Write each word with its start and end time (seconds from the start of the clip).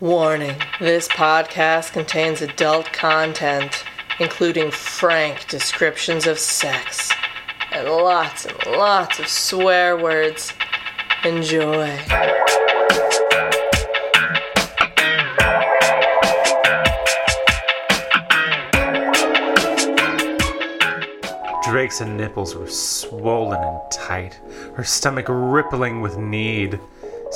Warning 0.00 0.54
this 0.78 1.08
podcast 1.08 1.94
contains 1.94 2.42
adult 2.42 2.92
content, 2.92 3.82
including 4.20 4.70
frank 4.70 5.48
descriptions 5.48 6.26
of 6.26 6.38
sex 6.38 7.10
and 7.72 7.88
lots 7.88 8.44
and 8.44 8.66
lots 8.66 9.18
of 9.18 9.26
swear 9.26 9.96
words. 9.96 10.52
Enjoy. 11.24 11.96
Drake's 21.64 22.02
nipples 22.02 22.54
were 22.54 22.68
swollen 22.68 23.64
and 23.64 23.80
tight, 23.90 24.38
her 24.74 24.84
stomach 24.84 25.24
rippling 25.30 26.02
with 26.02 26.18
need. 26.18 26.78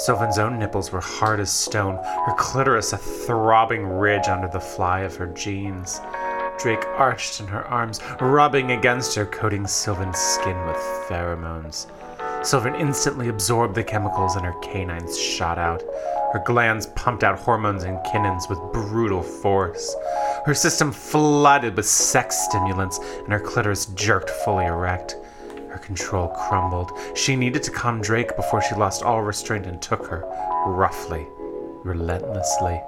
Sylvan's 0.01 0.39
own 0.39 0.59
nipples 0.59 0.93
were 0.93 1.01
hard 1.03 1.41
as 1.41 1.53
stone, 1.53 1.97
her 2.25 2.35
clitoris 2.39 2.95
a 2.95 2.97
throbbing 2.97 3.87
ridge 3.87 4.29
under 4.29 4.49
the 4.49 4.59
fly 4.59 5.01
of 5.01 5.15
her 5.17 5.27
jeans. 5.27 6.01
Drake 6.59 6.87
arched 6.97 7.39
in 7.39 7.47
her 7.49 7.67
arms, 7.67 8.01
rubbing 8.19 8.71
against 8.71 9.15
her, 9.17 9.27
coating 9.27 9.67
Sylvan's 9.67 10.17
skin 10.19 10.57
with 10.67 10.79
pheromones. 11.07 11.87
Sylvan 12.43 12.75
instantly 12.77 13.29
absorbed 13.29 13.75
the 13.75 13.85
chemicals 13.85 14.37
and 14.37 14.47
her 14.47 14.59
canines 14.63 15.21
shot 15.21 15.59
out. 15.59 15.83
Her 16.33 16.43
glands 16.47 16.87
pumped 16.87 17.23
out 17.23 17.39
hormones 17.39 17.83
and 17.83 17.99
kinins 18.07 18.49
with 18.49 18.59
brutal 18.73 19.23
force. 19.23 19.95
Her 20.47 20.55
system 20.55 20.93
flooded 20.93 21.77
with 21.77 21.87
sex 21.87 22.39
stimulants, 22.49 22.99
and 22.99 23.33
her 23.35 23.41
clitoris 23.41 23.85
jerked 23.85 24.31
fully 24.31 24.65
erect. 24.65 25.17
Her 25.71 25.79
control 25.79 26.29
crumbled. 26.29 26.91
She 27.15 27.37
needed 27.37 27.63
to 27.63 27.71
calm 27.71 28.01
Drake 28.01 28.35
before 28.35 28.61
she 28.61 28.75
lost 28.75 29.05
all 29.05 29.23
restraint 29.23 29.67
and 29.67 29.81
took 29.81 30.07
her, 30.07 30.25
roughly, 30.67 31.27
relentlessly. 31.85 32.83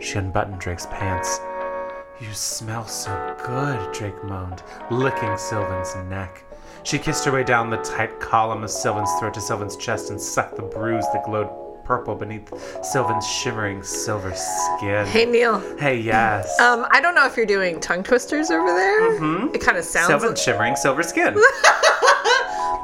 She 0.00 0.18
unbuttoned 0.18 0.58
Drake's 0.58 0.86
pants. 0.86 1.38
You 2.20 2.32
smell 2.32 2.86
so 2.86 3.36
good, 3.44 3.92
Drake 3.92 4.24
moaned, 4.24 4.62
licking 4.90 5.36
Sylvan's 5.36 5.94
neck. 6.08 6.44
She 6.82 6.98
kissed 6.98 7.24
her 7.24 7.32
way 7.32 7.44
down 7.44 7.70
the 7.70 7.76
tight 7.78 8.20
column 8.20 8.62
of 8.62 8.70
Sylvan's 8.70 9.12
throat 9.18 9.34
to 9.34 9.40
Sylvan's 9.40 9.76
chest 9.76 10.10
and 10.10 10.20
sucked 10.20 10.56
the 10.56 10.62
bruise 10.62 11.04
that 11.12 11.24
glowed 11.24 11.50
purple 11.84 12.14
beneath 12.14 12.50
Sylvan's 12.82 13.26
shimmering 13.26 13.82
silver 13.82 14.32
skin. 14.34 15.06
Hey 15.06 15.26
Neil. 15.26 15.60
Hey, 15.78 15.98
yes. 15.98 16.58
Um, 16.58 16.86
I 16.90 17.00
don't 17.00 17.14
know 17.14 17.26
if 17.26 17.36
you're 17.36 17.46
doing 17.46 17.80
tongue 17.80 18.02
twisters 18.02 18.50
over 18.50 18.66
there. 18.66 19.12
Mm-hmm. 19.12 19.54
It 19.54 19.60
kind 19.60 19.76
of 19.76 19.84
sounds. 19.84 20.06
Sylvan's 20.06 20.30
like, 20.30 20.38
shimmering 20.38 20.76
silver 20.76 21.02
skin. 21.02 21.34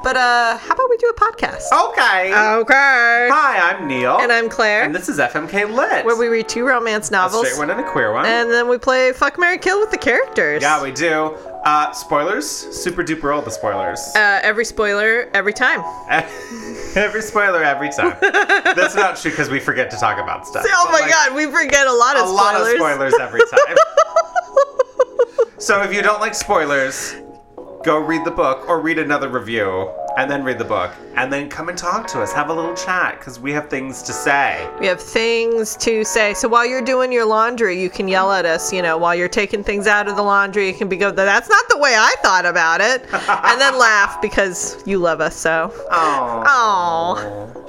but 0.03 0.17
uh, 0.17 0.57
how 0.57 0.73
about 0.75 0.89
we 0.91 0.97
do 0.97 1.07
a 1.09 1.15
podcast? 1.15 1.71
okay. 1.91 2.33
Okay. 2.61 3.29
Hi, 3.31 3.73
I'm 3.73 3.87
Neil. 3.87 4.19
And 4.21 4.33
I'm 4.33 4.49
Claire. 4.49 4.83
And 4.85 4.95
this 4.95 5.09
is 5.09 5.19
FMK 5.19 5.73
Lit. 5.75 6.05
where 6.07 6.17
we 6.17 6.29
read 6.29 6.49
two 6.49 6.65
romance 6.67 7.09
a 7.11 7.13
novels, 7.13 7.47
straight 7.47 7.59
one 7.59 7.71
and 7.71 7.81
a 7.81 7.91
queer 7.91 8.13
one. 8.13 8.25
and 8.27 8.51
then 8.51 8.69
we 8.69 8.79
play 8.79 9.13
Fuck 9.13 9.39
Mary 9.39 9.59
Kill 9.59 9.79
with 9.81 9.91
the 9.91 9.99
characters. 9.99 10.63
yeah, 10.63 10.83
we 10.83 10.91
do. 10.93 11.37
Uh, 11.65 11.93
spoilers. 11.93 12.47
Super 12.49 13.03
duper 13.05 13.35
all 13.35 13.43
the 13.43 13.51
spoilers. 13.51 14.01
Uh, 14.17 14.41
every 14.43 14.65
spoiler, 14.65 15.29
every 15.35 15.53
time. 15.53 15.81
every 16.97 17.21
spoiler 17.23 17.63
every 17.63 17.91
time. 17.91 18.17
That's 18.23 18.95
not 18.95 19.17
true 19.19 19.31
because 19.31 19.51
we 19.51 19.61
forget 19.61 19.91
to 19.91 19.97
talk 19.99 20.19
about 20.19 20.47
stuff. 20.47 20.65
Oh 20.67 20.85
But, 20.87 20.93
my 20.93 21.01
like, 21.01 21.11
god, 21.11 21.35
we 21.35 21.45
forget 21.47 21.87
a 21.87 21.93
lot 21.93 22.17
A 22.17 22.21
of 22.23 22.29
spoilers. 22.29 22.55
lot 22.55 22.61
of 22.63 22.69
spoilers 22.69 23.15
every 23.21 23.41
time. 23.41 23.77
so 25.59 25.83
if 25.83 25.93
you 25.93 26.01
don't 26.01 26.21
like 26.21 26.35
spoilers, 26.35 27.15
go 27.83 27.99
read 27.99 28.25
the 28.27 28.31
book 28.31 28.69
or 28.69 28.81
read 28.81 28.99
another 28.99 29.29
review 29.29 29.91
and 30.19 30.31
then 30.31 30.45
read 30.45 30.59
the 30.59 30.65
book 30.65 30.93
and 31.17 31.33
then 31.33 31.49
come 31.49 31.69
and 31.71 31.79
talk 31.79 32.07
to 32.09 32.21
us. 32.21 32.33
Have 32.33 32.51
a 32.51 32.53
little 32.53 32.75
chat 32.75 33.19
because 33.19 33.41
we 33.41 33.53
have 33.53 33.71
things 33.71 34.03
to 34.03 34.13
say. 34.13 34.69
We 34.79 34.87
have 34.87 35.01
things 35.01 35.77
to 35.77 36.05
say. 36.05 36.35
So 36.35 36.49
while 36.49 36.67
you're 36.67 36.83
doing 36.83 37.11
your 37.11 37.25
laundry, 37.25 37.81
you 37.81 37.89
can 37.89 38.07
yell 38.07 38.33
at 38.33 38.45
us. 38.45 38.73
You 38.73 38.83
know, 38.83 38.99
while 38.99 39.15
you're 39.15 39.29
taking 39.29 39.65
things 39.65 39.87
out 39.87 40.09
of 40.09 40.17
the 40.17 40.23
laundry, 40.23 40.67
you 40.67 40.75
can 40.75 40.89
be 40.89 40.97
go, 40.97 41.11
"That's 41.11 41.49
not 41.49 41.65
the 41.71 41.79
way 41.79 41.95
I 41.97 42.15
thought 42.23 42.45
about 42.45 42.81
it," 42.81 43.03
and 43.13 43.61
then 43.61 43.79
laugh 43.79 44.21
because 44.21 44.83
you 44.87 44.99
love 44.99 45.21
us 45.21 45.37
so. 45.37 45.73
Oh. 45.91 47.61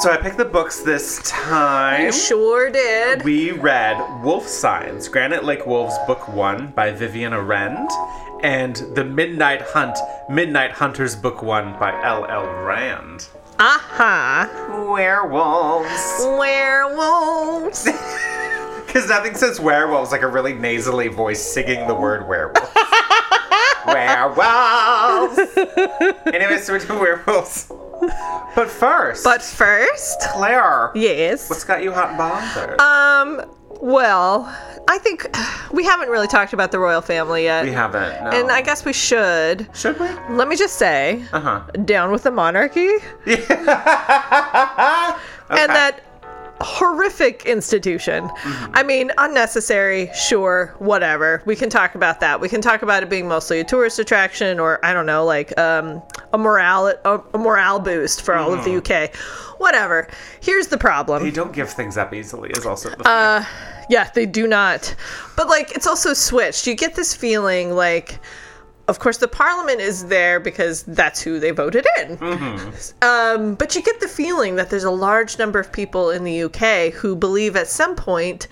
So 0.00 0.10
I 0.10 0.16
picked 0.16 0.38
the 0.38 0.44
books 0.46 0.80
this 0.80 1.20
time. 1.22 2.06
you 2.06 2.12
sure 2.12 2.70
did. 2.70 3.22
We 3.24 3.52
read 3.52 4.22
Wolf 4.24 4.48
Signs, 4.48 5.06
Granite 5.06 5.44
Lake 5.44 5.66
Wolves, 5.66 5.94
Book 6.06 6.28
One 6.28 6.68
by 6.68 6.92
Vivian 6.92 7.34
Arend, 7.34 7.90
and 8.42 8.76
The 8.94 9.04
Midnight 9.04 9.62
Hunt, 9.62 9.96
Midnight 10.28 10.72
Hunters, 10.72 11.16
Book 11.16 11.42
One 11.42 11.78
by 11.78 11.92
L.L. 12.02 12.44
Raand. 12.44 13.28
Aha. 13.58 14.88
Werewolves. 14.92 16.38
Werewolves. 16.38 17.88
Because 18.86 19.08
nothing 19.08 19.34
says 19.34 19.58
werewolves 19.58 20.12
like 20.12 20.20
a 20.20 20.28
really 20.28 20.52
nasally 20.52 21.08
voice 21.08 21.40
singing 21.42 21.86
the 21.88 21.94
word 21.94 22.28
werewolf. 22.28 22.74
werewolves. 23.86 25.38
anyway, 26.26 26.58
so 26.58 26.74
we're 26.74 26.78
doing 26.78 26.98
werewolves. 27.00 27.72
But 28.54 28.68
first, 28.68 29.24
but 29.24 29.40
first, 29.40 30.20
Claire, 30.34 30.92
yes. 30.94 31.48
what's 31.48 31.64
got 31.64 31.82
you 31.82 31.90
hot 31.90 32.10
and 32.10 32.18
bothered? 32.18 32.80
Um. 32.82 33.50
Well, 33.84 34.44
I 34.86 34.98
think 34.98 35.26
we 35.72 35.82
haven't 35.84 36.08
really 36.08 36.28
talked 36.28 36.52
about 36.52 36.70
the 36.70 36.78
royal 36.78 37.00
family 37.00 37.42
yet. 37.42 37.64
we 37.64 37.72
haven't. 37.72 38.22
No. 38.24 38.30
And 38.30 38.50
I 38.52 38.60
guess 38.62 38.84
we 38.84 38.92
should. 38.92 39.68
should 39.74 39.98
we? 39.98 40.06
Let 40.30 40.46
me 40.46 40.54
just 40.54 40.76
say, 40.76 41.24
Uh 41.32 41.40
huh. 41.40 41.60
down 41.84 42.12
with 42.12 42.22
the 42.22 42.30
monarchy. 42.30 42.88
and 43.26 43.40
that 45.50 46.00
horrific 46.62 47.46
institution. 47.46 48.30
I 48.72 48.82
mean, 48.82 49.10
unnecessary, 49.18 50.10
sure, 50.14 50.74
whatever. 50.78 51.42
We 51.44 51.56
can 51.56 51.70
talk 51.70 51.94
about 51.94 52.20
that. 52.20 52.40
We 52.40 52.48
can 52.48 52.60
talk 52.60 52.82
about 52.82 53.02
it 53.02 53.10
being 53.10 53.28
mostly 53.28 53.60
a 53.60 53.64
tourist 53.64 53.98
attraction 53.98 54.60
or 54.60 54.84
I 54.84 54.92
don't 54.92 55.06
know, 55.06 55.24
like 55.24 55.56
um, 55.58 56.02
a 56.32 56.38
morale 56.38 56.94
a, 57.04 57.20
a 57.34 57.38
morale 57.38 57.80
boost 57.80 58.22
for 58.22 58.34
all 58.34 58.52
of 58.52 58.64
the 58.64 58.76
UK. 58.76 59.14
Whatever. 59.58 60.08
Here's 60.40 60.68
the 60.68 60.78
problem. 60.78 61.22
They 61.22 61.30
don't 61.30 61.52
give 61.52 61.70
things 61.70 61.96
up 61.96 62.12
easily. 62.12 62.50
Is 62.50 62.66
also 62.66 62.90
the 62.90 62.96
thing. 62.96 63.06
Uh, 63.06 63.44
yeah, 63.88 64.10
they 64.14 64.26
do 64.26 64.46
not. 64.46 64.94
But 65.36 65.48
like, 65.48 65.72
it's 65.72 65.86
also 65.86 66.14
switched. 66.14 66.66
You 66.66 66.74
get 66.74 66.94
this 66.94 67.14
feeling 67.14 67.72
like, 67.72 68.18
of 68.88 68.98
course, 68.98 69.18
the 69.18 69.28
parliament 69.28 69.80
is 69.80 70.06
there 70.06 70.40
because 70.40 70.82
that's 70.82 71.20
who 71.22 71.38
they 71.38 71.50
voted 71.52 71.86
in. 72.00 72.18
Um, 73.02 73.54
but 73.54 73.74
you 73.76 73.82
get 73.82 74.00
the 74.00 74.08
feeling 74.08 74.56
that 74.56 74.70
there's 74.70 74.84
a 74.84 74.90
large 74.90 75.38
number 75.38 75.58
of 75.58 75.72
people 75.72 76.10
in 76.10 76.24
the 76.24 76.42
UK 76.44 76.92
who 76.92 77.14
believe 77.16 77.54
at 77.56 77.68
some 77.68 77.94
point 77.94 78.48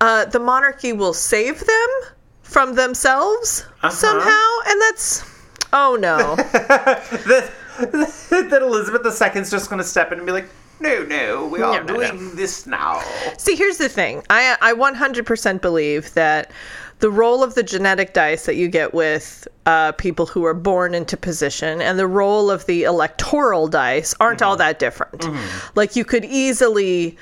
uh, 0.00 0.24
the 0.26 0.38
monarchy 0.40 0.92
will 0.92 1.12
save 1.12 1.60
them 1.60 1.88
from 2.42 2.74
themselves 2.76 3.66
somehow, 3.90 4.46
and 4.68 4.80
that's 4.82 5.24
oh 5.72 5.96
no. 6.00 6.36
that, 6.36 7.50
that 8.50 8.62
Elizabeth 8.62 9.04
II's 9.04 9.50
just 9.50 9.68
going 9.68 9.78
to 9.82 9.86
step 9.86 10.12
in 10.12 10.18
and 10.18 10.26
be 10.26 10.32
like, 10.32 10.48
no, 10.80 11.02
no, 11.02 11.46
we 11.46 11.60
are 11.60 11.82
No, 11.84 11.94
no, 11.94 12.00
no. 12.00 12.10
doing 12.10 12.36
this 12.36 12.66
now. 12.66 13.02
See, 13.36 13.54
here's 13.56 13.78
the 13.78 13.88
thing. 13.88 14.22
I 14.30 14.56
I 14.60 14.72
100% 14.72 15.60
believe 15.60 16.14
that 16.14 16.50
the 17.00 17.10
roll 17.10 17.42
of 17.42 17.54
the 17.54 17.62
genetic 17.62 18.12
dice 18.12 18.46
that 18.46 18.56
you 18.56 18.68
get 18.68 18.92
with 18.92 19.46
uh, 19.66 19.92
people 19.92 20.26
who 20.26 20.44
are 20.44 20.54
born 20.54 20.94
into 20.94 21.16
position 21.16 21.80
and 21.80 21.98
the 21.98 22.06
roll 22.06 22.50
of 22.50 22.66
the 22.66 22.82
electoral 22.84 23.68
dice 23.68 24.14
aren't 24.20 24.42
all 24.42 24.56
that 24.56 24.78
different. 24.78 25.24
Like 25.76 25.94
you 25.96 26.04
could 26.04 26.24
easily 26.24 27.16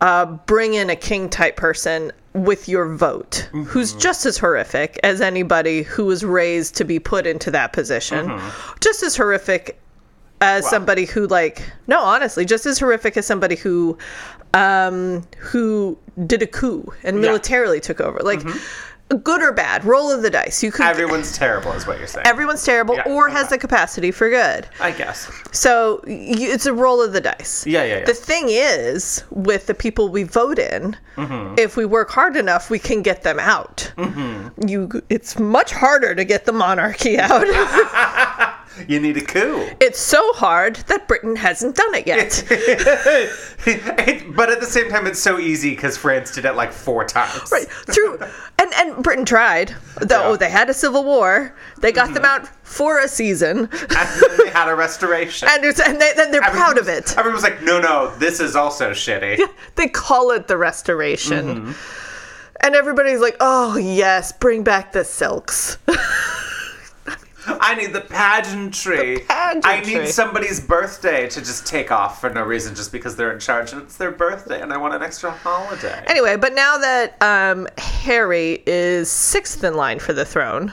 uh, 0.00 0.26
bring 0.26 0.74
in 0.74 0.88
a 0.90 0.96
king 0.96 1.28
type 1.28 1.56
person 1.56 2.10
with 2.34 2.66
your 2.68 2.94
vote 2.96 3.48
who's 3.66 3.92
just 3.92 4.24
as 4.24 4.38
horrific 4.38 4.98
as 5.02 5.20
anybody 5.20 5.82
who 5.82 6.06
was 6.06 6.24
raised 6.24 6.74
to 6.76 6.84
be 6.84 6.98
put 6.98 7.26
into 7.26 7.50
that 7.50 7.74
position, 7.74 8.26
just 8.80 9.02
as 9.02 9.14
horrific 9.16 9.78
as 10.40 10.64
somebody 10.68 11.04
who 11.04 11.26
like 11.28 11.62
no 11.86 12.00
honestly 12.00 12.44
just 12.44 12.66
as 12.66 12.76
horrific 12.80 13.16
as 13.16 13.24
somebody 13.24 13.54
who 13.54 13.96
um 14.54 15.22
who 15.38 15.96
did 16.26 16.42
a 16.42 16.48
coup 16.48 16.84
and 17.04 17.20
militarily 17.20 17.78
took 17.80 18.00
over. 18.00 18.18
Like 18.20 18.40
good 19.14 19.42
or 19.42 19.52
bad 19.52 19.84
roll 19.84 20.10
of 20.10 20.22
the 20.22 20.30
dice 20.30 20.62
you 20.62 20.70
could 20.72 20.86
Everyone's 20.86 21.32
terrible, 21.36 21.72
is 21.72 21.86
what 21.86 21.98
you're 21.98 22.06
saying. 22.06 22.26
everyone's 22.26 22.64
terrible 22.64 22.94
Yeah, 22.96 23.04
or 23.08 23.28
has 23.28 23.48
the 23.48 23.58
capacity 23.58 24.10
for 24.10 24.28
good 24.30 24.66
I 24.80 24.90
guess. 24.92 25.30
so 25.52 26.00
y- 26.06 26.18
it's 26.54 26.66
a 26.66 26.72
roll 26.74 27.02
of 27.02 27.12
the 27.12 27.20
dice 27.20 27.66
Yeah, 27.66 27.84
yeah, 27.84 27.98
yeah. 27.98 28.04
the 28.04 28.14
thing 28.14 28.46
is 28.48 29.24
with 29.30 29.66
the 29.66 29.74
people 29.74 30.08
we 30.08 30.22
vote 30.24 30.58
in 30.58 30.96
Mm-hmm. 31.16 31.56
if 31.58 31.76
we 31.76 31.84
work 31.84 32.08
hard 32.10 32.36
enough 32.36 32.70
we 32.70 32.78
can 32.78 33.02
get 33.02 33.22
them 33.22 33.38
out 33.38 33.92
Mm-hmm. 33.98 34.66
you 34.68 34.88
it's 35.10 35.38
much 35.38 35.70
harder 35.72 36.14
to 36.14 36.24
get 36.24 36.46
the 36.46 36.52
monarchy 36.52 37.18
out 37.18 37.42
You 38.88 39.00
need 39.00 39.16
a 39.16 39.20
coup. 39.22 39.68
it's 39.80 39.98
so 40.00 40.32
hard 40.34 40.76
that 40.88 41.06
britain 41.08 41.36
hasn't 41.36 41.76
done 41.76 41.94
it 41.94 42.06
yet 42.06 42.44
It- 43.66 44.34
but 44.34 44.50
at 44.50 44.60
the 44.60 44.66
same 44.66 44.88
time, 44.90 45.06
it's 45.06 45.20
so 45.20 45.38
easy 45.38 45.70
because 45.70 45.96
France 45.96 46.34
did 46.34 46.44
it 46.44 46.54
like 46.54 46.72
four 46.72 47.04
times. 47.04 47.50
right 47.52 47.66
through 47.68 48.18
and 48.58 48.72
and 48.74 49.02
Britain 49.04 49.24
tried. 49.24 49.74
Though 50.00 50.32
Yeah. 50.32 50.36
they 50.36 50.50
had 50.50 50.68
a 50.70 50.74
civil 50.74 51.04
war, 51.04 51.54
they 51.80 51.92
got 51.92 52.12
them 52.14 52.24
out 52.24 52.48
for 52.64 52.98
a 52.98 53.06
season, 53.08 53.58
and 53.70 53.70
then 53.70 54.36
they 54.38 54.50
had 54.50 54.68
a 54.68 54.74
restoration. 54.74 55.46
and, 55.50 55.64
and 55.64 56.00
they, 56.00 56.12
then 56.16 56.30
they're 56.32 56.40
proud 56.40 56.76
of 56.78 56.88
it. 56.88 57.14
it. 57.16 57.32
was 57.32 57.42
like, 57.44 57.62
no, 57.62 57.78
no, 57.80 58.12
this 58.16 58.40
is 58.40 58.56
also 58.56 58.90
shitty. 58.90 59.38
They 59.76 59.88
call 59.88 60.30
it 60.32 60.48
the 60.48 60.56
Restoration, 60.56 61.46
Mm-hmm. 61.66 61.72
and 62.60 62.74
everybody's 62.74 63.20
like, 63.20 63.36
"Oh 63.40 63.76
yes, 63.76 64.32
bring 64.32 64.64
back 64.64 64.92
the 64.92 65.04
silks." 65.04 65.78
I 67.46 67.74
need 67.74 67.92
the 67.92 68.00
pageantry. 68.00 69.16
The 69.16 69.24
pageantry. 69.28 69.70
I 69.70 69.80
need 70.04 70.08
somebody's 70.08 70.60
birthday 70.60 71.28
to 71.28 71.40
just 71.40 71.66
take 71.66 71.90
off 71.90 72.20
for 72.20 72.30
no 72.30 72.42
reason 72.42 72.74
just 72.74 72.92
because 72.92 73.16
they're 73.16 73.32
in 73.32 73.40
charge 73.40 73.72
and 73.72 73.82
it's 73.82 73.96
their 73.96 74.10
birthday 74.10 74.60
and 74.60 74.72
I 74.72 74.76
want 74.76 74.94
an 74.94 75.02
extra 75.02 75.30
holiday. 75.30 76.02
Anyway, 76.06 76.36
but 76.36 76.54
now 76.54 76.78
that 76.78 77.20
um, 77.22 77.66
Harry 77.78 78.62
is 78.66 79.10
sixth 79.10 79.64
in 79.64 79.74
line 79.74 79.98
for 79.98 80.12
the 80.12 80.24
throne, 80.24 80.72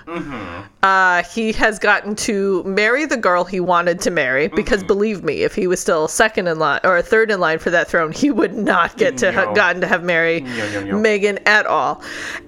uh, 0.84 1.24
he 1.24 1.52
has 1.54 1.80
gotten 1.80 2.16
to 2.16 2.64
marry 2.64 3.06
the 3.06 3.18
girl 3.18 3.44
he 3.44 3.60
wanted 3.60 4.00
to 4.02 4.12
marry. 4.12 4.48
Because 4.48 4.84
believe 4.84 5.24
me, 5.24 5.44
if 5.44 5.56
he 5.56 5.68
was 5.68 5.80
still 5.80 6.08
second 6.08 6.48
in 6.48 6.60
line 6.60 6.80
or 6.84 7.02
third 7.02 7.32
in 7.32 7.40
line 7.40 7.60
for 7.60 7.70
that 7.70 7.88
throne, 7.88 8.12
he 8.12 8.30
would 8.32 8.54
not 8.54 8.98
get 8.98 9.18
to 9.20 9.32
ha- 9.32 9.54
gotten 9.54 9.82
to 9.82 9.88
have 9.88 10.04
marry 10.04 10.42
No, 10.42 10.72
no, 10.72 10.84
no. 10.84 10.96
Meghan 10.98 11.40
at 11.46 11.66
all. 11.66 12.02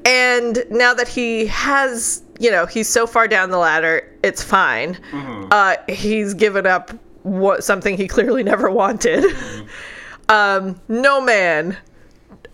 And 0.05 0.63
now 0.69 0.93
that 0.93 1.07
he 1.07 1.45
has, 1.47 2.23
you 2.41 2.49
know, 2.49 2.65
he's 2.65 2.89
so 2.89 3.05
far 3.05 3.27
down 3.27 3.51
the 3.51 3.59
ladder, 3.59 4.11
it's 4.23 4.41
fine. 4.41 4.97
Uh, 5.51 5.75
he's 5.87 6.33
given 6.33 6.65
up 6.65 6.89
what 7.21 7.63
something 7.63 7.95
he 7.95 8.07
clearly 8.07 8.41
never 8.41 8.71
wanted. 8.71 9.23
um, 10.29 10.81
no 10.87 11.21
man 11.21 11.77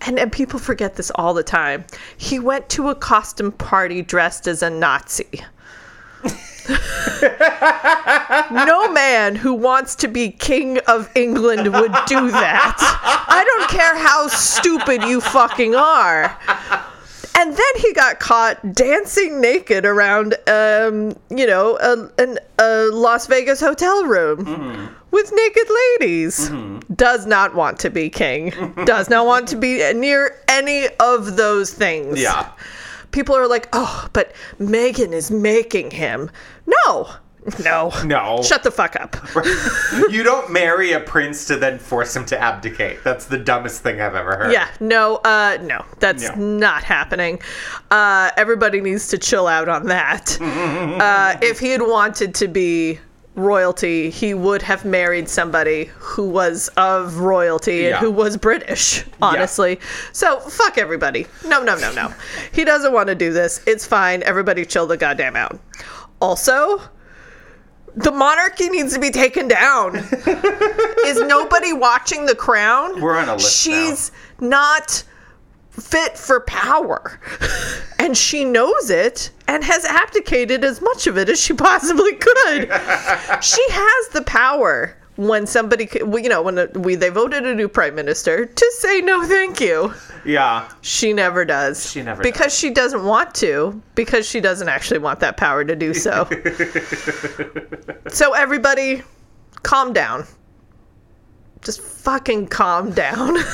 and, 0.01 0.19
and 0.19 0.29
people 0.31 0.59
forget 0.59 0.95
this 0.95 1.09
all 1.15 1.33
the 1.33 1.41
time. 1.43 1.85
He 2.17 2.37
went 2.37 2.67
to 2.69 2.89
a 2.89 2.95
costume 2.95 3.53
party 3.53 4.01
dressed 4.01 4.45
as 4.45 4.61
a 4.61 4.69
Nazi. 4.69 5.25
no 8.51 8.91
man 8.91 9.35
who 9.35 9.53
wants 9.53 9.95
to 9.95 10.09
be 10.09 10.31
king 10.31 10.79
of 10.79 11.09
England 11.15 11.73
would 11.73 11.95
do 12.07 12.29
that. 12.29 12.75
I 13.29 13.45
don't 13.45 13.69
care 13.69 13.97
how 13.97 14.27
stupid 14.27 15.03
you 15.03 15.21
fucking 15.21 15.75
are. 15.75 16.37
And 17.39 17.51
then 17.53 17.73
he 17.77 17.93
got 17.93 18.19
caught 18.19 18.73
dancing 18.73 19.39
naked 19.39 19.85
around, 19.85 20.33
um, 20.47 21.15
you 21.29 21.45
know, 21.45 21.77
a, 21.77 22.09
an, 22.21 22.39
a 22.57 22.85
Las 22.91 23.27
Vegas 23.27 23.59
hotel 23.59 24.05
room 24.05 24.89
with 25.11 25.31
naked 25.31 25.67
ladies. 25.99 26.49
Does 26.95 27.27
not 27.27 27.53
want 27.53 27.77
to 27.81 27.91
be 27.91 28.09
king. 28.09 28.51
Does 28.85 29.07
not 29.09 29.27
want 29.27 29.47
to 29.49 29.55
be 29.55 29.77
near 29.93 30.41
any 30.47 30.87
of 30.99 31.37
those 31.37 31.71
things. 31.71 32.19
Yeah. 32.19 32.51
People 33.11 33.35
are 33.35 33.47
like, 33.47 33.69
oh, 33.71 34.07
but 34.13 34.33
Meghan 34.59 35.13
is 35.13 35.29
making 35.29 35.91
him. 35.91 36.31
No. 36.65 37.07
No. 37.63 37.91
No. 38.05 38.41
Shut 38.43 38.63
the 38.63 38.71
fuck 38.71 38.95
up. 38.95 39.15
you 40.09 40.23
don't 40.23 40.51
marry 40.51 40.91
a 40.91 40.99
prince 40.99 41.45
to 41.47 41.55
then 41.55 41.79
force 41.79 42.15
him 42.15 42.25
to 42.25 42.39
abdicate. 42.39 43.03
That's 43.03 43.25
the 43.25 43.37
dumbest 43.37 43.81
thing 43.83 44.01
I've 44.01 44.15
ever 44.15 44.35
heard. 44.35 44.51
Yeah, 44.51 44.67
no, 44.79 45.17
uh, 45.17 45.57
no, 45.61 45.85
that's 45.99 46.23
No. 46.23 46.35
not 46.35 46.83
happening. 46.83 47.39
Uh, 47.91 48.31
everybody 48.37 48.81
needs 48.81 49.07
to 49.09 49.17
chill 49.17 49.47
out 49.47 49.69
on 49.69 49.85
that. 49.87 50.37
uh, 50.41 51.37
if 51.41 51.59
he 51.59 51.69
had 51.69 51.81
wanted 51.81 52.35
to 52.35 52.47
be 52.47 52.99
royalty, 53.35 54.09
he 54.09 54.33
would 54.33 54.61
have 54.63 54.83
married 54.83 55.29
somebody 55.29 55.85
who 55.99 56.27
was 56.27 56.69
of 56.75 57.17
royalty 57.19 57.81
and 57.85 57.89
Yeah. 57.91 57.99
who 57.99 58.11
was 58.11 58.35
British, 58.35 59.05
honestly. 59.21 59.79
So 60.11 60.39
fuck 60.39 60.77
everybody. 60.77 61.27
No, 61.45 61.61
no, 61.63 61.75
no, 61.77 61.91
no. 61.93 62.13
he 62.51 62.65
doesn't 62.65 62.91
want 62.93 63.07
to 63.09 63.15
do 63.15 63.31
this. 63.31 63.61
It's 63.67 63.85
fine. 63.85 64.23
Everybody 64.23 64.65
chill 64.65 64.87
the 64.87 64.97
goddamn 64.97 65.35
out. 65.35 65.59
Also, 66.19 66.81
the 67.97 68.11
monarchy 68.11 68.69
needs 68.69 68.93
to 68.93 68.99
be 68.99 69.09
taken 69.09 69.47
down. 69.47 69.95
Is 71.05 71.19
nobody 71.19 71.73
watching 71.73 72.25
The 72.27 72.35
Crown? 72.35 73.01
We're 73.01 73.17
on 73.17 73.27
a 73.27 73.33
list 73.33 73.67
now. 73.67 73.73
She's 73.89 74.11
not 74.39 75.03
fit 75.71 76.17
for 76.17 76.41
power. 76.41 77.19
And 77.99 78.15
she 78.15 78.45
knows 78.45 78.91
it 78.91 79.31
and 79.47 79.63
has 79.65 79.83
abdicated 79.83 80.63
as 80.63 80.81
much 80.81 81.07
of 81.07 81.17
it 81.17 81.27
as 81.27 81.41
she 81.41 81.53
possibly 81.53 82.13
could. 82.13 82.61
she 83.43 83.65
has 83.69 84.09
the 84.13 84.23
power 84.25 84.95
when 85.17 85.45
somebody, 85.45 85.89
you 85.93 86.29
know, 86.29 86.41
when 86.41 86.57
uh, 86.57 86.67
we 86.75 86.95
they 86.95 87.09
voted 87.09 87.45
a 87.45 87.53
new 87.53 87.67
prime 87.67 87.95
minister 87.95 88.45
to 88.45 88.71
say 88.77 89.01
no 89.01 89.25
thank 89.25 89.59
you. 89.59 89.93
Yeah. 90.23 90.69
She 90.81 91.11
never 91.11 91.43
does. 91.43 91.91
She 91.91 92.01
never 92.01 92.23
because 92.23 92.45
does. 92.45 92.57
she 92.57 92.69
doesn't 92.69 93.03
want 93.03 93.35
to 93.35 93.81
because 93.95 94.27
she 94.27 94.39
doesn't 94.39 94.69
actually 94.69 94.99
want 94.99 95.19
that 95.19 95.35
power 95.35 95.65
to 95.65 95.75
do 95.75 95.93
so. 95.93 96.25
so 98.07 98.33
everybody 98.33 99.03
calm 99.63 99.91
down. 99.91 100.25
Just 101.61 101.81
fucking 101.81 102.47
calm 102.47 102.91
down. 102.91 103.37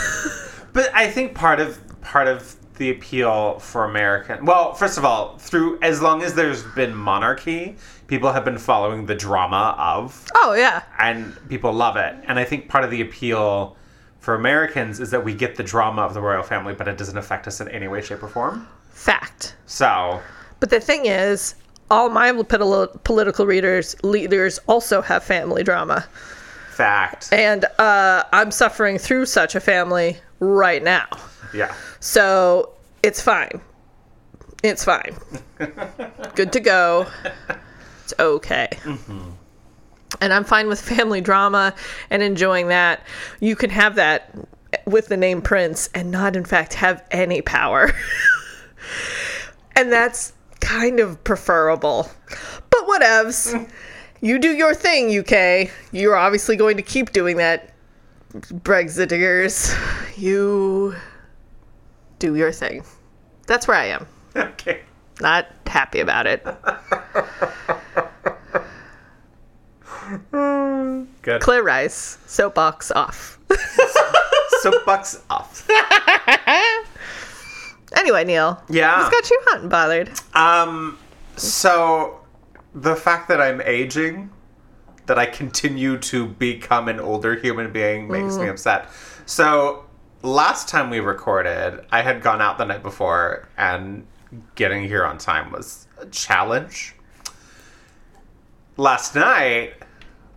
But 0.74 0.90
I 0.96 1.08
think 1.08 1.36
part 1.36 1.60
of 1.60 1.80
part 2.02 2.28
of 2.28 2.56
the 2.78 2.90
appeal 2.90 3.60
for 3.60 3.86
American 3.86 4.44
well, 4.44 4.74
first 4.74 4.98
of 4.98 5.06
all, 5.06 5.38
through 5.38 5.78
as 5.84 6.02
long 6.02 6.24
as 6.24 6.34
there's 6.34 6.64
been 6.64 6.96
monarchy, 6.96 7.76
people 8.14 8.32
have 8.32 8.46
been 8.46 8.60
following 8.60 9.08
the 9.08 9.16
drama 9.16 9.76
of 9.76 10.30
oh 10.36 10.54
yeah. 10.54 10.84
and 11.00 11.36
people 11.50 11.74
love 11.74 11.98
it. 11.98 12.16
And 12.28 12.38
I 12.38 12.44
think 12.44 12.70
part 12.70 12.84
of 12.84 12.92
the 12.92 13.02
appeal 13.02 13.76
for 14.20 14.36
Americans 14.36 15.00
is 15.00 15.10
that 15.10 15.26
we 15.26 15.34
get 15.34 15.56
the 15.56 15.64
drama 15.64 16.04
of 16.04 16.14
the 16.14 16.22
royal 16.22 16.44
family, 16.44 16.76
but 16.76 16.88
it 16.88 16.96
doesn't 16.96 17.18
affect 17.18 17.48
us 17.48 17.60
in 17.60 17.68
any 17.70 17.88
way, 17.88 18.04
shape, 18.04 18.22
or 18.22 18.28
form. 18.28 18.68
Fact. 18.92 19.56
So 19.66 20.22
But 20.60 20.70
the 20.70 20.80
thing 20.80 21.08
is, 21.08 21.56
all 21.90 22.10
my 22.10 22.32
political 22.44 23.48
readers 23.48 23.96
leaders 24.04 24.60
also 24.68 25.02
have 25.02 25.24
family 25.24 25.64
drama. 25.64 26.06
fact. 26.70 27.30
And 27.34 27.66
uh, 27.80 28.26
I'm 28.32 28.52
suffering 28.52 29.00
through 29.00 29.26
such 29.26 29.56
a 29.56 29.60
family 29.60 30.18
right 30.40 30.84
now. 30.84 31.08
Yeah. 31.52 31.74
So 32.00 32.74
it's 33.02 33.24
fine. 33.24 33.60
It's 34.62 34.86
fine. 34.86 35.18
Good 36.36 36.54
to 36.54 36.60
go. 36.60 37.08
It's 38.04 38.14
okay. 38.20 38.70
And 40.22 40.34
I'm 40.34 40.44
fine 40.44 40.68
with 40.68 40.80
family 40.82 41.22
drama 41.22 41.74
and 42.10 42.22
enjoying 42.22 42.68
that. 42.68 43.02
You 43.40 43.56
can 43.56 43.70
have 43.70 43.96
that 43.96 44.34
with 44.86 45.08
the 45.08 45.18
name 45.18 45.42
Prince 45.42 45.90
and 45.94 46.12
not, 46.12 46.36
in 46.36 46.46
fact, 46.46 46.74
have 46.76 47.04
any 47.12 47.42
power. 47.42 47.92
and 49.76 49.92
that's 49.92 50.34
kind 50.60 51.00
of 51.00 51.24
preferable. 51.24 52.10
But 52.70 52.88
whatevs. 52.88 53.70
You 54.22 54.40
do 54.40 54.52
your 54.52 54.74
thing, 54.74 55.18
UK. 55.20 55.70
You're 55.92 56.16
obviously 56.16 56.56
going 56.56 56.78
to 56.78 56.84
keep 56.84 57.12
doing 57.12 57.38
that, 57.38 57.74
Brexiteers. 58.34 59.76
You 60.18 60.96
do 62.20 62.36
your 62.36 62.52
thing. 62.52 62.86
That's 63.48 63.68
where 63.68 63.78
I 63.78 63.86
am. 63.86 64.08
Okay. 64.36 64.82
Not 65.22 65.48
happy 65.68 66.00
about 66.00 66.28
it. 66.28 66.46
Good. 71.22 71.42
Clear 71.42 71.64
rice. 71.64 72.18
Soapbox 72.26 72.92
off. 72.92 73.40
Soapbox 74.62 75.22
off. 75.30 75.68
Anyway, 77.96 78.24
Neil. 78.24 78.62
Yeah. 78.70 78.98
What's 78.98 79.12
got 79.12 79.30
you 79.30 79.40
hot 79.46 79.62
and 79.62 79.70
bothered? 79.70 80.10
Um, 80.34 80.98
so 81.36 82.22
the 82.74 82.96
fact 82.96 83.28
that 83.28 83.40
I'm 83.40 83.62
aging, 83.62 84.32
that 85.06 85.20
I 85.20 85.26
continue 85.26 85.98
to 86.00 86.28
become 86.28 86.88
an 86.88 87.00
older 87.00 87.36
human 87.36 87.72
being 87.72 88.08
makes 88.08 88.38
me 88.38 88.48
upset. 88.48 88.90
So 89.26 89.86
last 90.24 90.68
time 90.68 90.90
we 90.90 91.00
recorded, 91.00 91.86
I 91.92 92.02
had 92.02 92.22
gone 92.22 92.42
out 92.42 92.58
the 92.58 92.66
night 92.66 92.82
before, 92.82 93.48
and 93.58 94.08
getting 94.56 94.84
here 94.84 95.06
on 95.06 95.18
time 95.18 95.52
was 95.52 95.88
a 96.00 96.06
challenge. 96.08 96.96
Last 98.78 99.16
night, 99.16 99.74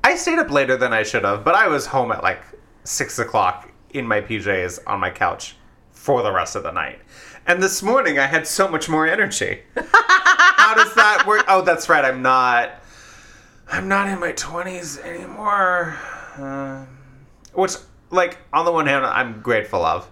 I 0.04 0.16
stayed 0.16 0.38
up 0.38 0.50
later 0.50 0.76
than 0.76 0.92
I 0.92 1.02
should 1.02 1.24
have, 1.24 1.44
but 1.44 1.54
I 1.54 1.68
was 1.68 1.86
home 1.86 2.12
at 2.12 2.22
like 2.22 2.42
six 2.84 3.18
o'clock 3.18 3.70
in 3.90 4.06
my 4.06 4.20
PJs 4.20 4.80
on 4.86 5.00
my 5.00 5.10
couch 5.10 5.56
for 5.90 6.22
the 6.22 6.32
rest 6.32 6.54
of 6.54 6.62
the 6.62 6.70
night. 6.70 7.00
And 7.46 7.62
this 7.62 7.82
morning, 7.82 8.18
I 8.18 8.26
had 8.26 8.46
so 8.46 8.68
much 8.68 8.88
more 8.88 9.06
energy. 9.06 9.62
How 9.76 10.74
does 10.74 10.94
that 10.94 11.24
work? 11.26 11.44
Oh, 11.48 11.62
that's 11.62 11.88
right. 11.88 12.04
I'm 12.04 12.22
not. 12.22 12.82
I'm 13.70 13.88
not 13.88 14.08
in 14.08 14.18
my 14.20 14.32
twenties 14.32 14.98
anymore. 14.98 15.96
Um, 16.36 16.88
which, 17.54 17.72
like, 18.10 18.38
on 18.52 18.64
the 18.64 18.72
one 18.72 18.86
hand, 18.86 19.06
I'm 19.06 19.40
grateful 19.40 19.84
of. 19.84 20.10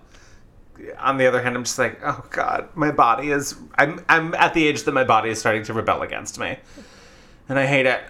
On 0.98 1.16
the 1.18 1.26
other 1.26 1.40
hand, 1.42 1.56
I'm 1.56 1.64
just 1.64 1.78
like, 1.78 2.00
oh 2.04 2.24
god, 2.30 2.68
my 2.74 2.90
body 2.90 3.30
is. 3.30 3.54
I'm. 3.76 4.04
I'm 4.08 4.34
at 4.34 4.54
the 4.54 4.66
age 4.66 4.82
that 4.84 4.92
my 4.92 5.04
body 5.04 5.30
is 5.30 5.38
starting 5.38 5.62
to 5.64 5.72
rebel 5.72 6.02
against 6.02 6.38
me, 6.38 6.56
and 7.48 7.58
I 7.58 7.66
hate 7.66 7.86
it. 7.86 8.00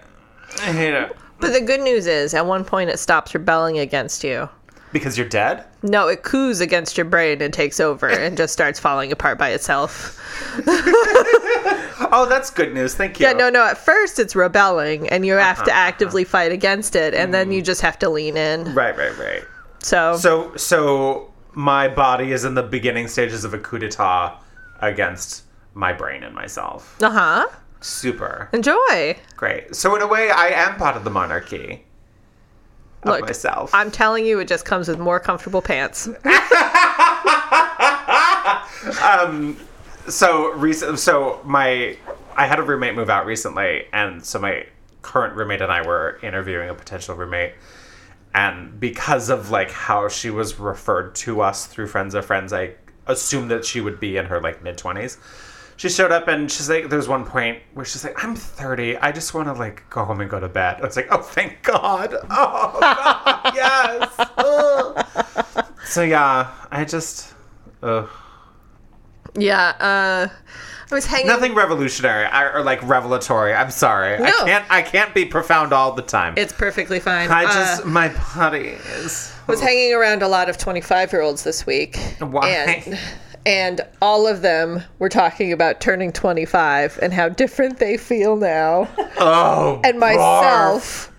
I 0.61 0.73
hate 0.73 0.95
it. 0.95 1.17
But 1.41 1.53
the 1.53 1.61
good 1.61 1.81
news 1.81 2.07
is, 2.07 2.33
at 2.35 2.47
one 2.47 2.65
point, 2.65 2.91
it 2.91 2.99
stops 2.99 3.35
rebelling 3.35 3.79
against 3.79 4.25
you. 4.25 4.49
Because 4.93 5.19
you're 5.19 5.29
dead? 5.29 5.65
No, 5.83 6.07
it 6.07 6.23
coups 6.23 6.61
against 6.61 6.97
your 6.97 7.05
brain 7.05 7.43
and 7.43 7.53
takes 7.53 7.81
over 7.81 8.09
and 8.09 8.37
just 8.37 8.53
starts 8.53 8.79
falling 8.79 9.11
apart 9.11 9.39
by 9.39 9.51
itself. 9.51 10.21
Oh, 12.17 12.27
that's 12.29 12.51
good 12.51 12.75
news. 12.75 12.95
Thank 12.95 13.19
you. 13.19 13.27
Yeah, 13.27 13.33
no, 13.33 13.51
no. 13.51 13.65
At 13.65 13.79
first, 13.79 14.19
it's 14.19 14.37
rebelling, 14.37 15.09
and 15.09 15.25
you 15.27 15.35
have 15.35 15.57
to 15.65 15.71
Uh-huh, 15.71 15.71
actively 15.73 16.23
fight 16.25 16.53
against 16.53 16.95
it, 16.97 17.15
and 17.15 17.33
then 17.35 17.51
you 17.51 17.63
just 17.63 17.81
have 17.81 17.99
to 18.01 18.09
lean 18.11 18.37
in. 18.37 18.73
Right, 18.75 18.97
right, 18.97 19.17
right. 19.19 19.43
So, 19.81 20.17
So, 20.17 20.55
so 20.57 21.33
my 21.55 21.89
body 21.89 22.33
is 22.33 22.45
in 22.45 22.55
the 22.55 22.63
beginning 22.63 23.09
stages 23.09 23.45
of 23.45 23.55
a 23.55 23.59
coup 23.59 23.79
d'état 23.79 24.37
against 24.81 25.43
my 25.75 25.93
brain 25.93 26.23
and 26.23 26.35
myself. 26.35 27.01
uh 27.03 27.11
huh. 27.11 27.47
Super. 27.81 28.49
Enjoy. 28.53 29.17
Great. 29.37 29.75
So 29.77 29.95
in 29.95 30.01
a 30.01 30.07
way, 30.07 30.31
I 30.31 30.49
am 30.49 30.77
part 30.77 30.97
of 30.97 31.05
the 31.05 31.11
monarchy 31.11 31.85
of 33.03 33.11
Look, 33.11 33.21
myself. 33.23 33.75
I'm 33.75 33.91
telling 33.91 34.25
you, 34.25 34.39
it 34.39 34.49
just 34.49 34.65
comes 34.65 34.89
with 34.89 34.99
more 34.99 35.21
comfortable 35.21 35.61
pants. 35.61 36.07
um, 39.03 39.59
so 40.09 40.53
recent. 40.53 40.99
So 40.99 41.41
my, 41.45 41.97
I 42.37 42.47
had 42.47 42.59
a 42.59 42.63
roommate 42.63 42.95
move 42.95 43.11
out 43.11 43.27
recently, 43.27 43.85
and 43.93 44.25
so 44.25 44.39
my 44.39 44.67
current 45.03 45.35
roommate 45.35 45.61
and 45.61 45.71
I 45.71 45.87
were 45.87 46.19
interviewing 46.23 46.71
a 46.71 46.75
potential 46.75 47.15
roommate. 47.15 47.53
And 48.35 48.79
because 48.81 49.31
of 49.31 49.51
like 49.51 49.71
how 49.71 50.09
she 50.09 50.29
was 50.31 50.59
referred 50.59 51.15
to 51.17 51.41
us 51.41 51.67
through 51.67 51.87
friends 51.87 52.15
of 52.15 52.27
friends, 52.27 52.53
I 52.53 52.75
assumed 53.07 53.51
that 53.53 53.65
she 53.65 53.81
would 53.81 54.01
be 54.01 54.17
in 54.17 54.27
her 54.27 54.41
like 54.41 54.63
mid 54.63 54.77
twenties. 54.77 55.19
She 55.77 55.89
showed 55.89 56.13
up 56.13 56.29
and 56.29 56.51
she's 56.51 56.69
like, 56.71 56.89
there's 56.89 57.09
one 57.09 57.25
point 57.25 57.59
where 57.75 57.85
she's 57.85 58.05
like, 58.05 58.23
I'm 58.23 58.37
30. 58.37 58.97
I 58.99 59.11
just 59.11 59.35
want 59.35 59.49
to 59.49 59.55
like 59.55 59.83
go 59.91 60.05
home 60.05 60.21
and 60.21 60.31
go 60.31 60.39
to 60.39 60.49
bed. 60.49 60.77
I 60.81 60.85
was 60.85 60.95
like, 60.97 61.09
oh, 61.11 61.21
thank 61.21 61.63
God. 61.63 62.15
Oh, 62.31 62.79
God. 62.81 63.53
yes. 63.55 64.09
So 65.87 66.03
yeah, 66.03 66.53
I 66.71 66.85
just, 66.85 67.35
ugh. 67.83 68.09
Yeah. 69.37 69.75
Uh, 69.81 70.29
I 70.91 70.95
was 70.95 71.07
hanging. 71.07 71.27
nothing 71.27 71.55
revolutionary 71.55 72.27
or, 72.27 72.57
or 72.57 72.63
like 72.63 72.83
revelatory. 72.83 73.55
I'm 73.55 73.71
sorry. 73.71 74.15
I 74.17 74.19
No. 74.19 74.45
can't, 74.45 74.65
I 74.71 74.83
can't 74.83 75.15
be 75.15 75.25
profound 75.25 75.73
all 75.73 75.93
the 75.93 76.03
time. 76.03 76.35
It's 76.37 76.53
perfectly 76.53 77.01
fine. 77.01 77.31
I 77.31 77.45
Uh, 77.45 77.53
just, 77.55 77.85
my 77.87 78.09
body 78.37 78.77
is. 78.99 79.33
was 79.47 79.61
hanging 79.61 79.95
around 79.95 80.23
a 80.23 80.29
lot 80.29 80.49
of 80.49 80.59
25 80.59 81.13
year 81.13 81.23
olds 81.23 81.43
this 81.43 81.65
week. 81.67 81.97
Why? 82.21 82.49
And, 82.87 82.99
and 83.47 83.81
all 84.03 84.27
of 84.27 84.43
them 84.43 84.83
were 84.99 85.09
talking 85.09 85.53
about 85.53 85.81
turning 85.81 86.13
25 86.13 86.99
and 87.03 87.13
how 87.13 87.29
different 87.29 87.79
they 87.79 87.97
feel 87.97 88.37
now. 88.37 88.89
Oh, 89.19 89.81
And 89.85 89.99
myself 89.99 91.11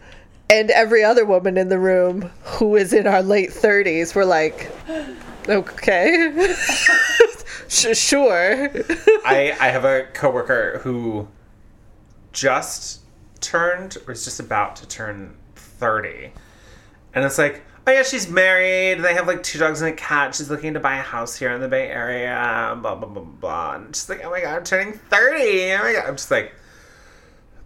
and 0.50 0.70
every 0.72 1.04
other 1.04 1.26
woman 1.26 1.58
in 1.58 1.70
the 1.70 1.80
room 1.80 2.30
who 2.44 2.76
is 2.76 2.94
in 2.94 3.08
our 3.08 3.24
late 3.24 3.50
30s 3.50 4.14
were 4.16 4.26
like, 4.26 4.72
okay. 5.50 6.46
Sh- 7.68 7.98
sure. 7.98 8.70
I, 9.26 9.56
I 9.60 9.70
have 9.70 9.86
a 9.86 10.08
coworker 10.14 10.80
who 10.84 11.28
just 12.32 13.02
turned 13.42 13.98
or 14.08 14.14
is 14.14 14.26
just 14.26 14.40
about 14.40 14.76
to 14.78 14.88
turn 14.88 15.36
30. 15.56 16.32
And 17.14 17.24
it's 17.24 17.38
like, 17.38 17.64
oh 17.88 17.92
yeah, 17.92 18.04
she's 18.04 18.30
married. 18.30 19.02
They 19.02 19.14
have 19.14 19.28
like 19.28 19.44
two 19.44 19.60
dogs 19.60 19.82
and 19.82 19.94
a 19.94 19.96
cat. 19.96 20.36
She's 20.36 20.50
looking 20.50 20.74
to 20.74 20.80
buy 20.80 20.98
a 20.98 21.02
house 21.02 21.36
here 21.36 21.52
in 21.52 21.62
the 21.62 21.68
Bay 21.68 21.88
Area. 21.88 22.78
Blah, 22.82 22.96
blah, 22.96 23.10
blah, 23.10 23.24
blah. 23.24 23.76
And 23.76 23.96
she's 23.96 24.10
like, 24.10 24.24
oh 24.24 24.32
my 24.32 24.42
God, 24.42 24.56
I'm 24.56 24.64
turning 24.64 24.94
30. 24.94 25.74
Oh 25.74 25.78
my 25.80 25.94
God. 25.94 26.06
I'm 26.08 26.16
just 26.16 26.32
like, 26.32 26.54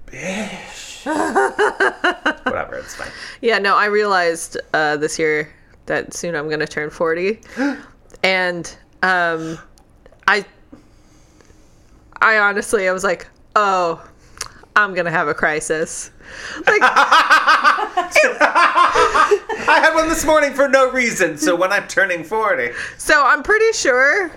bitch. 0.08 1.06
Whatever, 2.46 2.75
it's 2.75 2.96
fine. 2.96 3.10
Yeah, 3.41 3.58
no, 3.60 3.75
I 3.75 3.86
realized 3.86 4.58
uh, 4.74 4.98
this 4.98 5.18
year 5.18 5.51
that 5.86 6.13
soon 6.13 6.36
I'm 6.36 6.48
going 6.48 6.60
to 6.60 6.68
turn 6.68 6.89
40. 6.89 7.41
and 8.24 8.77
um, 9.01 9.58
I, 10.29 10.45
I 12.21 12.38
honestly, 12.38 12.88
I 12.88 12.91
was 12.91 13.03
like, 13.03 13.27
oh, 13.55 14.05
I'm 14.75 14.93
going 14.93 15.05
to 15.05 15.12
have 15.12 15.27
a 15.27 15.33
crisis. 15.33 16.12
Like, 16.67 16.81
I 19.71 19.79
had 19.83 19.93
one 19.95 20.07
this 20.09 20.25
morning 20.25 20.53
for 20.53 20.67
no 20.67 20.91
reason. 20.91 21.38
So 21.38 21.55
when 21.55 21.71
I'm 21.71 21.88
turning 21.88 22.24
40, 22.24 22.71
so 22.98 23.24
I'm 23.25 23.41
pretty 23.43 23.71
sure 23.74 24.31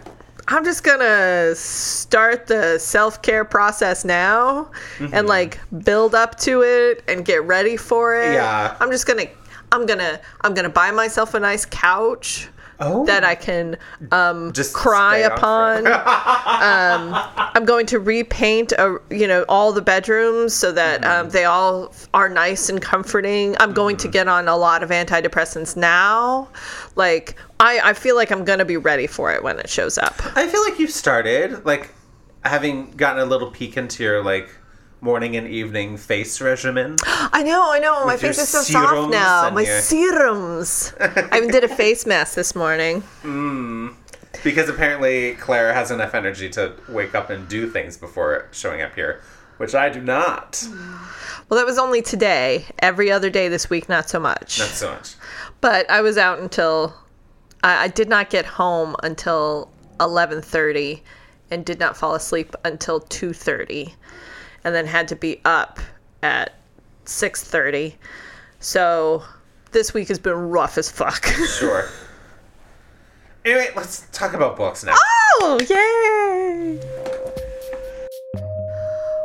I'm 0.49 0.65
just 0.65 0.83
going 0.85 1.01
to 1.01 1.55
start 1.55 2.47
the 2.47 2.79
self 2.79 3.21
care 3.23 3.45
process 3.45 4.05
now 4.05 4.71
Mm-hmm. 4.99 5.15
and 5.15 5.27
like 5.27 5.59
build 5.85 6.15
up 6.15 6.39
to 6.41 6.63
it 6.63 7.03
and 7.09 7.25
get 7.25 7.45
ready 7.45 7.77
for 7.77 8.17
it. 8.17 8.33
Yeah. 8.35 8.77
I'm 8.81 8.91
just 8.91 9.07
going 9.07 9.27
to. 9.27 9.33
I'm 9.75 9.87
gonna 9.87 10.21
I'm 10.43 10.53
gonna 10.53 10.69
buy 10.69 10.91
myself 10.91 11.33
a 11.33 11.41
nice 11.41 11.65
couch 11.65 12.49
oh, 12.83 13.07
that 13.07 13.25
I 13.25 13.35
can 13.35 13.77
um, 14.11 14.53
Just 14.53 14.75
cry 14.75 15.19
upon. 15.19 15.87
um, 15.87 17.15
I'm 17.55 17.65
going 17.65 17.87
to 17.87 17.99
repaint, 17.99 18.73
a, 18.73 18.99
you 19.11 19.27
know, 19.27 19.45
all 19.49 19.73
the 19.73 19.83
bedrooms 19.83 20.55
so 20.55 20.73
that 20.73 21.03
Mm-hmm. 21.03 21.27
um, 21.27 21.31
they 21.31 21.45
all 21.45 21.95
are 22.13 22.29
nice 22.29 22.69
and 22.69 22.81
comforting. 22.83 23.57
I'm 23.61 23.73
going 23.73 23.97
to 23.99 24.09
get 24.09 24.29
on 24.29 24.49
a 24.49 24.57
lot 24.57 24.83
of 24.83 24.91
antidepressants 24.91 25.77
now. 25.77 26.49
Like, 26.97 27.37
I, 27.61 27.81
I 27.83 27.93
feel 27.95 28.17
like 28.17 28.31
I'm 28.31 28.45
going 28.45 28.59
to 28.59 28.65
be 28.65 28.77
ready 28.77 29.07
for 29.07 29.33
it 29.33 29.43
when 29.43 29.59
it 29.59 29.69
shows 29.69 29.97
up. 29.99 30.15
I 30.37 30.47
feel 30.49 30.63
like 30.65 30.79
you've 30.79 30.91
started 30.91 31.65
like 31.65 31.95
having 32.45 32.91
gotten 32.93 33.23
a 33.23 33.25
little 33.25 33.51
peek 33.51 33.77
into 33.77 34.03
your 34.03 34.23
like 34.23 34.51
morning 35.03 35.37
and 35.37 35.47
evening 35.49 35.97
face 35.97 36.41
regimen. 36.41 36.97
I 37.07 37.43
know, 37.43 37.71
I 37.73 37.79
know. 37.81 38.07
My 38.07 38.17
face 38.17 38.39
is 38.39 38.49
so 38.49 38.63
soft 38.63 39.11
now. 39.11 39.51
My 39.51 39.63
your- 39.63 39.81
serums. 39.81 40.95
I 41.01 41.37
even 41.37 41.51
did 41.51 41.65
a 41.65 41.69
face 41.69 42.07
mask 42.07 42.35
this 42.35 42.55
morning. 42.55 43.03
Hmm. 43.23 43.89
Because 44.43 44.69
apparently 44.71 45.35
Claire 45.35 45.75
has 45.75 45.91
enough 45.91 46.15
energy 46.15 46.49
to 46.51 46.73
wake 46.89 47.15
up 47.15 47.29
and 47.31 47.47
do 47.49 47.69
things 47.69 47.97
before 47.99 48.49
showing 48.51 48.81
up 48.81 48.95
here, 48.95 49.21
which 49.59 49.75
I 49.75 49.89
do 49.91 50.01
not. 50.01 50.67
Well, 51.49 51.59
that 51.61 51.67
was 51.67 51.79
only 51.79 52.01
today. 52.01 52.65
Every 52.79 53.13
other 53.13 53.29
day 53.29 53.49
this 53.49 53.69
week, 53.69 53.87
not 53.87 54.09
so 54.09 54.19
much. 54.19 54.59
Not 54.59 54.69
so 54.69 54.91
much. 54.93 55.17
but 55.61 55.91
I 55.91 56.01
was 56.01 56.17
out 56.17 56.39
until 56.39 56.95
I, 57.63 57.85
I 57.85 57.89
did 57.89 58.09
not 58.09 58.31
get 58.31 58.47
home 58.47 58.97
until 59.03 59.71
eleven 60.01 60.41
thirty, 60.41 61.03
and 61.51 61.63
did 61.63 61.79
not 61.79 61.95
fall 61.95 62.15
asleep 62.15 62.55
until 62.65 63.01
two 63.01 63.35
thirty, 63.35 63.95
and 64.65 64.75
then 64.75 64.87
had 64.87 65.09
to 65.09 65.17
be 65.17 65.41
up 65.45 65.79
at 66.23 66.55
six 67.05 67.43
thirty. 67.43 67.97
So 68.61 69.25
this 69.73 69.93
week 69.95 70.09
has 70.09 70.19
been 70.19 70.35
rough 70.51 70.79
as 70.79 70.91
fuck. 70.91 71.27
Sure. 71.59 71.89
Anyway, 73.45 73.71
let's 73.75 74.07
talk 74.13 74.35
about 74.35 74.57
books 74.57 74.85
now. 74.85 74.95
oh 75.41 75.59
yay! 75.69 76.79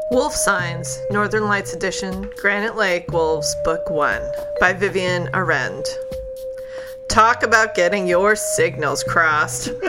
Wolf 0.09 0.33
Signs, 0.33 0.97
Northern 1.11 1.43
Lights 1.45 1.73
Edition, 1.73 2.27
Granite 2.41 2.75
Lake 2.75 3.11
Wolves, 3.11 3.55
Book 3.63 3.87
1 3.89 4.21
by 4.59 4.73
Vivian 4.73 5.29
Arend. 5.35 5.85
Talk 7.09 7.43
about 7.43 7.75
getting 7.75 8.07
your 8.07 8.35
signals 8.35 9.03
crossed. 9.03 9.67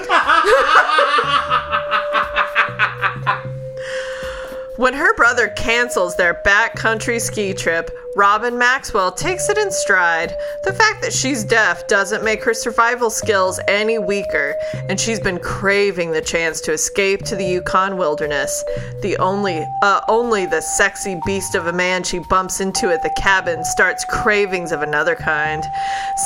When 4.78 4.94
her 4.94 5.12
brother 5.16 5.49
cancels 5.49 6.14
their 6.14 6.40
backcountry 6.47 7.20
ski 7.20 7.52
trip, 7.52 7.90
Robin 8.14 8.56
Maxwell 8.56 9.11
takes 9.11 9.49
it 9.49 9.58
in 9.58 9.73
stride. 9.73 10.37
The 10.62 10.73
fact 10.73 11.02
that 11.02 11.12
she's 11.12 11.42
deaf 11.42 11.88
doesn't 11.88 12.25
make 12.25 12.44
her 12.44 12.54
survival 12.54 13.11
skills 13.11 13.58
any 13.66 13.99
weaker, 13.99 14.54
and 14.88 14.99
she's 14.99 15.18
been 15.18 15.40
craving 15.40 16.12
the 16.12 16.20
chance 16.20 16.61
to 16.62 16.73
escape 16.73 17.25
to 17.25 17.35
the 17.35 17.44
Yukon 17.44 17.97
wilderness. 17.97 18.64
The 19.02 19.16
only, 19.18 19.66
uh, 19.82 20.00
only 20.06 20.47
the 20.47 20.61
sexy 20.61 21.20
beast 21.26 21.56
of 21.56 21.66
a 21.66 21.73
man 21.73 22.04
she 22.04 22.20
bumps 22.30 22.61
into 22.61 22.92
at 22.92 23.02
the 23.02 23.14
cabin 23.16 23.64
starts 23.64 24.04
cravings 24.04 24.70
of 24.70 24.82
another 24.82 25.16
kind, 25.16 25.64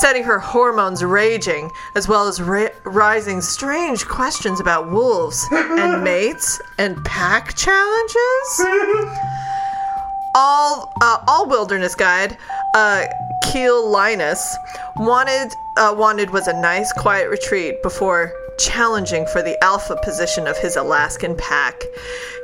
setting 0.00 0.25
her 0.25 0.38
hormones 0.38 1.02
raging, 1.02 1.71
as 1.94 2.06
well 2.06 2.28
as 2.28 2.40
ra- 2.42 2.68
rising 2.85 3.40
strange 3.40 4.06
questions 4.06 4.61
about 4.61 4.90
wolves 4.90 5.42
and 5.52 6.04
mates 6.04 6.61
and 6.78 7.02
pack 7.04 7.54
challenges 7.54 8.41
all 10.34 10.92
uh, 11.00 11.18
all 11.28 11.49
wilderness 11.49 11.94
guide 11.94 12.37
uh, 12.75 13.04
Keil 13.44 13.90
Linus 13.90 14.56
wanted 14.96 15.54
uh, 15.76 15.94
wanted 15.96 16.30
was 16.30 16.49
a 16.49 16.61
nice 16.61 16.92
quiet 16.92 17.28
retreat 17.28 17.82
before 17.82 18.32
challenging 18.58 19.26
for 19.26 19.42
the 19.42 19.62
alpha 19.62 19.96
position 20.02 20.46
of 20.46 20.56
his 20.58 20.76
Alaskan 20.76 21.37
pack. 21.37 21.82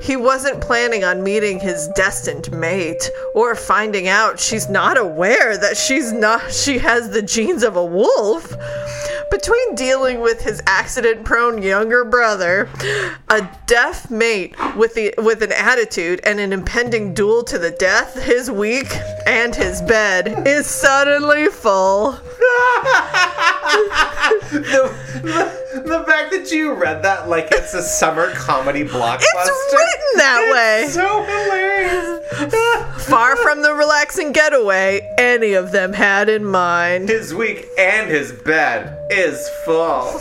He 0.02 0.17
wasn't 0.17 0.61
planning 0.61 1.05
on 1.05 1.23
meeting 1.23 1.61
his 1.61 1.88
destined 1.95 2.50
mate 2.52 3.11
or 3.35 3.55
finding 3.55 4.09
out 4.09 4.40
she's 4.40 4.69
not 4.69 4.97
aware 4.99 5.57
that 5.57 5.76
she's 5.76 6.12
not 6.12 6.52
she 6.52 6.78
has 6.78 7.11
the 7.11 7.23
genes 7.23 7.62
of 7.62 7.76
a 7.76 7.85
wolf. 7.85 8.55
Between 9.31 9.75
dealing 9.75 10.21
with 10.21 10.43
his 10.43 10.63
accident-prone 10.67 11.63
younger 11.63 12.05
brother, 12.05 12.69
a 13.29 13.49
deaf 13.67 14.11
mate 14.11 14.55
with 14.77 14.95
the 14.95 15.15
with 15.19 15.43
an 15.43 15.53
attitude, 15.53 16.21
and 16.25 16.41
an 16.41 16.53
impending 16.53 17.15
duel 17.15 17.45
to 17.45 17.59
the 17.59 17.71
death, 17.71 18.23
his 18.23 18.51
week 18.51 18.89
and 19.27 19.55
his 19.55 19.83
bed 19.83 20.47
is 20.47 20.67
suddenly 20.67 21.49
full. 21.49 22.13
the, 24.51 24.95
the, 25.23 25.83
the 25.85 26.05
fact 26.07 26.33
that 26.33 26.51
you 26.51 26.73
read 26.73 27.03
that 27.03 27.29
like 27.29 27.49
it's 27.53 27.75
a 27.75 27.83
summer 27.83 28.31
comedy 28.33 28.85
blockbuster. 28.85 29.21
It's 29.23 29.75
written 29.75 30.17
that 30.17 30.51
way. 30.53 30.89
So 30.91 31.23
hilarious. 31.25 32.25
Far 33.09 33.37
from 33.37 33.63
the 33.63 33.73
relaxing 33.73 34.33
getaway 34.33 35.15
any 35.19 35.55
of 35.55 35.73
them 35.73 35.93
had 35.93 36.29
in 36.29 36.45
mind. 36.45 37.09
his 37.09 37.35
week 37.35 37.67
and 37.79 38.11
his 38.11 38.33
bed 38.33 38.95
is 39.19 39.49
full. 39.65 40.21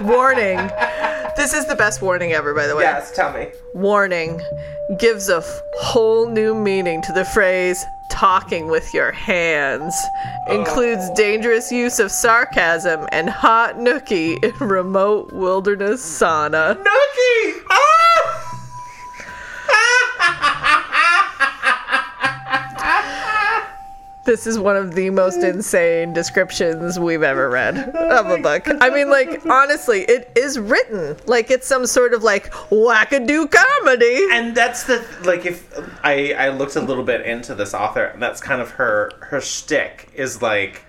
Warning. 0.06 0.58
This 1.36 1.54
is 1.54 1.66
the 1.66 1.74
best 1.76 2.02
warning 2.02 2.32
ever, 2.32 2.52
by 2.54 2.66
the 2.66 2.76
way. 2.76 2.82
yes, 2.82 3.12
tell 3.14 3.32
me. 3.32 3.48
Warning 3.74 4.40
gives 4.98 5.28
a 5.28 5.36
f- 5.38 5.60
whole 5.78 6.28
new 6.28 6.54
meaning 6.54 7.00
to 7.02 7.12
the 7.12 7.24
phrase 7.24 7.82
talking 8.10 8.66
with 8.66 8.92
your 8.92 9.12
hands. 9.12 9.94
Includes 10.48 11.08
dangerous 11.10 11.70
use 11.72 11.98
of 11.98 12.10
sarcasm 12.10 13.06
and 13.12 13.30
hot 13.30 13.76
nookie 13.76 14.42
in 14.42 14.68
remote 14.68 15.32
wilderness 15.32 16.02
sauna. 16.02 16.74
Nookie! 16.76 17.62
Ah! 17.70 17.89
This 24.26 24.46
is 24.46 24.58
one 24.58 24.76
of 24.76 24.94
the 24.94 25.08
most 25.10 25.42
insane 25.42 26.12
descriptions 26.12 26.98
we've 26.98 27.22
ever 27.22 27.48
read 27.48 27.92
oh 27.98 28.20
of 28.20 28.30
a 28.30 28.42
book. 28.42 28.68
I 28.80 28.90
mean, 28.90 29.08
like, 29.08 29.46
honestly, 29.46 30.02
it 30.02 30.30
is 30.36 30.58
written 30.58 31.16
like 31.26 31.50
it's 31.50 31.66
some 31.66 31.86
sort 31.86 32.12
of 32.12 32.22
like 32.22 32.52
wackadoo 32.70 33.50
comedy. 33.50 34.28
and 34.30 34.54
that's 34.54 34.84
the 34.84 35.04
like 35.24 35.46
if 35.46 35.72
I 36.04 36.34
I 36.34 36.48
looked 36.50 36.76
a 36.76 36.80
little 36.80 37.04
bit 37.04 37.22
into 37.22 37.54
this 37.54 37.72
author 37.72 38.04
and 38.04 38.22
that's 38.22 38.40
kind 38.40 38.60
of 38.60 38.70
her 38.72 39.10
her 39.20 39.40
shtick 39.40 40.10
is 40.14 40.42
like 40.42 40.84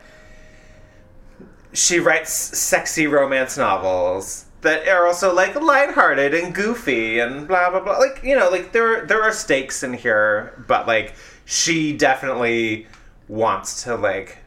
she 1.74 2.00
writes 2.00 2.32
sexy 2.34 3.08
romance 3.08 3.58
novels 3.58 4.46
that 4.62 4.88
are 4.88 5.08
also 5.08 5.34
like 5.34 5.56
lighthearted 5.56 6.34
and 6.34 6.54
goofy 6.54 7.20
and 7.20 7.48
blah 7.48 7.70
blah 7.70 7.80
blah 7.80 7.98
like 7.98 8.22
you 8.24 8.38
know 8.38 8.50
like 8.50 8.74
there 8.74 9.06
there 9.06 9.24
are 9.24 9.32
stakes 9.32 9.84
in 9.84 9.94
here 9.94 10.64
but 10.68 10.86
like 10.86 11.14
she 11.46 11.96
definitely 11.96 12.88
wants 13.32 13.84
to 13.84 13.96
like 13.96 14.38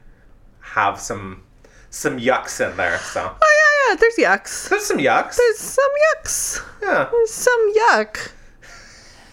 have 0.61 1.01
some 1.01 1.43
some 1.89 2.19
yucks 2.19 2.61
in 2.61 2.77
there 2.77 2.99
so 2.99 3.21
Oh, 3.43 3.53
yeah, 3.61 3.93
yeah, 3.93 3.97
there's 3.97 4.17
yucks. 4.17 4.69
there's 4.69 4.85
some 4.85 4.99
yucks 4.99 5.37
There's 5.37 5.59
some 5.59 5.91
yucks. 6.05 6.63
yeah 6.83 7.09
There's 7.11 7.31
some 7.33 7.73
yuck. 7.75 8.31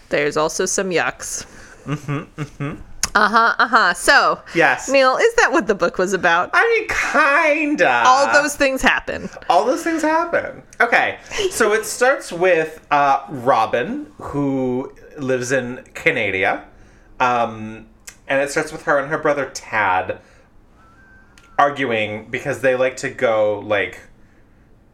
There's 0.08 0.36
also 0.36 0.64
some 0.66 0.90
yucks. 0.90 1.44
Mm-hmm, 1.84 2.40
mm-hmm. 2.40 2.80
Uh-huh, 3.14 3.54
uh-huh. 3.58 3.92
So, 3.94 4.40
yes 4.54 4.88
Neil, 4.88 5.16
is 5.16 5.34
that 5.34 5.52
what 5.52 5.66
the 5.66 5.74
book 5.74 5.98
was 5.98 6.12
about? 6.14 6.48
I 6.54 6.64
mean 6.72 6.88
kinda 6.88 8.04
All 8.06 8.32
those 8.32 8.56
things 8.56 8.80
happen. 8.80 9.28
all 9.50 9.64
those 9.66 9.82
things 9.82 10.00
happen. 10.02 10.62
Okay, 10.80 11.18
so 11.50 11.72
it 11.74 11.84
starts 11.84 12.32
with 12.32 12.86
uh, 12.90 13.24
Robin, 13.28 14.06
who 14.18 14.94
lives 15.18 15.52
in 15.52 15.84
Canada, 15.94 16.64
um, 17.20 17.86
and 18.32 18.40
it 18.40 18.50
starts 18.50 18.72
with 18.72 18.84
her 18.84 18.98
and 18.98 19.10
her 19.10 19.18
brother 19.18 19.50
Tad 19.52 20.18
arguing 21.58 22.30
because 22.30 22.62
they 22.62 22.74
like 22.74 22.96
to 22.96 23.10
go 23.10 23.58
like 23.58 24.00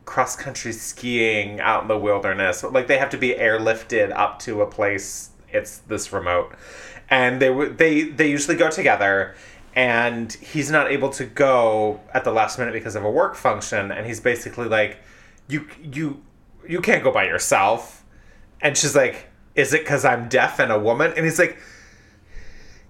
cross 0.06 0.34
country 0.34 0.72
skiing 0.72 1.60
out 1.60 1.82
in 1.82 1.88
the 1.88 1.96
wilderness. 1.96 2.64
Like 2.64 2.88
they 2.88 2.98
have 2.98 3.10
to 3.10 3.16
be 3.16 3.34
airlifted 3.34 4.10
up 4.10 4.40
to 4.40 4.60
a 4.60 4.66
place. 4.66 5.30
It's 5.50 5.78
this 5.78 6.12
remote, 6.12 6.52
and 7.08 7.40
they 7.40 7.68
they 7.68 8.02
they 8.02 8.28
usually 8.28 8.56
go 8.56 8.70
together. 8.70 9.36
And 9.76 10.32
he's 10.32 10.72
not 10.72 10.90
able 10.90 11.10
to 11.10 11.24
go 11.24 12.00
at 12.12 12.24
the 12.24 12.32
last 12.32 12.58
minute 12.58 12.72
because 12.72 12.96
of 12.96 13.04
a 13.04 13.10
work 13.10 13.36
function, 13.36 13.92
and 13.92 14.04
he's 14.04 14.18
basically 14.18 14.66
like, 14.66 14.98
"You 15.46 15.68
you 15.80 16.24
you 16.66 16.80
can't 16.80 17.04
go 17.04 17.12
by 17.12 17.26
yourself." 17.26 18.04
And 18.60 18.76
she's 18.76 18.96
like, 18.96 19.28
"Is 19.54 19.72
it 19.72 19.82
because 19.82 20.04
I'm 20.04 20.28
deaf 20.28 20.58
and 20.58 20.72
a 20.72 20.78
woman?" 20.78 21.12
And 21.16 21.24
he's 21.24 21.38
like, 21.38 21.56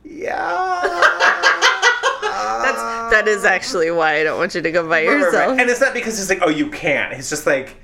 "Yeah." 0.09 0.81
That's 2.63 3.11
that 3.13 3.29
is 3.29 3.45
actually 3.45 3.91
why 3.91 4.21
I 4.21 4.23
don't 4.25 4.39
want 4.39 4.55
you 4.55 4.61
to 4.63 4.71
go 4.71 4.83
by 4.85 5.01
Right, 5.05 5.09
right, 5.09 5.19
yourself. 5.21 5.51
right. 5.53 5.61
And 5.61 5.71
it's 5.71 5.81
not 5.81 5.95
because 5.95 6.19
he's 6.19 6.29
like, 6.29 6.41
oh, 6.43 6.49
you 6.51 6.71
can't. 6.71 7.13
He's 7.15 7.31
just 7.31 7.47
like, 7.47 7.77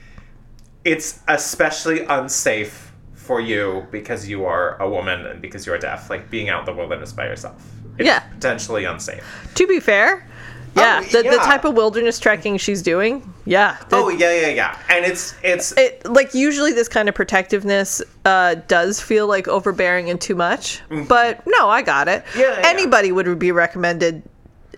it's 0.84 1.20
especially 1.28 2.04
unsafe 2.04 2.92
for 3.14 3.40
you 3.40 3.86
because 3.90 4.28
you 4.28 4.44
are 4.44 4.80
a 4.80 4.88
woman 4.88 5.24
and 5.26 5.40
because 5.40 5.66
you're 5.66 5.78
deaf. 5.78 6.10
Like 6.10 6.30
being 6.30 6.50
out 6.50 6.60
in 6.60 6.66
the 6.66 6.74
wilderness 6.78 7.12
by 7.12 7.26
yourself. 7.26 7.66
It's 7.98 8.06
Yeah. 8.06 8.20
Potentially 8.20 8.84
unsafe. 8.84 9.24
To 9.54 9.66
be 9.66 9.80
fair, 9.80 10.28
yeah, 10.76 11.00
Oh, 11.02 11.06
the, 11.06 11.22
the 11.28 11.36
type 11.38 11.64
of 11.64 11.74
wilderness 11.74 12.18
trekking 12.20 12.56
she's 12.58 12.82
doing, 12.82 13.32
yeah. 13.44 13.76
Oh 13.92 14.08
yeah, 14.08 14.32
yeah, 14.32 14.48
yeah. 14.48 14.78
And 14.88 15.04
it's 15.04 15.34
it's 15.42 15.72
it 15.76 16.04
like 16.06 16.34
usually 16.34 16.72
this 16.72 16.88
kind 16.88 17.08
of 17.08 17.14
protectiveness 17.14 18.02
uh, 18.24 18.56
does 18.68 19.00
feel 19.00 19.26
like 19.26 19.48
overbearing 19.48 20.08
and 20.10 20.20
too 20.20 20.34
much. 20.34 20.80
But 21.08 21.42
no, 21.46 21.68
I 21.68 21.82
got 21.82 22.08
it. 22.08 22.24
Mm-hmm. 22.26 22.40
Yeah, 22.40 22.60
yeah. 22.60 22.68
Anybody 22.68 23.12
would 23.12 23.38
be 23.38 23.52
recommended 23.52 24.22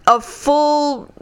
a 0.08 0.20
full, 0.20 1.12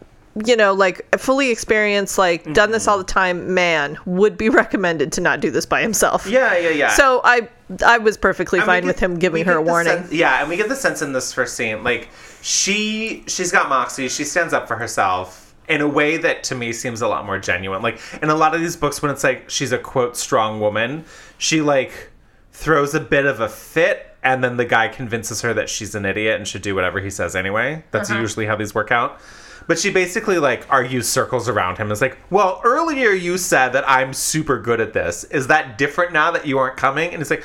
you 0.44 0.56
know, 0.56 0.72
like 0.74 1.06
fully 1.18 1.50
experienced, 1.50 2.18
like 2.18 2.52
done 2.54 2.70
this 2.70 2.86
all 2.88 2.98
the 2.98 3.04
time 3.04 3.54
man 3.54 3.98
would 4.06 4.36
be 4.36 4.48
recommended 4.62 5.12
to 5.12 5.20
not 5.20 5.40
do 5.40 5.50
this 5.50 5.66
by 5.66 5.80
himself. 5.82 6.26
yeah, 6.26 6.56
yeah, 6.58 6.70
yeah. 6.70 6.88
So 6.90 7.20
I 7.24 7.48
I 7.84 7.98
was 7.98 8.16
perfectly 8.16 8.58
And 8.58 8.66
fine 8.66 8.82
get- 8.82 8.86
with 8.88 8.98
him 9.00 9.18
giving 9.18 9.44
her 9.44 9.56
a 9.56 9.62
warning. 9.62 9.92
sense- 9.98 10.12
yeah, 10.12 10.40
and 10.40 10.48
we 10.48 10.56
get 10.56 10.68
the 10.68 10.76
sense 10.76 11.02
in 11.02 11.12
this 11.12 11.32
first 11.32 11.54
scene, 11.56 11.82
like 11.84 12.08
she 12.42 13.24
she's 13.26 13.50
got 13.52 13.68
moxie. 13.68 14.08
She 14.08 14.24
stands 14.24 14.52
up 14.52 14.68
for 14.68 14.76
herself 14.76 15.43
in 15.68 15.80
a 15.80 15.88
way 15.88 16.16
that 16.16 16.44
to 16.44 16.54
me 16.54 16.72
seems 16.72 17.02
a 17.02 17.08
lot 17.08 17.24
more 17.26 17.38
genuine. 17.38 17.82
Like 17.82 18.00
in 18.22 18.30
a 18.30 18.34
lot 18.34 18.54
of 18.54 18.60
these 18.60 18.76
books, 18.76 19.02
when 19.02 19.10
it's 19.10 19.24
like 19.24 19.48
she's 19.50 19.72
a 19.72 19.78
quote 19.78 20.16
strong 20.16 20.60
woman, 20.60 21.04
she 21.38 21.60
like 21.60 22.10
throws 22.52 22.94
a 22.94 23.00
bit 23.00 23.26
of 23.26 23.40
a 23.40 23.48
fit. 23.48 24.10
And 24.22 24.42
then 24.42 24.56
the 24.56 24.64
guy 24.64 24.88
convinces 24.88 25.42
her 25.42 25.52
that 25.52 25.68
she's 25.68 25.94
an 25.94 26.06
idiot 26.06 26.36
and 26.36 26.48
should 26.48 26.62
do 26.62 26.74
whatever 26.74 26.98
he 26.98 27.10
says 27.10 27.36
anyway. 27.36 27.84
That's 27.90 28.08
usually 28.08 28.46
how 28.46 28.56
these 28.56 28.74
work 28.74 28.90
out. 28.90 29.20
But 29.66 29.78
she 29.78 29.90
basically 29.90 30.38
like 30.38 30.66
argues 30.70 31.06
circles 31.06 31.46
around 31.46 31.76
him. 31.76 31.92
It's 31.92 32.00
like, 32.00 32.16
well, 32.30 32.60
earlier 32.64 33.10
you 33.10 33.36
said 33.36 33.70
that 33.70 33.84
I'm 33.88 34.14
super 34.14 34.58
good 34.58 34.80
at 34.80 34.94
this. 34.94 35.24
Is 35.24 35.48
that 35.48 35.76
different 35.76 36.12
now 36.12 36.30
that 36.30 36.46
you 36.46 36.58
aren't 36.58 36.78
coming? 36.78 37.12
And 37.12 37.20
it's 37.20 37.30
like, 37.30 37.44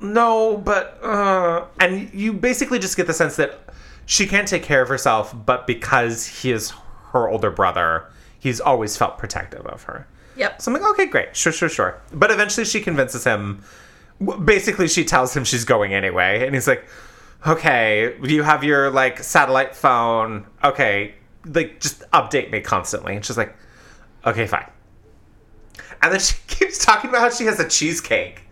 no, 0.00 0.58
but 0.58 1.02
uh, 1.02 1.66
and 1.80 2.12
you 2.12 2.34
basically 2.34 2.78
just 2.78 2.96
get 2.96 3.06
the 3.06 3.14
sense 3.14 3.36
that 3.36 3.60
she 4.06 4.26
can't 4.26 4.46
take 4.46 4.62
care 4.62 4.82
of 4.82 4.88
herself, 4.88 5.34
but 5.46 5.66
because 5.66 6.26
he 6.26 6.52
is 6.52 6.72
her 7.14 7.28
older 7.28 7.50
brother, 7.50 8.10
he's 8.38 8.60
always 8.60 8.96
felt 8.96 9.16
protective 9.16 9.66
of 9.66 9.84
her. 9.84 10.06
Yep. 10.36 10.60
So 10.60 10.70
I'm 10.70 10.80
like, 10.80 10.90
okay, 10.92 11.06
great, 11.06 11.34
sure, 11.34 11.52
sure, 11.52 11.68
sure. 11.68 12.00
But 12.12 12.30
eventually, 12.30 12.66
she 12.66 12.80
convinces 12.80 13.24
him. 13.24 13.64
Basically, 14.44 14.88
she 14.88 15.04
tells 15.04 15.34
him 15.34 15.44
she's 15.44 15.64
going 15.64 15.94
anyway, 15.94 16.44
and 16.44 16.54
he's 16.54 16.68
like, 16.68 16.86
okay, 17.46 18.16
do 18.22 18.34
you 18.34 18.42
have 18.42 18.64
your 18.64 18.90
like 18.90 19.18
satellite 19.22 19.74
phone. 19.74 20.46
Okay, 20.62 21.14
like 21.46 21.80
just 21.80 22.08
update 22.10 22.50
me 22.50 22.60
constantly. 22.60 23.16
And 23.16 23.24
she's 23.24 23.38
like, 23.38 23.56
okay, 24.26 24.46
fine. 24.46 24.70
And 26.02 26.12
then 26.12 26.20
she 26.20 26.36
keeps 26.46 26.84
talking 26.84 27.10
about 27.10 27.20
how 27.20 27.30
she 27.30 27.44
has 27.44 27.60
a 27.60 27.68
cheesecake. 27.68 28.42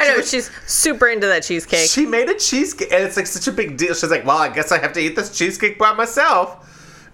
I 0.00 0.06
know 0.08 0.22
she's 0.22 0.48
super 0.66 1.08
into 1.08 1.26
that 1.26 1.42
cheesecake. 1.42 1.90
She 1.90 2.06
made 2.06 2.28
a 2.28 2.38
cheesecake, 2.38 2.92
and 2.92 3.02
it's 3.02 3.16
like 3.16 3.26
such 3.26 3.48
a 3.48 3.52
big 3.52 3.76
deal. 3.76 3.94
She's 3.94 4.10
like, 4.10 4.24
"Well, 4.24 4.38
I 4.38 4.48
guess 4.48 4.70
I 4.70 4.78
have 4.78 4.92
to 4.92 5.00
eat 5.00 5.16
this 5.16 5.36
cheesecake 5.36 5.76
by 5.76 5.92
myself." 5.92 6.64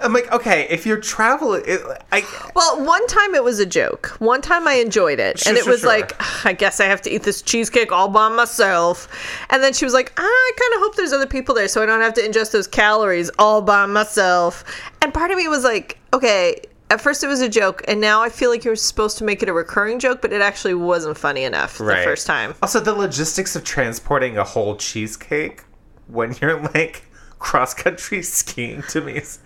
I'm 0.05 0.12
like, 0.12 0.31
"Okay, 0.33 0.67
if 0.71 0.87
you're 0.87 1.01
traveling, 1.01 1.62
it, 1.67 1.81
I 2.12 2.25
Well, 2.55 2.85
one 2.85 3.07
time 3.07 3.35
it 3.35 3.43
was 3.43 3.59
a 3.59 3.67
joke. 3.67 4.09
One 4.19 4.40
time 4.43 4.69
I 4.69 4.75
enjoyed 4.75 5.19
it, 5.19 5.38
Sure, 5.40 5.51
and 5.51 5.59
it 5.59 5.64
sure, 5.64 5.73
was 5.73 5.81
sure. 5.81 5.88
like, 5.88 6.12
I 6.47 6.53
guess 6.53 6.79
I 6.81 6.85
have 6.85 7.01
to 7.03 7.11
eat 7.11 7.23
this 7.23 7.43
cheesecake 7.43 7.90
all 7.90 8.09
by 8.09 8.29
myself. 8.29 9.09
And 9.51 9.62
then 9.62 9.73
she 9.73 9.85
was 9.85 9.95
like, 9.95 10.12
ah, 10.17 10.23
I 10.23 10.53
kind 10.61 10.75
of 10.75 10.81
hope 10.81 10.97
there's 10.97 11.12
other 11.12 11.27
people 11.27 11.55
there, 11.55 11.69
so 11.69 11.83
I 11.83 11.87
don't 11.87 12.01
have 12.03 12.14
to 12.14 12.21
ingest 12.21 12.53
those 12.53 12.67
calories 12.67 13.31
all 13.38 13.62
by 13.62 13.87
myself. 13.87 14.64
And 15.03 15.12
part 15.12 15.31
of 15.31 15.37
me 15.38 15.49
was 15.49 15.64
like, 15.64 15.99
okay. 16.12 16.61
At 16.90 17.01
first 17.01 17.25
it 17.25 17.29
was 17.29 17.40
a 17.40 17.49
joke, 17.49 17.83
and 17.88 17.99
now 17.99 18.23
I 18.23 18.29
feel 18.29 18.51
like 18.51 18.62
you're 18.62 18.77
supposed 18.77 19.17
to 19.19 19.25
make 19.25 19.43
it 19.43 19.49
a 19.49 19.55
recurring 19.55 19.99
joke, 19.99 20.21
but 20.21 20.35
it 20.35 20.43
actually 20.43 20.75
wasn't 20.75 21.17
funny 21.17 21.43
enough 21.43 21.79
the 21.79 21.85
first 22.05 22.27
time. 22.27 22.55
Also, 22.62 22.79
the 22.79 22.93
logistics 22.93 23.57
of 23.57 23.64
transporting 23.64 24.37
a 24.37 24.45
whole 24.45 24.77
cheesecake 24.77 25.64
when 26.09 26.37
you're 26.40 26.61
like 26.75 27.07
cross 27.38 27.73
country 27.73 28.23
skiing 28.38 28.83
to 28.90 29.01
me 29.01 29.14
is, 29.14 29.38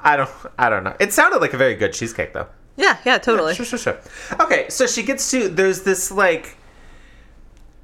I 0.00 0.16
don't, 0.16 0.30
I 0.58 0.68
don't 0.68 0.84
know. 0.84 0.96
It 1.00 1.12
sounded 1.12 1.40
like 1.40 1.52
a 1.52 1.56
very 1.56 1.74
good 1.74 1.92
cheesecake 1.92 2.32
though. 2.32 2.48
Yeah, 2.76 2.98
yeah, 3.04 3.18
totally. 3.18 3.54
Sure, 3.54 3.64
sure, 3.64 3.78
sure. 3.78 3.98
Okay, 4.38 4.68
so 4.68 4.86
she 4.86 5.02
gets 5.02 5.30
to 5.30 5.48
there's 5.48 5.82
this 5.82 6.10
like 6.10 6.56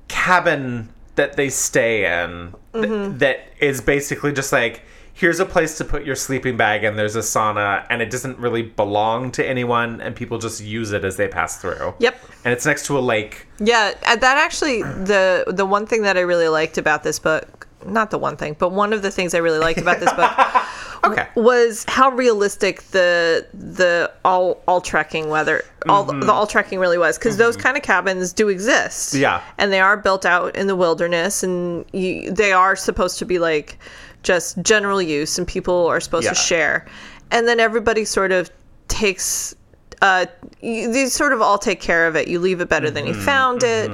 cabin 0.08 0.90
that 1.14 1.36
they 1.36 1.48
stay 1.48 2.22
in 2.22 2.54
th- 2.74 3.18
that 3.18 3.46
is 3.60 3.80
basically 3.80 4.32
just 4.32 4.52
like 4.52 4.82
here's 5.14 5.40
a 5.40 5.44
place 5.44 5.76
to 5.78 5.84
put 5.84 6.04
your 6.04 6.16
sleeping 6.16 6.56
bag 6.56 6.84
and 6.84 6.98
there's 6.98 7.16
a 7.16 7.20
sauna 7.20 7.86
and 7.90 8.00
it 8.00 8.10
doesn't 8.10 8.38
really 8.38 8.62
belong 8.62 9.30
to 9.30 9.46
anyone 9.46 10.00
and 10.00 10.16
people 10.16 10.38
just 10.38 10.62
use 10.62 10.92
it 10.92 11.04
as 11.04 11.16
they 11.16 11.28
pass 11.28 11.58
through. 11.58 11.94
Yep. 11.98 12.16
And 12.44 12.52
it's 12.52 12.64
next 12.64 12.86
to 12.86 12.98
a 12.98 13.00
lake. 13.00 13.46
Yeah, 13.58 13.94
uh, 14.06 14.16
that 14.16 14.38
actually 14.38 14.82
the 14.82 15.44
the 15.48 15.66
one 15.66 15.86
thing 15.86 16.02
that 16.02 16.16
I 16.16 16.20
really 16.20 16.48
liked 16.48 16.78
about 16.78 17.02
this 17.02 17.18
book, 17.18 17.68
not 17.86 18.10
the 18.10 18.18
one 18.18 18.36
thing, 18.36 18.56
but 18.58 18.70
one 18.72 18.92
of 18.92 19.02
the 19.02 19.10
things 19.10 19.34
I 19.34 19.38
really 19.38 19.58
liked 19.58 19.80
about 19.80 20.00
this 20.00 20.12
book 20.12 20.32
Okay. 21.04 21.26
was 21.34 21.84
how 21.88 22.10
realistic 22.10 22.82
the 22.92 23.44
the 23.52 24.12
all 24.24 24.62
all 24.68 24.80
trekking 24.80 25.28
weather 25.30 25.64
all 25.88 26.06
Mm-hmm. 26.06 26.20
the 26.20 26.32
all 26.32 26.46
trekking 26.46 26.78
really 26.78 26.96
was 26.98 27.18
because 27.18 27.36
those 27.38 27.56
kind 27.56 27.76
of 27.76 27.82
cabins 27.82 28.32
do 28.32 28.48
exist. 28.48 29.12
Yeah. 29.14 29.42
and 29.58 29.72
they 29.72 29.80
are 29.80 29.96
built 29.96 30.24
out 30.24 30.54
in 30.54 30.68
the 30.68 30.76
wilderness, 30.76 31.42
and 31.42 31.84
you, 31.92 32.30
they 32.30 32.52
are 32.52 32.76
supposed 32.76 33.18
to 33.18 33.24
be 33.24 33.38
like 33.40 33.78
just 34.22 34.62
general 34.62 35.02
use, 35.02 35.38
and 35.38 35.48
people 35.48 35.86
are 35.88 35.98
supposed 36.00 36.28
to 36.28 36.34
share, 36.36 36.86
and 37.32 37.48
then 37.48 37.58
everybody 37.58 38.04
sort 38.04 38.30
of 38.30 38.48
takes. 38.88 39.54
Uh, 40.02 40.26
you, 40.60 40.92
these 40.92 41.12
sort 41.12 41.32
of 41.32 41.40
all 41.40 41.58
take 41.58 41.80
care 41.80 42.06
of 42.08 42.16
it. 42.16 42.26
You 42.28 42.38
leave 42.40 42.60
it 42.60 42.68
better 42.68 42.90
than 42.90 43.04
Mm-hmm. 43.06 43.18
you 43.18 43.24
found 43.24 43.62
it. 43.64 43.90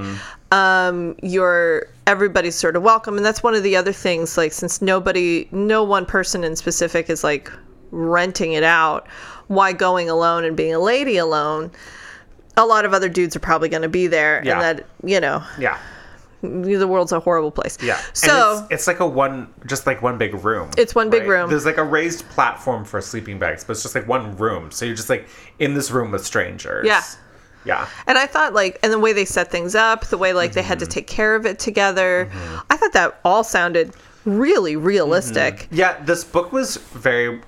Um, 0.51 1.15
you're 1.23 1.87
everybody's 2.07 2.55
sort 2.55 2.75
of 2.77 2.83
welcome, 2.83 3.17
and 3.17 3.27
that's 3.27 3.43
one 3.43 3.55
of 3.55 3.63
the 3.63 3.77
other 3.77 3.93
things. 3.93 4.37
Like 4.39 4.53
since 4.53 4.81
nobody, 4.81 5.47
no 5.53 5.85
one 5.85 6.07
person 6.07 6.43
in 6.45 6.57
specific 6.57 7.11
is 7.11 7.23
like 7.23 7.53
renting 7.91 8.53
it 8.53 8.63
out, 8.63 9.07
why 9.49 9.73
going 9.73 10.09
alone 10.09 10.45
and 10.45 10.57
being 10.57 10.73
a 10.75 10.79
lady 10.81 11.17
alone? 11.19 11.71
A 12.57 12.65
lot 12.65 12.85
of 12.85 12.93
other 12.95 13.09
dudes 13.09 13.37
are 13.37 13.41
probably 13.41 13.69
going 13.69 13.83
to 13.83 13.89
be 13.89 14.07
there, 14.07 14.43
Yeah. 14.45 14.53
and 14.55 14.79
that 14.79 14.87
you 15.05 15.21
know 15.21 15.43
Yeah. 15.59 15.79
the 16.43 16.87
world's 16.89 17.13
a 17.13 17.21
horrible 17.21 17.51
place. 17.51 17.77
Yeah. 17.83 18.01
So 18.15 18.61
it's, 18.65 18.73
it's 18.73 18.87
like 18.87 19.01
a 19.01 19.07
one, 19.07 19.53
just 19.67 19.87
like 19.87 20.03
one 20.03 20.17
big 20.19 20.33
room. 20.45 20.71
It's 20.79 20.95
one 20.95 21.11
big 21.11 21.27
room. 21.29 21.51
There's 21.51 21.67
like 21.67 21.77
a 21.79 21.85
raised 21.85 22.27
platform 22.31 22.85
for 22.85 23.01
sleeping 23.03 23.39
bags, 23.39 23.65
but 23.65 23.73
it's 23.73 23.83
just 23.83 23.95
like 23.95 24.09
one 24.09 24.37
room. 24.37 24.71
So 24.71 24.85
you're 24.87 24.97
just 24.97 25.11
like 25.11 25.29
in 25.59 25.75
this 25.75 25.91
room 25.91 26.11
with 26.11 26.25
strangers. 26.25 26.87
Yeah. 26.87 27.03
Yeah. 27.69 27.87
And 28.09 28.19
I 28.19 28.27
thought 28.27 28.55
like, 28.55 28.79
and 28.83 28.93
the 28.93 28.99
way 28.99 29.13
they 29.13 29.25
set 29.27 29.51
things 29.51 29.75
up, 29.77 30.07
the 30.07 30.19
way 30.19 30.33
like 30.33 30.53
they 30.55 30.63
had 30.63 30.79
to 30.81 30.87
Mm-hmm. 30.87 30.93
take 30.93 31.07
care 31.07 31.35
of 31.37 31.45
it 31.47 31.59
together, 31.59 32.29
I 32.71 32.77
thought 32.77 32.95
that 32.95 33.21
all 33.25 33.45
sounded 33.45 33.93
really 34.25 34.75
realistic. 34.75 35.69
Yeah, 35.71 36.03
this 36.03 36.25
book 36.25 36.51
was 36.53 36.79
very 36.79 37.41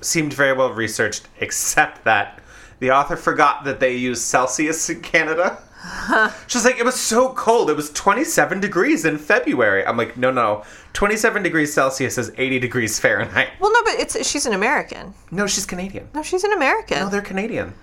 seemed 0.00 0.32
very 0.32 0.52
well 0.54 0.72
researched, 0.72 1.28
except 1.40 2.04
that 2.04 2.40
the 2.80 2.90
author 2.90 3.16
forgot 3.16 3.64
that 3.64 3.80
they 3.80 3.94
use 3.94 4.20
Celsius 4.22 4.88
in 4.90 5.00
Canada. 5.02 5.58
She's 6.46 6.64
like, 6.64 6.78
it 6.78 6.84
was 6.84 6.98
so 6.98 7.32
cold. 7.34 7.70
It 7.70 7.76
was 7.76 7.90
27 7.92 8.60
degrees 8.60 9.04
in 9.04 9.18
February. 9.18 9.84
I'm 9.86 9.96
like, 9.96 10.16
no, 10.16 10.30
no. 10.30 10.64
27 10.94 11.42
degrees 11.42 11.72
Celsius 11.72 12.18
is 12.18 12.32
80 12.36 12.58
degrees 12.58 12.98
Fahrenheit. 12.98 13.48
Well, 13.60 13.72
no, 13.72 13.80
but 13.84 13.94
it's 14.00 14.28
she's 14.28 14.46
an 14.46 14.52
American. 14.52 15.14
No, 15.30 15.46
she's 15.46 15.64
Canadian. 15.66 16.08
No, 16.14 16.22
she's 16.22 16.44
an 16.44 16.52
American. 16.52 16.98
No, 17.00 17.08
they're 17.08 17.20
Canadian. 17.22 17.74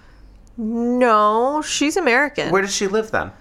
No, 0.58 1.62
she's 1.62 1.98
American. 1.98 2.52
Where 2.52 2.62
does 2.62 2.76
she 2.76 2.88
live 2.88 3.12
then? 3.12 3.32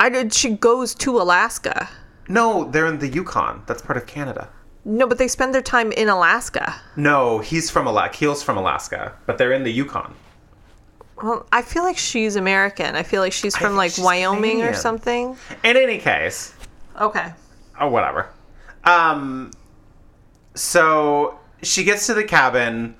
I 0.00 0.08
did. 0.08 0.32
She 0.34 0.50
goes 0.50 0.94
to 0.96 1.18
Alaska. 1.20 1.88
No, 2.28 2.64
they're 2.64 2.86
in 2.86 2.98
the 2.98 3.08
Yukon. 3.08 3.62
That's 3.66 3.80
part 3.82 3.96
of 3.96 4.06
Canada. 4.06 4.48
No, 4.84 5.06
but 5.06 5.18
they 5.18 5.28
spend 5.28 5.54
their 5.54 5.62
time 5.62 5.90
in 5.92 6.08
Alaska. 6.08 6.74
No, 6.96 7.38
he's 7.38 7.70
from 7.70 7.86
Alaska. 7.86 8.16
Keil's 8.18 8.42
from 8.42 8.56
Alaska, 8.56 9.14
but 9.26 9.38
they're 9.38 9.52
in 9.52 9.64
the 9.64 9.72
Yukon. 9.72 10.14
Well, 11.22 11.46
I 11.50 11.62
feel 11.62 11.82
like 11.82 11.96
she's 11.96 12.36
American. 12.36 12.94
I 12.94 13.02
feel 13.02 13.22
like 13.22 13.32
she's 13.32 13.56
from 13.56 13.74
like 13.74 13.92
she's 13.92 14.04
Wyoming 14.04 14.62
or 14.62 14.74
something. 14.74 15.36
In 15.64 15.76
any 15.76 15.98
case, 15.98 16.52
Okay. 17.00 17.32
oh 17.80 17.88
whatever. 17.88 18.28
Um, 18.84 19.50
so 20.54 21.38
she 21.62 21.84
gets 21.84 22.06
to 22.06 22.14
the 22.14 22.24
cabin, 22.24 22.96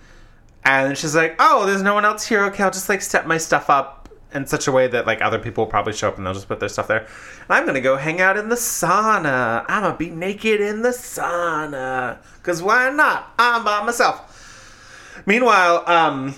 and 0.67 0.99
she's 0.99 1.15
like, 1.15 1.37
"Oh, 1.39 1.65
there's 1.65 1.83
no 1.83 1.95
one 1.95 2.05
else 2.05 2.27
here. 2.27 2.45
Okay, 2.47 2.63
I'll 2.63 2.71
just 2.71 2.89
like 2.89 3.01
step 3.01 3.25
my 3.27 3.39
stuff 3.39 3.71
up 3.71 4.09
in 4.35 4.47
such 4.47 4.67
a 4.67 4.73
way 4.73 4.89
that 4.89 5.07
like 5.07 5.23
other 5.23 5.39
people 5.39 5.65
will 5.65 5.71
probably 5.71 5.93
show 5.93 6.09
up 6.09 6.19
and 6.19 6.27
they'll 6.27 6.35
just 6.35 6.49
put 6.49 6.61
their 6.61 6.69
stuff 6.69 6.89
there. 6.89 6.99
And 6.99 7.09
I'm 7.49 7.65
gonna 7.65 7.81
go 7.81 7.97
hang 7.97 8.21
out 8.21 8.37
in 8.37 8.49
the 8.49 8.57
sauna. 8.57 9.65
I'm 9.69 9.83
gonna 9.83 9.97
be 9.97 10.11
naked 10.11 10.61
in 10.61 10.83
the 10.83 10.91
sauna, 10.91 12.19
cause 12.43 12.63
why 12.63 12.91
not? 12.91 13.33
I'm 13.39 13.65
by 13.65 13.83
myself." 13.85 15.23
Meanwhile, 15.25 15.85
um, 15.89 16.35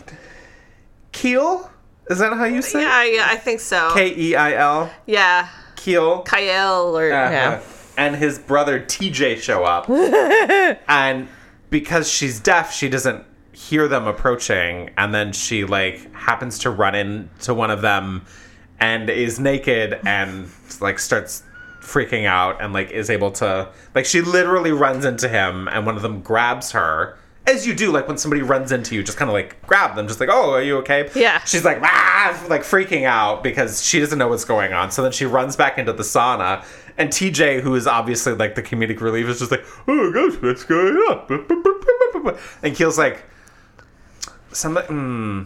Keil, 1.12 1.68
is 2.10 2.18
that 2.18 2.32
how 2.34 2.44
you 2.44 2.62
say? 2.62 2.82
Yeah, 2.82 3.04
yeah, 3.04 3.26
I 3.28 3.36
think 3.36 3.60
so. 3.60 3.90
K 3.94 4.14
E 4.16 4.36
I 4.36 4.52
L. 4.54 4.90
Yeah, 5.06 5.48
Keil. 5.76 6.24
Kyle 6.24 6.96
or 6.96 7.06
Uh, 7.06 7.30
yeah. 7.30 7.60
And 7.96 8.14
his 8.14 8.38
brother 8.38 8.78
TJ 8.78 9.40
show 9.42 9.64
up. 9.64 9.90
and 10.88 11.28
because 11.70 12.08
she's 12.08 12.38
deaf, 12.38 12.72
she 12.72 12.88
doesn't 12.88 13.24
hear 13.58 13.88
them 13.88 14.06
approaching. 14.06 14.90
And 14.96 15.12
then 15.12 15.32
she, 15.32 15.64
like, 15.64 16.14
happens 16.14 16.60
to 16.60 16.70
run 16.70 16.94
into 16.94 17.52
one 17.52 17.72
of 17.72 17.82
them 17.82 18.24
and 18.78 19.10
is 19.10 19.40
naked 19.40 19.98
and, 20.06 20.48
like, 20.80 21.00
starts 21.00 21.42
freaking 21.80 22.24
out 22.24 22.62
and, 22.62 22.72
like, 22.72 22.92
is 22.92 23.10
able 23.10 23.32
to. 23.32 23.68
Like, 23.96 24.04
she 24.04 24.20
literally 24.20 24.70
runs 24.70 25.04
into 25.04 25.28
him 25.28 25.66
and 25.68 25.84
one 25.84 25.96
of 25.96 26.02
them 26.02 26.22
grabs 26.22 26.70
her. 26.70 27.18
As 27.48 27.66
you 27.66 27.74
do, 27.74 27.90
like 27.90 28.06
when 28.06 28.18
somebody 28.18 28.42
runs 28.42 28.72
into 28.72 28.94
you, 28.94 29.02
just 29.02 29.16
kind 29.16 29.30
of 29.30 29.32
like 29.32 29.56
grab 29.66 29.96
them, 29.96 30.06
just 30.06 30.20
like, 30.20 30.28
"Oh, 30.30 30.50
are 30.52 30.60
you 30.60 30.76
okay?" 30.80 31.08
Yeah. 31.14 31.42
She's 31.46 31.64
like, 31.64 31.78
ah, 31.82 32.44
like 32.50 32.60
freaking 32.60 33.04
out 33.04 33.42
because 33.42 33.82
she 33.82 34.00
doesn't 34.00 34.18
know 34.18 34.28
what's 34.28 34.44
going 34.44 34.74
on. 34.74 34.90
So 34.90 35.02
then 35.02 35.12
she 35.12 35.24
runs 35.24 35.56
back 35.56 35.78
into 35.78 35.94
the 35.94 36.02
sauna, 36.02 36.62
and 36.98 37.08
TJ, 37.08 37.62
who 37.62 37.74
is 37.74 37.86
obviously 37.86 38.34
like 38.34 38.54
the 38.54 38.62
comedic 38.62 39.00
relief, 39.00 39.28
is 39.28 39.38
just 39.38 39.50
like, 39.50 39.64
oh 39.86 40.12
gosh, 40.12 40.42
what's 40.42 40.64
going 40.64 40.94
on? 40.94 42.36
And 42.62 42.76
Keil's 42.76 42.98
like, 42.98 43.24
something. 44.58 44.84
Hmm. 44.86 45.42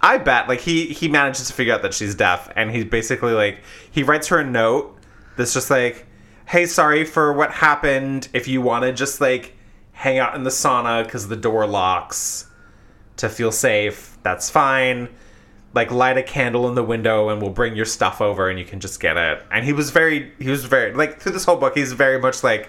I 0.00 0.18
bet 0.18 0.48
like 0.48 0.60
he 0.60 0.86
he 0.86 1.08
manages 1.08 1.48
to 1.48 1.52
figure 1.52 1.74
out 1.74 1.82
that 1.82 1.94
she's 1.94 2.14
deaf, 2.14 2.50
and 2.54 2.70
he's 2.70 2.84
basically 2.84 3.32
like 3.32 3.60
he 3.90 4.02
writes 4.02 4.28
her 4.28 4.38
a 4.38 4.44
note 4.44 4.96
that's 5.36 5.52
just 5.54 5.70
like, 5.70 6.06
hey, 6.46 6.66
sorry 6.66 7.04
for 7.04 7.32
what 7.32 7.50
happened. 7.50 8.28
If 8.32 8.48
you 8.48 8.60
want 8.60 8.84
to 8.84 8.92
just 8.92 9.20
like 9.20 9.54
hang 9.92 10.18
out 10.18 10.34
in 10.34 10.44
the 10.44 10.50
sauna 10.50 11.04
because 11.04 11.28
the 11.28 11.36
door 11.36 11.66
locks 11.66 12.48
to 13.16 13.28
feel 13.28 13.50
safe, 13.50 14.18
that's 14.22 14.50
fine. 14.50 15.08
Like 15.72 15.90
light 15.90 16.18
a 16.18 16.22
candle 16.22 16.68
in 16.68 16.74
the 16.74 16.82
window 16.82 17.28
and 17.28 17.40
we'll 17.40 17.50
bring 17.50 17.76
your 17.76 17.86
stuff 17.86 18.20
over 18.20 18.48
and 18.48 18.58
you 18.58 18.64
can 18.64 18.80
just 18.80 19.00
get 19.00 19.16
it. 19.16 19.42
And 19.50 19.64
he 19.64 19.72
was 19.72 19.90
very 19.90 20.32
he 20.38 20.48
was 20.48 20.64
very 20.64 20.92
like 20.92 21.20
through 21.20 21.32
this 21.32 21.44
whole 21.44 21.56
book 21.56 21.76
he's 21.76 21.92
very 21.92 22.18
much 22.18 22.42
like 22.42 22.68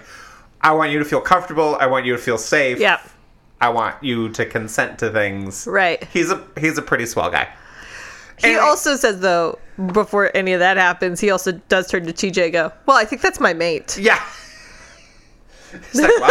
I 0.60 0.72
want 0.72 0.90
you 0.90 0.98
to 0.98 1.04
feel 1.04 1.20
comfortable, 1.20 1.76
I 1.80 1.86
want 1.86 2.04
you 2.06 2.12
to 2.12 2.18
feel 2.18 2.38
safe. 2.38 2.80
Yeah. 2.80 3.00
I 3.60 3.68
want 3.70 4.02
you 4.02 4.28
to 4.30 4.46
consent 4.46 4.98
to 5.00 5.10
things. 5.10 5.66
Right. 5.66 6.02
He's 6.12 6.30
a 6.30 6.42
he's 6.58 6.78
a 6.78 6.82
pretty 6.82 7.06
swell 7.06 7.30
guy. 7.30 7.48
He 8.38 8.50
And- 8.52 8.60
also 8.60 8.94
says 8.96 9.20
though, 9.20 9.58
before 9.92 10.30
any 10.34 10.52
of 10.52 10.60
that 10.60 10.76
happens, 10.76 11.18
he 11.20 11.30
also 11.30 11.52
does 11.68 11.88
turn 11.88 12.06
to 12.06 12.12
TJ 12.12 12.44
and 12.44 12.52
go, 12.52 12.72
Well, 12.86 12.96
I 12.96 13.04
think 13.04 13.20
that's 13.22 13.40
my 13.40 13.52
mate. 13.54 13.98
Yeah. 13.98 14.22
Like, 15.94 16.08
well, 16.20 16.30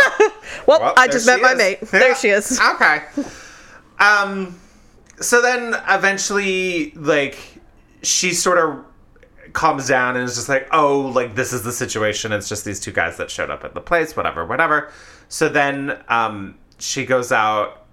Well, 0.66 0.80
well, 0.82 0.94
I 0.98 1.08
just 1.08 1.28
met 1.28 1.42
my 1.42 1.52
is. 1.52 1.58
mate. 1.58 1.78
Yeah. 1.82 1.88
There 2.00 2.16
she 2.16 2.30
is. 2.30 2.60
Okay. 2.60 3.04
Um 4.00 4.60
so 5.20 5.42
then 5.42 5.76
eventually 5.88 6.92
like 6.96 7.38
she 8.04 8.34
sort 8.34 8.58
of 8.58 8.84
calms 9.54 9.88
down 9.88 10.16
and 10.16 10.24
is 10.28 10.36
just 10.36 10.50
like, 10.50 10.68
"Oh, 10.72 11.00
like 11.02 11.36
this 11.36 11.52
is 11.54 11.64
the 11.64 11.72
situation. 11.72 12.32
It's 12.32 12.48
just 12.50 12.66
these 12.66 12.80
two 12.80 12.92
guys 12.92 13.18
that 13.18 13.32
showed 13.32 13.50
up 13.50 13.64
at 13.64 13.74
the 13.74 13.82
place, 13.82 14.16
whatever, 14.16 14.46
whatever." 14.46 14.92
So 15.30 15.50
then 15.50 16.00
um 16.10 16.56
she 16.80 17.06
goes 17.06 17.32
out 17.32 17.86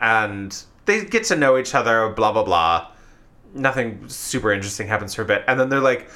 and 0.00 0.56
they 0.86 1.04
get 1.04 1.24
to 1.24 1.36
know 1.36 1.58
each 1.58 1.74
other, 1.74 2.08
blah 2.10 2.32
blah 2.32 2.44
blah. 2.44 2.88
Nothing 3.54 4.08
super 4.08 4.52
interesting 4.52 4.86
happens 4.86 5.14
for 5.14 5.22
a 5.22 5.24
bit. 5.24 5.44
And 5.48 5.58
then 5.58 5.68
they're 5.68 5.80
like, 5.80 6.08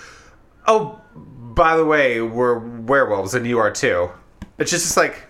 "Oh, 0.66 1.00
by 1.14 1.76
the 1.76 1.84
way, 1.84 2.20
we're 2.20 2.58
werewolves 2.58 3.34
and 3.34 3.46
you 3.46 3.58
are 3.58 3.70
too." 3.70 4.10
It's 4.58 4.70
just, 4.70 4.84
just 4.84 4.96
like, 4.96 5.24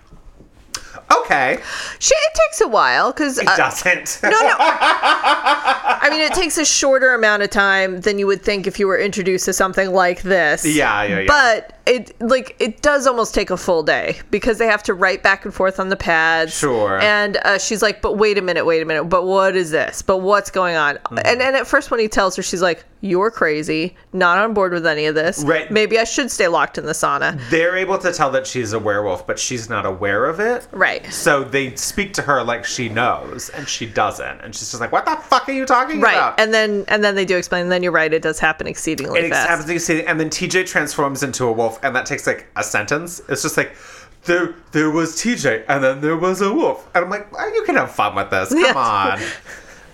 "Okay." 1.11 1.59
She, 1.99 2.15
it 2.15 2.35
takes 2.35 2.61
a 2.61 2.69
while 2.69 3.13
because 3.13 3.39
It 3.39 3.47
doesn't. 3.47 4.21
no, 4.23 4.31
no. 4.31 4.57
I 4.59 6.09
mean, 6.11 6.21
it 6.21 6.35
takes 6.35 6.59
a 6.59 6.65
shorter 6.65 7.15
amount 7.15 7.43
of 7.43 7.51
time 7.51 8.03
than 8.03 8.19
you 8.19 8.27
would 8.27 8.43
think 8.43 8.67
if 8.67 8.79
you 8.79 8.87
were 8.87 8.99
introduced 8.99 9.47
to 9.47 9.53
something 9.53 9.93
like 9.93 10.23
this. 10.23 10.65
Yeah, 10.67 11.03
yeah, 11.05 11.21
yeah. 11.21 11.27
But 11.27 11.79
it 11.87 12.19
like 12.21 12.57
it 12.59 12.83
does 12.83 13.07
almost 13.07 13.35
take 13.35 13.51
a 13.51 13.57
full 13.57 13.83
day 13.83 14.19
because 14.31 14.59
they 14.59 14.67
have 14.67 14.83
to 14.85 14.95
write 14.95 15.23
back 15.23 15.45
and 15.45 15.53
forth 15.53 15.79
on 15.79 15.89
the 15.89 15.97
pads. 15.97 16.57
Sure. 16.57 16.99
And 17.01 17.37
uh, 17.39 17.59
she's 17.59 17.83
like, 17.83 18.01
"But 18.03 18.17
wait 18.17 18.39
a 18.39 18.43
minute, 18.43 18.65
wait 18.65 18.83
a 18.83 18.85
minute. 18.85 19.05
But 19.05 19.27
what 19.27 19.55
is 19.57 19.71
this? 19.71 20.03
But 20.03 20.19
what's 20.19 20.51
going 20.51 20.77
on?" 20.77 20.97
Mm-hmm. 20.97 21.19
And 21.19 21.43
and 21.43 21.57
at 21.57 21.67
first, 21.67 21.91
when 21.91 22.01
he 22.01 22.09
tells 22.09 22.37
her, 22.37 22.43
she's 22.43 22.63
like, 22.63 22.85
"You're 23.01 23.31
crazy. 23.31 23.97
Not 24.13 24.39
on 24.39 24.55
board 24.55 24.73
with 24.73 24.87
any 24.87 25.07
of 25.07 25.15
this. 25.15 25.45
Right. 25.45 25.71
Maybe 25.71 25.99
I 25.99 26.05
should 26.05 26.31
stay 26.31 26.49
locked 26.49 26.79
in 26.79 26.87
the 26.87 26.93
sauna." 26.93 27.39
They're 27.51 27.77
able 27.77 27.99
to 27.99 28.13
tell 28.13 28.31
that 28.33 28.47
she's 28.47 28.73
a 28.73 28.79
werewolf, 28.79 29.27
but 29.27 29.39
she's 29.39 29.69
not 29.69 29.85
aware 29.87 30.25
of 30.27 30.41
it. 30.41 30.67
Right. 30.73 31.05
So 31.13 31.45
they 31.45 31.75
speak 31.77 32.15
to 32.15 32.23
her 32.23 32.43
like 32.43 32.65
she 32.65 32.89
knows, 32.89 33.51
and 33.51 33.69
she 33.69 33.87
doesn't. 33.87 34.41
And 34.41 34.55
she's 34.55 34.71
just 34.71 34.81
like, 34.81 34.93
"What 34.93 35.05
the 35.05 35.17
fuck 35.17 35.49
are 35.49 35.53
you 35.53 35.67
talking 35.67 36.01
Right. 36.01 36.15
about?" 36.17 36.41
And 36.41 36.53
then 36.55 36.85
and 36.89 37.05
then 37.05 37.15
they 37.15 37.25
do 37.25 37.37
explain. 37.37 37.63
And 37.63 37.73
then 37.73 37.83
you're 37.83 37.93
right. 37.93 38.13
It 38.13 38.23
does 38.23 38.39
happen 38.39 38.67
exceedingly 38.67 39.21
it 39.21 39.31
fast. 39.31 39.49
happens 39.49 39.85
see, 39.85 40.03
and 40.05 40.19
then 40.19 40.31
TJ 40.31 40.67
transforms 40.67 41.23
into 41.23 41.45
a 41.45 41.53
wolf, 41.53 41.74
and 41.83 41.95
that 41.97 42.07
takes 42.07 42.27
like 42.27 42.47
a 42.57 42.63
sentence. 42.63 43.21
It's 43.29 43.43
just 43.43 43.57
like, 43.57 43.77
there 44.25 44.55
there 44.73 44.91
was 44.91 45.17
TJ 45.17 45.65
and 45.69 45.85
then 45.85 46.01
there 46.01 46.17
was 46.17 46.41
a 46.41 46.53
wolf. 46.53 46.89
And 46.95 47.05
I'm 47.05 47.11
like, 47.11 47.29
"Oh, 47.37 47.53
you 47.55 47.63
can 47.65 47.75
have 47.77 47.91
fun 47.91 48.15
with 48.15 48.31
this. 48.31 48.49
Come 48.49 48.77
on. 48.77 49.21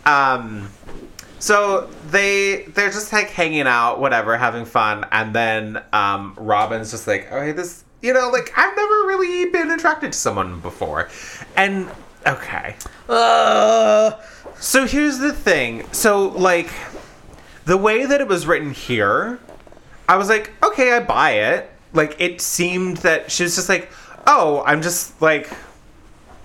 Um 0.06 0.68
so 1.38 1.88
they 2.10 2.64
they're 2.74 2.90
just 2.90 3.12
like 3.12 3.30
hanging 3.30 3.66
out, 3.66 3.98
whatever, 4.00 4.36
having 4.36 4.64
fun, 4.66 5.04
and 5.10 5.34
then 5.34 5.82
um 5.92 6.34
Robin's 6.36 6.90
just 6.92 7.06
like, 7.06 7.30
okay, 7.32 7.52
this 7.52 7.84
you 8.02 8.12
know, 8.14 8.30
like 8.30 8.52
I've 8.56 8.76
never 8.76 8.94
really 9.06 9.50
been 9.50 9.70
attracted 9.72 10.12
to 10.12 10.18
someone 10.18 10.60
before. 10.60 11.08
And 11.56 11.90
okay. 12.26 12.76
Uh, 13.08 14.12
So 14.58 14.86
here's 14.86 15.18
the 15.18 15.32
thing. 15.32 15.84
So 15.92 16.28
like 16.28 16.70
the 17.64 17.76
way 17.76 18.06
that 18.06 18.20
it 18.20 18.28
was 18.28 18.46
written 18.46 18.70
here, 18.72 19.38
I 20.10 20.16
was 20.16 20.28
like, 20.28 20.50
okay, 20.60 20.92
I 20.92 20.98
buy 20.98 21.30
it. 21.30 21.70
Like 21.92 22.20
it 22.20 22.40
seemed 22.40 22.96
that 22.98 23.30
she 23.30 23.44
was 23.44 23.54
just 23.54 23.68
like, 23.68 23.92
oh, 24.26 24.60
I'm 24.66 24.82
just 24.82 25.22
like 25.22 25.48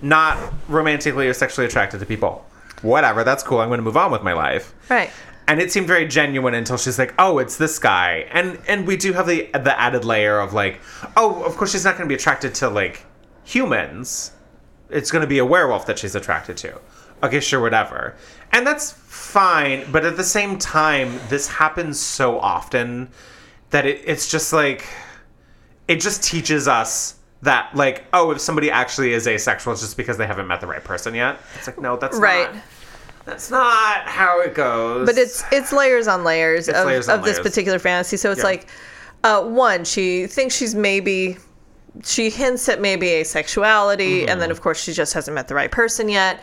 not 0.00 0.38
romantically 0.68 1.26
or 1.26 1.34
sexually 1.34 1.66
attracted 1.66 1.98
to 1.98 2.06
people. 2.06 2.46
Whatever, 2.82 3.24
that's 3.24 3.42
cool. 3.42 3.58
I'm 3.58 3.68
going 3.68 3.78
to 3.78 3.82
move 3.82 3.96
on 3.96 4.12
with 4.12 4.22
my 4.22 4.34
life. 4.34 4.72
right. 4.88 5.10
And 5.48 5.60
it 5.60 5.72
seemed 5.72 5.88
very 5.88 6.06
genuine 6.06 6.54
until 6.54 6.76
she's 6.76 6.98
like, 6.98 7.14
"Oh, 7.20 7.38
it's 7.38 7.56
this 7.56 7.78
guy," 7.78 8.26
and 8.32 8.58
and 8.66 8.84
we 8.84 8.96
do 8.96 9.12
have 9.12 9.28
the 9.28 9.48
the 9.52 9.80
added 9.80 10.04
layer 10.04 10.40
of 10.40 10.52
like, 10.52 10.80
"Oh, 11.16 11.44
of 11.44 11.56
course 11.56 11.70
she's 11.70 11.84
not 11.84 11.96
going 11.96 12.08
to 12.08 12.12
be 12.12 12.16
attracted 12.16 12.52
to 12.56 12.68
like 12.68 13.04
humans. 13.44 14.32
It's 14.90 15.12
going 15.12 15.22
to 15.22 15.28
be 15.28 15.38
a 15.38 15.44
werewolf 15.44 15.86
that 15.86 16.00
she's 16.00 16.16
attracted 16.16 16.56
to." 16.58 16.80
Okay, 17.22 17.38
sure, 17.38 17.60
whatever, 17.60 18.16
and 18.50 18.66
that's 18.66 18.90
fine. 18.90 19.86
But 19.92 20.04
at 20.04 20.16
the 20.16 20.24
same 20.24 20.58
time, 20.58 21.20
this 21.28 21.46
happens 21.46 22.00
so 22.00 22.40
often 22.40 23.08
that 23.70 23.86
it, 23.86 24.02
it's 24.04 24.30
just 24.30 24.52
like 24.52 24.84
it 25.88 26.00
just 26.00 26.22
teaches 26.22 26.66
us 26.68 27.16
that 27.42 27.74
like, 27.74 28.04
oh, 28.12 28.30
if 28.32 28.40
somebody 28.40 28.70
actually 28.70 29.12
is 29.12 29.26
asexual, 29.28 29.72
it's 29.72 29.82
just 29.82 29.96
because 29.96 30.16
they 30.18 30.26
haven't 30.26 30.46
met 30.48 30.60
the 30.60 30.66
right 30.66 30.82
person 30.82 31.14
yet. 31.14 31.38
It's 31.56 31.66
like, 31.66 31.80
no, 31.80 31.96
that's 31.96 32.16
Right. 32.18 32.52
not. 32.52 32.62
That's 33.24 33.50
not 33.50 34.02
how 34.06 34.40
it 34.40 34.54
goes. 34.54 35.06
But 35.06 35.18
it's 35.18 35.42
it's 35.52 35.72
layers 35.72 36.06
on 36.08 36.22
layers 36.24 36.68
of, 36.68 36.86
layers 36.86 37.08
on 37.08 37.18
of 37.18 37.24
this 37.24 37.40
particular 37.40 37.78
fantasy. 37.80 38.16
So 38.16 38.30
it's 38.30 38.38
Yeah. 38.40 38.44
like, 38.44 38.68
uh, 39.24 39.42
one, 39.42 39.84
she 39.84 40.26
thinks 40.28 40.54
she's 40.56 40.74
maybe, 40.76 41.36
she 42.04 42.30
hints 42.30 42.68
at 42.68 42.80
maybe 42.80 43.06
asexuality, 43.08 44.20
and 44.20 44.28
Mm-hmm. 44.30 44.40
then 44.40 44.50
of 44.52 44.60
course 44.60 44.80
she 44.80 44.92
just 44.92 45.12
hasn't 45.12 45.34
met 45.34 45.48
the 45.48 45.54
right 45.56 45.70
person 45.72 46.08
yet. 46.08 46.40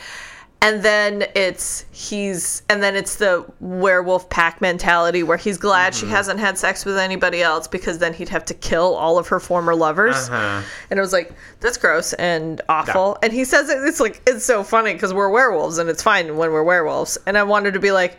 And 0.63 0.81
then 0.81 1.25
it's 1.35 1.85
he's, 1.91 2.63
and 2.69 2.81
then 2.81 2.95
it's 2.95 3.17
the 3.17 3.45
werewolf 3.59 4.29
pack 4.29 4.61
mentality 4.61 5.21
where 5.21 5.37
he's 5.37 5.57
glad 5.57 5.91
Mm-hmm. 5.93 6.07
she 6.07 6.11
hasn't 6.11 6.39
had 6.39 6.57
sex 6.57 6.85
with 6.85 6.97
anybody 6.97 7.43
else 7.43 7.67
because 7.67 7.99
then 7.99 8.13
he'd 8.13 8.29
have 8.29 8.45
to 8.45 8.53
kill 8.53 8.95
all 8.95 9.17
of 9.19 9.27
her 9.27 9.39
former 9.41 9.75
lovers. 9.75 10.15
Uh-huh. 10.15 10.63
And 10.89 10.97
it 10.97 11.01
was 11.01 11.11
like, 11.11 11.33
that's 11.59 11.77
gross 11.77 12.13
and 12.13 12.61
awful. 12.69 13.17
And 13.21 13.33
he 13.33 13.43
says 13.45 13.69
it, 13.69 13.83
it's 13.83 13.99
like, 13.99 14.21
it's 14.25 14.45
so 14.45 14.63
funny 14.63 14.93
because 14.93 15.13
we're 15.13 15.29
werewolves 15.29 15.77
and 15.79 15.89
it's 15.89 16.01
fine 16.01 16.37
when 16.37 16.51
we're 16.51 16.63
werewolves. 16.63 17.17
And 17.27 17.37
I 17.37 17.43
wanted 17.43 17.73
to 17.73 17.79
be 17.81 17.91
like, 17.91 18.13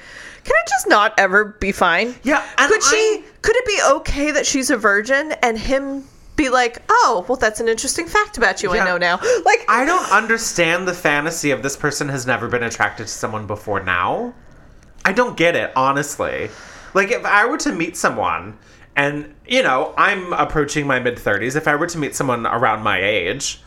can 0.44 0.52
it 0.62 0.68
just 0.68 0.86
not 0.88 1.14
ever 1.18 1.46
be 1.58 1.72
fine? 1.72 2.14
Yeah, 2.22 2.44
Could 2.58 2.82
she, 2.82 2.96
I- 2.96 3.24
could 3.40 3.56
it 3.56 3.66
be 3.66 3.80
okay 3.96 4.30
that 4.32 4.44
she's 4.44 4.68
a 4.68 4.76
virgin 4.76 5.32
and 5.42 5.58
him 5.58 6.04
be 6.36 6.48
like, 6.48 6.82
oh, 6.88 7.24
well, 7.28 7.36
that's 7.36 7.60
an 7.60 7.68
interesting 7.68 8.06
fact 8.06 8.36
about 8.38 8.62
you 8.62 8.72
I 8.72 8.84
know 8.84 8.98
now? 8.98 9.18
Like, 9.44 9.64
I 9.68 9.84
don't 9.84 10.10
understand 10.10 10.88
the 10.88 10.94
fantasy 10.94 11.50
of 11.50 11.62
this 11.62 11.76
person 11.76 12.08
has 12.08 12.26
never 12.26 12.48
been 12.48 12.62
attracted 12.62 13.06
to 13.06 13.12
someone 13.12 13.46
before 13.46 13.82
now. 13.82 14.34
I 15.04 15.12
don't 15.12 15.36
get 15.36 15.54
it, 15.54 15.72
honestly. 15.76 16.50
Like, 16.94 17.10
if 17.10 17.24
I 17.24 17.46
were 17.46 17.58
to 17.58 17.72
meet 17.72 17.96
someone, 17.96 18.58
and, 18.96 19.34
you 19.46 19.62
know, 19.62 19.92
I'm 19.96 20.32
approaching 20.32 20.86
my 20.86 20.98
mid 20.98 21.16
30s, 21.16 21.56
if 21.56 21.68
I 21.68 21.76
were 21.76 21.86
to 21.88 21.98
meet 21.98 22.14
someone 22.14 22.46
around 22.46 22.82
my 22.82 23.02
age, 23.02 23.60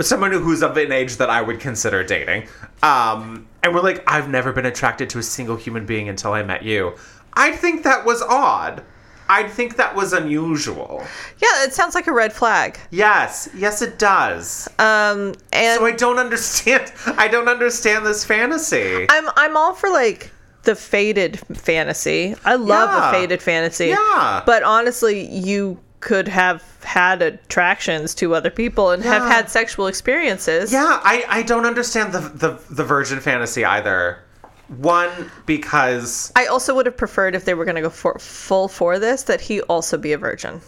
someone 0.00 0.32
who's 0.32 0.62
of 0.62 0.76
an 0.76 0.92
age 0.92 1.16
that 1.16 1.28
I 1.28 1.42
would 1.42 1.60
consider 1.60 2.02
dating, 2.02 2.48
um, 2.82 3.46
and 3.62 3.74
we're 3.74 3.82
like, 3.82 4.02
I've 4.06 4.28
never 4.28 4.52
been 4.52 4.66
attracted 4.66 5.10
to 5.10 5.18
a 5.18 5.22
single 5.22 5.56
human 5.56 5.84
being 5.84 6.08
until 6.08 6.32
I 6.32 6.42
met 6.42 6.62
you, 6.62 6.96
I'd 7.34 7.56
think 7.56 7.82
that 7.84 8.04
was 8.04 8.22
odd. 8.22 8.82
I'd 9.28 9.50
think 9.50 9.76
that 9.76 9.94
was 9.94 10.12
unusual. 10.12 11.02
yeah, 11.40 11.64
it 11.64 11.72
sounds 11.72 11.94
like 11.94 12.06
a 12.06 12.12
red 12.12 12.32
flag. 12.32 12.78
Yes, 12.90 13.48
yes, 13.54 13.80
it 13.82 13.98
does. 13.98 14.68
Um, 14.78 15.34
and 15.52 15.78
So 15.78 15.86
I 15.86 15.92
don't 15.92 16.18
understand. 16.18 16.92
I 17.06 17.28
don't 17.28 17.48
understand 17.48 18.04
this 18.06 18.24
fantasy. 18.24 19.06
I'm 19.08 19.28
I'm 19.36 19.56
all 19.56 19.74
for 19.74 19.88
like 19.90 20.30
the 20.64 20.74
fated 20.76 21.38
fantasy. 21.56 22.34
I 22.44 22.54
love 22.54 22.90
Yeah. 22.90 23.08
a 23.08 23.12
fated 23.12 23.42
fantasy. 23.42 23.86
Yeah. 23.88 24.42
But 24.46 24.62
honestly, 24.62 25.26
you 25.28 25.78
could 26.00 26.26
have 26.28 26.62
had 26.82 27.22
attractions 27.22 28.14
to 28.16 28.34
other 28.34 28.50
people 28.50 28.90
and 28.90 29.02
have 29.04 29.22
had 29.22 29.48
sexual 29.48 29.86
experiences. 29.86 30.72
yeah, 30.72 31.00
I, 31.04 31.24
I 31.28 31.42
don't 31.42 31.64
understand 31.64 32.12
the, 32.12 32.18
the 32.20 32.60
the 32.70 32.84
virgin 32.84 33.20
fantasy 33.20 33.64
either. 33.64 34.18
One 34.68 35.30
because 35.46 36.32
I 36.34 36.46
also 36.46 36.74
would 36.74 36.86
have 36.86 36.96
preferred 36.96 37.34
if 37.34 37.44
they 37.44 37.54
were 37.54 37.64
going 37.64 37.76
to 37.76 37.82
go 37.82 37.90
for 37.90 38.18
full 38.18 38.68
for 38.68 38.98
this 38.98 39.24
that 39.24 39.40
he 39.40 39.60
also 39.62 39.98
be 39.98 40.12
a 40.12 40.18
virgin. 40.18 40.60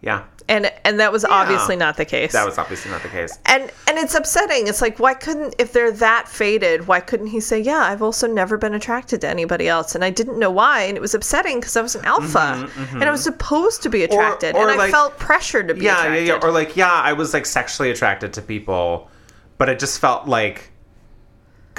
yeah, 0.00 0.24
And 0.48 0.72
and 0.84 1.00
that 1.00 1.10
was 1.12 1.24
obviously 1.24 1.76
not 1.76 1.96
the 1.96 2.04
case. 2.04 2.32
that 2.32 2.46
was 2.46 2.56
obviously 2.56 2.90
not 2.90 3.02
the 3.02 3.08
case. 3.08 3.36
and 3.46 3.64
and 3.88 3.98
it's 3.98 4.14
upsetting. 4.14 4.68
It's 4.68 4.80
like 4.80 4.98
why 5.00 5.14
couldn't 5.14 5.56
if 5.58 5.72
they're 5.72 5.90
that 5.92 6.28
fated, 6.28 6.86
why 6.86 7.00
couldn't 7.00 7.28
he 7.28 7.40
say, 7.40 7.58
"Yeah, 7.58 7.80
I've 7.80 8.02
also 8.02 8.26
never 8.26 8.56
been 8.56 8.74
attracted 8.74 9.20
to 9.22 9.28
anybody 9.28 9.66
else 9.68 9.94
and 9.96 10.04
I 10.04 10.10
didn't 10.10 10.38
know 10.38 10.50
why." 10.50 10.82
And 10.82 10.96
it 10.96 11.00
was 11.00 11.14
upsetting 11.14 11.58
because 11.58 11.76
I 11.76 11.82
was 11.82 11.96
an 11.96 12.04
alpha 12.04 12.38
mm-hmm, 12.38 12.80
and 12.80 13.02
I 13.02 13.06
mm-hmm. 13.06 13.10
was 13.12 13.22
supposed 13.24 13.82
to 13.82 13.88
be 13.90 14.04
attracted 14.04 14.54
or 14.54 14.70
and 14.70 14.80
I 14.80 14.90
felt 14.90 15.18
pressured 15.18 15.68
to 15.68 15.74
be 15.74 15.84
Yeah, 15.86 15.92
yeah, 15.92 16.02
attracted. 16.04 16.26
yeah. 16.28 16.48
Or 16.48 16.52
like, 16.52 16.76
yeah, 16.76 16.92
I 16.92 17.12
was 17.12 17.34
like 17.34 17.44
sexually 17.46 17.90
attracted 17.90 18.32
to 18.34 18.42
people, 18.42 19.10
but 19.58 19.68
it 19.68 19.78
just 19.80 19.98
felt 20.00 20.28
like 20.28 20.70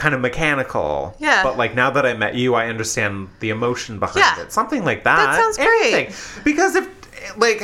kind 0.02 0.16
of 0.16 0.22
mechanical. 0.22 1.16
Yeah. 1.20 1.44
But 1.44 1.58
like 1.58 1.76
now 1.76 1.92
that 1.92 2.08
I 2.08 2.16
met 2.16 2.34
you, 2.34 2.56
I 2.56 2.68
understand 2.68 3.30
the 3.40 3.52
emotion 3.52 4.00
behind 4.00 4.18
Yeah. 4.18 4.42
it. 4.42 4.52
Something 4.52 4.84
like 4.84 5.04
that. 5.04 5.16
That 5.18 5.36
sounds 5.40 5.58
great. 5.58 5.94
Anything. 5.94 6.44
Because 6.44 6.76
if 6.76 6.90
like 7.38 7.62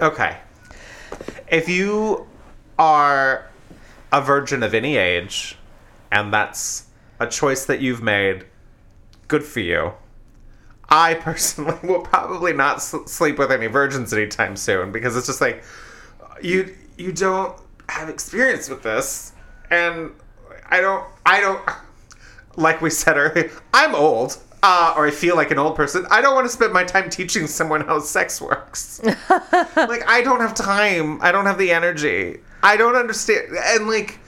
okay. 0.00 0.36
If 1.50 1.70
you 1.70 2.26
are 2.78 3.46
a 4.12 4.20
virgin 4.20 4.62
of 4.62 4.74
any 4.74 4.98
age 4.98 5.56
and 6.10 6.32
that's 6.34 6.84
a 7.18 7.26
choice 7.26 7.64
that 7.64 7.80
you've 7.80 8.02
made, 8.02 8.44
good 9.28 9.42
for 9.42 9.60
you. 9.60 9.92
I 10.90 11.14
personally 11.14 11.78
will 11.82 12.00
probably 12.02 12.52
not 12.52 12.82
sleep 12.82 13.38
with 13.38 13.50
any 13.50 13.68
virgins 13.68 14.12
anytime 14.12 14.54
soon 14.56 14.92
because 14.92 15.16
it's 15.16 15.26
just 15.26 15.40
like 15.40 15.64
you 16.42 16.74
you 16.98 17.10
don't 17.12 17.56
have 17.88 18.10
experience 18.10 18.68
with 18.68 18.82
this 18.82 19.32
and 19.70 20.12
I 20.72 20.80
don't 20.80 21.06
I 21.26 21.40
don't 21.40 21.62
like 22.56 22.80
we 22.80 22.88
said 22.88 23.18
earlier 23.18 23.50
I'm 23.74 23.94
old 23.94 24.38
uh, 24.62 24.94
or 24.96 25.06
I 25.06 25.10
feel 25.10 25.34
like 25.34 25.50
an 25.50 25.58
old 25.58 25.74
person. 25.74 26.06
I 26.08 26.22
don't 26.22 26.36
want 26.36 26.46
to 26.46 26.52
spend 26.52 26.72
my 26.72 26.84
time 26.84 27.10
teaching 27.10 27.48
someone 27.48 27.80
how 27.80 27.98
sex 27.98 28.40
works. 28.40 29.00
Like 29.76 30.06
I 30.08 30.22
don't 30.22 30.40
have 30.40 30.54
time. 30.54 31.20
I 31.20 31.32
don't 31.32 31.46
have 31.46 31.58
the 31.58 31.72
energy. 31.72 32.38
I 32.62 32.76
don't 32.76 32.96
understand 32.96 33.48
and 33.54 33.86
like 33.86 34.18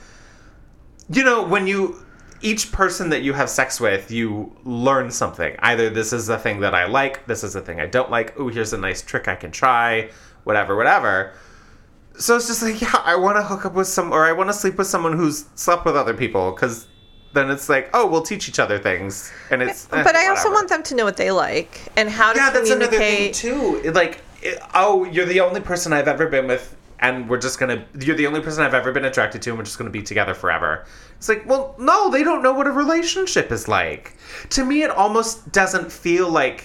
you 1.09 1.23
know 1.23 1.41
when 1.43 1.65
you 1.67 2.05
each 2.41 2.71
person 2.71 3.09
that 3.09 3.23
you 3.23 3.33
have 3.33 3.49
sex 3.49 3.79
with 3.79 4.11
you 4.11 4.55
learn 4.65 5.09
something. 5.09 5.55
Either 5.59 5.89
this 5.89 6.13
is 6.13 6.29
a 6.29 6.37
thing 6.37 6.59
that 6.59 6.75
i 6.75 6.85
like 6.85 7.25
this 7.25 7.43
is 7.43 7.55
a 7.55 7.61
thing 7.61 7.79
i 7.79 7.85
don't 7.85 8.11
like 8.11 8.37
oh 8.37 8.49
here's 8.49 8.73
a 8.73 8.77
nice 8.77 9.01
trick 9.01 9.27
i 9.27 9.35
can 9.35 9.51
try 9.51 10.09
whatever 10.43 10.75
whatever 10.75 11.33
so 12.17 12.35
it's 12.35 12.47
just 12.47 12.61
like 12.63 12.81
yeah 12.85 13.01
i 13.03 13.15
want 13.15 13.35
to 13.37 13.43
hook 13.43 13.65
up 13.65 13.73
with 13.73 13.87
some 13.87 14.11
or 14.11 14.25
i 14.25 14.31
want 14.31 14.49
to 14.49 14.53
sleep 14.53 14.77
with 14.77 14.87
someone 14.87 15.13
who's 15.17 15.45
slept 15.55 15.85
with 15.85 15.95
other 15.95 16.13
people 16.13 16.51
because 16.51 16.87
then 17.33 17.51
it's 17.51 17.67
like 17.67 17.89
oh 17.93 18.07
we'll 18.07 18.21
teach 18.21 18.47
each 18.47 18.59
other 18.59 18.79
things. 18.79 19.29
And 19.51 19.61
it's 19.61 19.91
eh, 19.91 20.03
but 20.03 20.15
I 20.15 20.29
also 20.29 20.49
want 20.51 20.69
them 20.69 20.81
to 20.83 20.95
know 20.95 21.03
what 21.03 21.17
they 21.17 21.31
like 21.31 21.81
and 21.97 22.09
how 22.09 22.31
to 22.31 22.39
yeah 22.39 22.49
that's 22.49 22.69
another 22.69 22.97
thing 22.97 23.33
communicate. 23.33 23.83
too. 23.83 23.91
Like 23.91 24.21
it- 24.41 24.57
oh 24.73 25.03
you're 25.03 25.25
the 25.25 25.41
only 25.41 25.59
person 25.59 25.91
i've 25.91 26.07
ever 26.07 26.27
been 26.27 26.47
with 26.47 26.77
and 27.01 27.27
we're 27.29 27.37
just 27.37 27.59
gonna 27.59 27.83
you're 27.99 28.15
the 28.15 28.25
only 28.25 28.39
person 28.39 28.63
i've 28.63 28.73
ever 28.73 28.93
been 28.93 29.03
attracted 29.03 29.41
to 29.41 29.49
and 29.49 29.59
we're 29.59 29.65
just 29.65 29.77
gonna 29.77 29.89
be 29.89 30.01
together 30.01 30.33
forever. 30.33 30.85
It's 31.17 31.27
like 31.27 31.45
well 31.45 31.75
no 31.77 32.09
they 32.09 32.23
don't 32.23 32.41
know 32.41 32.53
what 32.53 32.67
a 32.67 32.71
relationship 32.71 33.51
is 33.51 33.67
like. 33.67 34.15
To 34.51 34.63
me 34.63 34.83
it 34.83 34.89
almost 34.89 35.51
doesn't 35.51 35.91
feel 35.91 36.29
like 36.29 36.63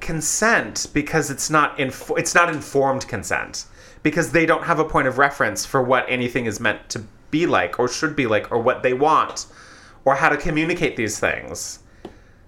consent 0.00 0.86
because 0.92 1.28
it's 1.30 1.50
not 1.50 1.78
inf- 1.80 2.12
it's 2.16 2.34
not 2.36 2.48
informed 2.48 3.06
consent 3.08 3.64
because 4.02 4.32
they 4.32 4.46
don't 4.46 4.64
have 4.64 4.78
a 4.78 4.84
point 4.84 5.08
of 5.08 5.18
reference 5.18 5.64
for 5.64 5.82
what 5.82 6.04
anything 6.08 6.46
is 6.46 6.60
meant 6.60 6.88
to 6.90 7.04
be 7.30 7.46
like 7.46 7.78
or 7.78 7.88
should 7.88 8.14
be 8.14 8.26
like 8.26 8.50
or 8.50 8.58
what 8.58 8.82
they 8.82 8.92
want 8.92 9.46
or 10.04 10.14
how 10.14 10.28
to 10.28 10.36
communicate 10.36 10.96
these 10.96 11.18
things 11.18 11.78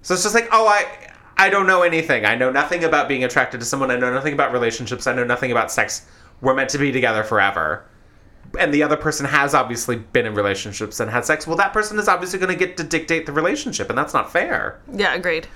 so 0.04 0.12
it's 0.12 0.22
just 0.22 0.34
like, 0.34 0.48
oh, 0.52 0.68
I 0.68 0.86
I 1.36 1.48
don't 1.48 1.66
know 1.66 1.82
anything. 1.82 2.26
I 2.26 2.36
know 2.36 2.52
nothing 2.52 2.84
about 2.84 3.08
being 3.08 3.24
attracted 3.24 3.58
to 3.60 3.66
someone. 3.66 3.90
I 3.90 3.96
know 3.96 4.12
nothing 4.12 4.34
about 4.34 4.52
relationships. 4.52 5.06
I 5.06 5.14
know 5.14 5.24
nothing 5.24 5.50
about 5.50 5.72
sex. 5.72 6.06
We're 6.42 6.54
meant 6.54 6.70
to 6.70 6.78
be 6.78 6.92
together 6.92 7.24
forever. 7.24 7.86
And 8.60 8.72
the 8.72 8.82
other 8.82 8.98
person 8.98 9.26
has 9.26 9.54
obviously 9.54 9.96
been 9.96 10.26
in 10.26 10.34
relationships 10.34 11.00
and 11.00 11.10
had 11.10 11.24
sex. 11.24 11.46
Well, 11.46 11.56
that 11.56 11.72
person 11.72 11.98
is 11.98 12.06
obviously 12.06 12.38
going 12.38 12.52
to 12.52 12.58
get 12.58 12.76
to 12.76 12.84
dictate 12.84 13.24
the 13.24 13.32
relationship, 13.32 13.88
and 13.88 13.98
that's 13.98 14.12
not 14.12 14.30
fair. 14.30 14.78
Yeah, 14.92 15.14
agreed. 15.14 15.48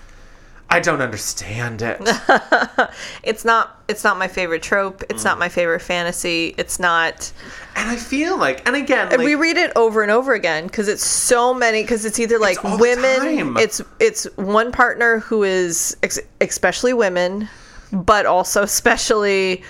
I 0.70 0.80
don't 0.80 1.00
understand 1.00 1.82
it. 1.82 2.00
It's 3.22 3.44
not 3.44 3.82
it's 3.88 4.04
not 4.04 4.18
my 4.18 4.28
favorite 4.28 4.62
trope. 4.62 5.02
It's 5.08 5.24
not 5.24 5.38
my 5.38 5.48
favorite 5.48 5.80
fantasy. 5.80 6.54
It's 6.56 6.78
not 6.78 7.32
and 7.76 7.88
I 7.88 7.96
feel 7.96 8.38
like, 8.38 8.66
and 8.66 8.74
again, 8.74 9.10
like, 9.10 9.18
we 9.18 9.34
read 9.34 9.56
it 9.56 9.70
over 9.76 10.02
and 10.02 10.10
over 10.10 10.32
again 10.32 10.66
because 10.66 10.88
it's 10.88 11.04
so 11.04 11.54
many 11.54 11.82
because 11.82 12.04
it's 12.04 12.18
either 12.18 12.38
like 12.38 12.60
the 12.62 12.76
women 12.78 13.56
it's 13.58 13.80
it's 14.00 14.24
one 14.36 14.72
partner 14.72 15.20
who 15.20 15.42
is 15.42 15.96
ex- 16.02 16.18
especially 16.40 16.92
women 16.92 17.48
but 17.92 18.26
also 18.26 18.62
especially 18.62 19.62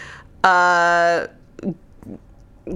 uh 0.44 1.26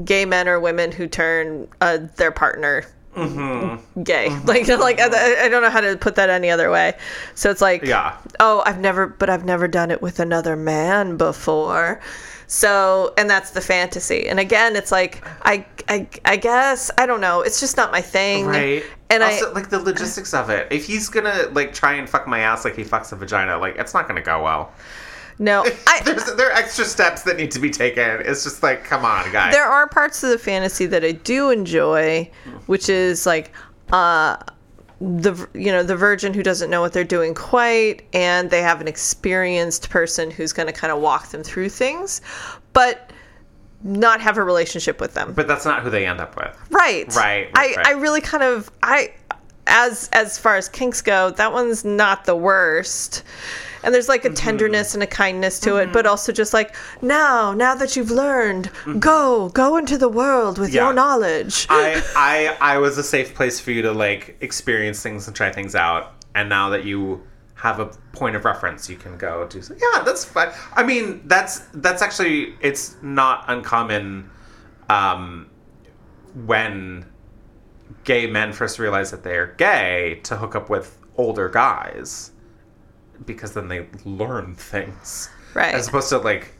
gay 0.05 0.25
men 0.25 0.49
or 0.49 0.59
women 0.59 0.91
who 0.93 1.07
turn 1.07 1.69
uh, 1.81 1.99
their 2.17 2.33
partner 2.33 2.85
Mm-hmm. 3.15 4.03
gay 4.03 4.31
like 4.45 4.67
like 4.69 4.99
I, 4.99 5.45
I 5.45 5.49
don't 5.51 5.63
know 5.63 5.71
how 5.71 5.83
to 5.83 5.97
put 5.99 6.15
that 6.15 6.31
any 6.31 6.49
other 6.49 6.71
way 6.71 6.97
so 7.35 7.51
it's 7.51 7.61
like 7.61 7.83
Yeah. 7.83 8.17
oh 8.41 8.63
i've 8.65 8.79
never 8.81 9.07
but 9.07 9.29
i've 9.29 9.45
never 9.45 9.69
done 9.69 9.91
it 9.91 10.01
with 10.01 10.19
another 10.19 10.57
man 10.57 11.19
before 11.19 12.01
so 12.47 13.13
and 13.19 13.29
that's 13.29 13.51
the 13.51 13.61
fantasy 13.61 14.27
and 14.29 14.41
again 14.41 14.77
it's 14.77 14.91
like 14.91 15.23
i 15.43 15.67
i, 15.89 16.07
I 16.25 16.37
guess 16.37 16.91
i 16.97 17.05
don't 17.05 17.21
know 17.21 17.43
it's 17.43 17.61
just 17.61 17.77
not 17.77 17.93
my 17.93 18.01
thing 18.01 18.47
right? 18.47 18.83
and 19.13 19.23
also, 19.23 19.51
i 19.51 19.53
like 19.53 19.69
the 19.69 19.79
logistics 19.79 20.33
of 20.33 20.49
it. 20.51 20.69
If 20.73 20.87
he's 20.87 21.09
gonna 21.09 21.49
like 21.53 21.75
try 21.75 21.95
and 21.95 22.09
fuck 22.09 22.27
my 22.27 22.41
ass 22.41 22.65
like 22.65 22.77
he 22.77 22.83
fucks 22.83 23.13
a 23.13 23.17
vagina, 23.17 23.59
like 23.59 23.77
it's 23.77 23.93
not 23.95 24.09
gonna 24.09 24.23
go 24.23 24.43
well. 24.43 24.73
No 25.39 25.65
i 25.87 26.01
There's 26.05 26.25
there 26.35 26.51
are 26.51 26.53
extra 26.53 26.85
steps 26.85 27.23
that 27.23 27.37
need 27.37 27.51
to 27.53 27.59
be 27.59 27.71
taken. 27.71 28.23
It's 28.25 28.45
just 28.45 28.63
like, 28.63 28.85
come 28.85 29.05
on, 29.05 29.31
guys. 29.33 29.53
there 29.53 29.67
are 29.67 29.89
parts 29.89 30.23
of 30.23 30.31
the 30.31 30.39
fantasy 30.39 30.87
that 30.87 31.05
I 31.05 31.13
do 31.13 31.51
enjoy, 31.51 32.31
which 32.67 32.89
is 32.89 33.27
like 33.27 33.53
uh 33.93 34.37
the 35.03 35.49
you 35.53 35.73
know 35.73 35.83
the 35.83 35.97
virgin 35.97 36.33
who 36.33 36.43
doesn't 36.43 36.71
know 36.71 36.81
what 36.81 36.93
they're 36.93 37.03
doing 37.03 37.35
quite 37.35 38.03
and 38.13 38.51
they 38.51 38.63
have 38.63 38.81
an 38.81 38.87
experienced 38.87 39.91
person 39.91 40.31
who's 40.31 40.53
going 40.53 40.69
to 40.69 40.73
kind 40.73 40.93
of 40.93 41.01
walk 41.01 41.29
them 41.29 41.43
through 41.43 41.69
things 41.69 42.21
but 42.73 43.11
not 43.83 44.21
have 44.21 44.39
a 44.39 44.45
relationship 44.45 45.01
with 45.01 45.13
them 45.15 45.33
but 45.33 45.49
that's 45.49 45.65
not 45.65 45.83
who 45.83 45.91
they 45.91 46.07
end 46.07 46.21
up 46.21 46.37
with. 46.37 46.57
right 46.71 47.13
Right, 47.17 47.51
I 47.55 47.67
right, 47.67 47.77
right. 47.77 47.87
I 47.87 47.91
really 47.93 48.21
kind 48.21 48.45
of 48.45 48.71
I 48.83 49.13
as 49.67 50.09
as 50.13 50.39
far 50.39 50.57
as 50.57 50.69
kinks 50.69 51.03
go 51.03 51.31
that 51.31 51.53
one's 51.53 51.85
not 51.85 52.25
the 52.25 52.37
worst 52.37 53.25
and 53.85 53.95
there's 53.95 54.09
like 54.09 54.25
a 54.25 54.29
Mm-hmm. 54.29 54.35
tenderness 54.37 54.95
and 54.95 55.03
a 55.03 55.07
kindness 55.07 55.61
to 55.61 55.77
it 55.77 55.93
but 55.93 56.07
also 56.07 56.33
just 56.33 56.53
like 56.55 56.75
now 57.03 57.53
now 57.53 57.75
that 57.75 57.97
you've 57.97 58.11
learned 58.11 58.71
go 58.99 59.49
go 59.51 59.77
into 59.77 59.97
the 59.99 60.09
world 60.09 60.59
with 60.59 60.69
Mm-hmm. 60.69 60.77
Yeah. 60.77 60.85
your 60.85 60.93
knowledge 60.95 61.67
I, 61.69 62.03
I 62.17 62.57
I 62.75 62.79
was 62.79 62.99
a 62.99 63.03
safe 63.03 63.35
place 63.35 63.61
for 63.61 63.71
you 63.73 63.83
to 63.83 63.93
like 63.93 64.37
experience 64.41 65.03
things 65.03 65.27
and 65.27 65.37
try 65.37 65.51
things 65.53 65.75
out. 65.75 66.15
And 66.35 66.49
now 66.49 66.71
that 66.71 66.85
you 66.85 67.23
have 67.57 67.79
a 67.79 67.87
point 68.13 68.35
of 68.37 68.45
reference, 68.45 68.89
you 68.91 68.97
can 68.97 69.17
go 69.19 69.47
do. 69.47 69.63
So, 69.63 69.75
yeah, 69.75 70.03
that's 70.03 70.25
fine. 70.25 70.49
I 70.75 70.83
mean, 70.83 71.23
that's 71.27 71.61
that's 71.75 72.03
actually 72.03 72.55
it's 72.61 72.97
not 73.03 73.45
uncommon 73.49 74.29
um, 74.89 75.49
when 76.47 77.07
gay 78.05 78.27
men 78.27 78.53
first 78.53 78.79
realize 78.79 79.11
that 79.11 79.23
they 79.23 79.37
are 79.37 79.55
gay 79.59 80.21
to 80.25 80.37
hook 80.37 80.57
up 80.57 80.69
with 80.71 80.99
older 81.17 81.49
guys 81.49 82.32
because 83.27 83.53
then 83.53 83.69
they 83.69 83.87
learn 84.05 84.55
things 84.55 85.29
Right. 85.55 85.75
as 85.75 85.89
opposed 85.89 86.09
to 86.11 86.19
like 86.19 86.53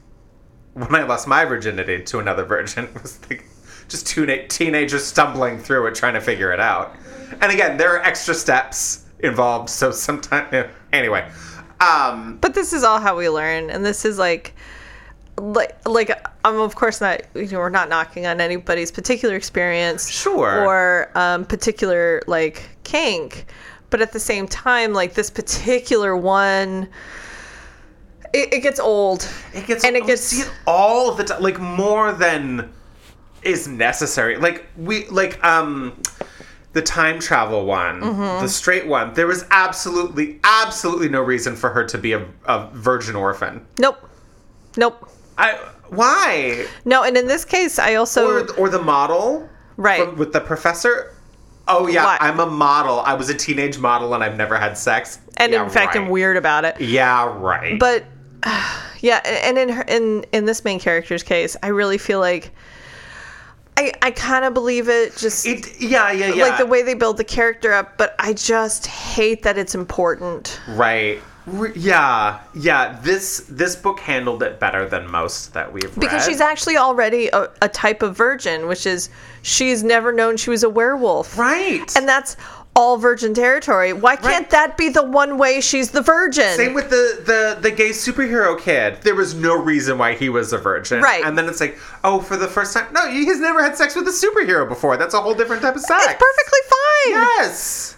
when 0.75 0.95
I 0.95 1.03
lost 1.03 1.27
my 1.29 1.45
virginity 1.45 2.03
to 2.03 2.19
another 2.19 2.45
virgin 2.45 2.85
it 2.95 3.03
was 3.03 3.19
like 3.29 3.45
just 3.89 4.07
two 4.07 4.25
na- 4.27 4.47
teenagers 4.49 5.05
stumbling 5.05 5.59
through 5.59 5.87
it 5.87 5.95
trying 5.95 6.15
to 6.15 6.21
figure 6.21 6.51
it 6.53 6.61
out. 6.61 6.95
And 7.41 7.53
again, 7.53 7.77
there 7.77 7.95
are 7.95 8.03
extra 8.03 8.35
steps 8.35 9.05
involved, 9.21 9.69
so 9.69 9.91
sometimes 9.91 10.69
anyway. 10.93 11.31
Um, 11.81 12.39
but 12.41 12.55
this 12.55 12.73
is 12.73 12.85
all 12.85 13.01
how 13.01 13.17
we 13.17 13.29
learn 13.29 13.69
and 13.71 13.85
this 13.85 14.05
is 14.05 14.17
like 14.19 14.55
like 15.39 15.77
like 15.89 16.11
i'm 16.45 16.61
of 16.61 16.75
course 16.77 17.01
not 17.01 17.23
you 17.35 17.47
know 17.49 17.59
we're 17.59 17.71
not 17.71 17.89
knocking 17.89 18.27
on 18.27 18.39
anybody's 18.41 18.93
particular 18.93 19.35
experience 19.35 20.09
Sure. 20.11 20.65
or 20.65 21.11
um, 21.15 21.45
particular 21.47 22.23
like 22.27 22.69
kink 22.85 23.47
but 23.93 24.01
at 24.01 24.11
the 24.11 24.19
same 24.19 24.49
time 24.49 24.93
like 24.93 25.15
this 25.15 25.31
particular 25.31 26.17
one 26.17 26.89
it, 28.35 28.55
it 28.55 28.61
gets 28.63 28.81
old 28.81 29.29
it 29.55 29.67
gets 29.67 29.85
And 29.85 29.95
it 29.97 30.07
gets- 30.07 30.23
see 30.23 30.41
it 30.43 30.51
all 30.67 31.15
the 31.15 31.23
time, 31.23 31.43
like 31.43 31.61
more 31.61 32.11
than 32.13 32.73
is 33.43 33.67
necessary. 33.69 34.37
Like 34.37 34.65
we 34.77 35.07
like 35.09 35.43
um 35.45 36.01
the 36.73 36.81
time 36.81 37.19
travel 37.19 37.67
one, 37.67 38.01
Mm-hmm. 38.01 38.43
the 38.43 38.49
straight 38.49 38.87
one. 38.87 39.13
There 39.15 39.27
was 39.27 39.45
absolutely 39.51 40.41
absolutely 40.45 41.09
no 41.11 41.21
reason 41.21 41.55
for 41.57 41.69
her 41.71 41.85
to 41.85 41.99
be 41.99 42.15
a, 42.15 42.27
a 42.47 42.69
virgin 42.73 43.15
orphan. 43.15 43.67
nope 43.79 43.99
nope 44.79 45.09
I 45.37 45.59
why 45.89 46.67
no 46.87 47.03
and 47.03 47.15
in 47.19 47.27
this 47.27 47.45
case 47.45 47.79
i 47.79 47.97
also 47.97 48.27
or 48.27 48.55
or 48.59 48.69
the 48.71 48.81
model 48.81 49.47
Right. 49.77 50.05
from- 50.09 50.17
with 50.17 50.33
the 50.33 50.41
professor. 50.41 51.15
Oh 51.69 51.87
yeah, 51.87 52.05
Why? 52.05 52.17
I'm 52.21 52.41
a 52.41 52.47
model. 52.47 53.01
I 53.01 53.15
was 53.15 53.29
a 53.31 53.35
teenage 53.35 53.79
model 53.79 54.15
and 54.15 54.23
I've 54.25 54.37
never 54.37 54.57
had 54.59 54.77
sex. 54.77 55.19
and 55.37 55.53
Yeah, 55.53 55.65
in 55.65 55.71
fact 55.71 55.97
i'm 55.97 56.09
weird 56.09 56.37
about 56.37 56.65
it 56.65 56.81
Yeah, 56.81 57.33
right. 57.39 57.79
but 57.79 58.05
yeah 59.01 59.19
and 59.25 59.57
in 59.59 59.69
her 59.71 59.83
in 59.83 60.25
in 60.33 60.45
this 60.45 60.65
main 60.65 60.79
character's 60.81 61.23
case 61.23 61.57
i 61.63 61.69
really 61.69 61.99
feel 61.99 62.21
like 62.21 62.53
i 63.77 63.93
i 64.03 64.11
kind 64.11 64.45
of 64.45 64.53
believe 64.55 64.89
it 64.89 65.17
just 65.17 65.47
it, 65.47 65.81
yeah, 65.81 66.11
yeah, 66.13 66.33
yeah. 66.35 66.45
like 66.45 66.59
the 66.59 66.67
way 66.67 66.83
they 66.83 66.95
build 66.95 67.17
the 67.17 67.25
character 67.25 67.73
up 67.73 67.97
but 67.99 68.15
i 68.19 68.33
just 68.33 68.87
hate 68.87 69.43
that 69.45 69.57
it's 69.59 69.75
important 69.75 70.61
Right. 70.69 71.21
Yeah, 71.75 72.39
yeah. 72.55 73.01
This 73.03 73.45
this 73.49 73.75
book 73.75 73.99
handled 73.99 74.45
it 74.45 74.61
better 74.61 74.89
than 74.89 75.11
most 75.11 75.55
that 75.55 75.73
we've 75.73 75.83
read. 75.83 75.99
because 75.99 76.25
she's 76.25 76.41
actually 76.41 76.77
already 76.77 77.27
a, 77.33 77.49
a 77.61 77.69
type 77.69 78.01
of 78.03 78.17
virgin 78.17 78.69
which 78.69 78.87
is 78.87 79.09
she's 79.43 79.83
never 79.85 80.13
known 80.13 80.37
she 80.37 80.51
was 80.51 80.63
a 80.63 80.71
werewolf 80.71 81.37
right. 81.39 81.95
and 81.97 82.09
that's 82.09 82.37
all 82.75 82.97
virgin 82.97 83.35
territory 83.35 83.93
why 83.93 84.17
can't 84.17 84.45
Right. 84.45 84.51
that 84.51 84.77
be 84.79 84.89
the 84.89 85.03
one 85.03 85.37
way 85.37 85.61
she's 85.61 85.91
the 85.91 86.01
virgin 86.01 86.57
Same 86.57 86.73
with 86.73 86.89
the, 86.89 87.21
the 87.27 87.59
the 87.61 87.71
gay 87.71 87.91
superhero 87.91 88.59
kid. 88.59 89.03
There 89.03 89.15
was 89.15 89.35
no 89.35 89.55
reason 89.61 89.99
why 89.99 90.15
he 90.15 90.31
was 90.31 90.55
a 90.55 90.59
virgin. 90.59 91.03
Right. 91.03 91.23
And 91.23 91.37
then 91.37 91.49
it's 91.51 91.61
like, 91.61 91.77
oh, 92.03 92.21
for 92.23 92.39
the 92.39 92.49
first 92.49 92.73
time, 92.73 92.91
no, 92.95 93.11
he's 93.11 93.41
never 93.41 93.63
had 93.63 93.77
sex 93.77 93.95
with 93.95 94.09
a 94.09 94.11
superhero 94.11 94.67
before. 94.67 94.97
That's 94.97 95.13
a 95.13 95.21
whole 95.21 95.35
different 95.35 95.61
type 95.61 95.75
of 95.77 95.83
sex. 95.83 96.03
it's 96.07 96.15
perfectly 96.15 96.61
fine 96.71 97.23
Yes. 97.43 97.97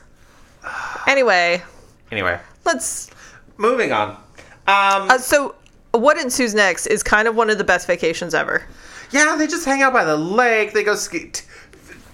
anyway 1.07 1.62
Anyway, 2.11 2.38
let's 2.64 3.11
moving 3.59 3.92
on. 3.92 4.11
Um, 4.11 4.18
uh, 4.66 5.18
so 5.18 5.54
what 5.92 6.16
ensues 6.18 6.54
next 6.54 6.87
is 6.87 7.02
kind 7.02 7.28
of 7.28 7.37
one 7.37 7.50
of 7.50 7.59
the 7.59 7.64
best 7.64 7.87
vacations 7.87 8.35
ever 8.35 8.64
yeah, 9.14 9.37
they 9.37 9.46
just 9.46 9.64
hang 9.64 9.83
out 9.83 9.92
by 9.92 10.05
the 10.05 10.16
lake. 10.16 10.72
They 10.72 10.83
go 10.83 10.96
ski. 10.96 11.31
T- 11.31 11.44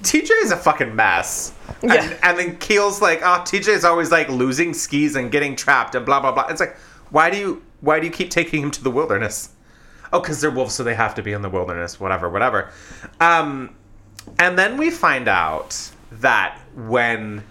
TJ 0.03 0.31
is 0.43 0.51
a 0.51 0.57
fucking 0.57 0.95
mess. 0.95 1.55
Yeah. 1.83 1.95
And, 1.95 2.19
and 2.23 2.39
then 2.39 2.57
Keil's 2.59 3.01
like, 3.01 3.21
oh, 3.23 3.43
TJ 3.45 3.69
is 3.69 3.85
always 3.85 4.11
like 4.11 4.29
losing 4.29 4.75
skis 4.75 5.17
and 5.17 5.31
getting 5.31 5.57
trapped 5.57 5.95
and 5.95 6.05
blah 6.05 6.21
blah 6.21 6.33
blah. 6.33 6.47
It's 6.49 6.61
like, 6.61 6.77
why 7.09 7.31
do 7.31 7.39
you 7.39 7.63
why 7.81 8.01
do 8.01 8.07
you 8.07 8.13
keep 8.13 8.29
taking 8.31 8.63
him 8.63 8.71
to 8.73 8.85
the 8.85 8.91
wilderness? 8.91 9.51
Oh, 10.13 10.21
because 10.21 10.41
they're 10.41 10.51
wolves, 10.51 10.75
so 10.75 10.85
they 10.85 10.95
have 10.95 11.15
to 11.15 11.23
be 11.23 11.33
in 11.33 11.41
the 11.41 11.49
wilderness. 11.49 11.99
Whatever, 11.99 12.29
whatever. 12.29 12.71
Um, 13.21 13.75
and 14.39 14.59
then 14.59 14.77
we 14.77 14.91
find 14.91 15.29
out 15.29 15.91
that 16.13 16.61
when 16.75 17.43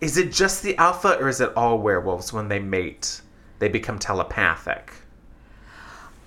is 0.00 0.16
it 0.16 0.32
just 0.32 0.62
the 0.62 0.76
alpha 0.76 1.18
or 1.18 1.28
is 1.28 1.40
it 1.40 1.52
all 1.56 1.78
werewolves 1.78 2.32
when 2.32 2.48
they 2.48 2.58
mate, 2.58 3.20
they 3.58 3.68
become 3.68 3.98
telepathic? 3.98 4.92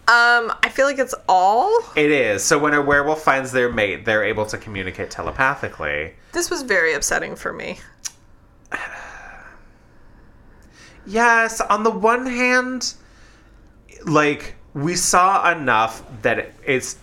Um 0.09 0.51
i 0.63 0.69
feel 0.69 0.85
like 0.85 0.97
it's 0.99 1.15
all 1.27 1.69
It 1.95 2.11
is. 2.11 2.43
So 2.43 2.57
when 2.57 2.73
a 2.73 2.81
werewolf 2.81 3.21
finds 3.21 3.51
their 3.51 3.71
mate, 3.71 4.05
they're 4.05 4.23
able 4.23 4.45
to 4.47 4.57
communicate 4.57 5.09
telepathically. 5.11 6.13
this 6.31 6.49
was 6.49 6.61
very 6.63 6.93
upsetting 6.93 7.35
for 7.35 7.53
me 7.53 7.79
Yes, 11.05 11.59
on 11.61 11.83
the 11.83 11.89
one 11.89 12.25
hand, 12.27 12.93
like 14.05 14.55
we 14.73 14.95
saw 14.95 15.51
enough 15.51 16.03
that 16.21 16.39
it, 16.39 16.53
it's 16.65 16.97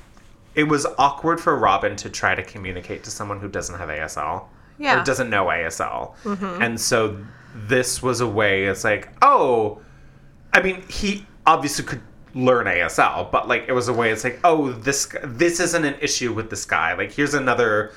it 0.55 0.65
was 0.65 0.87
awkward 0.99 1.41
for 1.41 1.57
Robin 1.57 1.97
to 1.97 2.09
try 2.09 2.35
to 2.35 2.43
communicate 2.43 3.03
to 3.05 3.11
someone 3.11 3.41
who 3.41 3.49
doesn't 3.49 3.77
have 3.79 3.89
ASL 3.89 4.45
Yeah. 4.79 5.01
or 5.01 5.05
doesn't 5.05 5.29
know 5.29 5.47
ASL. 5.47 6.15
And 6.63 6.81
so 6.81 7.19
this 7.55 8.03
was 8.03 8.21
a 8.21 8.27
way 8.27 8.65
it's 8.65 8.85
like, 8.85 9.09
oh, 9.23 9.81
I 10.53 10.63
mean, 10.63 10.83
he 10.89 11.27
obviously 11.45 11.85
could 11.85 12.01
learn 12.37 12.67
ASL, 12.67 13.31
but 13.33 13.49
like 13.49 13.65
it 13.67 13.73
was 13.73 13.89
a 13.89 13.93
way 13.93 14.11
it's 14.11 14.23
like, 14.23 14.39
oh, 14.45 14.71
this 14.71 15.09
this 15.25 15.59
isn't 15.59 15.85
an 15.85 15.97
issue 16.01 16.33
with 16.33 16.51
this 16.51 16.65
guy. 16.65 16.95
Like 16.95 17.13
here's 17.13 17.35
another 17.35 17.93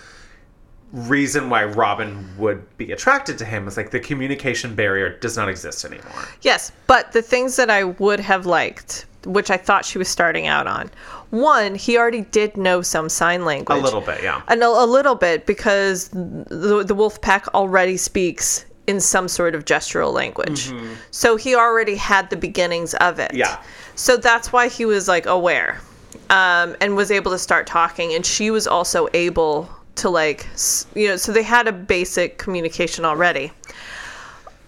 reason 0.92 1.50
why 1.50 1.66
Robin 1.66 2.28
would 2.38 2.66
be 2.78 2.92
attracted 2.92 3.38
to 3.38 3.46
him 3.46 3.68
is 3.68 3.78
like 3.78 3.92
the 3.92 4.00
communication 4.00 4.74
barrier 4.74 5.18
does 5.20 5.38
not 5.38 5.50
exist 5.50 5.86
anymore. 5.86 6.26
Yes, 6.42 6.72
but 6.88 7.12
the 7.12 7.22
things 7.22 7.58
that 7.58 7.70
I 7.70 7.84
would 7.84 8.20
have 8.20 8.46
liked, 8.46 9.06
which 9.26 9.52
I 9.52 9.58
thought 9.58 9.86
she 9.86 10.00
was 10.00 10.08
starting 10.08 10.48
out 10.48 10.66
on, 10.66 10.90
one, 11.30 11.76
he 11.76 11.98
already 11.98 12.22
did 12.22 12.58
know 12.58 12.82
some 12.82 13.08
sign 13.08 13.46
language. 13.46 13.78
A 13.78 13.82
little 13.82 14.02
bit, 14.02 14.24
yeah. 14.24 14.42
And 14.48 14.64
a, 14.64 14.68
a 14.68 14.86
little 14.86 15.16
bit 15.16 15.46
because 15.46 16.10
the, 16.10 16.84
the 16.84 16.96
wolf 16.96 17.22
pack 17.22 17.48
already 17.54 17.98
speaks 17.98 18.66
in 18.88 19.00
some 19.00 19.28
sort 19.28 19.54
of 19.54 19.66
gestural 19.66 20.12
language. 20.12 20.70
Mm-hmm. 20.70 20.94
So 21.12 21.36
he 21.36 21.54
already 21.54 21.96
had 21.96 22.32
the 22.32 22.38
beginnings 22.38 22.96
of 22.96 23.20
it. 23.20 23.36
Yeah. 23.36 23.62
So 24.00 24.16
that's 24.16 24.54
why 24.54 24.70
he 24.70 24.86
was 24.86 25.10
like 25.10 25.26
aware 25.26 25.82
um, 26.30 26.74
and 26.80 26.96
was 26.96 27.12
able 27.12 27.32
to 27.32 27.38
start 27.38 27.68
talking. 27.68 28.14
And 28.14 28.26
she 28.26 28.50
was 28.50 28.66
also 28.66 29.10
able 29.14 29.70
to, 29.96 30.10
like, 30.10 30.48
you 30.96 31.10
know, 31.10 31.18
so 31.18 31.34
they 31.34 31.44
had 31.44 31.68
a 31.68 31.74
basic 31.74 32.38
communication 32.38 33.04
already. 33.04 33.52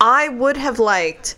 I 0.01 0.27
would 0.27 0.57
have 0.57 0.79
liked. 0.79 1.37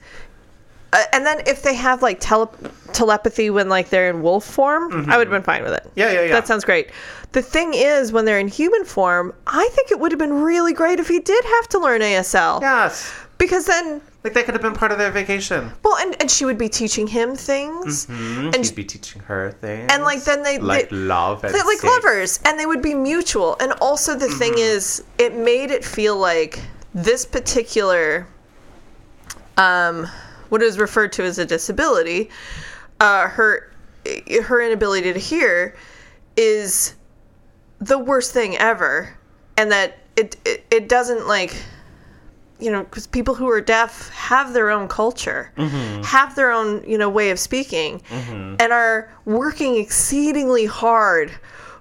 Uh, 0.91 1.03
and 1.13 1.23
then 1.23 1.43
if 1.45 1.61
they 1.61 1.75
have 1.75 2.01
like 2.01 2.19
tele- 2.19 2.51
telepathy 2.93 3.51
when 3.51 3.69
like 3.69 3.89
they're 3.89 4.09
in 4.09 4.23
wolf 4.23 4.43
form, 4.43 5.07
I 5.07 5.17
would 5.17 5.27
have 5.27 5.31
been 5.31 5.43
fine 5.43 5.61
with 5.61 5.73
it. 5.73 5.83
Mm-hmm. 5.83 5.99
Yeah, 5.99 6.11
yeah, 6.13 6.21
yeah. 6.23 6.31
That 6.31 6.47
sounds 6.47 6.65
great. 6.65 6.89
The 7.33 7.43
thing 7.43 7.75
is, 7.75 8.11
when 8.11 8.25
they're 8.25 8.39
in 8.39 8.47
human 8.47 8.85
form, 8.85 9.35
I 9.45 9.69
think 9.73 9.91
it 9.91 9.99
would 9.99 10.11
have 10.11 10.19
been 10.19 10.33
really 10.41 10.73
great 10.73 10.99
if 10.99 11.07
he 11.07 11.19
did 11.19 11.45
have 11.45 11.67
to 11.69 11.79
learn 11.79 12.01
ASL. 12.01 12.59
Yes. 12.61 13.13
Because 13.37 13.65
then, 13.65 14.01
Like 14.23 14.33
that 14.33 14.45
could 14.45 14.53
have 14.53 14.61
been 14.61 14.73
part 14.73 14.91
of 14.93 14.97
their 14.97 15.11
vacation. 15.11 15.71
well, 15.83 15.97
and, 15.97 16.15
and 16.21 16.31
she 16.31 16.45
would 16.45 16.57
be 16.57 16.69
teaching 16.69 17.07
him 17.07 17.35
things. 17.35 18.07
And 18.07 18.55
And 18.55 18.65
He'd 18.65 18.73
be 18.75 18.85
teaching 18.85 19.21
her 19.23 19.51
things. 19.51 19.91
and 19.91 20.03
like 20.03 20.23
then 20.23 20.43
they 20.43 20.59
like 20.59 20.89
they, 20.89 20.95
love 20.95 21.43
and 21.43 21.53
they're 21.53 21.63
like 21.65 21.79
safe. 21.79 21.89
lovers 21.91 22.39
and 22.45 22.57
they 22.57 22.65
would 22.65 22.81
be 22.81 22.93
mutual 22.93 23.57
and 23.59 23.73
also 23.81 24.15
the 24.15 24.29
thing 24.29 24.53
is 24.57 25.03
it 25.17 25.35
made 25.35 25.71
it 25.71 25.83
feel 25.83 26.15
like 26.17 26.59
this 26.93 27.25
particular 27.25 28.25
um 29.57 30.07
what 30.49 30.61
is 30.61 30.77
referred 30.79 31.11
to 31.13 31.23
as 31.23 31.37
a 31.37 31.45
disability 31.45 32.29
uh 32.99 33.27
her 33.27 33.71
her 34.43 34.61
inability 34.61 35.11
to 35.13 35.19
hear 35.19 35.75
is 36.37 36.95
the 37.79 37.97
worst 37.99 38.31
thing 38.31 38.55
ever 38.57 39.15
and 39.57 39.71
that 39.71 39.97
it 40.15 40.35
it, 40.45 40.65
it 40.71 40.89
doesn't 40.89 41.27
like 41.27 41.55
you 42.63 42.71
know 42.71 42.83
because 42.83 43.07
people 43.07 43.35
who 43.35 43.49
are 43.49 43.61
deaf 43.61 44.09
have 44.09 44.53
their 44.53 44.69
own 44.69 44.87
culture 44.87 45.51
mm-hmm. 45.57 46.01
have 46.03 46.35
their 46.35 46.51
own 46.51 46.83
you 46.87 46.97
know 46.97 47.09
way 47.09 47.29
of 47.29 47.39
speaking 47.39 47.99
mm-hmm. 48.09 48.55
and 48.59 48.71
are 48.71 49.11
working 49.25 49.75
exceedingly 49.75 50.65
hard 50.65 51.31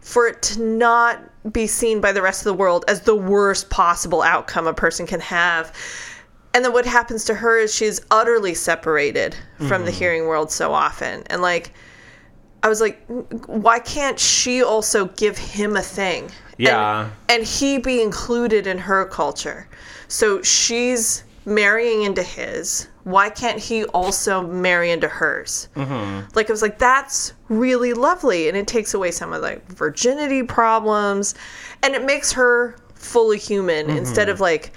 for 0.03 0.27
it 0.27 0.43
to 0.43 0.61
not 0.61 1.21
be 1.51 1.67
seen 1.67 2.01
by 2.01 2.13
the 2.13 2.21
rest 2.21 2.41
of 2.41 2.45
the 2.45 2.55
world 2.55 2.85
as 2.89 3.03
the 3.03 3.15
worst 3.15 3.71
possible 3.71 4.21
outcome 4.23 4.67
a 4.67 4.75
person 4.75 5.07
can 5.07 5.21
have. 5.21 5.75
And 6.55 6.65
then 6.65 6.73
what 6.73 6.85
happens 6.85 7.25
to 7.27 7.35
her 7.35 7.57
is 7.57 7.75
she's 7.75 8.01
utterly 8.11 8.53
separated 8.53 9.35
from 9.57 9.85
the 9.85 9.91
mm-hmm. 9.91 9.99
hearing 9.99 10.27
world 10.27 10.51
so 10.51 10.73
often. 10.73 11.23
And 11.29 11.41
like 11.41 11.73
I 12.63 12.69
was 12.69 12.81
like, 12.81 13.03
why 13.47 13.79
can't 13.79 14.19
she 14.19 14.63
also 14.63 15.07
give 15.07 15.39
him 15.39 15.77
a 15.77 15.83
thing? 15.83 16.31
Yeah. 16.63 17.11
And, 17.29 17.41
and 17.41 17.45
he 17.45 17.79
be 17.79 18.03
included 18.03 18.67
in 18.67 18.79
her 18.79 19.05
culture. 19.07 19.69
So 20.09 20.43
she's 20.43 21.25
marrying 21.45 22.03
into 22.03 22.23
his. 22.23 22.89
Why 23.05 23.31
can't 23.31 23.59
he 23.59 23.85
also 23.87 24.47
marry 24.47 24.91
into 24.91 25.09
hers? 25.09 25.69
Mm-hmm. 25.75 26.29
Like, 26.35 26.49
I 26.49 26.53
was 26.53 26.63
like, 26.63 26.79
that's 26.79 27.33
really 27.49 27.93
lovely. 27.95 28.49
And 28.49 28.57
it 28.57 28.67
takes 28.67 28.95
away 28.95 29.11
some 29.11 29.33
of 29.33 29.43
like 29.43 29.67
virginity 29.73 30.43
problems 30.43 31.35
and 31.83 31.95
it 31.95 32.05
makes 32.05 32.33
her 32.33 32.77
fully 32.95 33.39
human 33.39 33.91
instead 33.91 34.29
of 34.29 34.39
like 34.39 34.73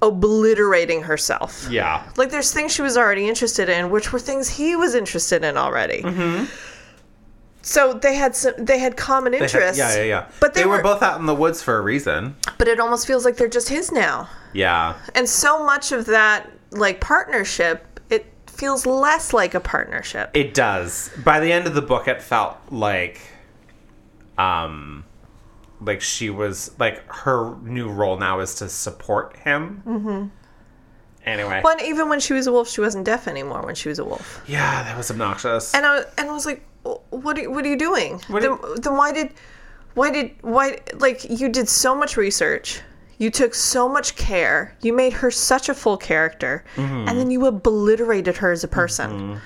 obliterating 0.00 1.02
herself. 1.02 1.66
Yeah. 1.68 2.08
Like 2.16 2.30
there's 2.30 2.52
things 2.52 2.72
she 2.72 2.82
was 2.82 2.96
already 2.96 3.28
interested 3.28 3.68
in, 3.68 3.90
which 3.90 4.12
were 4.12 4.20
things 4.20 4.48
he 4.48 4.76
was 4.76 4.94
interested 4.94 5.42
in 5.42 5.56
already. 5.56 6.02
Mm-hmm. 6.02 6.44
So 7.62 7.92
they 7.94 8.14
had 8.14 8.34
some, 8.36 8.54
they 8.56 8.78
had 8.78 8.96
common 8.96 9.32
They 9.32 9.38
had- 9.38 9.44
interests. 9.50 9.78
yeah, 9.78 9.96
yeah, 9.96 10.02
yeah. 10.04 10.26
But 10.40 10.54
they, 10.54 10.62
they, 10.62 10.66
were, 10.66 10.76
were, 10.76 10.82
both 10.82 11.02
out 11.02 11.18
in 11.20 11.26
the 11.26 11.34
woods 11.34 11.62
for 11.62 11.76
a 11.76 11.80
reason. 11.80 12.36
But 12.56 12.68
it 12.68 12.80
almost 12.80 13.06
feels 13.06 13.24
like 13.24 13.36
they're 13.36 13.48
just 13.48 13.68
his 13.68 13.92
now. 13.92 14.28
Yeah. 14.52 14.94
And 15.14 15.28
so 15.28 15.64
much 15.64 15.92
of 15.92 16.06
that 16.06 16.50
like 16.70 17.00
partnership, 17.00 18.00
it 18.10 18.26
feels 18.46 18.86
less 18.86 19.32
like 19.32 19.54
a 19.54 19.60
partnership. 19.60 20.30
It 20.34 20.54
does. 20.54 21.10
By 21.24 21.40
the 21.40 21.52
end 21.52 21.66
of 21.66 21.74
the 21.74 21.82
book, 21.82 22.08
it 22.08 22.22
felt 22.22 22.56
like, 22.70 23.20
um, 24.36 25.04
like 25.80 26.00
she 26.00 26.30
was 26.30 26.72
like 26.78 27.04
her 27.12 27.56
new 27.62 27.88
role 27.90 28.16
now 28.18 28.40
is 28.40 28.54
to 28.56 28.68
support 28.68 29.36
him. 29.36 29.82
Mm-hmm. 29.86 30.26
Anyway, 31.24 31.60
But 31.62 31.82
even 31.82 32.08
when 32.08 32.20
she 32.20 32.32
was 32.32 32.46
a 32.46 32.52
wolf, 32.52 32.68
she 32.68 32.80
wasn't 32.80 33.04
deaf 33.04 33.28
anymore. 33.28 33.62
When 33.62 33.74
she 33.74 33.88
was 33.88 33.98
a 33.98 34.04
wolf, 34.04 34.42
yeah, 34.46 34.82
that 34.84 34.96
was 34.96 35.10
obnoxious. 35.10 35.74
and 35.74 35.84
I 35.84 36.02
and 36.16 36.30
I 36.30 36.32
was 36.32 36.46
like, 36.46 36.64
what 37.10 37.38
are, 37.38 37.50
what 37.50 37.64
are 37.64 37.68
you 37.68 37.76
doing? 37.78 38.20
What 38.28 38.42
then, 38.42 38.58
then 38.82 38.96
why 38.96 39.12
did 39.12 39.32
why 39.94 40.10
did 40.10 40.30
why 40.42 40.78
like 40.98 41.24
you 41.28 41.48
did 41.48 41.68
so 41.68 41.94
much 41.94 42.16
research 42.16 42.80
you 43.20 43.30
took 43.30 43.52
so 43.54 43.88
much 43.88 44.14
care 44.14 44.76
you 44.80 44.92
made 44.92 45.12
her 45.14 45.30
such 45.30 45.68
a 45.68 45.74
full 45.74 45.96
character 45.96 46.64
Mm-hmm. 46.76 47.08
and 47.08 47.18
then 47.18 47.30
you 47.32 47.46
obliterated 47.46 48.36
her 48.36 48.52
as 48.52 48.62
a 48.62 48.68
person 48.68 49.40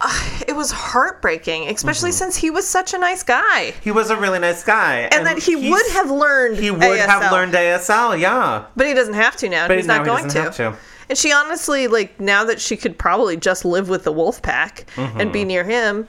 Ah, 0.00 0.42
it 0.46 0.54
was 0.54 0.70
heartbreaking 0.70 1.68
especially 1.68 2.10
Mm-hmm. 2.10 2.16
since 2.18 2.36
he 2.36 2.50
was 2.50 2.68
such 2.68 2.92
a 2.94 2.98
nice 2.98 3.22
guy 3.22 3.72
he 3.82 3.90
was 3.90 4.10
a 4.10 4.16
really 4.16 4.38
nice 4.38 4.62
guy, 4.62 5.08
and, 5.12 5.26
that 5.26 5.38
he 5.38 5.56
would 5.70 5.86
have 5.92 6.10
learned 6.10 6.58
he 6.58 6.70
would 6.70 6.80
ASL, 6.82 7.06
have 7.06 7.32
learned 7.32 7.54
ASL. 7.54 8.20
Yeah, 8.20 8.66
but 8.76 8.86
he 8.86 8.92
doesn't 8.94 9.14
have 9.14 9.34
to 9.36 9.48
now 9.48 9.66
but 9.66 9.76
he's 9.78 9.86
now 9.86 10.02
not 10.02 10.06
going 10.06 10.28
to. 10.28 10.50
to. 10.50 10.76
And 11.08 11.18
she 11.18 11.32
honestly 11.32 11.86
like 11.88 12.18
now 12.20 12.44
that 12.44 12.60
she 12.60 12.76
could 12.76 12.98
probably 12.98 13.36
just 13.36 13.64
live 13.64 13.88
with 13.88 14.04
the 14.04 14.12
wolf 14.12 14.40
pack 14.42 14.86
and 14.96 15.12
Mm-hmm. 15.18 15.32
be 15.32 15.44
near 15.44 15.64
him 15.64 16.06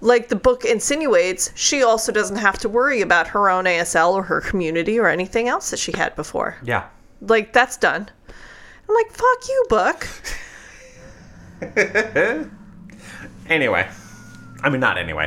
like 0.00 0.28
the 0.28 0.36
book 0.36 0.64
insinuates 0.64 1.50
she 1.54 1.82
also 1.82 2.12
doesn't 2.12 2.36
have 2.36 2.58
to 2.58 2.68
worry 2.68 3.00
about 3.00 3.28
her 3.28 3.48
own 3.48 3.64
asl 3.64 4.12
or 4.14 4.22
her 4.24 4.40
community 4.40 4.98
or 4.98 5.06
anything 5.08 5.48
else 5.48 5.70
that 5.70 5.78
she 5.78 5.92
had 5.92 6.14
before 6.16 6.56
Yeah. 6.62 6.84
like 7.20 7.52
that's 7.52 7.76
done 7.76 8.08
i'm 8.88 8.94
like 8.94 9.10
fuck 9.10 9.48
you 9.48 9.64
book 9.68 10.08
Anyway, 13.48 13.86
I 14.62 14.70
mean, 14.70 14.80
not 14.80 14.96
anyway. 14.98 15.26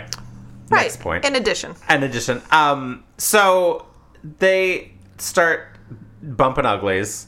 right 0.70 0.84
Next 0.84 1.00
point. 1.00 1.24
in 1.24 1.36
addition 1.36 1.76
In 1.90 2.02
addition, 2.04 2.42
um, 2.52 3.04
so 3.18 3.86
they 4.40 4.92
start 5.20 5.68
bumping 6.22 6.66
uglies. 6.66 7.28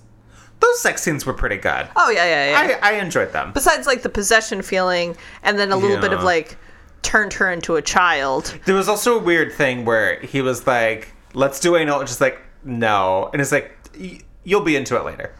Those 0.60 0.82
sex 0.82 1.02
scenes 1.02 1.26
were 1.26 1.34
pretty 1.34 1.58
good. 1.58 1.88
oh 1.96 2.10
yeah 2.10 2.26
yeah 2.26 2.68
yeah 2.70 2.80
I, 2.84 2.92
I 2.92 3.00
enjoyed 3.00 3.32
them. 3.34 3.52
besides 3.54 3.88
like 3.88 4.02
the 4.02 4.10
possession 4.10 4.62
feeling 4.62 5.16
and 5.44 5.58
then 5.58 5.72
a 5.72 5.78
little 5.78 6.00
bit 6.00 6.12
of 6.14 6.24
like 6.24 6.58
turned 7.02 7.32
her 7.34 7.50
into 7.52 7.76
a 7.78 7.82
child 7.82 8.58
There 8.66 8.76
was 8.76 8.90
also 8.90 9.18
a 9.18 9.24
weird 9.24 9.54
thing 9.54 9.86
where 9.86 10.20
he 10.20 10.42
was 10.42 10.68
like, 10.68 11.14
"Let's 11.34 11.60
do 11.62 11.76
anal," 11.78 12.00
and 12.00 12.08
just 12.08 12.20
like, 12.22 12.40
"No," 12.66 13.30
and 13.32 13.42
it's 13.42 13.52
like, 13.54 13.72
"Y- 13.98 14.20
"You'll 14.44 14.62
be 14.62 14.76
into 14.76 14.96
it 14.98 15.06
later." 15.06 15.34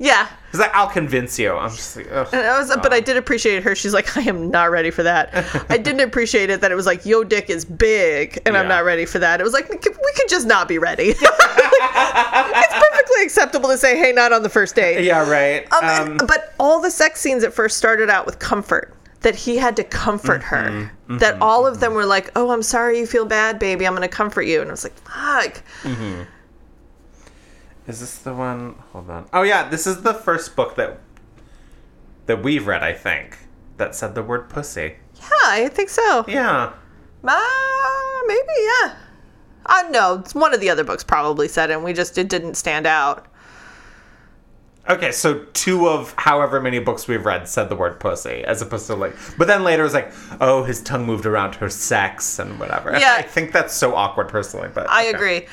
yeah 0.00 0.28
He's 0.52 0.60
like, 0.60 0.72
"I'll 0.74 0.88
convince 0.88 1.38
you." 1.38 1.52
I'm 1.56 1.70
just 1.70 1.96
like, 1.96 2.08
Ugh. 2.12 2.28
And 2.32 2.46
I 2.46 2.58
was, 2.58 2.68
but 2.82 2.92
I 2.92 3.00
did 3.00 3.16
appreciate 3.16 3.62
her. 3.64 3.74
She's 3.74 3.92
like, 3.94 4.16
I 4.20 4.20
am 4.22 4.50
not 4.50 4.70
ready 4.70 4.90
for 4.90 5.02
that. 5.02 5.30
I 5.68 5.76
didn't 5.76 6.00
appreciate 6.02 6.50
it 6.50 6.60
that 6.60 6.70
it 6.70 6.74
was 6.76 6.86
like, 6.86 7.04
yo, 7.04 7.24
dick 7.24 7.50
is 7.50 7.64
big, 7.64 8.40
and 8.46 8.56
I'm 8.56 8.68
not 8.68 8.84
ready 8.84 9.04
for 9.06 9.18
that. 9.18 9.40
It 9.40 9.44
was 9.44 9.52
like, 9.54 9.68
we 9.70 9.76
could, 9.78 9.96
we 9.96 10.12
could 10.14 10.28
just 10.28 10.46
not 10.46 10.68
be 10.68 10.78
ready. 10.78 11.08
it's 11.20 12.74
perfectly 13.18 13.24
acceptable 13.26 13.68
to 13.70 13.78
say, 13.78 13.96
hey, 13.98 14.12
not 14.12 14.32
on 14.32 14.42
the 14.42 14.48
first 14.48 14.74
date. 14.74 15.04
yeah, 15.04 15.28
right. 15.28 15.66
Um, 15.72 15.84
Um, 15.84 16.10
and- 16.18 16.28
but 16.28 16.54
all 16.58 16.80
the 16.80 16.90
sex 16.90 17.20
scenes 17.20 17.44
at 17.44 17.52
first 17.52 17.76
started 17.76 18.08
out 18.10 18.26
with 18.26 18.38
comfort. 18.38 18.94
That 19.22 19.34
he 19.34 19.56
had 19.56 19.74
to 19.76 19.82
comfort 19.84 20.42
Mm-hmm. 20.42 20.84
her. 21.14 21.18
That 21.18 21.42
all 21.42 21.66
of 21.66 21.80
them 21.80 21.92
were 21.94 22.06
like, 22.06 22.30
"Oh, 22.36 22.52
I'm 22.52 22.62
sorry 22.62 23.00
you 23.00 23.06
feel 23.06 23.24
bad, 23.24 23.58
baby. 23.58 23.84
I'm 23.84 23.92
going 23.96 24.08
to 24.08 24.16
comfort 24.16 24.42
you." 24.42 24.60
And 24.60 24.70
I 24.70 24.72
was 24.72 24.84
like, 24.84 24.94
"Fuck." 25.00 25.60
is 27.88 27.98
this 28.00 28.18
the 28.18 28.32
one? 28.32 28.76
Hold 28.92 29.10
on. 29.10 29.28
Oh 29.32 29.42
yeah, 29.42 29.68
this 29.68 29.88
is 29.88 30.02
the 30.02 30.14
first 30.14 30.54
book 30.54 30.76
that 30.76 31.00
that 32.26 32.42
we've 32.44 32.64
read. 32.66 32.84
I 32.84 32.92
think 32.92 33.38
that 33.78 33.96
said 33.96 34.14
the 34.14 34.22
word 34.22 34.48
pussy. 34.48 34.94
Yeah, 35.16 35.26
I 35.46 35.68
think 35.68 35.88
so. 35.88 36.24
Yeah. 36.28 36.72
Uh, 37.24 38.22
maybe, 38.26 38.52
yeah. 38.60 38.94
Uh, 39.68 39.84
no, 39.90 40.14
it's 40.14 40.34
one 40.34 40.54
of 40.54 40.60
the 40.60 40.70
other 40.70 40.84
books 40.84 41.04
probably 41.04 41.46
said 41.48 41.70
it, 41.70 41.74
and 41.74 41.84
we 41.84 41.92
just 41.92 42.16
it 42.16 42.28
didn't 42.28 42.54
stand 42.54 42.86
out. 42.86 43.26
Okay, 44.88 45.12
so 45.12 45.44
two 45.52 45.86
of 45.86 46.14
however 46.16 46.60
many 46.60 46.78
books 46.78 47.06
we've 47.06 47.26
read 47.26 47.46
said 47.46 47.68
the 47.68 47.76
word 47.76 48.00
pussy, 48.00 48.42
as 48.44 48.62
opposed 48.62 48.86
to 48.86 48.94
like. 48.94 49.14
But 49.36 49.46
then 49.46 49.62
later 49.62 49.82
it 49.82 49.84
was 49.84 49.94
like, 49.94 50.12
oh, 50.40 50.64
his 50.64 50.82
tongue 50.82 51.04
moved 51.04 51.26
around 51.26 51.56
her 51.56 51.68
sex 51.68 52.38
and 52.38 52.58
whatever. 52.58 52.98
Yeah. 52.98 53.16
I 53.18 53.22
think 53.22 53.52
that's 53.52 53.74
so 53.74 53.94
awkward 53.94 54.30
personally, 54.30 54.70
but 54.72 54.88
I 54.88 55.08
okay. 55.08 55.16
agree. 55.16 55.46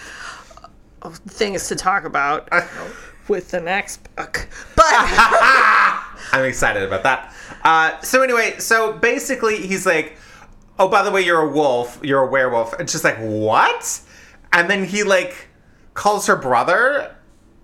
Oh, 1.02 1.10
things 1.28 1.68
to 1.68 1.76
talk 1.76 2.06
about 2.06 2.48
with 3.28 3.52
the 3.52 3.60
next 3.60 3.98
book, 4.16 4.48
but 4.78 4.86
I'm 4.90 6.46
excited 6.46 6.84
about 6.84 7.04
that. 7.04 7.34
Uh, 7.66 8.00
so 8.02 8.22
anyway, 8.22 8.56
so 8.60 8.94
basically 8.94 9.68
he's 9.68 9.86
like, 9.86 10.18
oh, 10.80 10.88
by 10.88 11.04
the 11.04 11.12
way, 11.12 11.22
you're 11.22 11.42
a 11.42 11.50
wolf. 11.50 12.00
You're 12.02 12.24
a 12.24 12.30
werewolf. 12.30 12.74
And 12.80 12.90
she's 12.90 13.04
like, 13.04 13.18
what? 13.18 14.02
And 14.56 14.68
then 14.70 14.84
he 14.86 15.04
like 15.04 15.50
calls 15.94 16.26
her 16.26 16.36
brother. 16.36 17.12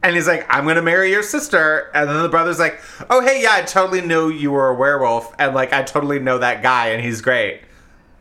And 0.04 0.16
he's 0.16 0.28
like, 0.28 0.46
I'm 0.50 0.66
gonna 0.66 0.82
marry 0.82 1.12
your 1.12 1.24
sister. 1.24 1.90
And 1.94 2.10
then 2.10 2.22
the 2.22 2.30
brother's 2.30 2.60
like, 2.60 2.80
Oh, 3.10 3.22
hey, 3.22 3.42
yeah, 3.44 3.54
I 3.54 3.62
totally 3.62 4.02
knew 4.02 4.30
you 4.30 4.52
were 4.52 4.68
a 4.70 4.76
werewolf. 4.76 5.34
And 5.40 5.54
like, 5.56 5.74
I 5.74 5.84
totally 5.84 6.20
know 6.20 6.38
that 6.40 6.62
guy, 6.64 6.88
and 6.90 7.04
he's 7.04 7.22
great. 7.22 7.62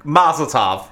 Mazel 0.05 0.47
tov. 0.47 0.87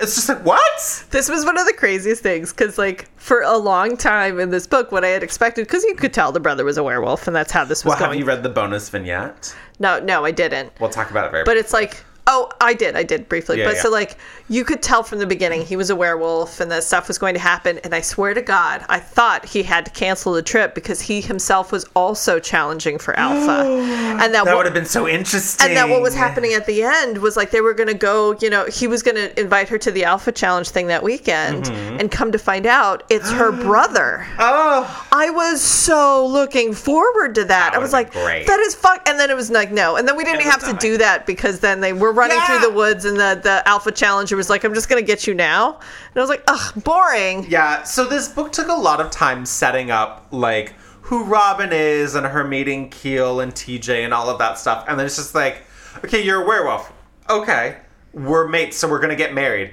It's 0.00 0.16
just 0.16 0.28
like 0.28 0.44
what? 0.44 1.04
This 1.10 1.28
was 1.28 1.44
one 1.44 1.56
of 1.56 1.66
the 1.66 1.72
craziest 1.72 2.20
things 2.22 2.52
because, 2.52 2.78
like, 2.78 3.08
for 3.16 3.42
a 3.42 3.56
long 3.56 3.96
time 3.96 4.40
in 4.40 4.50
this 4.50 4.66
book, 4.66 4.90
what 4.90 5.04
I 5.04 5.08
had 5.08 5.22
expected, 5.22 5.66
because 5.68 5.84
you 5.84 5.94
could 5.94 6.12
tell 6.12 6.32
the 6.32 6.40
brother 6.40 6.64
was 6.64 6.76
a 6.78 6.82
werewolf, 6.82 7.28
and 7.28 7.36
that's 7.36 7.52
how 7.52 7.64
this 7.64 7.84
was 7.84 7.90
Well, 7.90 7.98
have 7.98 8.08
going. 8.08 8.18
you 8.18 8.24
read 8.24 8.42
the 8.42 8.48
bonus 8.48 8.88
vignette? 8.88 9.54
no, 9.78 10.00
no, 10.00 10.24
I 10.24 10.32
didn't. 10.32 10.72
We'll 10.80 10.90
talk 10.90 11.10
about 11.12 11.26
it 11.26 11.30
very. 11.30 11.44
But 11.44 11.56
it's 11.58 11.72
like, 11.72 12.04
oh, 12.26 12.50
I 12.60 12.74
did, 12.74 12.96
I 12.96 13.02
did 13.02 13.28
briefly. 13.28 13.58
Yeah, 13.58 13.66
but 13.66 13.76
yeah. 13.76 13.82
so 13.82 13.90
like, 13.90 14.16
you 14.48 14.64
could 14.64 14.82
tell 14.82 15.02
from 15.02 15.18
the 15.18 15.26
beginning 15.26 15.62
he 15.64 15.76
was 15.76 15.90
a 15.90 15.96
werewolf, 15.96 16.60
and 16.60 16.70
that 16.70 16.84
stuff 16.84 17.08
was 17.08 17.18
going 17.18 17.34
to 17.34 17.40
happen. 17.40 17.78
And 17.84 17.94
I 17.94 18.00
swear 18.00 18.34
to 18.34 18.42
God, 18.42 18.84
I 18.88 18.98
thought 18.98 19.44
he 19.46 19.62
had 19.62 19.86
to 19.86 19.90
cancel 19.90 20.32
the 20.32 20.42
trip 20.42 20.74
because 20.74 21.00
he 21.00 21.20
himself 21.20 21.72
was 21.72 21.84
also 21.94 22.38
challenging 22.38 22.98
for 22.98 23.18
Alpha, 23.18 23.68
and 24.22 24.34
that, 24.34 24.44
that 24.44 24.56
would 24.56 24.64
have 24.66 24.74
been 24.74 24.84
so 24.86 25.08
interesting. 25.08 25.68
and 25.68 25.76
that 25.76 25.88
what 25.88 26.02
was 26.02 26.14
happening 26.14 26.52
at 26.54 26.66
the 26.66 26.82
end 26.82 27.18
was 27.18 27.36
like 27.36 27.50
they 27.50 27.60
were 27.60 27.74
going 27.74 27.88
to 27.88 27.94
go, 27.94 28.36
you 28.40 28.50
know, 28.50 28.66
he 28.66 28.86
was 28.86 29.02
going 29.02 29.16
to 29.16 29.40
invite 29.40 29.68
her 29.68 29.78
to 29.78 29.90
the 29.90 30.04
Alpha 30.04 30.32
Challenge 30.32 30.68
thing 30.68 30.86
that 30.88 31.02
weekend, 31.02 31.64
Mm-hmm. 31.64 32.00
and 32.00 32.10
come 32.10 32.32
to 32.32 32.38
find 32.38 32.66
out 32.66 33.02
it's 33.10 33.30
her 33.30 33.50
brother. 33.64 34.26
Oh, 34.38 35.06
I 35.12 35.30
was 35.30 35.60
so 35.62 36.26
looking 36.26 36.72
forward 36.74 37.34
to 37.36 37.42
that. 37.44 37.70
That 37.70 37.74
I 37.74 37.78
was 37.78 37.92
like, 37.92 38.12
great. 38.12 38.46
that 38.46 38.60
is 38.60 38.74
fuck. 38.74 39.08
And 39.08 39.18
then 39.18 39.30
it 39.30 39.36
was 39.36 39.50
like, 39.50 39.70
no. 39.70 39.96
And 39.96 40.06
then 40.06 40.16
we 40.16 40.24
didn't 40.24 40.42
have 40.42 40.64
to 40.68 40.74
do 40.74 40.98
that 40.98 41.26
because 41.26 41.60
then 41.60 41.80
they 41.80 41.92
were 41.92 42.12
running 42.14 42.36
Yeah. 42.36 42.46
through 42.46 42.68
the 42.68 42.74
woods 42.74 43.04
and 43.04 43.16
the, 43.16 43.38
the 43.42 43.62
Alpha 43.68 43.92
Challenger 43.92 44.36
was 44.36 44.48
like, 44.50 44.64
I'm 44.64 44.74
just 44.74 44.88
going 44.88 45.02
to 45.02 45.06
get 45.06 45.26
you 45.26 45.34
now. 45.34 45.74
And 45.74 46.16
I 46.16 46.20
was 46.20 46.28
like, 46.30 46.42
ugh, 46.48 46.82
boring. 46.84 47.46
yeah. 47.48 47.82
So 47.82 48.06
this 48.06 48.28
book 48.28 48.52
took 48.52 48.68
a 48.68 48.72
lot 48.74 49.00
of 49.00 49.10
time 49.10 49.44
setting 49.46 49.90
up 49.90 50.26
like 50.30 50.74
who 51.02 51.24
Robin 51.24 51.70
is 51.72 52.14
and 52.14 52.24
her 52.26 52.44
meeting 52.44 52.88
Keil 52.90 53.42
and 53.42 53.52
TJ 53.52 54.04
and 54.04 54.14
all 54.14 54.30
of 54.30 54.38
that 54.38 54.58
stuff, 54.58 54.86
and 54.88 54.98
then 54.98 55.04
it's 55.04 55.16
just 55.16 55.34
like, 55.34 55.62
okay, 56.04 56.22
you're 56.24 56.42
a 56.42 56.46
werewolf. 56.46 56.90
Okay, 57.28 57.76
we're 58.14 58.48
mates, 58.48 58.78
so 58.78 58.88
we're 58.88 59.00
gonna 59.00 59.14
get 59.14 59.34
married. 59.34 59.70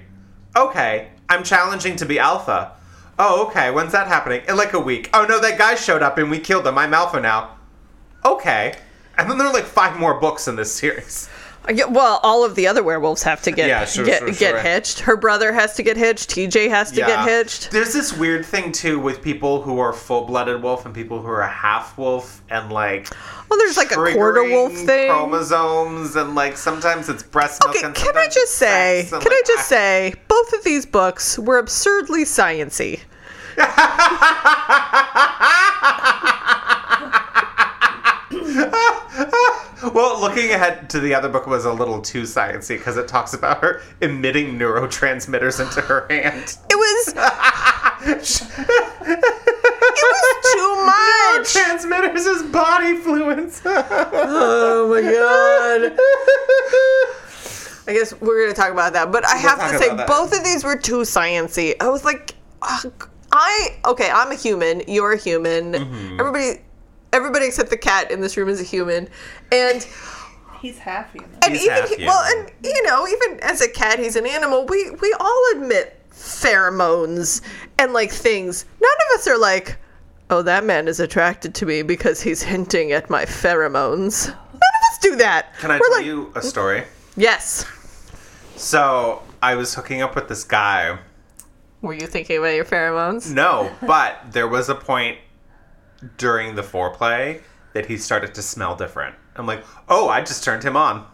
Okay, 0.58 1.08
I'm 1.30 1.44
challenging 1.44 1.96
to 1.98 2.06
be 2.06 2.20
alpha. 2.20 2.74
Oh, 3.18 3.46
okay. 3.48 3.72
When's 3.72 3.92
that 3.94 4.08
happening? 4.08 4.42
In 4.50 4.58
like 4.58 4.74
a 4.74 4.80
week. 4.80 5.10
Oh 5.14 5.26
no, 5.26 5.40
that 5.40 5.58
guy 5.58 5.76
showed 5.76 6.02
up 6.04 6.18
and 6.18 6.30
we 6.30 6.38
killed 6.40 6.68
him. 6.68 6.78
I'm 6.78 6.94
alpha 6.94 7.20
now. 7.22 7.56
Okay. 8.26 8.74
And 9.18 9.30
then 9.30 9.38
there 9.38 9.48
are 9.48 9.54
like 9.54 9.66
five 9.66 9.98
more 10.00 10.20
books 10.20 10.48
in 10.48 10.56
this 10.56 10.74
series. 10.74 11.30
I 11.66 11.74
Well, 11.90 12.20
all 12.24 12.44
of 12.44 12.56
the 12.56 12.68
other 12.68 12.82
werewolves 12.84 13.24
have 13.24 13.42
to 13.44 13.52
get 13.52 13.68
Yeah, 13.70 13.86
sure, 13.86 14.06
get, 14.06 14.20
sure, 14.20 14.28
get 14.30 14.38
sure. 14.38 14.60
hitched. 14.60 15.00
Her 15.02 15.16
brother 15.16 15.54
has 15.54 15.76
to 15.76 15.84
get 15.84 15.96
hitched. 15.98 16.30
TJ 16.32 16.70
has 16.70 16.90
to 16.92 16.98
get 16.98 17.28
hitched. 17.28 17.72
There's 17.72 17.94
this 17.94 18.14
weird 18.18 18.46
thing 18.46 18.72
too 18.72 19.00
with 19.00 19.22
people 19.22 19.62
who 19.62 19.80
are 19.80 19.94
full-blooded 19.94 20.62
wolf 20.64 20.86
and 20.86 20.94
people 20.96 21.22
who 21.22 21.28
are 21.28 21.48
half 21.48 21.98
wolf 21.98 22.42
and 22.50 22.72
like 22.72 23.08
Well, 23.50 23.60
there's 23.60 23.78
like 23.78 23.92
a 23.92 23.96
quarter 23.96 24.44
wolf 24.44 24.74
thing. 24.74 25.10
chromosomes 25.10 26.16
and 26.16 26.34
like 26.36 26.58
sometimes 26.58 27.10
it's 27.10 27.24
breast 27.24 27.62
milk 27.64 27.76
Okay, 27.76 27.92
can 27.94 28.18
I 28.18 28.28
just 28.28 28.56
say? 28.56 29.06
Can 29.10 29.22
I 29.22 29.26
like, 29.26 29.46
just 29.48 29.68
say? 29.70 30.14
Both 30.28 30.54
of 30.54 30.64
these 30.64 30.86
books 30.86 31.38
were 31.38 31.58
absurdly 31.60 32.24
sciency. 32.24 33.02
Well, 39.82 40.22
looking 40.22 40.52
ahead 40.52 40.92
to 40.92 41.00
the 41.00 41.16
other 41.16 41.28
book 41.28 41.48
was 41.48 41.66
a 41.66 41.74
little 41.74 42.02
too 42.02 42.22
sciencey 42.22 42.78
because 42.78 42.98
it 42.98 43.08
talks 43.08 43.34
about 43.34 43.62
her 43.62 43.82
emitting 44.00 44.60
neurotransmitters 44.60 45.60
into 45.60 45.82
her 45.82 46.06
hand. 46.08 46.56
It 46.70 46.76
was. 46.76 47.08
it 48.06 49.18
was 50.04 50.22
too 50.54 50.86
much. 50.86 51.52
Transmitters 51.52 52.28
is 52.28 52.44
body 52.44 52.96
fluids. 52.98 53.62
Oh 54.14 54.88
my 54.90 55.02
god. 55.02 55.98
I 57.88 57.94
guess 57.94 58.14
we're 58.22 58.44
gonna 58.44 58.54
talk 58.54 58.72
about 58.72 58.94
that, 58.94 59.12
but 59.12 59.26
I 59.26 59.38
have 59.38 59.60
to 59.60 59.78
say 59.80 59.96
both 60.06 60.38
of 60.38 60.44
these 60.44 60.64
were 60.64 60.76
too 60.76 61.02
sciency. 61.02 61.76
I 61.80 61.90
was 61.90 62.06
like, 62.06 62.36
I 62.62 63.78
okay, 63.86 64.12
I'm 64.12 64.32
a 64.32 64.36
human. 64.36 64.84
You're 64.88 65.14
a 65.14 65.18
human. 65.18 65.74
Mm-hmm. 65.74 66.20
Everybody, 66.20 66.62
everybody 67.14 67.46
except 67.46 67.70
the 67.70 67.78
cat 67.78 68.12
in 68.12 68.22
this 68.22 68.38
room 68.38 68.50
is 68.50 68.60
a 68.62 68.64
human, 68.64 69.08
and 69.52 69.86
He's 70.62 70.78
half 70.78 71.12
human. 71.12 71.30
and 71.44 71.54
He's 71.54 71.64
even 71.64 71.76
half 71.78 71.90
he- 71.90 72.06
well, 72.06 72.24
and 72.38 72.52
you 72.64 72.84
know, 72.84 73.08
even 73.08 73.40
as 73.42 73.62
a 73.62 73.70
cat, 73.70 73.98
he's 74.00 74.16
an 74.16 74.26
animal. 74.28 74.66
We 74.68 74.92
we 74.92 75.14
all 75.20 75.44
admit 75.56 75.98
pheromones 76.12 77.42
and 77.80 77.94
like 77.94 78.12
things. 78.12 78.66
None 78.80 78.92
of 79.10 79.20
us 79.20 79.28
are 79.28 79.38
like, 79.40 79.78
oh, 80.30 80.42
that 80.44 80.64
man 80.64 80.88
is 80.88 81.00
attracted 81.00 81.56
to 81.56 81.66
me 81.66 81.82
because 81.82 82.22
he's 82.22 82.44
hinting 82.44 82.92
at 82.92 83.10
my 83.10 83.26
pheromones. 83.26 84.28
None 84.28 84.36
of 84.36 84.92
us 84.92 84.98
do 85.02 85.16
that. 85.18 85.54
Can 85.60 85.72
I 85.72 85.80
We're 85.80 85.88
tell 85.88 85.98
like, 85.98 86.06
you 86.06 86.32
a 86.36 86.42
story? 86.42 86.84
Yes. 87.18 87.66
So 88.56 89.24
I 89.42 89.56
was 89.56 89.74
hooking 89.74 90.02
up 90.02 90.16
with 90.16 90.28
this 90.30 90.44
guy. 90.44 90.98
Were 91.82 91.94
you 91.94 92.06
thinking 92.06 92.38
about 92.38 92.54
your 92.54 92.66
pheromones? 92.66 93.34
No, 93.34 93.72
but 93.88 94.20
there 94.32 94.48
was 94.48 94.70
a 94.70 94.76
point 94.76 95.18
during 96.18 96.56
the 96.56 96.62
foreplay 96.62 97.42
that 97.74 97.86
he 97.86 97.98
started 97.98 98.34
to 98.36 98.42
smell 98.42 98.76
different. 98.76 99.16
I'm 99.36 99.46
like, 99.46 99.64
oh, 99.88 100.10
I 100.10 100.22
just 100.22 100.44
turned 100.44 100.64
him 100.64 100.76
on. 100.76 101.06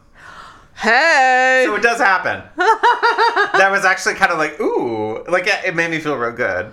Hey. 0.75 1.63
So 1.65 1.75
it 1.75 1.81
does 1.81 1.99
happen. 1.99 2.43
that 2.57 3.69
was 3.71 3.83
actually 3.85 4.13
kind 4.15 4.31
of 4.31 4.37
like, 4.37 4.59
ooh, 4.59 5.23
like 5.27 5.47
it 5.47 5.65
it 5.65 5.75
made 5.75 5.89
me 5.89 5.99
feel 5.99 6.15
real 6.15 6.31
good. 6.31 6.71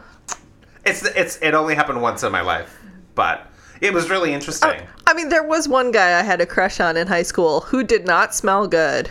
It's 0.85 1.05
it's 1.05 1.39
it 1.41 1.55
only 1.55 1.75
happened 1.75 2.03
once 2.03 2.23
in 2.23 2.31
my 2.31 2.43
life, 2.43 2.79
but 3.15 3.47
it 3.81 3.95
was 3.95 4.11
really 4.11 4.35
interesting. 4.35 4.83
I 5.07 5.15
mean, 5.15 5.31
there 5.31 5.43
was 5.43 5.69
one 5.69 5.91
guy 5.91 6.19
I 6.19 6.23
had 6.23 6.41
a 6.43 6.47
crush 6.47 6.81
on 6.81 6.97
in 6.99 7.07
high 7.07 7.23
school 7.23 7.61
who 7.63 7.83
did 7.83 8.07
not 8.07 8.35
smell 8.35 8.67
good, 8.67 9.11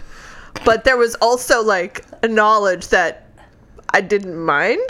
but 0.63 0.83
there 0.83 0.97
was 0.97 1.15
also 1.15 1.63
like 1.63 2.05
a 2.21 2.27
knowledge 2.27 2.89
that 2.89 3.27
I 3.89 4.01
didn't 4.01 4.37
mind, 4.37 4.87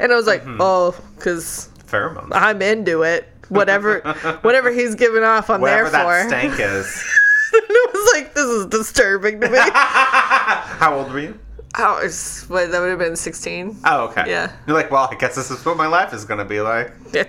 and 0.00 0.12
I 0.12 0.16
was 0.16 0.26
like, 0.26 0.42
Mm-hmm. 0.42 0.60
oh, 0.60 0.94
because 1.16 1.68
Pheromones. 1.86 2.30
I'm 2.32 2.62
into 2.62 3.02
it. 3.02 3.28
Whatever, 3.48 4.00
whatever 4.42 4.70
he's 4.70 4.94
giving 4.94 5.22
off, 5.22 5.50
I'm 5.50 5.60
Whatever 5.60 5.90
there 5.90 6.04
that 6.04 6.22
for. 6.22 6.28
stank 6.28 6.54
is. 6.60 7.04
it 7.52 7.92
was 7.94 8.14
like 8.14 8.34
this 8.34 8.44
is 8.46 8.66
disturbing 8.66 9.40
to 9.40 9.48
me. 9.50 9.58
How 9.72 10.98
old 10.98 11.12
were 11.12 11.20
you? 11.20 11.38
oh, 11.78 12.00
it's, 12.02 12.48
what, 12.48 12.70
that 12.70 12.80
would 12.80 12.88
have 12.90 12.98
been 12.98 13.16
16. 13.16 13.76
Oh, 13.84 14.04
okay. 14.08 14.24
Yeah. 14.28 14.50
You're 14.66 14.76
like, 14.76 14.90
well, 14.90 15.08
I 15.10 15.14
guess 15.14 15.34
this 15.34 15.50
is 15.50 15.64
what 15.64 15.76
my 15.76 15.86
life 15.86 16.12
is 16.14 16.24
going 16.24 16.38
to 16.38 16.44
be 16.44 16.60
like. 16.60 16.92
Yeah. 17.12 17.24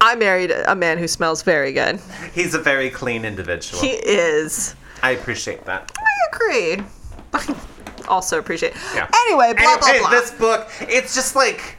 I 0.00 0.14
married 0.14 0.52
a 0.52 0.74
man 0.76 0.98
who 0.98 1.08
smells 1.08 1.42
very 1.42 1.72
good. 1.72 2.00
he's 2.32 2.54
a 2.54 2.60
very 2.60 2.90
clean 2.90 3.24
individual. 3.24 3.82
He 3.82 3.90
is. 3.90 4.76
I 5.02 5.12
appreciate 5.12 5.64
that. 5.64 5.90
I 5.98 6.36
agree. 6.36 7.56
also 8.08 8.38
appreciate. 8.38 8.74
Yeah. 8.94 9.08
Anyway, 9.26 9.52
blah 9.54 9.78
blah 9.78 9.88
Anyway, 9.88 9.98
blah. 10.00 10.10
This 10.10 10.30
book, 10.32 10.68
it's 10.82 11.14
just 11.14 11.34
like 11.34 11.76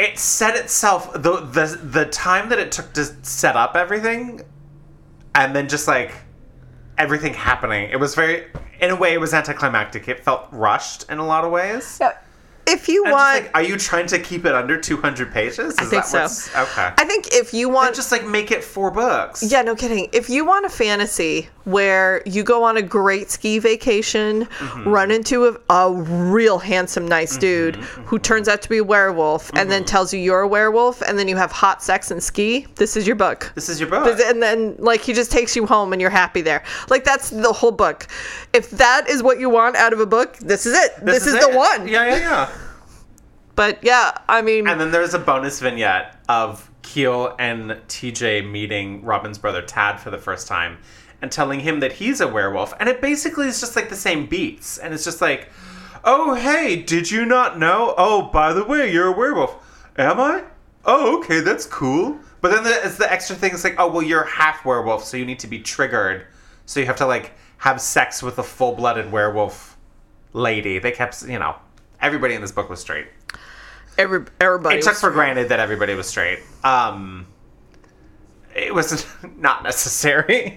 it 0.00 0.18
set 0.18 0.56
itself 0.56 1.12
the 1.12 1.40
the 1.40 1.78
the 1.82 2.06
time 2.06 2.48
that 2.48 2.58
it 2.58 2.72
took 2.72 2.92
to 2.94 3.04
set 3.22 3.54
up 3.54 3.76
everything, 3.76 4.40
and 5.34 5.54
then 5.54 5.68
just 5.68 5.86
like 5.86 6.12
everything 6.96 7.34
happening. 7.34 7.90
It 7.90 8.00
was 8.00 8.14
very, 8.14 8.46
in 8.80 8.90
a 8.90 8.96
way, 8.96 9.12
it 9.12 9.20
was 9.20 9.34
anticlimactic. 9.34 10.08
It 10.08 10.24
felt 10.24 10.48
rushed 10.50 11.08
in 11.10 11.18
a 11.18 11.26
lot 11.26 11.44
of 11.44 11.50
ways. 11.50 11.98
Yeah. 12.00 12.12
If 12.70 12.88
you 12.88 13.04
And 13.04 13.12
just 13.12 13.20
want, 13.20 13.44
like, 13.44 13.54
are 13.54 13.62
you 13.62 13.76
trying 13.76 14.06
to 14.08 14.18
keep 14.18 14.44
it 14.44 14.54
under 14.54 14.78
two 14.80 14.96
hundred 14.96 15.32
pages? 15.32 15.74
Is 15.74 15.78
I 15.78 15.84
think 15.84 16.04
that 16.04 16.06
so. 16.06 16.20
what's 16.22 16.54
okay? 16.56 16.92
I 16.96 17.04
think 17.04 17.32
if 17.32 17.52
you 17.54 17.68
want, 17.68 17.88
And 17.88 17.96
just 17.96 18.12
like 18.12 18.26
make 18.26 18.50
it 18.50 18.62
four 18.64 18.90
books. 18.90 19.42
yeah, 19.42 19.62
no 19.62 19.74
kidding. 19.74 20.08
If 20.12 20.30
you 20.30 20.44
want 20.44 20.66
a 20.66 20.68
fantasy 20.70 21.48
where 21.64 22.22
you 22.26 22.42
go 22.42 22.64
on 22.64 22.76
a 22.76 22.82
great 22.82 23.30
ski 23.30 23.58
vacation, 23.58 24.46
Mm-hmm. 24.60 24.88
run 24.88 25.10
into 25.10 25.46
a, 25.46 25.56
a 25.72 25.92
real 25.92 26.58
handsome, 26.58 27.06
nice 27.08 27.36
dude 27.36 27.76
who 27.76 28.18
turns 28.18 28.48
out 28.48 28.60
to 28.62 28.68
be 28.68 28.78
a 28.78 28.84
werewolf, 28.84 29.48
and 29.50 29.58
Mm-hmm. 29.60 29.70
then 29.70 29.84
tells 29.84 30.12
you 30.12 30.20
you're 30.20 30.40
a 30.40 30.48
werewolf, 30.48 31.00
and 31.02 31.18
then 31.18 31.28
you 31.28 31.36
have 31.36 31.52
hot 31.52 31.82
sex 31.82 32.10
and 32.10 32.22
ski. 32.22 32.66
This 32.76 32.96
is 32.96 33.06
your 33.06 33.16
book. 33.16 33.52
This 33.54 33.68
is 33.68 33.80
your 33.80 33.88
book. 33.88 34.18
and 34.20 34.42
then 34.42 34.74
like 34.78 35.00
he 35.00 35.12
just 35.12 35.30
takes 35.32 35.54
you 35.56 35.66
home 35.66 35.92
and 35.92 36.00
you're 36.00 36.10
happy 36.10 36.40
there 36.40 36.62
like 36.88 37.04
that's 37.04 37.30
the 37.30 37.52
whole 37.52 37.70
book 37.72 38.06
if 38.52 38.70
that 38.70 39.08
is 39.08 39.22
what 39.22 39.38
you 39.38 39.48
want 39.50 39.76
out 39.76 39.92
of 39.92 40.00
a 40.00 40.06
book 40.06 40.36
this 40.38 40.66
is 40.66 40.74
it 40.76 40.92
this, 41.04 41.26
is, 41.26 41.32
the 41.34 41.50
it. 41.50 41.56
one 41.56 41.86
Yeah, 41.88 42.04
yeah, 42.06 42.18
yeah. 42.18 42.50
But 43.56 43.82
yeah 43.82 44.12
i 44.28 44.42
mean 44.42 44.66
And 44.66 44.80
then 44.80 44.90
there's 44.90 45.14
a 45.14 45.18
bonus 45.18 45.60
vignette 45.60 46.16
of 46.28 46.70
Keil 46.82 47.34
and 47.38 47.70
TJ 47.88 48.50
meeting 48.50 49.04
Robin's 49.04 49.38
brother 49.38 49.62
Tad 49.62 50.00
for 50.00 50.10
the 50.10 50.18
first 50.18 50.48
time 50.48 50.78
and 51.22 51.30
telling 51.30 51.60
him 51.60 51.80
that 51.80 51.92
he's 51.92 52.20
a 52.20 52.28
werewolf. 52.28 52.74
And 52.80 52.88
it 52.88 53.00
basically 53.00 53.46
is 53.46 53.60
just 53.60 53.76
like 53.76 53.88
the 53.88 53.96
same 53.96 54.26
beats. 54.26 54.78
And 54.78 54.94
it's 54.94 55.04
just 55.04 55.20
like, 55.20 55.50
oh, 56.04 56.34
hey, 56.34 56.76
did 56.76 57.10
you 57.10 57.26
not 57.26 57.58
know? 57.58 57.94
Oh, 57.96 58.22
by 58.22 58.52
the 58.52 58.64
way, 58.64 58.92
you're 58.92 59.12
a 59.12 59.16
werewolf. 59.16 59.54
Am 59.98 60.18
I? 60.18 60.44
Oh, 60.84 61.18
okay, 61.18 61.40
that's 61.40 61.66
cool. 61.66 62.18
But 62.40 62.52
then 62.52 62.64
the, 62.64 62.86
it's 62.86 62.96
the 62.96 63.10
extra 63.10 63.36
thing. 63.36 63.52
It's 63.52 63.64
like, 63.64 63.76
oh, 63.78 63.90
well, 63.90 64.02
you're 64.02 64.24
half 64.24 64.64
werewolf, 64.64 65.04
so 65.04 65.16
you 65.16 65.26
need 65.26 65.40
to 65.40 65.46
be 65.46 65.60
triggered. 65.60 66.26
So 66.64 66.80
you 66.80 66.86
have 66.86 66.96
to 66.96 67.06
like 67.06 67.32
have 67.58 67.80
sex 67.80 68.22
with 68.22 68.38
a 68.38 68.42
full 68.42 68.74
blooded 68.74 69.12
werewolf 69.12 69.76
lady. 70.32 70.78
They 70.78 70.92
kept, 70.92 71.22
you 71.22 71.38
know, 71.38 71.56
everybody 72.00 72.34
in 72.34 72.40
this 72.40 72.52
book 72.52 72.70
was 72.70 72.80
straight 72.80 73.08
every, 73.98 74.24
everybody 74.40 74.76
it 74.78 74.82
took 74.82 74.94
for 74.96 75.10
granted 75.10 75.48
that 75.50 75.60
everybody 75.60 75.94
was 75.94 76.06
straight. 76.08 76.40
Um, 76.64 77.26
it 78.54 78.74
was 78.74 79.06
not 79.36 79.62
necessary, 79.62 80.46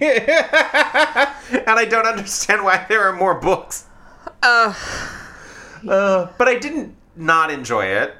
I 1.68 1.86
don't 1.88 2.06
understand 2.06 2.64
why 2.64 2.84
there 2.88 3.02
are 3.02 3.12
more 3.12 3.34
books. 3.34 3.84
uh, 4.42 4.74
Uh, 5.88 6.28
but 6.38 6.48
I 6.48 6.58
didn't 6.58 6.96
not 7.14 7.50
enjoy 7.50 7.84
it. 7.86 8.14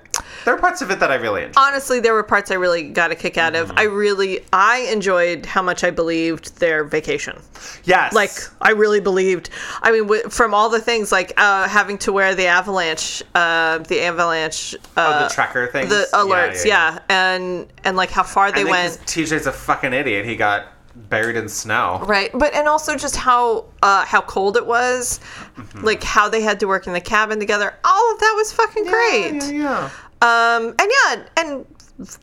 There 0.45 0.55
are 0.55 0.59
parts 0.59 0.83
of 0.83 0.91
it 0.91 1.01
that 1.01 1.11
I 1.11 1.15
really 1.17 1.43
enjoyed. 1.43 1.57
honestly 1.57 2.01
there 2.01 2.13
were 2.15 2.23
parts 2.23 2.51
i 2.51 2.55
really 2.55 2.83
got 2.91 3.11
a 3.11 3.15
kick 3.15 3.39
out 3.39 3.55
of 3.57 3.73
i 3.77 3.85
really 3.85 4.41
i 4.53 4.79
enjoyed 4.93 5.47
how 5.47 5.63
much 5.63 5.83
i 5.85 5.91
believed 5.91 6.59
their 6.59 6.85
vacation 6.85 7.41
yes. 7.85 8.13
like 8.13 8.31
i 8.61 8.71
really 8.71 9.01
believed 9.01 9.49
i 9.83 9.91
mean 9.91 10.03
w- 10.03 10.29
from 10.29 10.53
all 10.53 10.69
the 10.69 10.81
things 10.81 11.11
like 11.13 11.33
uh, 11.39 11.67
having 11.69 11.97
to 11.99 12.13
wear 12.13 12.35
the 12.35 12.47
avalanche 12.47 13.23
uh, 13.35 13.79
the 13.79 14.01
avalanche 14.03 14.75
uh, 14.97 15.21
oh, 15.23 15.29
the 15.29 15.35
tracker 15.35 15.67
things. 15.69 15.89
the 15.89 16.07
alerts 16.13 16.65
yeah, 16.65 16.99
and 17.09 17.67
and 17.85 17.97
like 17.97 18.11
how 18.11 18.23
far 18.23 18.53
they 18.53 18.61
And 18.63 18.69
then 18.71 18.89
'cause 18.91 18.99
went 18.99 19.09
TJ's 19.09 19.47
a 19.47 19.53
fucking 19.53 19.93
idiot. 19.93 20.25
He 20.27 20.37
got 20.37 20.67
buried 20.97 21.35
in 21.37 21.49
snow. 21.49 22.01
right 22.07 22.31
but 22.35 22.55
and 22.55 22.69
also 22.69 22.97
just 22.97 23.17
how 23.17 23.65
uh 23.83 24.05
how 24.05 24.21
cold 24.21 24.57
it 24.57 24.67
was 24.67 25.21
Mm-hmm. 25.57 25.85
like 25.85 26.03
how 26.03 26.29
they 26.29 26.41
had 26.41 26.59
to 26.61 26.67
work 26.67 26.89
in 26.89 26.93
the 26.93 27.01
cabin 27.01 27.39
together 27.39 27.73
all 27.85 28.13
of 28.13 28.19
that 28.19 28.35
was 28.37 28.53
fucking 28.53 28.85
great 28.85 29.35
Yeah, 29.35 29.51
yeah. 29.53 29.91
Um 30.25 30.75
and 30.79 30.91
yeah 31.05 31.25
and 31.37 31.67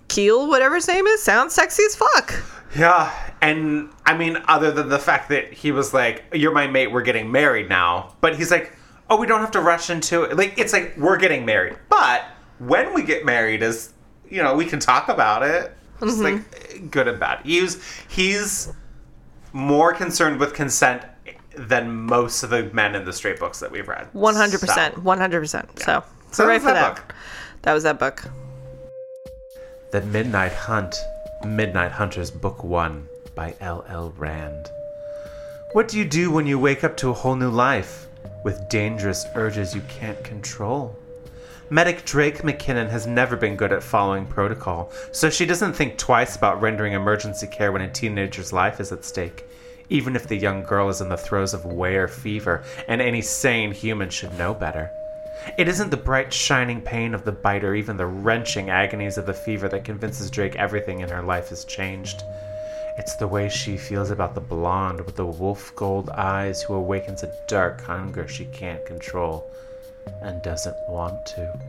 Keil 0.09 0.47
whatever 0.49 0.75
his 0.75 0.87
name 0.87 1.05
is 1.07 1.21
sounds 1.23 1.53
sexy 1.53 1.83
as 1.85 1.95
fuck 1.95 2.33
Yeah, 2.75 3.11
and 3.41 3.89
I 4.05 4.17
mean, 4.17 4.37
other 4.47 4.71
than 4.71 4.87
the 4.89 4.99
fact 4.99 5.27
that 5.29 5.51
he 5.51 5.71
was 5.73 5.93
like, 5.93 6.23
"You're 6.33 6.53
my 6.53 6.67
mate. 6.67 6.87
We're 6.91 7.01
getting 7.01 7.29
married 7.31 7.67
now," 7.67 8.15
but 8.21 8.35
he's 8.37 8.49
like, 8.49 8.71
"Oh, 9.09 9.17
we 9.17 9.27
don't 9.27 9.41
have 9.41 9.51
to 9.51 9.59
rush 9.61 9.89
into 9.89 10.23
it." 10.23 10.37
Like, 10.37 10.57
it's 10.57 10.71
like 10.71 10.95
we're 10.97 11.17
getting 11.17 11.43
married, 11.45 11.75
but 11.89 12.23
when 12.59 12.93
we 12.93 13.03
get 13.03 13.25
married, 13.25 13.61
is 13.61 13.91
you 14.29 14.41
know 14.41 14.55
we 14.55 14.65
can 14.65 14.79
talk 14.79 15.09
about 15.09 15.43
it. 15.43 15.75
Just 16.01 16.19
Mm-hmm. 16.19 16.23
like 16.79 16.91
good 16.91 17.07
and 17.09 17.19
bad. 17.19 17.41
He's 17.43 17.77
he's 18.07 18.71
more 19.53 19.93
concerned 19.93 20.39
with 20.39 20.53
consent 20.53 21.03
than 21.57 21.91
most 21.93 22.41
of 22.43 22.49
the 22.51 22.63
men 22.73 22.95
in 22.95 23.03
the 23.03 23.11
straight 23.13 23.37
books 23.39 23.59
that 23.59 23.69
we've 23.71 23.87
read. 23.87 24.07
One 24.13 24.35
hundred 24.35 24.61
percent, 24.61 24.97
one 25.03 25.17
hundred 25.19 25.41
percent. 25.41 25.77
So, 25.79 26.03
So 26.31 26.45
hooray 26.45 26.55
was 26.55 26.63
for 26.63 26.71
that 26.71 26.95
that. 26.95 27.07
book. 27.07 27.15
That 27.63 27.73
was 27.73 27.83
that 27.83 27.99
book. 27.99 28.23
The 29.91 30.01
Midnight 30.01 30.53
Hunt, 30.53 30.95
Midnight 31.45 31.91
Hunters, 31.91 32.31
Book 32.31 32.63
1 32.63 33.07
by 33.35 33.53
L. 33.61 33.85
L. 33.87 34.11
Raand. 34.17 34.67
What 35.73 35.87
do 35.87 35.99
you 35.99 36.05
do 36.05 36.31
when 36.31 36.47
you 36.47 36.57
wake 36.57 36.83
up 36.83 36.97
to 36.97 37.09
a 37.09 37.13
whole 37.13 37.35
new 37.35 37.51
life 37.51 38.07
with 38.43 38.67
dangerous 38.67 39.27
urges 39.35 39.75
you 39.75 39.81
can't 39.81 40.23
control? 40.23 40.97
Medic 41.69 42.03
Drake 42.03 42.39
McKennan 42.39 42.89
has 42.89 43.05
never 43.05 43.37
been 43.37 43.55
good 43.55 43.71
at 43.71 43.83
following 43.83 44.25
protocol, 44.25 44.91
so 45.11 45.29
she 45.29 45.45
doesn't 45.45 45.73
think 45.73 45.99
twice 45.99 46.35
about 46.35 46.61
rendering 46.61 46.93
emergency 46.93 47.45
care 47.45 47.71
when 47.71 47.83
a 47.83 47.91
teenager's 47.91 48.51
life 48.51 48.79
is 48.79 48.91
at 48.91 49.05
stake, 49.05 49.45
even 49.87 50.15
if 50.15 50.27
the 50.27 50.35
young 50.35 50.63
girl 50.63 50.89
is 50.89 50.99
in 50.99 51.09
the 51.09 51.15
throes 51.15 51.53
of 51.53 51.63
were 51.63 52.07
fever, 52.07 52.63
and 52.87 53.01
any 53.01 53.21
sane 53.21 53.71
human 53.71 54.09
should 54.09 54.35
know 54.37 54.53
better. 54.53 54.91
It 55.57 55.67
isn't 55.67 55.89
the 55.89 55.97
bright, 55.97 56.31
shining 56.31 56.81
pain 56.81 57.13
of 57.13 57.25
the 57.25 57.31
bite 57.31 57.63
or 57.63 57.73
even 57.73 57.97
the 57.97 58.05
wrenching 58.05 58.69
agonies 58.69 59.17
of 59.17 59.25
the 59.25 59.33
fever 59.33 59.67
that 59.69 59.83
convinces 59.83 60.29
Drake 60.29 60.55
everything 60.55 60.99
in 60.99 61.09
her 61.09 61.23
life 61.23 61.49
has 61.49 61.65
changed. 61.65 62.23
It's 62.97 63.15
the 63.15 63.27
way 63.27 63.49
she 63.49 63.77
feels 63.77 64.11
about 64.11 64.35
the 64.35 64.41
blonde 64.41 65.01
with 65.01 65.15
the 65.15 65.25
wolf 65.25 65.75
gold 65.75 66.09
eyes 66.09 66.61
who 66.61 66.73
awakens 66.73 67.23
a 67.23 67.33
dark 67.47 67.81
hunger 67.81 68.27
she 68.27 68.45
can't 68.45 68.85
control 68.85 69.49
and 70.21 70.41
doesn't 70.43 70.77
want 70.87 71.25
to. 71.27 71.59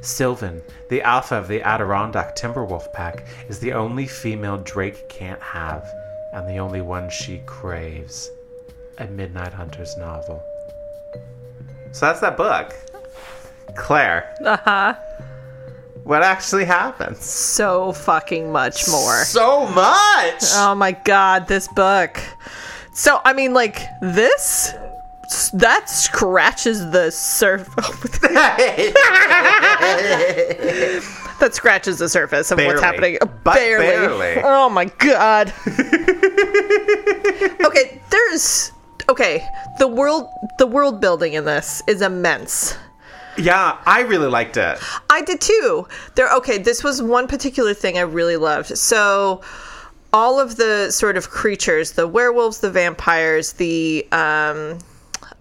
Sylvan, 0.00 0.62
the 0.88 1.02
alpha 1.02 1.36
of 1.36 1.48
the 1.48 1.62
Adirondack 1.62 2.36
Timberwolf 2.36 2.92
pack, 2.92 3.26
is 3.48 3.58
the 3.58 3.72
only 3.72 4.06
female 4.06 4.58
Drake 4.58 5.08
can't 5.08 5.42
have, 5.42 5.92
and 6.32 6.48
the 6.48 6.58
only 6.58 6.82
one 6.82 7.10
she 7.10 7.40
craves. 7.46 8.30
A 8.98 9.06
Midnight 9.06 9.52
Hunter's 9.52 9.96
novel. 9.96 10.42
So 11.92 12.06
that's 12.06 12.20
that 12.20 12.36
book. 12.36 12.74
Claire, 13.76 14.34
Uh 14.44 14.56
huh. 14.64 14.94
what 16.04 16.22
actually 16.22 16.64
happens? 16.64 17.24
So 17.24 17.92
fucking 17.92 18.52
much 18.52 18.88
more. 18.88 19.24
So 19.24 19.66
much! 19.68 20.42
Oh 20.54 20.74
my 20.76 20.92
god, 20.92 21.48
this 21.48 21.68
book. 21.68 22.20
So 22.94 23.20
I 23.24 23.32
mean, 23.32 23.54
like 23.54 23.78
this. 24.00 24.74
That 25.54 25.88
scratches 25.88 26.90
the 26.90 27.10
surface. 27.10 28.18
that 31.40 31.50
scratches 31.52 31.98
the 31.98 32.08
surface 32.10 32.50
of 32.50 32.58
what's 32.58 32.82
happening. 32.82 33.16
But 33.42 33.54
barely. 33.54 34.42
Oh 34.44 34.68
my 34.68 34.84
god. 34.86 35.52
okay, 37.66 38.00
there's 38.10 38.72
okay. 39.08 39.48
The 39.78 39.88
world, 39.88 40.28
the 40.58 40.66
world 40.66 41.00
building 41.00 41.32
in 41.32 41.46
this 41.46 41.82
is 41.86 42.02
immense. 42.02 42.76
Yeah, 43.36 43.78
I 43.86 44.00
really 44.00 44.28
liked 44.28 44.56
it. 44.56 44.78
I 45.10 45.22
did 45.22 45.40
too. 45.40 45.86
There 46.14 46.30
okay, 46.34 46.58
this 46.58 46.84
was 46.84 47.02
one 47.02 47.26
particular 47.26 47.74
thing 47.74 47.98
I 47.98 48.02
really 48.02 48.36
loved. 48.36 48.76
So 48.76 49.42
all 50.12 50.38
of 50.38 50.56
the 50.56 50.90
sort 50.90 51.16
of 51.16 51.30
creatures, 51.30 51.92
the 51.92 52.06
werewolves, 52.06 52.60
the 52.60 52.70
vampires, 52.70 53.54
the 53.54 54.06
um 54.12 54.78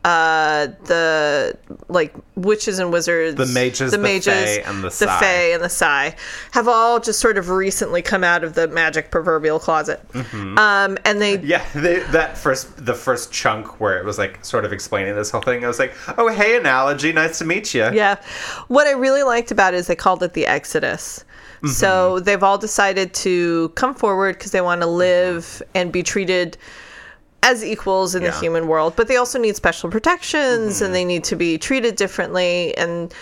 uh 0.04 0.68
the 0.86 1.56
like 1.90 2.14
witches 2.36 2.80
and 2.80 2.92
wizards 2.92 3.36
The 3.36 3.46
mages, 3.46 3.92
the 3.92 3.98
fae, 4.00 4.64
and 4.66 4.84
the 4.84 4.90
the 4.90 5.08
fae 5.20 5.52
and 5.54 5.64
the 5.64 5.70
Psy 5.70 6.12
have 6.52 6.68
all 6.68 7.00
just 7.00 7.20
sort 7.20 7.38
of 7.38 7.50
recently 7.50 8.02
come 8.02 8.24
out 8.24 8.44
of 8.44 8.56
the 8.56 8.68
magic 8.68 9.12
proverbial 9.12 9.60
closet 9.60 10.02
Mm-hmm. 10.14 10.58
um 10.58 10.98
and 11.06 11.22
they 11.22 11.38
Yeah, 11.44 11.64
they, 11.76 12.00
that 12.12 12.38
first, 12.38 12.84
the 12.86 12.94
first 12.96 13.32
chunk 13.32 13.80
where 13.80 14.00
it 14.00 14.06
was 14.06 14.18
like 14.18 14.44
sort 14.44 14.66
of 14.66 14.74
explaining 14.74 15.16
this 15.16 15.30
whole 15.30 15.42
thing, 15.42 15.64
I 15.64 15.68
was 15.68 15.80
like, 15.80 15.94
oh, 16.18 16.30
hey, 16.30 16.58
analogy, 16.58 17.12
nice 17.12 17.38
to 17.40 17.46
meet 17.46 17.74
you. 17.74 17.90
Yeah. 17.92 18.16
What 18.68 18.88
I 18.88 18.92
really 18.92 19.24
liked 19.24 19.52
about 19.52 19.74
it 19.74 19.78
is 19.78 19.88
they 19.88 19.96
called 19.96 20.24
it 20.24 20.34
the 20.34 20.48
Exodus. 20.48 21.24
So 21.64 22.20
they've 22.20 22.42
all 22.42 22.58
decided 22.58 23.14
to 23.16 23.70
come 23.76 23.94
forward 23.94 24.36
because 24.38 24.50
they 24.52 24.62
want 24.62 24.82
to 24.82 24.88
live 24.88 25.62
and 25.76 25.92
be 25.92 26.02
treated 26.02 26.58
as 27.44 27.64
equals 27.66 28.14
in 28.14 28.24
the 28.24 28.32
human 28.40 28.68
world, 28.68 28.94
but 28.96 29.08
they 29.08 29.18
also 29.18 29.40
need 29.40 29.56
special 29.56 29.90
protections 29.90 30.82
and 30.82 30.88
mm-hmm. 30.88 30.94
they 30.94 31.06
need 31.06 31.24
to 31.24 31.36
be 31.36 31.58
treated 31.58 31.96
differently 31.96 32.76
and 32.78 33.14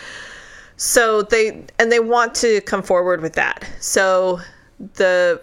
so 0.79 1.23
they 1.23 1.65
and 1.77 1.91
they 1.91 1.99
want 1.99 2.33
to 2.35 2.61
come 2.61 2.81
forward 2.81 3.21
with 3.21 3.33
that. 3.33 3.67
So 3.81 4.39
the 4.95 5.41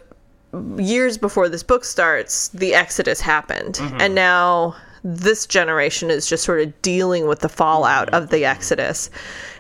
years 0.78 1.18
before 1.18 1.48
this 1.50 1.62
book 1.62 1.84
starts, 1.84 2.48
the 2.48 2.74
Exodus 2.74 3.20
happened. 3.20 3.74
Mm-hmm. 3.74 4.00
And 4.00 4.14
now 4.14 4.76
this 5.04 5.46
generation 5.46 6.10
is 6.10 6.26
just 6.26 6.42
sort 6.42 6.62
of 6.62 6.82
dealing 6.82 7.26
with 7.26 7.40
the 7.40 7.50
fallout 7.50 8.08
of 8.10 8.30
the 8.30 8.38
mm-hmm. 8.38 8.56
Exodus. 8.56 9.10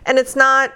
And 0.06 0.18
it's 0.18 0.34
not 0.34 0.72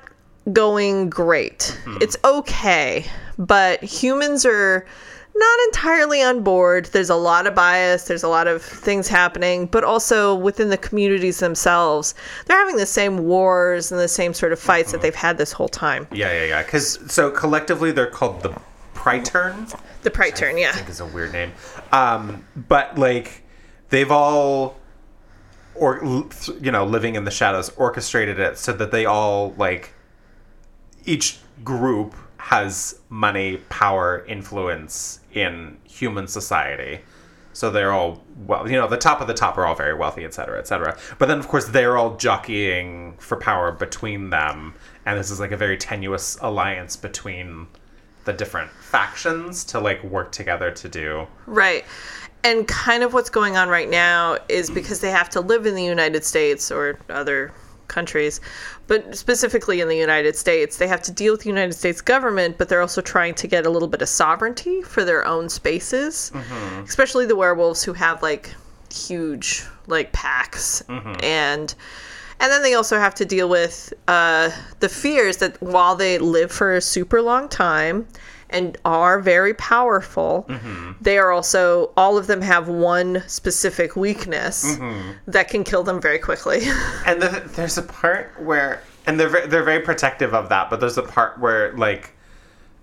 going 0.52 1.08
great. 1.08 1.78
It's 2.00 2.16
okay, 2.24 3.06
but 3.38 3.82
humans 3.82 4.44
are 4.44 4.86
not 5.34 5.58
entirely 5.66 6.22
on 6.22 6.42
board. 6.42 6.86
There's 6.86 7.10
a 7.10 7.16
lot 7.16 7.46
of 7.46 7.54
bias, 7.54 8.04
there's 8.04 8.22
a 8.22 8.28
lot 8.28 8.46
of 8.46 8.62
things 8.62 9.08
happening, 9.08 9.66
but 9.66 9.84
also 9.84 10.34
within 10.34 10.68
the 10.68 10.76
communities 10.76 11.38
themselves, 11.38 12.14
they're 12.46 12.58
having 12.58 12.76
the 12.76 12.86
same 12.86 13.18
wars 13.18 13.90
and 13.90 14.00
the 14.00 14.08
same 14.08 14.34
sort 14.34 14.52
of 14.52 14.58
fights 14.58 14.92
that 14.92 15.02
they've 15.02 15.14
had 15.14 15.38
this 15.38 15.52
whole 15.52 15.68
time. 15.68 16.06
Yeah, 16.12 16.32
yeah, 16.32 16.44
yeah. 16.44 16.62
Because, 16.62 16.98
so 17.12 17.30
collectively, 17.30 17.92
they're 17.92 18.06
called 18.06 18.42
the 18.42 18.54
Praetern. 18.94 19.78
The 20.02 20.10
Pride 20.10 20.36
turn, 20.36 20.56
I 20.56 20.60
yeah. 20.60 20.72
think 20.72 20.88
is 20.88 21.00
a 21.00 21.06
weird 21.06 21.32
name. 21.32 21.52
Um, 21.92 22.44
but 22.54 22.98
like 22.98 23.42
they've 23.90 24.10
all 24.10 24.76
or 25.74 26.26
you 26.60 26.70
know 26.70 26.84
living 26.84 27.14
in 27.14 27.24
the 27.24 27.30
shadows 27.30 27.70
orchestrated 27.76 28.38
it 28.38 28.58
so 28.58 28.72
that 28.72 28.90
they 28.90 29.06
all 29.06 29.54
like 29.56 29.94
each 31.04 31.38
group 31.64 32.14
has 32.40 33.00
money, 33.10 33.58
power, 33.68 34.24
influence 34.26 35.20
in 35.34 35.76
human 35.84 36.26
society. 36.26 37.00
So 37.52 37.70
they're 37.70 37.92
all 37.92 38.22
well, 38.46 38.68
you 38.70 38.76
know, 38.76 38.88
the 38.88 38.96
top 38.96 39.20
of 39.20 39.26
the 39.26 39.34
top 39.34 39.58
are 39.58 39.66
all 39.66 39.74
very 39.74 39.94
wealthy, 39.94 40.24
et 40.24 40.32
cetera, 40.32 40.58
et 40.58 40.66
cetera. 40.66 40.96
But 41.18 41.26
then, 41.26 41.38
of 41.38 41.48
course, 41.48 41.66
they're 41.66 41.96
all 41.98 42.16
jockeying 42.16 43.16
for 43.18 43.36
power 43.36 43.72
between 43.72 44.30
them, 44.30 44.74
and 45.04 45.18
this 45.18 45.30
is 45.30 45.40
like 45.40 45.52
a 45.52 45.56
very 45.56 45.76
tenuous 45.76 46.38
alliance 46.40 46.96
between 46.96 47.66
the 48.24 48.32
different 48.32 48.70
factions 48.70 49.64
to 49.64 49.80
like 49.80 50.02
work 50.04 50.32
together 50.32 50.70
to 50.70 50.88
do. 50.88 51.26
Right. 51.46 51.84
And 52.44 52.66
kind 52.66 53.02
of 53.02 53.12
what's 53.12 53.30
going 53.30 53.56
on 53.56 53.68
right 53.68 53.88
now 53.88 54.38
is 54.48 54.70
because 54.70 55.00
they 55.00 55.10
have 55.10 55.28
to 55.30 55.40
live 55.40 55.66
in 55.66 55.74
the 55.74 55.84
United 55.84 56.24
States 56.24 56.70
or 56.70 56.98
other 57.10 57.52
countries, 57.88 58.40
but 58.90 59.16
specifically 59.16 59.80
in 59.80 59.86
the 59.86 59.96
United 59.96 60.34
States, 60.34 60.76
they 60.78 60.88
have 60.88 61.00
to 61.00 61.12
deal 61.12 61.32
with 61.32 61.42
the 61.42 61.48
United 61.48 61.74
States 61.74 62.00
government, 62.00 62.58
but 62.58 62.68
they're 62.68 62.80
also 62.80 63.00
trying 63.00 63.34
to 63.34 63.46
get 63.46 63.64
a 63.64 63.70
little 63.70 63.86
bit 63.86 64.02
of 64.02 64.08
sovereignty 64.08 64.82
for 64.82 65.04
their 65.04 65.24
own 65.24 65.48
spaces, 65.48 66.32
especially 66.82 67.24
the 67.24 67.36
werewolves 67.36 67.84
who 67.84 67.92
have 67.92 68.20
like 68.20 68.52
huge 68.92 69.64
like 69.86 70.10
packs. 70.10 70.82
And 71.22 71.72
and 72.40 72.50
then 72.50 72.62
they 72.62 72.74
also 72.74 72.98
have 72.98 73.14
to 73.14 73.24
deal 73.24 73.48
with 73.48 73.92
uh, 74.08 74.50
the 74.80 74.88
fears 74.88 75.36
that 75.36 75.62
while 75.62 75.94
they 75.94 76.18
live 76.18 76.50
for 76.50 76.74
a 76.74 76.80
super 76.80 77.22
long 77.22 77.48
time 77.48 78.08
and 78.50 78.76
are 78.84 79.20
very 79.20 79.54
powerful, 79.54 80.46
mm-hmm. 80.48 80.92
they 81.00 81.18
are 81.18 81.30
also 81.30 81.92
all 81.96 82.18
of 82.18 82.26
them 82.26 82.40
have 82.40 82.68
one 82.68 83.22
specific 83.26 83.96
weakness 83.96 84.76
mm-hmm. 84.76 85.12
that 85.26 85.48
can 85.48 85.64
kill 85.64 85.82
them 85.82 86.00
very 86.00 86.18
quickly. 86.18 86.60
And 87.06 87.22
the, 87.22 87.42
there's 87.56 87.78
a 87.78 87.82
part 87.82 88.32
where, 88.40 88.82
and 89.06 89.18
they're 89.18 89.46
they're 89.46 89.64
very 89.64 89.80
protective 89.80 90.34
of 90.34 90.48
that. 90.50 90.70
But 90.70 90.80
there's 90.80 90.98
a 90.98 91.02
part 91.02 91.40
where 91.40 91.72
like 91.76 92.14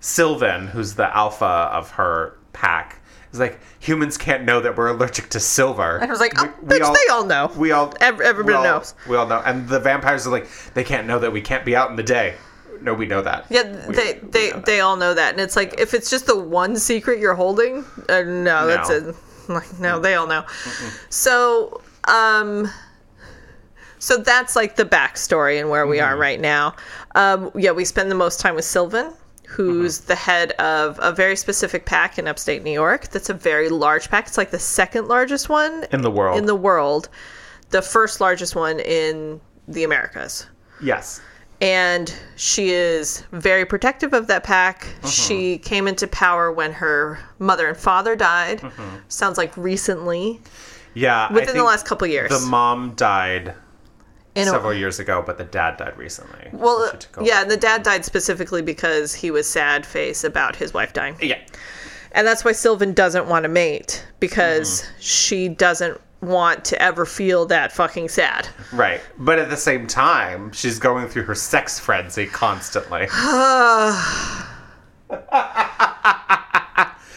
Sylvan, 0.00 0.68
who's 0.68 0.94
the 0.94 1.14
alpha 1.16 1.44
of 1.44 1.90
her 1.92 2.36
pack, 2.52 3.00
is 3.32 3.38
like 3.38 3.60
humans 3.78 4.16
can't 4.18 4.44
know 4.44 4.60
that 4.60 4.76
we're 4.76 4.88
allergic 4.88 5.28
to 5.30 5.40
silver. 5.40 5.96
And 5.96 6.04
I 6.04 6.10
was 6.10 6.20
like, 6.20 6.34
oh, 6.38 6.52
bitch, 6.64 6.94
they 6.94 7.12
all 7.12 7.24
know. 7.24 7.50
We 7.56 7.72
all 7.72 7.94
Ev- 8.00 8.20
everybody 8.20 8.52
we 8.52 8.54
all- 8.54 8.64
knows. 8.64 8.94
We 9.08 9.16
all 9.16 9.26
know. 9.26 9.42
And 9.44 9.68
the 9.68 9.80
vampires 9.80 10.26
are 10.26 10.30
like, 10.30 10.48
they 10.74 10.84
can't 10.84 11.06
know 11.06 11.18
that 11.18 11.32
we 11.32 11.40
can't 11.40 11.64
be 11.64 11.76
out 11.76 11.90
in 11.90 11.96
the 11.96 12.02
day. 12.02 12.34
No, 12.80 12.94
we 12.94 13.06
know 13.06 13.22
that. 13.22 13.46
Yeah, 13.50 13.86
We- 13.88 13.94
they 13.94 14.18
we 14.22 14.28
they 14.30 14.50
they 14.66 14.80
all 14.80 14.96
know 14.96 15.14
that, 15.14 15.32
and 15.32 15.40
it's 15.40 15.56
like 15.56 15.78
if 15.80 15.94
it's 15.94 16.10
just 16.10 16.26
the 16.26 16.38
one 16.38 16.76
secret 16.76 17.18
you're 17.18 17.34
holding, 17.34 17.84
uh, 18.08 18.22
no, 18.22 18.66
that's 18.66 18.90
it. 18.90 19.14
Like 19.48 19.80
no, 19.80 19.98
they 19.98 20.14
all 20.14 20.26
know. 20.26 20.44
So, 21.08 21.80
um, 22.06 22.70
so 23.98 24.18
that's 24.18 24.54
like 24.54 24.76
the 24.76 24.84
backstory 24.84 25.58
and 25.58 25.70
where 25.70 25.86
we 25.86 26.00
are 26.00 26.16
right 26.18 26.38
now. 26.38 26.76
Um, 27.14 27.50
yeah, 27.54 27.70
we 27.72 27.84
spend 27.86 28.10
the 28.10 28.14
most 28.14 28.40
time 28.40 28.54
with 28.54 28.66
Sylvan, 28.66 29.12
who's 29.48 30.00
the 30.00 30.14
head 30.14 30.52
of 30.52 30.98
a 31.02 31.12
very 31.12 31.34
specific 31.34 31.86
pack 31.86 32.18
in 32.18 32.28
upstate 32.28 32.62
New 32.62 32.72
York. 32.72 33.08
That's 33.08 33.30
a 33.30 33.34
very 33.34 33.70
large 33.70 34.10
pack. 34.10 34.26
It's 34.26 34.36
like 34.36 34.50
the 34.50 34.58
second 34.58 35.08
largest 35.08 35.48
one 35.48 35.86
in 35.92 36.02
the 36.02 36.10
world. 36.10 36.36
in 36.38 36.44
the 36.44 36.54
world, 36.54 37.08
the 37.70 37.80
first 37.82 38.20
largest 38.20 38.54
one 38.54 38.78
in 38.80 39.40
the 39.66 39.84
Americas 39.84 40.46
yes. 40.82 41.20
And 41.60 42.12
she 42.36 42.70
is 42.70 43.24
very 43.32 43.64
protective 43.64 44.12
of 44.12 44.26
that 44.28 44.44
pack. 44.44 44.86
Uh-huh. 44.98 45.08
She 45.08 45.58
came 45.58 45.88
into 45.88 46.06
power 46.06 46.52
when 46.52 46.72
her 46.72 47.18
mother 47.38 47.66
and 47.68 47.76
father 47.76 48.14
died. 48.16 48.62
Uh-huh. 48.62 48.82
Sounds 49.08 49.36
like 49.38 49.56
recently, 49.56 50.40
Yeah. 50.94 51.32
Within 51.32 51.56
the 51.56 51.64
last 51.64 51.86
couple 51.86 52.06
years. 52.06 52.30
The 52.30 52.46
mom 52.46 52.94
died 52.94 53.54
In 54.34 54.46
a- 54.46 54.50
several 54.50 54.72
years 54.74 54.98
ago, 55.00 55.22
but 55.24 55.36
the 55.38 55.44
dad 55.44 55.76
died 55.78 55.96
recently. 55.96 56.48
well, 56.52 56.78
So 56.86 56.92
she 56.92 56.98
took 56.98 57.18
over. 57.18 57.26
yeah, 57.26 57.42
and 57.42 57.50
the 57.50 57.56
dad 57.56 57.82
died 57.82 58.04
specifically 58.04 58.62
because 58.62 59.14
he 59.14 59.30
was 59.30 59.48
sad 59.48 59.84
face 59.84 60.22
about 60.24 60.54
his 60.56 60.72
wife 60.72 60.92
dying, 60.92 61.16
Yeah. 61.20 61.38
and 62.12 62.26
that's 62.26 62.44
why 62.44 62.52
Sylvan 62.52 62.92
doesn't 62.94 63.26
want 63.26 63.42
to 63.44 63.48
mate 63.48 64.04
because 64.20 64.82
Mm-hmm. 64.82 64.92
she 65.00 65.48
doesn't 65.48 66.00
want 66.20 66.64
to 66.66 66.82
ever 66.82 67.06
feel 67.06 67.46
that 67.46 67.70
fucking 67.72 68.08
sad. 68.08 68.48
Right. 68.72 69.00
But 69.18 69.38
at 69.38 69.50
the 69.50 69.56
same 69.56 69.86
time, 69.86 70.50
she's 70.52 70.78
going 70.78 71.08
through 71.08 71.24
her 71.24 71.34
sex 71.34 71.78
frenzy 71.78 72.26
constantly. 72.26 73.06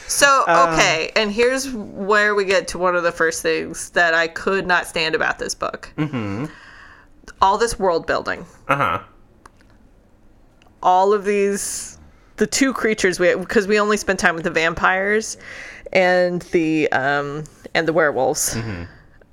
So, 0.07 0.43
Uh. 0.45 0.69
okay, 0.73 1.09
and 1.15 1.31
here's 1.31 1.69
where 1.71 2.35
we 2.35 2.43
get 2.43 2.67
to 2.69 2.77
one 2.77 2.97
of 2.97 3.03
the 3.03 3.13
first 3.13 3.41
things 3.41 3.91
that 3.91 4.13
I 4.13 4.27
could 4.27 4.67
not 4.67 4.85
stand 4.85 5.15
about 5.15 5.39
this 5.39 5.55
book. 5.55 5.91
Mm-hmm. 5.97 6.45
All 7.41 7.57
this 7.57 7.79
world 7.79 8.05
building, 8.07 8.45
Uh 8.67 8.75
huh. 8.75 8.99
all 10.83 11.13
of 11.13 11.23
these, 11.23 11.97
the 12.37 12.45
two 12.45 12.73
creatures 12.73 13.19
we 13.21 13.33
because 13.35 13.67
we 13.67 13.79
only 13.79 13.95
spent 13.95 14.19
time 14.19 14.35
with 14.35 14.43
the 14.43 14.51
vampires 14.51 15.37
and 15.93 16.41
the 16.51 16.91
um 16.91 17.45
and 17.73 17.87
the 17.87 17.93
werewolves. 17.93 18.55
Mm-hmm. 18.55 18.83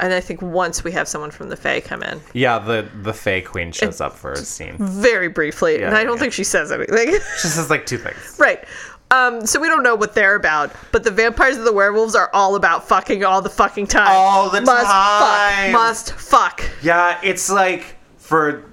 And 0.01 0.13
I 0.15 0.21
think 0.21 0.41
once 0.43 0.85
we 0.85 0.93
have 0.93 1.09
someone 1.09 1.33
from 1.33 1.49
the 1.49 1.57
Fae 1.57 1.81
come 1.81 2.05
in, 2.05 2.21
Yeah, 2.33 2.61
the 2.61 2.89
the 3.03 3.13
Fae 3.13 3.41
Queen 3.41 3.73
shows 3.73 4.01
up 4.01 4.15
for 4.15 4.33
a 4.33 4.37
scene. 4.37 4.77
very 4.79 5.27
briefly, 5.29 5.83
and 5.83 5.97
I 5.97 6.05
don't 6.05 6.15
yeah. 6.17 6.21
think 6.21 6.33
she 6.33 6.45
says 6.45 6.71
anything. 6.71 7.15
She 7.41 7.49
says 7.49 7.69
like 7.69 7.85
two 7.87 7.99
things. 7.99 8.37
Right. 8.39 8.65
Um, 9.11 9.47
so 9.47 9.59
we 9.59 9.69
don't 9.69 9.83
know 9.83 9.95
what 9.95 10.15
they're 10.15 10.35
about, 10.37 10.71
but 10.93 11.03
the 11.03 11.11
vampires 11.11 11.57
and 11.57 11.67
the 11.67 11.73
werewolves 11.73 12.15
are 12.15 12.31
all 12.35 12.57
about 12.57 12.87
fucking 12.87 13.25
all 13.25 13.41
the 13.41 13.49
fucking 13.49 13.87
time. 13.87 14.07
All 14.09 14.51
the 14.51 14.61
must 14.61 14.85
time. 14.87 15.73
Fuck, 15.73 15.73
must 15.73 16.13
fuck. 16.13 16.63
Yeah, 16.83 17.19
it's 17.25 17.49
like 17.51 17.97
for 18.19 18.68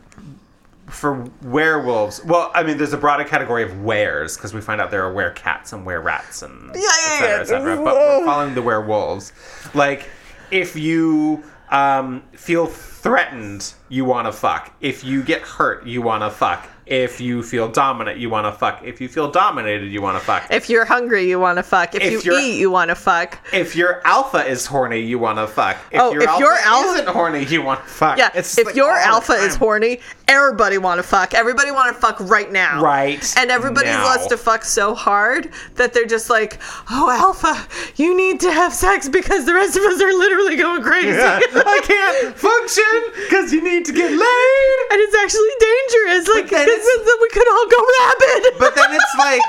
for 0.87 1.29
werewolves. 1.41 2.23
Well, 2.23 2.51
I 2.53 2.63
mean, 2.63 2.77
there's 2.77 2.93
a 2.93 2.97
broader 2.97 3.23
category 3.23 3.63
of 3.63 3.83
weres 3.83 4.37
because 4.37 4.53
we 4.53 4.61
find 4.61 4.79
out 4.79 4.91
there 4.91 5.03
are 5.03 5.13
were 5.13 5.31
cats 5.31 5.73
and 5.73 5.85
were 5.85 5.99
rats 5.99 6.41
and 6.41 6.71
yeah, 6.75 6.81
et 6.81 7.19
cetera, 7.19 7.29
yeah. 7.29 7.41
et 7.41 7.45
cetera. 7.45 7.75
But 7.77 7.95
we're 7.95 8.25
following 8.25 8.55
the 8.55 8.61
werewolves. 8.61 9.33
Like, 9.73 10.09
if 10.51 10.75
you 10.75 11.43
um, 11.69 12.23
feel 12.33 12.67
threatened, 12.67 13.73
you 13.89 14.05
want 14.05 14.27
to 14.27 14.31
fuck. 14.31 14.73
If 14.81 15.03
you 15.03 15.23
get 15.23 15.41
hurt, 15.41 15.85
you 15.85 16.01
want 16.01 16.23
to 16.23 16.29
fuck. 16.29 16.69
If 16.85 17.19
you 17.19 17.41
feel 17.41 17.67
dominant, 17.67 18.19
you 18.19 18.29
want 18.29 18.45
to 18.45 18.51
fuck. 18.51 18.81
If 18.83 19.01
you 19.01 19.07
feel 19.07 19.31
dominated, 19.31 19.91
you 19.91 20.01
want 20.03 20.19
to 20.19 20.23
fuck. 20.23 20.47
If 20.51 20.69
you're 20.69 20.85
hungry, 20.85 21.27
you 21.27 21.39
want 21.39 21.57
to 21.57 21.63
fuck. 21.63 21.95
If, 21.95 22.03
If 22.03 22.25
you 22.25 22.37
eat, 22.37 22.59
you 22.59 22.69
want 22.69 22.89
to 22.89 22.95
fuck. 22.95 23.39
If 23.51 23.75
your 23.75 24.05
alpha 24.05 24.45
is 24.45 24.67
horny, 24.67 24.99
you 25.01 25.17
want 25.17 25.39
to 25.39 25.47
fuck. 25.47 25.77
If 25.91 25.99
Oh, 25.99 26.11
your 26.13 26.21
if 26.21 26.27
alpha 26.29 26.43
your 26.43 26.53
alpha- 26.53 26.93
isn't 26.93 27.07
horny, 27.09 27.45
you 27.45 27.61
want 27.63 27.81
to 27.81 27.87
fuck. 27.89 28.17
Yeah. 28.19 28.29
It's 28.35 28.55
if 28.57 28.67
like 28.67 28.75
your 28.75 28.91
alpha 28.93 29.33
is 29.33 29.55
horny, 29.55 29.99
everybody 30.27 30.77
want 30.77 30.99
to 30.99 31.03
fuck. 31.03 31.33
Everybody 31.33 31.71
want 31.71 31.95
to 31.95 31.99
fuck 31.99 32.19
right 32.19 32.51
now. 32.51 32.81
Right 32.83 33.33
And 33.37 33.49
everybody 33.49 33.87
now. 33.87 34.03
wants 34.03 34.27
to 34.27 34.37
fuck 34.37 34.63
so 34.63 34.93
hard 34.93 35.49
that 35.75 35.93
they're 35.93 36.05
just 36.05 36.29
like, 36.29 36.59
"Oh, 36.91 37.09
alpha, 37.09 37.67
you 37.95 38.15
need 38.15 38.39
to 38.41 38.51
have 38.51 38.73
sex 38.73 39.09
because 39.09 39.45
the 39.45 39.53
rest 39.53 39.75
of 39.75 39.83
us 39.83 40.01
are 40.01 40.13
literally 40.13 40.55
going 40.55 40.83
crazy." 40.83 41.07
Yeah, 41.09 41.39
I 41.53 41.81
can't 41.83 42.35
function 42.37 43.01
because 43.23 43.51
you 43.51 43.63
need 43.63 43.85
to 43.85 43.91
get 43.91 44.11
laid. 44.11 44.77
and 44.91 45.01
it's 45.01 45.15
actually 45.15 45.49
dangerous. 45.59 46.27
Like, 46.35 46.51
we 46.83 47.29
could 47.29 47.47
all 47.47 47.67
go 47.67 47.79
rabid. 47.79 48.59
But 48.59 48.75
then 48.75 48.91
it's 48.91 49.15
like 49.17 49.41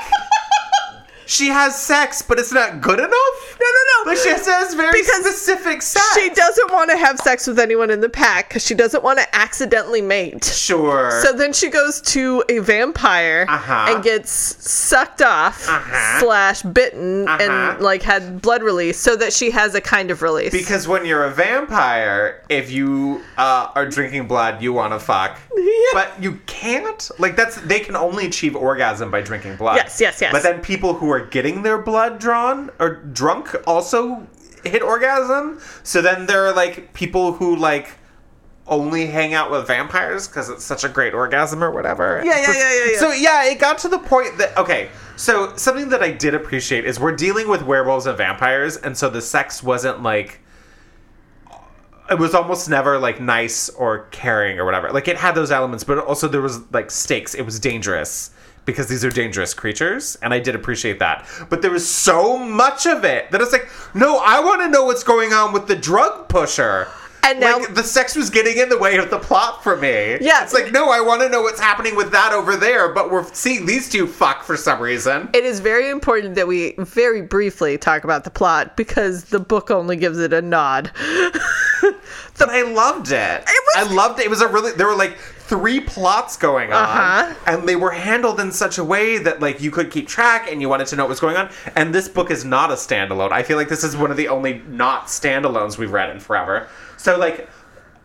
she 1.27 1.47
has 1.49 1.79
sex, 1.79 2.21
but 2.21 2.39
it's 2.39 2.51
not 2.53 2.81
good 2.81 2.99
enough. 2.99 3.11
no, 3.59 3.65
no, 3.67 4.03
no. 4.05 4.09
Like 4.11 4.17
she 4.19 4.29
has 4.29 4.73
very 4.73 4.91
Because 4.91 5.25
specific 5.25 5.81
sex. 5.81 6.05
she 6.15 6.29
doesn't 6.29 6.71
want 6.71 6.89
to 6.89 6.97
have 6.97 7.19
sex 7.19 7.45
with 7.47 7.59
anyone 7.59 7.91
in 7.91 7.99
the 8.01 8.09
pack 8.09 8.47
because 8.49 8.65
she 8.65 8.73
doesn't 8.73 9.03
want 9.03 9.19
to 9.19 9.35
accidentally 9.35 10.01
mate. 10.01 10.45
Sure. 10.45 11.19
So 11.21 11.33
then 11.33 11.51
she 11.53 11.69
goes 11.69 11.99
to 12.01 12.43
a 12.49 12.59
vampire 12.59 13.45
Uh-huh. 13.49 13.85
and 13.93 14.03
gets 14.03 14.31
sucked 14.31 15.21
off 15.21 15.67
Uh-huh. 15.67 16.19
slash 16.19 16.61
bitten 16.61 17.27
Uh-huh. 17.27 17.37
and 17.73 17.81
like 17.81 18.01
had 18.03 18.41
blood 18.41 18.63
release 18.63 18.97
so 18.99 19.15
that 19.17 19.33
she 19.33 19.51
has 19.51 19.75
a 19.75 19.81
kind 19.81 20.09
of 20.11 20.21
release. 20.21 20.51
because 20.51 20.87
when 20.87 21.05
you're 21.05 21.25
a 21.25 21.31
vampire, 21.31 22.41
if 22.49 22.71
you 22.71 23.21
uh, 23.37 23.69
are 23.75 23.85
drinking 23.85 24.27
blood, 24.27 24.61
you 24.61 24.71
want 24.73 24.93
to 24.93 24.99
fuck. 24.99 25.37
But 25.93 26.13
you 26.21 26.39
can't. 26.45 27.09
Like 27.19 27.35
that's 27.35 27.55
they 27.61 27.79
can 27.79 27.95
only 27.95 28.25
achieve 28.27 28.55
orgasm 28.55 29.11
by 29.11 29.21
drinking 29.21 29.55
blood. 29.57 29.75
Yes, 29.77 29.99
yes, 29.99 30.21
yes. 30.21 30.31
But 30.31 30.43
then 30.43 30.61
people 30.61 30.93
who 30.93 31.09
are 31.11 31.16
getting 31.19 31.63
their 31.63 31.77
blood 31.77 32.19
drawn 32.19 32.71
or 32.79 32.95
drunk 32.95 33.55
also 33.65 34.27
hit 34.63 34.81
orgasm. 34.81 35.59
So 35.83 36.01
then 36.01 36.25
there 36.25 36.45
are 36.45 36.53
like 36.53 36.93
people 36.93 37.33
who 37.33 37.55
like 37.55 37.91
only 38.67 39.07
hang 39.07 39.33
out 39.33 39.49
with 39.49 39.65
vampires 39.67 40.27
because 40.27 40.49
it's 40.49 40.63
such 40.63 40.83
a 40.83 40.89
great 40.89 41.13
orgasm 41.13 41.63
or 41.63 41.71
whatever. 41.71 42.21
Yeah, 42.25 42.37
yeah, 42.39 42.53
yeah, 42.53 42.53
yeah, 42.53 42.91
yeah. 42.91 42.99
So 42.99 43.11
yeah, 43.11 43.45
it 43.45 43.59
got 43.59 43.77
to 43.79 43.87
the 43.87 43.99
point 43.99 44.37
that 44.37 44.57
okay. 44.57 44.89
So 45.15 45.55
something 45.55 45.89
that 45.89 46.03
I 46.03 46.11
did 46.11 46.35
appreciate 46.35 46.85
is 46.85 46.99
we're 46.99 47.15
dealing 47.15 47.47
with 47.47 47.63
werewolves 47.63 48.05
and 48.05 48.17
vampires, 48.17 48.77
and 48.77 48.97
so 48.97 49.09
the 49.09 49.21
sex 49.21 49.63
wasn't 49.63 50.03
like 50.03 50.41
it 52.09 52.19
was 52.19 52.33
almost 52.33 52.69
never 52.69 52.99
like 52.99 53.19
nice 53.19 53.69
or 53.69 54.05
caring 54.11 54.59
or 54.59 54.65
whatever. 54.65 54.91
Like 54.91 55.07
it 55.07 55.17
had 55.17 55.33
those 55.35 55.51
elements, 55.51 55.83
but 55.83 55.97
also 55.97 56.27
there 56.27 56.41
was 56.41 56.59
like 56.71 56.91
stakes. 56.91 57.33
It 57.35 57.43
was 57.43 57.59
dangerous 57.59 58.31
because 58.67 58.87
these 58.87 59.03
are 59.03 59.09
dangerous 59.09 59.55
creatures, 59.55 60.15
and 60.21 60.31
I 60.31 60.39
did 60.39 60.53
appreciate 60.53 60.99
that. 60.99 61.25
But 61.49 61.63
there 61.63 61.71
was 61.71 61.87
so 61.89 62.37
much 62.37 62.85
of 62.85 63.03
it 63.03 63.31
that 63.31 63.41
it's 63.41 63.51
like, 63.51 63.67
no, 63.95 64.19
I 64.23 64.39
want 64.41 64.61
to 64.61 64.67
know 64.69 64.85
what's 64.85 65.03
going 65.03 65.33
on 65.33 65.53
with 65.53 65.65
the 65.67 65.75
drug 65.75 66.29
pusher. 66.29 66.87
And 67.23 67.39
now- 67.41 67.57
like 67.59 67.73
the 67.73 67.83
sex 67.83 68.15
was 68.15 68.29
getting 68.29 68.57
in 68.57 68.69
the 68.69 68.77
way 68.77 68.95
of 68.97 69.09
the 69.09 69.17
plot 69.19 69.61
for 69.63 69.75
me. 69.75 70.17
Yeah. 70.21 70.43
it's 70.43 70.53
like 70.53 70.71
no, 70.71 70.89
I 70.91 71.01
want 71.01 71.21
to 71.23 71.27
know 71.29 71.41
what's 71.41 71.59
happening 71.59 71.95
with 71.95 72.11
that 72.11 72.31
over 72.31 72.55
there. 72.55 72.93
But 72.93 73.11
we're 73.11 73.25
seeing 73.33 73.65
these 73.65 73.89
two 73.89 74.07
fuck 74.07 74.43
for 74.43 74.55
some 74.55 74.79
reason. 74.79 75.29
it 75.33 75.43
is 75.43 75.59
very 75.59 75.89
important 75.89 76.35
that 76.35 76.47
we 76.47 76.75
very 76.77 77.21
briefly 77.21 77.77
talk 77.77 78.05
about 78.05 78.23
the 78.23 78.29
plot 78.29 78.77
because 78.77 79.25
the 79.25 79.39
book 79.39 79.71
only 79.71 79.97
gives 79.97 80.19
it 80.19 80.31
a 80.31 80.41
nod. 80.41 80.91
But 82.39 82.49
I 82.49 82.61
loved 82.61 83.11
it. 83.11 83.41
was- 83.45 83.89
I 83.89 83.93
loved 83.93 84.19
it. 84.19 84.25
It 84.25 84.29
was 84.29 84.41
a 84.41 84.47
really 84.47 84.71
there 84.73 84.87
were 84.87 84.95
like 84.95 85.17
three 85.47 85.79
plots 85.79 86.37
going 86.37 86.73
on, 86.73 86.83
Uh-huh. 86.83 87.33
and 87.45 87.67
they 87.67 87.75
were 87.75 87.91
handled 87.91 88.39
in 88.39 88.51
such 88.51 88.77
a 88.77 88.83
way 88.83 89.17
that 89.17 89.39
like 89.41 89.61
you 89.61 89.71
could 89.71 89.89
keep 89.91 90.07
track 90.07 90.51
and 90.51 90.61
you 90.61 90.69
wanted 90.69 90.87
to 90.87 90.95
know 90.95 91.03
what 91.03 91.09
was 91.09 91.19
going 91.19 91.37
on. 91.37 91.49
And 91.75 91.95
this 91.95 92.07
book 92.09 92.29
is 92.31 92.43
not 92.45 92.69
a 92.69 92.75
standalone. 92.75 93.31
I 93.31 93.43
feel 93.43 93.57
like 93.57 93.69
this 93.69 93.83
is 93.83 93.95
one 93.95 94.11
of 94.11 94.17
the 94.17 94.27
only 94.27 94.61
not 94.67 95.07
standalones 95.07 95.77
we've 95.77 95.91
read 95.91 96.09
in 96.09 96.19
forever. 96.19 96.67
So 96.97 97.17
like. 97.17 97.49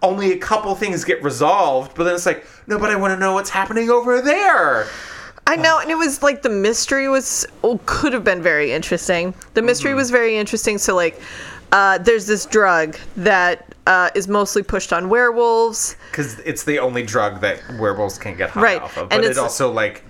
Only 0.05 0.33
a 0.33 0.37
couple 0.37 0.75
things 0.75 1.05
get 1.05 1.23
resolved, 1.23 1.95
but 1.95 2.03
then 2.03 2.17
it's 2.17 2.27
like, 2.27 2.45
no, 2.67 2.77
but 2.77 2.91
I 2.91 2.97
want 2.97 3.15
to 3.15 3.21
know 3.21 3.35
what's 3.35 3.51
happening 3.51 3.89
over 3.89 4.21
there. 4.21 4.89
I 5.47 5.55
know, 5.55 5.79
and 5.79 5.93
it 5.93 5.95
was 5.95 6.25
like 6.25 6.43
the 6.43 6.49
mystery 6.49 7.09
was 7.09 7.47
oh, 7.63 7.79
could 7.87 8.13
have 8.13 8.25
been 8.25 8.43
very 8.43 8.73
interesting. 8.73 9.33
The 9.55 9.63
mystery 9.63 9.95
was 9.95 10.11
very 10.11 10.37
interesting. 10.37 10.79
So 10.79 10.97
like, 10.97 11.21
uh, 11.71 11.99
there's 11.99 12.27
this 12.27 12.47
drug 12.47 12.97
that 13.17 13.72
uh, 13.87 14.11
is 14.15 14.29
mostly 14.29 14.63
pushed 14.63 14.93
on 14.93 15.09
werewolves. 15.09 15.97
Because 16.11 16.39
it's 16.41 16.65
the 16.65 16.79
only 16.79 17.03
drug 17.03 17.41
that 17.41 17.61
werewolves 17.79 18.19
can 18.19 18.37
get 18.37 18.51
high 18.51 18.63
Right, 18.63 18.83
off 18.83 18.97
of. 18.97 19.03
and 19.05 19.11
But 19.11 19.19
it 19.25 19.31
it's- 19.33 19.39
also 19.39 19.71
like 19.73 20.05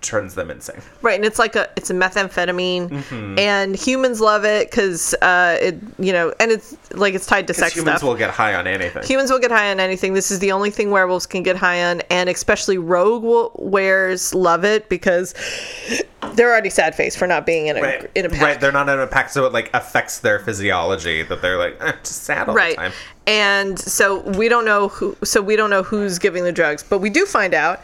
turns 0.00 0.34
them 0.34 0.50
insane. 0.50 0.80
Right, 1.02 1.16
and 1.16 1.24
it's 1.24 1.38
like 1.38 1.56
a 1.56 1.68
it's 1.76 1.90
a 1.90 1.94
methamphetamine, 1.94 2.88
Mm-hmm. 2.90 3.38
and 3.38 3.76
humans 3.76 4.20
love 4.20 4.44
it 4.44 4.70
because 4.70 5.14
uh, 5.22 5.58
it 5.60 5.76
you 5.98 6.12
know, 6.12 6.32
and 6.40 6.50
it's 6.50 6.76
like 6.94 7.14
it's 7.14 7.26
tied 7.26 7.46
to 7.48 7.54
sex 7.54 7.74
Humans 7.74 7.98
stuff. 7.98 8.08
will 8.08 8.16
get 8.16 8.30
high 8.30 8.54
on 8.54 8.66
anything. 8.66 9.02
Humans 9.04 9.30
will 9.30 9.38
get 9.38 9.50
high 9.50 9.70
on 9.70 9.80
anything. 9.80 10.12
This 10.14 10.30
is 10.30 10.38
the 10.38 10.52
only 10.52 10.70
thing 10.70 10.90
werewolves 10.90 11.26
can 11.26 11.42
get 11.42 11.56
high 11.56 11.84
on, 11.84 12.00
and 12.10 12.28
especially 12.28 12.78
rogue 12.78 13.52
weres 13.58 14.34
love 14.34 14.64
it 14.64 14.88
because 14.88 15.34
they're 16.34 16.48
already 16.50 16.70
sad 16.70 16.94
face 16.94 17.16
for 17.16 17.26
not 17.26 17.46
being 17.46 17.66
in 17.68 17.76
a 17.76 17.80
Right. 17.82 18.10
in 18.14 18.26
a 18.26 18.28
pack. 18.28 18.40
right, 18.42 18.60
they're 18.60 18.72
not 18.72 18.88
in 18.88 18.98
a 18.98 19.06
pack, 19.06 19.30
so 19.30 19.46
it 19.46 19.52
like 19.52 19.70
affects 19.74 20.18
their 20.20 20.38
physiology 20.40 21.22
that 21.22 21.42
they're 21.42 21.58
like 21.58 21.76
eh, 21.80 21.92
just 22.02 22.24
sad 22.24 22.48
all 22.48 22.54
right 22.54 22.76
the 22.76 22.82
time. 22.82 22.92
and 23.26 23.78
so 23.78 24.20
we 24.38 24.48
don't 24.48 24.64
know 24.64 24.88
who 24.88 25.16
so 25.24 25.40
we 25.40 25.56
don't 25.56 25.70
know 25.70 25.82
who's 25.82 26.18
giving 26.18 26.44
the 26.44 26.52
drugs 26.52 26.82
but 26.82 26.98
we 26.98 27.08
do 27.10 27.24
find 27.26 27.54
out 27.54 27.80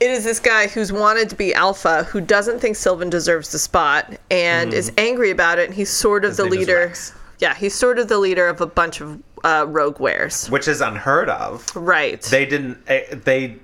it 0.00 0.10
is 0.10 0.24
this 0.24 0.40
guy 0.40 0.66
who's 0.66 0.92
wanted 0.92 1.28
to 1.30 1.36
be 1.36 1.52
alpha 1.54 2.04
who 2.04 2.20
doesn't 2.20 2.58
think 2.58 2.74
sylvan 2.76 3.10
deserves 3.10 3.52
the 3.52 3.58
spot 3.58 4.14
and 4.30 4.72
is 4.72 4.90
angry 4.98 5.30
about 5.30 5.58
it 5.58 5.66
and 5.66 5.74
he's 5.74 5.90
sort 5.90 6.24
of 6.24 6.36
the 6.36 6.42
Mm-hmm. 6.44 6.52
name 6.52 6.60
is 6.62 6.68
leader 6.68 6.92
yeah 7.38 7.54
he's 7.54 7.74
sort 7.74 7.98
of 7.98 8.08
the 8.08 8.18
leader 8.18 8.46
of 8.48 8.60
a 8.60 8.66
bunch 8.66 9.00
of 9.00 9.20
uh, 9.44 9.64
rogue 9.68 9.98
weres 10.00 10.48
Which 10.50 10.68
is 10.68 10.80
unheard 10.80 11.28
of. 11.30 11.66
right 11.74 12.20
They 12.22 12.44
didn't. 12.46 12.78
eh, 12.88 13.14
They 13.14 13.56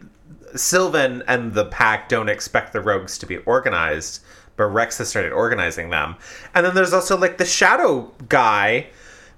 Sylvan 0.55 1.23
and 1.29 1.53
the 1.53 1.67
pack 1.67 2.09
don't 2.09 2.29
expect 2.31 2.73
the 2.73 2.81
rogues 2.81 3.19
to 3.19 3.27
be 3.27 3.37
organized, 3.39 4.23
but 4.57 4.65
Rex 4.67 4.97
has 4.99 5.09
started 5.11 5.33
organizing 5.33 5.91
them. 5.91 6.17
And 6.55 6.65
then 6.65 6.75
there's 6.75 6.95
also 6.95 7.15
like 7.19 7.37
the 7.37 7.45
shadow 7.45 8.11
guy. 8.31 8.87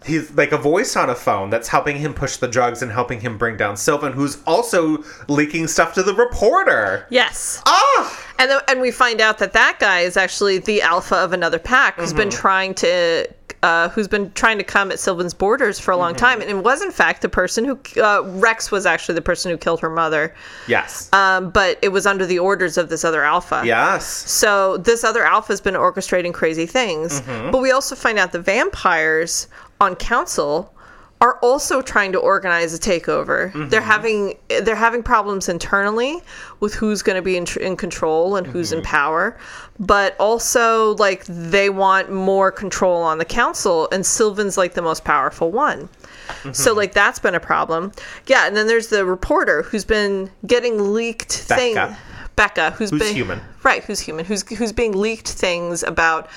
He's 0.07 0.31
like 0.33 0.53
a 0.53 0.57
voice 0.59 0.95
on 0.97 1.11
a 1.11 1.15
phone 1.15 1.51
that's 1.51 1.69
helping 1.69 1.97
him 1.97 2.15
push 2.15 2.37
the 2.37 2.47
drugs 2.49 2.83
and 2.83 2.91
helping 2.93 3.21
him 3.21 3.37
bring 3.37 3.57
down 3.57 3.77
Sylvan, 3.77 4.13
who's 4.13 4.43
also 4.47 5.03
leaking 5.27 5.67
stuff 5.67 5.93
to 5.95 6.03
the 6.03 6.15
reporter. 6.15 7.07
yes 7.11 7.61
Ah! 7.67 8.25
And 8.39 8.49
then, 8.51 8.61
and 8.69 8.81
we 8.81 8.93
find 8.93 9.21
out 9.21 9.39
that 9.39 9.53
that 9.55 9.79
guy 9.81 10.01
is 10.01 10.17
actually 10.17 10.59
the 10.59 10.83
alpha 10.83 11.17
of 11.17 11.33
another 11.33 11.59
pack 11.59 11.97
who's 11.97 12.13
been 12.13 12.29
Mm-hmm. 12.29 12.39
trying 12.41 12.75
to 12.77 13.29
uh, 13.65 13.89
who's 13.89 14.07
been 14.07 14.31
trying 14.35 14.57
to 14.57 14.63
come 14.63 14.93
at 14.93 15.01
Sylvan's 15.01 15.35
borders 15.35 15.81
for 15.81 15.91
a 15.91 15.95
Mm-hmm. 15.95 16.01
long 16.03 16.15
time, 16.15 16.41
and 16.41 16.49
it 16.49 16.63
was 16.63 16.81
in 16.81 16.93
fact 16.93 17.23
the 17.23 17.29
person 17.29 17.65
who 17.65 17.77
uh, 18.01 18.23
Rex 18.37 18.71
was 18.71 18.87
actually 18.87 19.17
the 19.17 19.21
person 19.23 19.51
who 19.51 19.57
killed 19.59 19.81
her 19.81 19.91
mother, 19.91 20.33
Yes. 20.69 21.13
um, 21.13 21.51
but 21.51 21.77
it 21.83 21.89
was 21.89 22.07
under 22.07 22.25
the 22.25 22.39
orders 22.39 22.79
of 22.79 22.89
this 22.89 23.05
other 23.05 23.25
alpha. 23.25 23.63
yes. 23.65 24.07
So 24.07 24.77
this 24.77 25.03
other 25.03 25.25
alpha 25.25 25.49
has 25.53 25.61
been 25.61 25.75
orchestrating 25.75 26.33
crazy 26.33 26.67
things, 26.67 27.21
Mm-hmm. 27.23 27.51
but 27.51 27.61
we 27.61 27.73
also 27.73 27.97
find 27.97 28.17
out 28.17 28.31
the 28.31 28.41
vampires 28.41 29.49
on 29.81 29.97
council 29.97 30.73
are 31.21 31.37
also 31.41 31.83
trying 31.83 32.13
to 32.13 32.19
organize 32.19 32.73
a 32.73 32.79
takeover. 32.79 33.51
Mm-hmm. 33.51 33.69
They're 33.71 33.81
having 33.81 34.35
they're 34.63 34.77
having 34.77 35.03
problems 35.03 35.49
internally 35.49 36.21
with 36.61 36.75
who's 36.75 37.03
going 37.03 37.17
to 37.17 37.23
be 37.23 37.37
in, 37.37 37.45
tr- 37.45 37.59
in 37.59 37.77
control 37.77 38.37
and 38.37 38.47
who's 38.47 38.71
Mm-hmm. 38.71 38.79
in 38.79 38.85
power, 38.85 39.37
but 39.81 40.15
also 40.21 40.95
like 40.97 41.25
they 41.27 41.71
want 41.71 42.13
more 42.13 42.53
control 42.53 43.03
on 43.03 43.19
the 43.19 43.25
council, 43.25 43.89
and 43.91 44.07
Sylvan's 44.07 44.57
like 44.57 44.75
the 44.75 44.83
most 44.83 45.05
powerful 45.05 45.51
one. 45.51 45.89
Mm-hmm. 46.29 46.53
So 46.53 46.73
like 46.73 46.93
that's 46.93 47.19
been 47.19 47.35
a 47.35 47.41
problem. 47.41 47.91
Yeah, 48.29 48.47
and 48.47 48.57
then 48.57 48.69
there's 48.69 48.87
the 48.87 49.05
reporter 49.05 49.63
who's 49.63 49.85
been 49.85 50.31
getting 50.47 50.93
leaked 50.95 51.33
thing. 51.33 51.75
Becca. 51.75 51.99
Becca, 52.37 52.71
who's, 52.71 52.91
Who's 52.91 53.01
been 53.01 53.15
human. 53.17 53.41
right? 53.65 53.83
Who's 53.83 53.99
human? 53.99 54.25
Who's 54.25 54.49
who's 54.57 54.73
being 54.73 54.93
leaked 54.93 55.27
things 55.29 55.83
about 55.83 56.29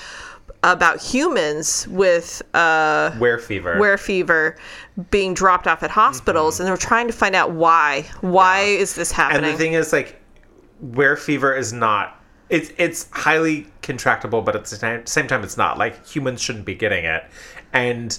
about 0.62 1.00
humans 1.02 1.86
with 1.88 2.42
uh, 2.54 3.14
Were 3.18 3.38
fever. 3.38 3.78
were 3.78 3.96
fever 3.98 4.56
being 5.10 5.34
dropped 5.34 5.66
off 5.66 5.82
at 5.82 5.90
hospitals, 5.90 6.60
and 6.60 6.68
they're 6.68 6.76
trying 6.76 7.06
to 7.08 7.12
find 7.12 7.34
out 7.34 7.50
why. 7.52 8.06
Why 8.20 8.60
is 8.62 8.94
this 8.94 9.10
happening? 9.12 9.44
and 9.44 9.54
the 9.54 9.58
thing 9.58 9.72
is, 9.74 9.92
like, 9.92 10.20
were 10.80 11.16
fever 11.16 11.54
is 11.54 11.72
not. 11.72 12.18
It's 12.48 12.70
it's 12.76 13.08
highly 13.12 13.66
contractable, 13.82 14.44
but 14.44 14.54
at 14.54 14.64
the 14.66 14.76
same- 14.76 15.06
same 15.06 15.26
time, 15.26 15.42
it's 15.42 15.56
not. 15.56 15.78
Like 15.78 16.06
humans 16.06 16.40
shouldn't 16.42 16.64
be 16.66 16.74
getting 16.74 17.04
it, 17.04 17.24
and 17.72 18.18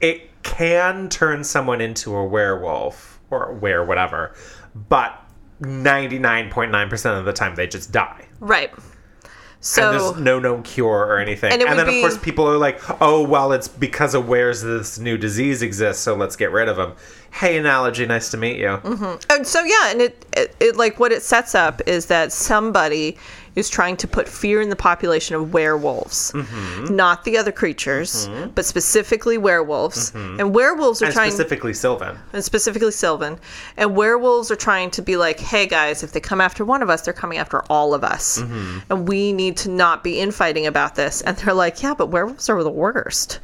it 0.00 0.30
can 0.42 1.08
turn 1.08 1.42
someone 1.42 1.80
into 1.80 2.14
a 2.14 2.24
werewolf 2.24 3.20
or 3.30 3.50
a 3.50 3.54
were 3.54 3.82
whatever, 3.84 4.34
but 4.90 5.18
ninety 5.60 6.18
nine 6.18 6.50
point 6.50 6.70
nine 6.70 6.90
percent 6.90 7.16
of 7.18 7.24
the 7.24 7.32
time 7.32 7.54
they 7.54 7.66
just 7.66 7.90
die. 7.92 8.26
right. 8.40 8.70
And 9.64 9.66
So 9.66 10.12
there's 10.12 10.20
no 10.20 10.38
known 10.38 10.62
cure 10.62 11.06
or 11.06 11.18
anything. 11.18 11.50
And 11.50 11.62
And, 11.62 11.78
then, 11.78 11.86
be- 11.86 12.02
of 12.02 12.10
course, 12.10 12.18
people 12.22 12.46
are 12.46 12.58
like, 12.58 12.78
oh, 13.00 13.22
well, 13.22 13.50
it's 13.52 13.66
because 13.66 14.14
of 14.14 14.28
where's 14.28 14.60
this 14.60 14.98
new 14.98 15.16
disease 15.16 15.62
exists, 15.62 16.02
so 16.02 16.14
let's 16.14 16.36
get 16.36 16.52
rid 16.52 16.68
of 16.68 16.76
them. 16.76 16.92
Hey, 17.40 17.56
analogy, 17.58 18.06
nice 18.06 18.30
to 18.30 18.36
meet 18.36 18.58
you. 18.58 18.68
mm-hmm. 18.68 19.16
and 19.28 19.44
so 19.46 19.62
yeah, 19.64 19.90
and 19.90 20.00
it, 20.00 20.24
it 20.36 20.54
it 20.60 20.76
like 20.76 21.00
what 21.00 21.10
it 21.12 21.22
sets 21.22 21.54
up 21.54 21.82
is 21.86 22.06
that 22.06 22.32
somebody 22.32 23.16
is 23.56 23.68
trying 23.70 23.96
to 23.96 24.08
put 24.08 24.28
fear 24.28 24.60
in 24.60 24.68
the 24.68 24.76
population 24.76 25.34
of 25.36 25.52
werewolves, 25.52 26.32
Mm-hmm. 26.32 26.94
not 26.94 27.22
the 27.24 27.36
other 27.38 27.52
creatures, 27.52 28.28
but 28.54 28.64
specifically 28.64 29.38
werewolves. 29.38 30.12
And 30.14 30.54
werewolves 30.54 31.02
are 31.02 31.06
Mm-hmm. 31.06 31.10
And 31.10 31.14
trying 31.14 31.30
specifically 31.30 31.72
Sylvan. 31.74 32.18
and 32.32 32.42
specifically 32.44 32.90
Sylvan. 32.92 33.38
And 33.76 33.94
werewolves 33.96 34.50
are 34.50 34.56
trying 34.56 34.90
to 34.92 35.02
be 35.02 35.16
like, 35.16 35.38
hey 35.38 35.66
guys, 35.66 36.02
if 36.02 36.10
they 36.12 36.20
come 36.20 36.40
after 36.40 36.64
one 36.64 36.82
of 36.82 36.90
us, 36.90 37.02
they're 37.02 37.14
coming 37.14 37.38
after 37.38 37.62
all 37.70 37.94
of 37.94 38.02
us. 38.02 38.38
Mm-hmm. 38.40 38.78
And 38.90 39.08
we 39.08 39.32
need 39.32 39.56
to 39.58 39.70
not 39.70 40.02
be 40.02 40.18
infighting 40.20 40.66
about 40.66 40.94
this. 40.96 41.20
And 41.22 41.36
they're 41.36 41.54
like, 41.54 41.80
yeah, 41.82 41.94
but 41.94 42.08
werewolves 42.08 42.48
are 42.48 42.62
the 42.64 42.70
worst. 42.70 43.38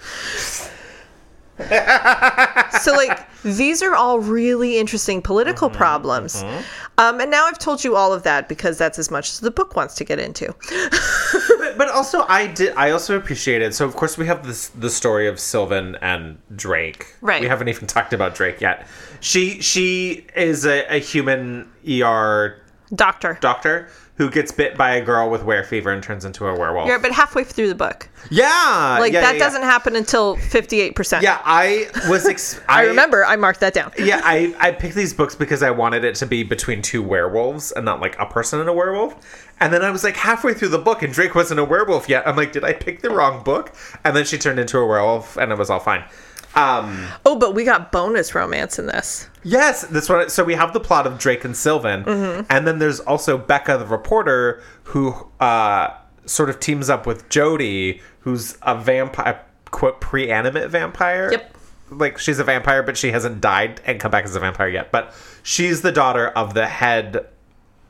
so, 2.83 2.93
like, 2.93 3.27
these 3.43 3.83
are 3.83 3.95
all 3.95 4.21
really 4.21 4.79
interesting 4.79 5.23
political 5.23 5.69
Mm-hmm. 5.69 5.77
problems. 5.79 6.43
Um, 6.99 7.21
and 7.21 7.31
now 7.31 7.47
I've 7.47 7.59
told 7.59 7.83
you 7.85 7.97
all 7.97 8.13
of 8.13 8.23
that 8.25 8.49
because 8.49 8.77
that's 8.79 8.99
as 8.99 9.11
much 9.11 9.31
as 9.31 9.41
the 9.41 9.51
book 9.51 9.75
wants 9.77 9.95
to 9.97 10.05
get 10.05 10.19
into. 10.19 10.55
But, 11.61 11.77
but 11.77 11.89
also, 11.91 12.25
I 12.27 12.47
did. 12.47 12.75
I 12.75 12.91
also 12.91 13.17
appreciated. 13.17 13.75
So, 13.75 13.85
of 13.85 13.95
course, 13.95 14.17
we 14.17 14.27
have 14.27 14.47
this 14.47 14.69
the 14.69 14.89
story 14.89 15.29
of 15.29 15.39
Sylvan 15.39 15.97
and 16.01 16.39
Drake. 16.57 17.15
Right. 17.21 17.41
We 17.43 17.49
haven't 17.49 17.69
even 17.69 17.87
talked 17.87 18.13
about 18.15 18.35
Drake 18.35 18.61
yet. 18.63 18.87
She 19.21 19.61
she 19.61 20.27
is 20.35 20.65
a, 20.65 20.87
a 20.89 20.99
human 20.99 21.71
ER 21.87 22.57
Doctor. 22.95 23.39
doctor 23.41 23.89
who 24.21 24.29
gets 24.29 24.53
bit 24.53 24.77
by 24.77 24.97
a 24.97 25.01
girl 25.03 25.31
with 25.31 25.43
were 25.45 25.63
fever 25.63 25.91
and 25.91 26.03
turns 26.03 26.27
into 26.27 26.47
a 26.47 26.55
werewolf. 26.55 26.87
Yeah, 26.87 26.99
but 26.99 27.11
halfway 27.11 27.43
through 27.43 27.69
the 27.69 27.75
book. 27.75 28.07
yeah, 28.31 28.99
Like, 29.01 29.15
yeah, 29.15 29.23
that 29.23 29.29
yeah, 29.29 29.33
yeah. 29.33 29.39
doesn't 29.39 29.63
happen 29.63 29.97
until 29.97 30.37
58%. 30.37 31.23
Yeah, 31.23 31.41
I 31.43 31.89
was. 32.07 32.27
Ex- 32.29 32.61
I 32.69 32.83
remember, 32.85 33.25
I 33.25 33.37
marked 33.37 33.61
that 33.61 33.73
down. 33.73 33.93
yeah, 33.99 34.21
I, 34.23 34.55
I 34.61 34.73
picked 34.73 34.95
these 34.95 35.15
books 35.15 35.35
because 35.35 35.63
I 35.63 35.71
wanted 35.71 36.05
it 36.05 36.17
to 36.17 36.27
be 36.27 36.43
between 36.43 36.83
two 36.83 37.03
werewolves 37.03 37.73
and 37.73 37.87
not 37.87 38.03
like 38.03 38.15
a 38.19 38.27
person 38.27 38.61
and 38.61 38.69
a 38.69 38.75
werewolf. 38.75 39.49
And 39.59 39.73
then 39.73 39.81
I 39.83 39.91
was 39.91 40.05
like 40.05 40.17
halfway 40.17 40.53
through 40.53 40.69
the 40.69 40.79
book 40.79 41.03
and 41.03 41.15
Drake 41.15 41.35
wasn't 41.35 41.59
a 41.59 41.65
werewolf 41.65 42.07
yet. 42.07 42.29
I'm 42.29 42.37
like, 42.37 42.53
did 42.53 42.63
I 42.63 42.75
pick 42.75 43.01
the 43.01 43.09
wrong 43.09 43.43
book? 43.43 43.73
And 44.05 44.15
then 44.15 44.27
she 44.27 44.37
turned 44.37 44.61
into 44.61 44.77
a 44.77 44.87
werewolf 44.87 45.39
and 45.39 45.51
it 45.51 45.57
was 45.57 45.71
all 45.71 45.81
fine. 45.81 46.05
Um, 46.55 47.07
Oh, 47.25 47.37
but 47.37 47.55
we 47.55 47.65
got 47.65 47.93
bonus 47.93 48.35
romance 48.35 48.79
in 48.79 48.87
this. 48.87 49.29
yes, 49.45 49.83
this 49.83 50.09
one. 50.09 50.29
So 50.31 50.43
we 50.45 50.55
have 50.55 50.73
the 50.73 50.81
plot 50.81 51.07
of 51.07 51.19
Drake 51.19 51.45
and 51.45 51.57
Sylvan, 51.57 52.05
and 52.51 52.67
then 52.67 52.79
there's 52.79 53.01
also 53.01 53.39
Becca, 53.39 53.79
the 53.79 53.87
reporter, 53.87 54.61
who 54.85 55.15
uh, 55.39 55.91
sort 56.27 56.51
of 56.51 56.59
teams 56.61 56.91
up 56.91 57.07
with 57.07 57.29
Jody, 57.29 58.01
who's 58.21 58.59
a 58.63 58.77
vampire, 58.77 59.41
quote, 59.71 60.01
pre-animate 60.01 60.71
vampire. 60.71 61.31
Yep. 61.33 61.57
Like 61.93 62.19
she's 62.19 62.39
a 62.39 62.45
vampire, 62.45 62.83
but 62.83 62.97
she 62.97 63.11
hasn't 63.13 63.41
died 63.41 63.81
and 63.85 63.99
come 64.01 64.11
back 64.11 64.25
as 64.25 64.35
a 64.37 64.41
vampire 64.41 64.69
yet. 64.69 64.93
But 64.93 65.13
she's 65.43 65.83
the 65.83 65.91
daughter 65.93 66.29
of 66.29 66.55
the 66.55 66.67
head 66.69 67.27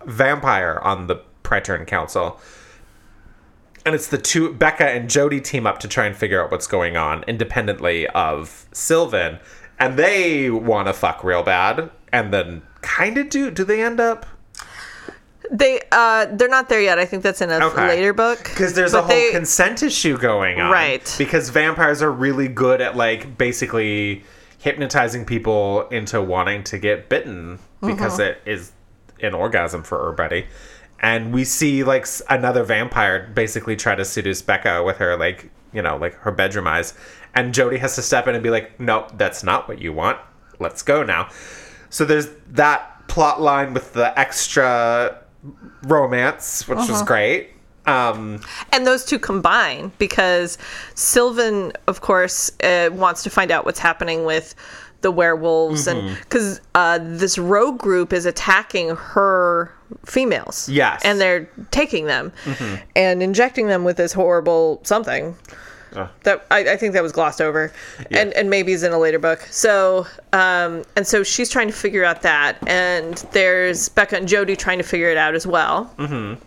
vampire 0.07 0.79
on 0.83 1.07
the 1.07 1.17
Praetorian 1.43 1.87
Council. 1.87 2.41
And 3.87 3.95
it's 3.95 4.09
the 4.09 4.19
two 4.19 4.53
Becca 4.53 4.85
and 4.87 5.09
Jody 5.09 5.41
team 5.41 5.67
up 5.67 5.79
to 5.81 5.89
try 5.89 6.07
and 6.07 6.15
figure 6.15 6.43
out 6.43 6.51
what's 6.51 6.67
going 6.67 6.97
on 6.97 7.23
independently 7.25 8.07
of 8.09 8.67
Sylvan. 8.73 9.39
And 9.79 9.99
they 9.99 10.51
want 10.51 10.89
to 10.89 10.93
fuck 10.93 11.25
real 11.25 11.43
bad. 11.43 11.91
And 12.13 12.33
then 12.33 12.63
kind 12.83 13.17
of 13.19 13.31
do. 13.31 13.51
Do 13.51 13.65
they 13.65 13.83
end 13.83 13.99
up? 14.01 14.27
They 15.51 15.81
uh 15.91 16.27
they're 16.31 16.49
not 16.49 16.69
there 16.69 16.81
yet. 16.81 16.99
I 16.99 17.05
think 17.07 17.23
that's 17.23 17.41
in 17.41 17.51
a 17.51 17.59
Okay. 17.67 17.89
later 17.89 18.13
book. 18.13 18.39
Because 18.45 18.75
there's 18.75 18.95
a 18.95 19.01
whole 19.03 19.09
they- 19.09 19.33
consent 19.33 19.83
issue 19.83 20.17
going 20.19 20.61
on. 20.61 20.71
Right. 20.71 21.13
Because 21.19 21.49
vampires 21.51 22.03
are 22.03 22.11
really 22.13 22.47
good 22.49 22.81
at, 22.81 22.97
like, 22.97 23.37
basically 23.37 24.23
hypnotizing 24.59 25.25
people 25.25 25.89
into 25.89 26.21
wanting 26.21 26.63
to 26.65 26.79
get 26.79 27.09
bitten 27.09 27.59
because 27.81 28.19
Mm-hmm. 28.19 28.23
it 28.23 28.43
is 28.45 28.73
an 29.23 29.35
orgasm 29.35 29.83
for 29.83 30.01
everybody. 30.03 30.47
And 31.01 31.33
we 31.33 31.45
see, 31.45 31.83
like, 31.83 32.07
another 32.29 32.63
vampire 32.63 33.31
basically 33.35 33.75
try 33.77 33.95
to 33.95 34.05
seduce 34.05 34.43
Becca 34.43 34.83
with 34.85 34.99
her, 34.99 35.17
like, 35.17 35.51
you 35.73 35.81
know, 35.83 35.97
like 35.97 36.15
her 36.21 36.31
bedroom 36.31 36.67
eyes. 36.67 36.93
And 37.35 37.55
Jody 37.55 37.79
has 37.79 37.95
to 37.95 38.03
step 38.03 38.27
in 38.29 38.35
and 38.35 38.43
be 38.43 38.51
like, 38.51 38.79
no, 38.79 39.07
that's 39.15 39.43
not 39.43 39.67
what 39.69 39.81
you 39.81 39.93
want. 39.93 40.19
Let's 40.59 40.83
go 40.83 41.03
now. 41.03 41.31
So 41.89 42.05
there's 42.05 42.29
that 42.51 43.09
plot 43.09 43.41
line 43.41 43.73
with 43.73 43.93
the 43.95 44.17
extra 44.19 45.19
romance, 45.85 46.69
which 46.69 46.79
Uh-huh. 46.79 46.93
was 46.93 47.03
great. 47.03 47.51
Um, 47.87 48.41
and 48.73 48.87
those 48.87 49.05
two 49.07 49.19
combine 49.19 49.91
because 49.99 50.59
Sylvan, 50.95 51.73
of 51.89 52.03
course, 52.03 52.51
uh, 52.63 52.91
wants 52.93 53.23
to 53.23 53.31
find 53.31 53.51
out 53.51 53.65
what's 53.65 53.79
happening 53.79 54.25
with 54.25 54.55
the 55.01 55.11
werewolves, 55.11 55.87
and 55.87 56.03
Mm-hmm. 56.03 56.15
because 56.21 56.61
uh, 56.75 56.99
this 57.01 57.39
rogue 57.39 57.79
group 57.79 58.13
is 58.13 58.27
attacking 58.27 58.95
her 58.97 59.73
females. 60.05 60.69
Yes. 60.69 61.03
And 61.05 61.21
they're 61.21 61.49
taking 61.71 62.07
them 62.07 62.33
and 62.97 63.23
injecting 63.23 63.67
them 63.67 63.85
with 63.85 63.97
this 63.97 64.13
horrible 64.13 64.81
something. 64.83 65.37
Ugh. 65.97 66.09
That 66.23 66.47
I, 66.53 66.75
I 66.75 66.77
think 66.77 66.93
that 66.93 67.03
was 67.03 67.11
glossed 67.11 67.41
over, 67.41 67.73
and 68.13 68.33
and 68.35 68.49
maybe 68.49 68.71
is 68.71 68.85
in 68.85 68.93
a 68.93 68.99
later 68.99 69.19
book. 69.19 69.41
So 69.51 70.07
um, 70.33 70.85
and 70.95 71.05
so 71.05 71.25
she's 71.25 71.51
trying 71.51 71.67
to 71.67 71.73
figure 71.73 72.05
out 72.05 72.23
that, 72.23 72.59
and 72.69 73.17
there's 73.33 73.89
Becca 73.89 74.17
and 74.17 74.29
Jody 74.29 74.55
trying 74.55 74.79
to 74.79 74.85
figure 74.85 75.11
it 75.11 75.17
out 75.17 75.35
as 75.35 75.49
well. 75.49 75.93
Mm-hmm. 75.99 76.41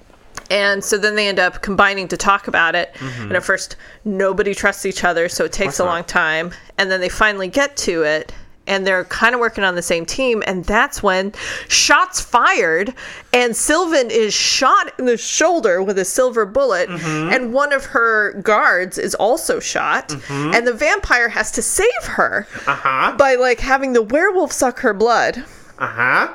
And 0.49 0.83
so 0.83 0.97
then 0.97 1.15
they 1.15 1.27
end 1.27 1.39
up 1.39 1.61
combining 1.61 2.07
to 2.09 2.17
talk 2.17 2.47
about 2.47 2.75
it. 2.75 2.95
And 3.01 3.33
at 3.33 3.43
first, 3.43 3.75
nobody 4.05 4.53
trusts 4.53 4.85
each 4.85 5.03
other, 5.03 5.27
so 5.27 5.45
it 5.45 5.51
takes 5.51 5.79
a 5.79 5.85
long 5.85 6.03
time. 6.03 6.51
And 6.77 6.91
then 6.91 7.01
they 7.01 7.09
finally 7.09 7.47
get 7.47 7.75
to 7.77 8.03
it, 8.03 8.33
and 8.67 8.87
they're 8.87 9.03
kind 9.05 9.35
of 9.35 9.41
working 9.41 9.63
on 9.63 9.75
the 9.75 9.81
same 9.81 10.05
team. 10.05 10.41
And 10.47 10.63
that's 10.65 11.03
when 11.03 11.33
shots 11.67 12.21
fired, 12.21 12.93
and 13.33 13.55
Sylvan 13.55 14.09
is 14.11 14.33
shot 14.33 14.93
in 14.97 15.05
the 15.05 15.17
shoulder 15.17 15.81
with 15.83 15.97
a 15.99 16.05
silver 16.05 16.45
bullet, 16.45 16.89
and 16.89 17.53
one 17.53 17.73
of 17.73 17.85
her 17.85 18.33
guards 18.41 18.97
is 18.97 19.15
also 19.15 19.59
shot. 19.59 20.13
And 20.29 20.65
the 20.67 20.73
vampire 20.73 21.29
has 21.29 21.51
to 21.51 21.61
save 21.61 22.03
her 22.03 22.47
Uh 22.67 22.75
huh. 22.75 23.15
by 23.17 23.35
like 23.35 23.59
having 23.59 23.93
the 23.93 24.01
werewolf 24.01 24.51
suck 24.51 24.79
her 24.79 24.93
blood 24.93 25.43
Uh 25.79 25.87
huh. 25.87 26.33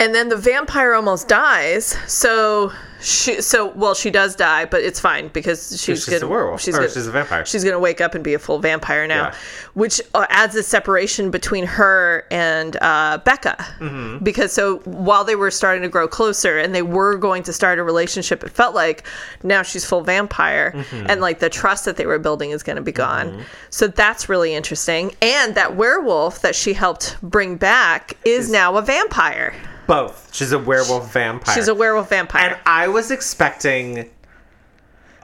And 0.00 0.14
then 0.14 0.28
the 0.28 0.36
vampire 0.36 0.94
almost 0.94 1.28
dies. 1.28 1.96
So 2.10 2.72
she, 3.02 3.40
so 3.40 3.68
well, 3.68 3.94
she 3.94 4.10
does 4.10 4.36
die, 4.36 4.66
but 4.66 4.82
it's 4.82 5.00
fine 5.00 5.28
because 5.28 5.70
she's, 5.70 5.80
she's 6.04 6.06
gonna, 6.06 6.26
a 6.26 6.28
werewolf. 6.28 6.66
Or 6.68 6.88
she's 6.88 7.06
a 7.06 7.10
vampire. 7.10 7.46
She's 7.46 7.64
gonna 7.64 7.78
wake 7.78 8.00
up 8.02 8.14
and 8.14 8.22
be 8.22 8.34
a 8.34 8.38
full 8.38 8.58
vampire 8.58 9.06
now, 9.06 9.28
Yeah. 9.28 9.34
which 9.72 10.02
uh, 10.14 10.26
adds 10.28 10.54
a 10.54 10.62
separation 10.62 11.30
between 11.30 11.64
her 11.64 12.26
and 12.30 12.76
uh, 12.82 13.18
Becca. 13.24 13.56
Mm-hmm. 13.78 14.22
Because 14.24 14.52
so 14.52 14.78
while 14.80 15.24
they 15.24 15.34
were 15.36 15.50
starting 15.50 15.82
to 15.82 15.88
grow 15.88 16.06
closer 16.08 16.58
and 16.58 16.74
they 16.74 16.82
were 16.82 17.16
going 17.16 17.42
to 17.44 17.52
start 17.54 17.78
a 17.78 17.82
relationship, 17.82 18.44
it 18.44 18.50
felt 18.50 18.74
like 18.74 19.06
now 19.42 19.62
she's 19.62 19.84
full 19.86 20.02
vampire, 20.02 20.72
Mm-hmm. 20.74 21.06
and 21.08 21.20
like 21.22 21.38
the 21.38 21.48
trust 21.48 21.84
that 21.86 21.96
they 21.96 22.04
were 22.06 22.18
building 22.18 22.50
is 22.50 22.62
going 22.62 22.76
to 22.76 22.82
be 22.82 22.92
gone. 22.92 23.44
So 23.70 23.86
that's 23.86 24.28
really 24.28 24.54
interesting. 24.54 25.14
And 25.22 25.54
that 25.54 25.74
werewolf 25.76 26.42
that 26.42 26.54
she 26.54 26.74
helped 26.74 27.16
bring 27.22 27.56
back 27.56 28.16
is 28.26 28.50
now 28.50 28.76
a 28.76 28.82
vampire. 28.82 29.54
Both. 29.90 30.32
She's 30.32 30.52
a 30.52 30.58
werewolf 30.58 31.12
vampire. 31.12 31.52
She's 31.52 31.66
a 31.66 31.74
werewolf 31.74 32.10
vampire. 32.10 32.50
And 32.50 32.60
I 32.64 32.86
was 32.86 33.10
expecting. 33.10 34.08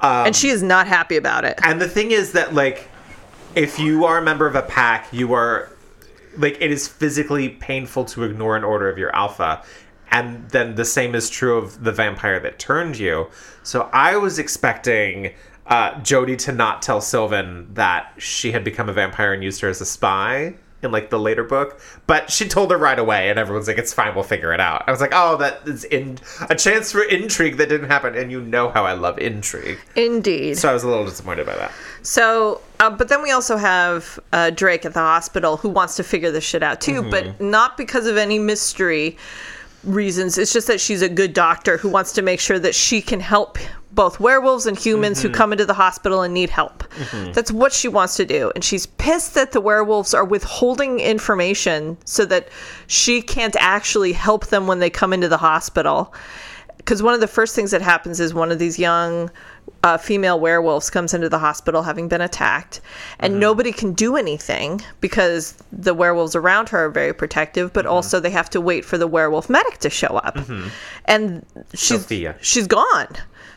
And, 0.02 0.34
she 0.34 0.48
is 0.48 0.60
not 0.60 0.88
happy 0.88 1.16
about 1.16 1.44
it. 1.44 1.60
And 1.62 1.80
the 1.80 1.88
thing 1.88 2.10
is 2.10 2.32
that, 2.32 2.52
like, 2.52 2.88
if 3.54 3.78
you 3.78 4.04
are 4.04 4.18
a 4.18 4.22
member 4.22 4.44
of 4.44 4.56
a 4.56 4.62
pack, 4.62 5.12
you 5.12 5.32
are. 5.34 5.70
Like, 6.36 6.58
it 6.60 6.72
is 6.72 6.88
physically 6.88 7.50
painful 7.50 8.06
to 8.06 8.24
ignore 8.24 8.56
an 8.56 8.64
order 8.64 8.88
of 8.88 8.98
your 8.98 9.14
alpha. 9.14 9.62
And 10.10 10.48
then 10.50 10.74
the 10.74 10.84
same 10.84 11.14
is 11.14 11.30
true 11.30 11.56
of 11.56 11.84
the 11.84 11.92
vampire 11.92 12.40
that 12.40 12.58
turned 12.58 12.98
you. 12.98 13.28
So 13.62 13.88
I 13.92 14.16
was 14.16 14.38
expecting 14.38 15.32
uh, 15.66 16.00
Jody 16.00 16.36
to 16.38 16.52
not 16.52 16.82
tell 16.82 17.00
Sylvan 17.00 17.72
that 17.74 18.12
she 18.18 18.50
had 18.50 18.64
become 18.64 18.88
a 18.88 18.92
vampire 18.92 19.32
and 19.32 19.44
used 19.44 19.60
her 19.60 19.68
as 19.68 19.80
a 19.80 19.86
spy 19.86 20.54
in 20.86 20.92
like 20.92 21.10
the 21.10 21.18
later 21.18 21.44
book, 21.44 21.78
but 22.06 22.30
she 22.30 22.48
told 22.48 22.70
her 22.70 22.78
right 22.78 22.98
away, 22.98 23.28
and 23.28 23.38
everyone's 23.38 23.68
like, 23.68 23.76
"It's 23.76 23.92
fine, 23.92 24.14
we'll 24.14 24.24
figure 24.24 24.54
it 24.54 24.60
out." 24.60 24.84
I 24.86 24.90
was 24.90 25.00
like, 25.02 25.12
"Oh, 25.14 25.36
that 25.36 25.60
is 25.66 25.84
in 25.84 26.18
a 26.48 26.54
chance 26.54 26.92
for 26.92 27.02
intrigue 27.02 27.58
that 27.58 27.68
didn't 27.68 27.88
happen," 27.88 28.14
and 28.14 28.30
you 28.32 28.40
know 28.40 28.70
how 28.70 28.86
I 28.86 28.94
love 28.94 29.18
intrigue, 29.18 29.78
Indeed. 29.94 30.56
so 30.56 30.70
I 30.70 30.72
was 30.72 30.84
a 30.84 30.88
little 30.88 31.04
disappointed 31.04 31.44
by 31.44 31.56
that. 31.56 31.72
So, 32.02 32.60
uh, 32.80 32.88
but 32.88 33.08
then 33.08 33.22
we 33.22 33.32
also 33.32 33.56
have 33.56 34.18
uh, 34.32 34.50
Drake 34.50 34.84
at 34.86 34.94
the 34.94 35.00
hospital 35.00 35.56
who 35.56 35.68
wants 35.68 35.96
to 35.96 36.04
figure 36.04 36.30
this 36.30 36.44
shit 36.44 36.62
out 36.62 36.80
too, 36.80 37.02
but 37.10 37.40
not 37.40 37.76
because 37.76 38.06
of 38.06 38.16
any 38.16 38.38
mystery 38.38 39.18
reasons. 39.86 40.36
It's 40.36 40.52
just 40.52 40.66
that 40.66 40.80
she's 40.80 41.02
a 41.02 41.08
good 41.08 41.32
doctor 41.32 41.76
who 41.78 41.88
wants 41.88 42.12
to 42.12 42.22
make 42.22 42.40
sure 42.40 42.58
that 42.58 42.74
she 42.74 43.00
can 43.00 43.20
help 43.20 43.58
both 43.92 44.20
werewolves 44.20 44.66
and 44.66 44.78
humans 44.78 45.22
who 45.22 45.28
mm-hmm. 45.28 45.36
come 45.36 45.52
into 45.52 45.64
the 45.64 45.74
hospital 45.74 46.22
and 46.22 46.34
need 46.34 46.50
help. 46.50 46.84
Mm-hmm. 46.94 47.32
That's 47.32 47.50
what 47.50 47.72
she 47.72 47.88
wants 47.88 48.16
to 48.16 48.26
do. 48.26 48.52
And 48.54 48.62
she's 48.62 48.86
pissed 48.86 49.34
that 49.34 49.52
the 49.52 49.60
werewolves 49.60 50.12
are 50.12 50.24
withholding 50.24 51.00
information 51.00 51.96
so 52.04 52.26
that 52.26 52.48
she 52.86 53.22
can't 53.22 53.56
actually 53.58 54.12
help 54.12 54.48
them 54.48 54.66
when 54.66 54.80
they 54.80 54.90
come 54.90 55.12
into 55.12 55.28
the 55.28 55.38
hospital. 55.38 56.14
Because 56.76 57.02
one 57.02 57.14
of 57.14 57.20
the 57.20 57.26
first 57.26 57.54
things 57.54 57.70
that 57.70 57.82
happens 57.82 58.20
is 58.20 58.34
one 58.34 58.52
of 58.52 58.58
these 58.58 58.78
young 58.78 59.30
uh, 59.82 59.96
female 59.96 60.40
werewolves 60.40 60.90
comes 60.90 61.14
into 61.14 61.28
the 61.28 61.38
hospital 61.38 61.82
having 61.82 62.08
been 62.08 62.20
attacked, 62.20 62.80
and 63.20 63.38
nobody 63.38 63.70
can 63.72 63.92
do 63.92 64.16
anything 64.16 64.80
because 65.00 65.54
the 65.70 65.94
werewolves 65.94 66.34
around 66.34 66.68
her 66.70 66.86
are 66.86 66.90
very 66.90 67.12
protective, 67.14 67.72
but 67.72 67.86
also 67.86 68.18
they 68.18 68.30
have 68.30 68.50
to 68.50 68.60
wait 68.60 68.84
for 68.84 68.98
the 68.98 69.06
werewolf 69.06 69.48
medic 69.48 69.78
to 69.78 69.90
show 69.90 70.08
up. 70.08 70.38
And 71.04 71.46
she's, 71.72 72.00
Sophia. 72.02 72.34
she's 72.40 72.66
gone. 72.66 73.08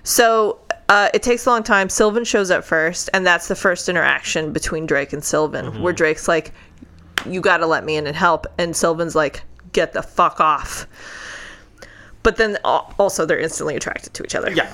So 0.03 0.59
uh, 0.87 1.09
it 1.13 1.23
takes 1.23 1.45
a 1.45 1.49
long 1.49 1.63
time. 1.63 1.89
Sylvan 1.89 2.23
shows 2.23 2.51
up 2.51 2.63
first, 2.63 3.09
and 3.13 3.25
that's 3.25 3.47
the 3.47 3.55
first 3.55 3.89
interaction 3.89 4.53
between 4.53 4.85
Drake 4.85 5.13
and 5.13 5.23
Sylvan, 5.23 5.81
where 5.81 5.93
Drake's 5.93 6.27
like, 6.27 6.51
You 7.25 7.41
got 7.41 7.57
to 7.57 7.65
let 7.65 7.83
me 7.85 7.95
in 7.95 8.05
and 8.07 8.15
help. 8.15 8.45
And 8.57 8.75
Sylvan's 8.75 9.15
like, 9.15 9.41
Get 9.71 9.93
the 9.93 10.01
fuck 10.03 10.39
off. 10.39 10.87
But 12.21 12.37
then 12.37 12.57
also 12.65 13.25
they're 13.25 13.39
instantly 13.39 13.75
attracted 13.75 14.13
to 14.15 14.23
each 14.23 14.35
other. 14.35 14.51
Yeah, 14.51 14.71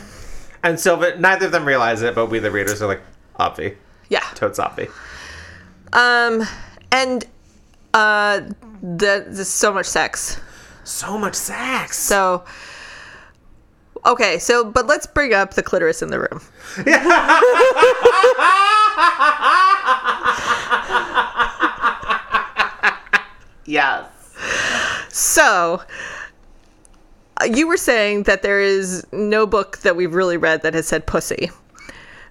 and 0.65 0.79
Sylvan, 0.79 1.21
neither 1.21 1.45
of 1.45 1.51
them 1.51 1.63
realize 1.63 2.01
it, 2.01 2.15
but 2.15 2.25
we 2.25 2.39
the 2.39 2.51
readers 2.51 2.81
are 2.81 2.87
like, 2.87 3.01
"Obvi, 3.39 3.75
Yeah. 4.09 4.21
totes 4.33 4.59
obvi." 4.59 4.89
Um, 5.93 6.43
and 6.91 7.23
uh, 7.93 8.41
the, 8.81 9.25
there's 9.27 9.47
so 9.47 9.71
much 9.71 9.85
sex. 9.85 10.41
So 10.83 11.17
much 11.17 11.35
sex. 11.35 11.97
So, 11.97 12.43
okay, 14.05 14.39
so, 14.39 14.65
but 14.65 14.87
let's 14.87 15.07
bring 15.07 15.33
up 15.33 15.53
the 15.53 15.63
clitoris 15.63 16.01
in 16.01 16.09
the 16.09 16.19
room. 16.19 16.41
yes. 23.65 24.05
So, 25.09 25.81
you 27.43 27.67
were 27.67 27.77
saying 27.77 28.23
that 28.23 28.41
there 28.41 28.61
is 28.61 29.05
no 29.11 29.45
book 29.45 29.79
that 29.79 29.95
we've 29.95 30.13
really 30.13 30.37
read 30.37 30.61
that 30.63 30.73
has 30.73 30.87
said 30.87 31.05
pussy, 31.05 31.51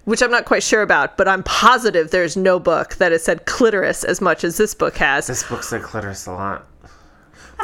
which 0.05 0.21
I'm 0.21 0.31
not 0.31 0.45
quite 0.45 0.63
sure 0.63 0.81
about, 0.81 1.17
but 1.17 1.27
I'm 1.27 1.43
positive 1.43 2.11
there's 2.11 2.35
no 2.35 2.59
book 2.59 2.95
that 2.95 3.11
has 3.11 3.23
said 3.23 3.45
clitoris 3.45 4.03
as 4.03 4.21
much 4.21 4.43
as 4.43 4.57
this 4.57 4.73
book 4.73 4.97
has. 4.97 5.27
This 5.27 5.43
book 5.43 5.63
said 5.63 5.83
clitoris 5.83 6.25
a 6.25 6.31
lot. 6.31 6.67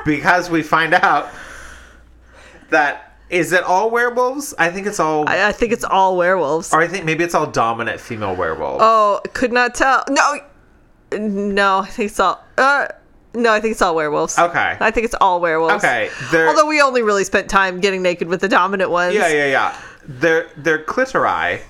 Because 0.06 0.50
we 0.50 0.62
find 0.64 0.94
out 0.94 1.30
that 2.70 3.18
is 3.30 3.54
it 3.54 3.64
all 3.64 3.90
werewolves? 3.90 4.54
I 4.60 4.70
think 4.70 4.88
it's 4.88 5.00
all 5.00 5.28
I, 5.28 5.48
I 5.48 5.52
think 5.52 5.72
it's 5.72 5.86
all 5.86 6.18
werewolves. 6.18 6.74
or 6.74 6.82
I 6.82 6.88
think 6.88 7.06
maybe 7.06 7.24
it's 7.24 7.34
all 7.34 7.48
dominant 7.48 8.00
female 8.00 8.36
werewolves. 8.36 8.82
Oh, 8.84 9.22
could 9.34 9.54
not 9.54 9.74
tell. 9.74 10.04
No, 10.10 10.38
no, 11.18 11.80
I 11.80 11.86
think 11.86 12.12
it's 12.12 12.20
all. 12.20 12.44
Uh, 12.58 12.88
no, 13.34 13.52
I 13.52 13.60
think 13.62 13.72
it's 13.74 13.82
all 13.82 13.96
werewolves. 13.96 14.38
Okay. 14.38 14.78
I 14.80 14.92
think 14.92 15.06
it's 15.06 15.16
all 15.22 15.40
werewolves. 15.40 15.84
Okay. 15.84 16.10
They're, 16.32 16.48
Although 16.50 16.68
we 16.68 16.82
only 16.82 17.02
really 17.02 17.24
spent 17.24 17.50
time 17.50 17.80
getting 17.80 18.02
naked 18.02 18.28
with 18.28 18.42
the 18.42 18.50
dominant 18.50 18.90
ones. 18.92 19.16
yeah, 19.16 19.28
yeah, 19.30 19.46
yeah. 19.48 19.78
Their 20.06 20.50
their 20.58 20.84
clitori 20.84 21.62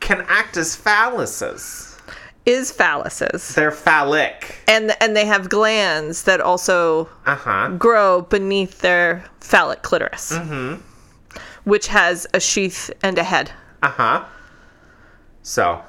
can 0.00 0.24
act 0.28 0.56
as 0.56 0.76
phalluses. 0.76 1.98
Is 2.44 2.70
phalluses. 2.72 3.54
They're 3.54 3.72
phallic. 3.72 4.54
And 4.68 4.92
and 5.00 5.16
they 5.16 5.24
have 5.24 5.48
glands 5.48 6.22
that 6.24 6.40
also 6.40 7.08
Uh-huh. 7.26 7.70
grow 7.76 8.22
beneath 8.22 8.80
their 8.82 9.24
phallic 9.40 9.82
clitoris. 9.82 10.32
Mm-hmm. 10.32 10.80
Which 11.64 11.88
has 11.88 12.26
a 12.32 12.38
sheath 12.38 12.90
and 13.02 13.18
a 13.18 13.24
head. 13.24 13.50
Uh-huh. 13.82 14.24
So 15.42 15.82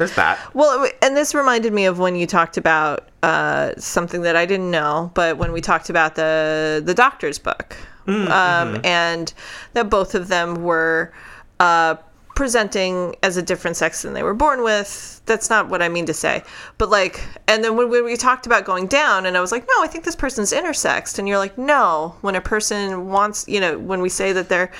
there's 0.00 0.14
that. 0.14 0.54
Well, 0.54 0.88
and 1.02 1.14
this 1.14 1.34
reminded 1.34 1.74
me 1.74 1.84
of 1.84 1.98
when 1.98 2.16
you 2.16 2.26
talked 2.26 2.56
about 2.56 3.10
uh, 3.22 3.74
something 3.76 4.22
that 4.22 4.34
I 4.34 4.46
didn't 4.46 4.70
know, 4.70 5.10
but 5.14 5.36
when 5.36 5.52
we 5.52 5.60
talked 5.60 5.90
about 5.90 6.14
the 6.14 6.82
the 6.84 6.94
doctor's 6.94 7.38
book, 7.38 7.76
um, 8.08 8.80
and 8.82 9.32
that 9.74 9.90
both 9.90 10.14
of 10.14 10.28
them 10.28 10.62
were 10.62 11.12
uh, 11.60 11.96
presenting 12.34 13.14
as 13.22 13.36
a 13.36 13.42
different 13.42 13.76
sex 13.76 14.00
than 14.00 14.14
they 14.14 14.22
were 14.22 14.32
born 14.32 14.64
with. 14.64 15.20
That's 15.26 15.50
not 15.50 15.68
what 15.68 15.82
I 15.82 15.90
mean 15.90 16.06
to 16.06 16.14
say, 16.14 16.42
but 16.78 16.88
like, 16.88 17.22
and 17.46 17.62
then 17.62 17.76
when, 17.76 17.90
when 17.90 18.04
we 18.06 18.16
talked 18.16 18.46
about 18.46 18.64
going 18.64 18.86
down, 18.86 19.26
and 19.26 19.36
I 19.36 19.40
was 19.42 19.52
like, 19.52 19.68
no, 19.68 19.82
I 19.82 19.86
think 19.86 20.04
this 20.04 20.16
person's 20.16 20.52
intersexed, 20.52 21.18
and 21.18 21.28
you're 21.28 21.36
like, 21.36 21.58
no, 21.58 22.16
when 22.22 22.36
a 22.36 22.40
person 22.40 23.08
wants, 23.08 23.46
you 23.46 23.60
know, 23.60 23.78
when 23.78 24.00
we 24.00 24.08
say 24.08 24.32
that 24.32 24.48
they're 24.48 24.72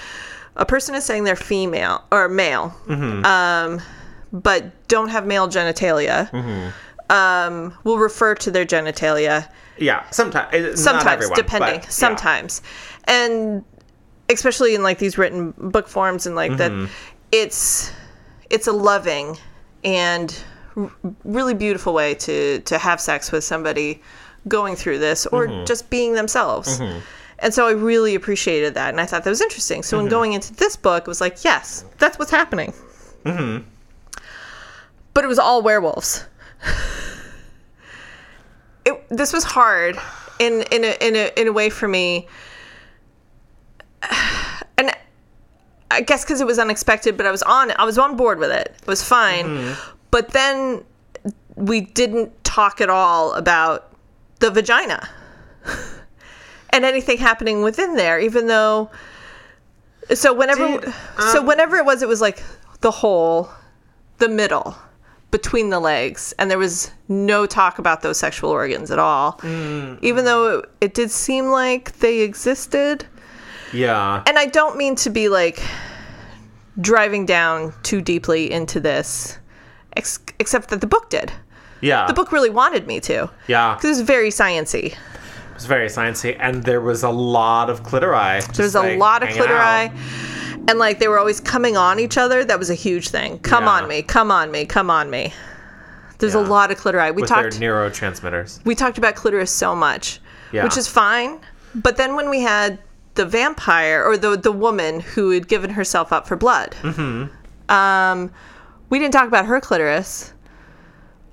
a 0.57 0.65
person 0.65 0.95
is 0.95 1.05
saying 1.05 1.25
they're 1.25 1.37
female 1.37 2.05
or 2.11 2.29
male, 2.29 2.75
um, 3.25 3.81
but 4.33 4.89
don't 4.89 5.09
have 5.09 5.27
male 5.27 5.49
genitalia, 5.49 6.29
um, 7.11 7.75
will 7.85 7.99
refer 7.99 8.35
to 8.37 8.51
their 8.51 8.65
genitalia 8.65 9.49
Yeah, 9.79 10.09
sometimes 10.11 10.81
sometimes, 10.83 11.29
depending, 11.31 11.83
sometimes. 11.83 11.95
sometimes, 11.95 12.63
and 13.05 13.65
especially 14.29 14.75
in 14.75 14.83
like 14.83 14.99
these 14.99 15.19
written 15.19 15.53
book 15.59 15.89
forms 15.89 16.27
and 16.27 16.37
like 16.37 16.53
Mm-hmm. 16.53 16.83
that, 16.85 16.91
it's 17.33 17.93
it's 18.51 18.67
a 18.67 18.73
loving 18.73 19.37
and 19.85 20.37
r- 20.77 20.91
really 21.25 21.55
beautiful 21.55 21.93
way 21.95 22.15
to 22.15 22.61
to 22.61 22.79
have 22.79 23.01
sex 23.01 23.33
with 23.33 23.43
somebody 23.45 24.01
going 24.49 24.77
through 24.77 24.99
this 24.99 25.27
or 25.27 25.47
Mm-hmm. 25.47 25.65
just 25.65 25.91
being 25.91 26.15
themselves. 26.15 26.81
And 27.43 27.55
so 27.55 27.67
I 27.67 27.71
really 27.73 28.15
appreciated 28.15 28.75
that, 28.75 28.91
and 28.91 29.01
I 29.01 29.07
thought 29.07 29.25
that 29.25 29.31
was 29.31 29.41
interesting. 29.41 29.83
So 29.83 29.97
when 29.97 30.09
going 30.09 30.35
into 30.35 30.53
this 30.55 30.77
book, 30.77 31.05
it 31.05 31.09
was 31.09 31.23
like, 31.23 31.43
yes, 31.43 31.87
that's 31.99 32.19
what's 32.19 32.31
happening. 32.31 32.75
Mm-hmm. 33.25 33.65
But 35.21 35.27
it 35.27 35.29
was 35.29 35.39
all 35.39 35.61
werewolves. 35.61 36.25
It, 38.87 39.07
this 39.11 39.35
was 39.35 39.45
hard 39.45 39.99
in 40.39 40.63
in 40.73 40.85
a, 40.85 41.07
in 41.07 41.15
a 41.15 41.31
in 41.39 41.49
a 41.49 41.53
way 41.53 41.69
for 41.69 41.87
me, 41.87 42.27
and 44.79 44.91
I 45.91 46.01
guess 46.01 46.25
because 46.25 46.41
it 46.41 46.47
was 46.47 46.59
unexpected. 46.59 47.19
But 47.19 47.27
I 47.27 47.31
was 47.31 47.43
on 47.43 47.73
I 47.79 47.85
was 47.85 47.99
on 47.99 48.17
board 48.17 48.39
with 48.39 48.51
it. 48.51 48.75
It 48.81 48.87
was 48.87 49.07
fine. 49.07 49.45
Mm-hmm. 49.45 49.91
But 50.11 50.31
then 50.31 50.83
we 51.57 51.83
didn't 51.83 52.43
talk 52.43 52.81
at 52.81 52.89
all 52.89 53.35
about 53.35 53.95
the 54.39 54.51
vagina 54.51 55.07
and 56.71 56.87
anything 56.87 57.19
happening 57.19 57.63
within 57.63 57.97
there, 57.97 58.19
even 58.19 58.47
though. 58.47 58.91
So 60.15 60.33
whenever, 60.33 60.81
Did, 60.81 60.95
so 61.33 61.41
um 61.41 61.47
whenever 61.47 61.77
it 61.77 61.85
was, 61.85 62.01
it 62.01 62.09
was 62.09 62.23
like 62.23 62.43
the 62.81 62.91
hole, 62.91 63.51
the 64.17 64.31
middle, 64.31 64.75
between 65.31 65.71
the 65.71 65.79
legs, 65.81 66.35
and 66.39 66.51
there 66.51 66.59
was 66.59 66.91
no 67.09 67.47
talk 67.47 67.79
about 67.79 68.03
those 68.03 68.19
sexual 68.19 68.51
organs 68.51 68.91
at 68.91 68.99
all. 68.99 69.35
Mm. 69.43 69.99
Even 70.03 70.25
though 70.25 70.59
it, 70.59 70.71
it 70.81 70.95
did 70.95 71.11
seem 71.11 71.47
like 71.47 71.99
they 72.01 72.21
existed, 72.21 73.07
Yeah. 73.73 74.23
and 74.27 74.39
I 74.39 74.47
don't 74.47 74.77
mean 74.77 74.97
to 74.97 75.11
be 75.11 75.29
like 75.29 75.63
driving 76.81 77.27
down 77.27 77.73
too 77.83 78.01
deeply 78.01 78.51
into 78.51 78.81
this, 78.81 79.39
ex- 79.97 80.19
except 80.39 80.71
that 80.71 80.81
the 80.81 80.87
book 80.87 81.11
did. 81.11 81.33
Yeah. 81.81 82.07
The 82.07 82.13
book 82.15 82.33
really 82.33 82.51
wanted 82.51 82.87
me 82.87 83.01
to. 83.01 83.31
Yeah. 83.47 83.75
Because 83.75 83.85
it 83.85 83.89
was 83.89 84.01
very 84.03 84.31
sciency. 84.31 84.93
It 84.93 85.55
was 85.55 85.67
very 85.67 85.89
sciencey, 85.89 86.37
and 86.41 86.63
there 86.65 86.81
was 86.81 87.03
a 87.03 87.11
lot 87.11 87.69
of 87.71 87.83
clitori. 87.83 88.39
just, 88.41 88.55
There's 88.55 88.75
a 88.75 88.81
like, 88.81 88.99
lot 88.99 89.23
of 89.23 89.29
hanging 89.29 89.45
clitori. 89.45 89.89
out. 89.89 89.93
And 90.69 90.79
like 90.79 90.99
they 90.99 91.09
were 91.09 91.19
always 91.19 91.41
coming 91.41 91.77
on 91.77 91.99
each 91.99 92.17
other. 92.17 92.45
That 92.45 92.59
was 92.59 92.71
a 92.71 92.75
huge 92.75 93.09
thing. 93.09 93.39
Come 93.41 93.65
Yeah. 93.65 93.71
on 93.71 93.89
me, 93.89 94.03
come 94.03 94.31
on 94.31 94.51
me, 94.51 94.67
come 94.67 94.91
on 94.91 95.11
me. 95.11 95.33
There's 96.19 96.35
a 96.35 96.41
lot 96.41 96.71
of 96.71 96.79
clitori. 96.79 97.15
We 97.15 97.23
with 97.23 97.31
talked 97.31 97.59
neurotransmitters. 97.59 98.61
we 98.65 98.75
talked 98.75 98.99
about 98.99 99.15
clitoris 99.15 99.51
so 99.51 99.75
much, 99.75 100.21
Yeah. 100.53 100.65
which 100.65 100.77
is 100.77 100.87
fine. 100.87 101.41
But 101.75 101.97
then 101.97 102.15
when 102.15 102.29
we 102.29 102.41
had 102.43 102.79
the 103.15 103.25
vampire 103.25 104.05
or 104.05 104.17
the 104.17 104.37
the 104.37 104.53
woman 104.53 105.01
who 105.01 105.31
had 105.31 105.49
given 105.49 105.71
herself 105.71 106.13
up 106.13 106.29
for 106.29 106.37
blood, 106.37 106.77
Mm-hmm. 106.83 107.75
um, 107.75 108.31
we 108.91 108.99
didn't 108.99 109.13
talk 109.15 109.27
about 109.29 109.47
her 109.47 109.61
clitoris 109.61 110.33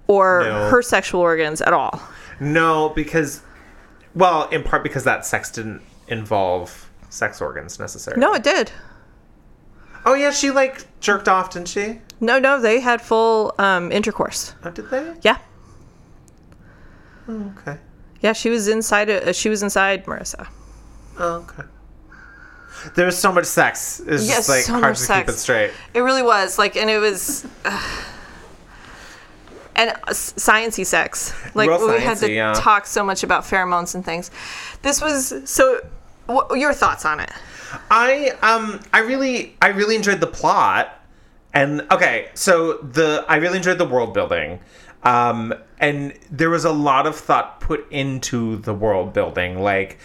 or 0.07 0.43
No. 0.45 0.69
her 0.69 0.81
sexual 0.81 1.19
organs 1.21 1.61
at 1.61 1.73
all. 1.73 2.01
No, 2.39 2.89
because, 2.89 3.41
well, 4.15 4.47
in 4.49 4.63
part 4.63 4.83
because 4.83 5.03
that 5.03 5.25
sex 5.25 5.51
didn't 5.51 5.81
involve 6.07 6.89
sex 7.09 7.41
organs 7.41 7.77
necessarily. 7.79 8.21
No, 8.21 8.33
it 8.33 8.43
did. 8.43 8.71
Oh 10.07 10.13
yeah, 10.13 10.31
she 10.31 10.51
like 10.51 10.85
jerked 11.01 11.27
off, 11.27 11.51
didn't 11.51 11.67
she? 11.67 11.99
No, 12.21 12.39
no, 12.39 12.61
they 12.61 12.79
had 12.79 13.01
full 13.01 13.53
um, 13.59 13.91
intercourse. 13.91 14.55
Oh, 14.63 14.71
did 14.71 14.89
they? 14.89 15.13
Yeah, 15.21 15.37
Oh, 17.27 17.53
okay. 17.59 17.77
yeah. 18.21 18.31
She 18.31 18.49
was 18.49 18.69
inside. 18.69 19.09
Uh, 19.09 19.33
she 19.33 19.49
was 19.49 19.61
inside 19.63 20.05
Marissa. 20.05 20.47
Oh, 21.19 21.45
okay. 21.49 21.63
There 22.95 23.05
was 23.05 23.17
so 23.17 23.33
much 23.33 23.43
sex. 23.45 23.99
It's 24.07 24.25
Yes, 24.25 24.37
just 24.37 24.49
like 24.49 24.61
so 24.63 24.79
hard 24.79 24.95
to 24.95 25.01
sex. 25.01 25.19
keep 25.19 25.35
it 25.35 25.37
straight. 25.37 25.71
It 25.93 25.99
really 25.99 26.23
was 26.23 26.57
like, 26.57 26.77
and 26.77 26.89
it 26.89 26.99
was, 26.99 27.45
uh, 27.65 28.05
and 29.75 29.89
uh, 29.89 30.13
sciency 30.13 30.85
sex. 30.85 31.33
Like 31.53 31.69
Real 31.69 31.85
we 31.85 31.99
had 31.99 32.17
to 32.19 32.31
yeah. 32.31 32.53
talk 32.53 32.85
so 32.85 33.03
much 33.03 33.23
about 33.23 33.43
pheromones 33.43 33.93
and 33.93 34.05
things. 34.05 34.31
This 34.83 35.01
was 35.01 35.33
so. 35.49 35.81
What 36.27 36.57
your 36.57 36.73
thoughts 36.73 37.03
on 37.03 37.19
it? 37.19 37.31
I 37.89 38.29
um 38.41 38.79
I 38.93 38.99
really 38.99 39.55
I 39.61 39.67
really 39.69 39.95
enjoyed 39.95 40.19
the 40.19 40.27
plot. 40.27 40.93
And 41.53 41.81
okay, 41.91 42.29
so 42.33 42.77
the 42.77 43.25
I 43.27 43.37
really 43.37 43.57
enjoyed 43.57 43.77
the 43.77 43.87
world 43.87 44.13
building. 44.13 44.59
Um 45.03 45.53
and 45.79 46.13
there 46.31 46.49
was 46.49 46.65
a 46.65 46.71
lot 46.71 47.07
of 47.07 47.15
thought 47.15 47.59
put 47.59 47.89
into 47.91 48.57
the 48.57 48.73
world 48.73 49.13
building 49.13 49.61
like 49.61 49.99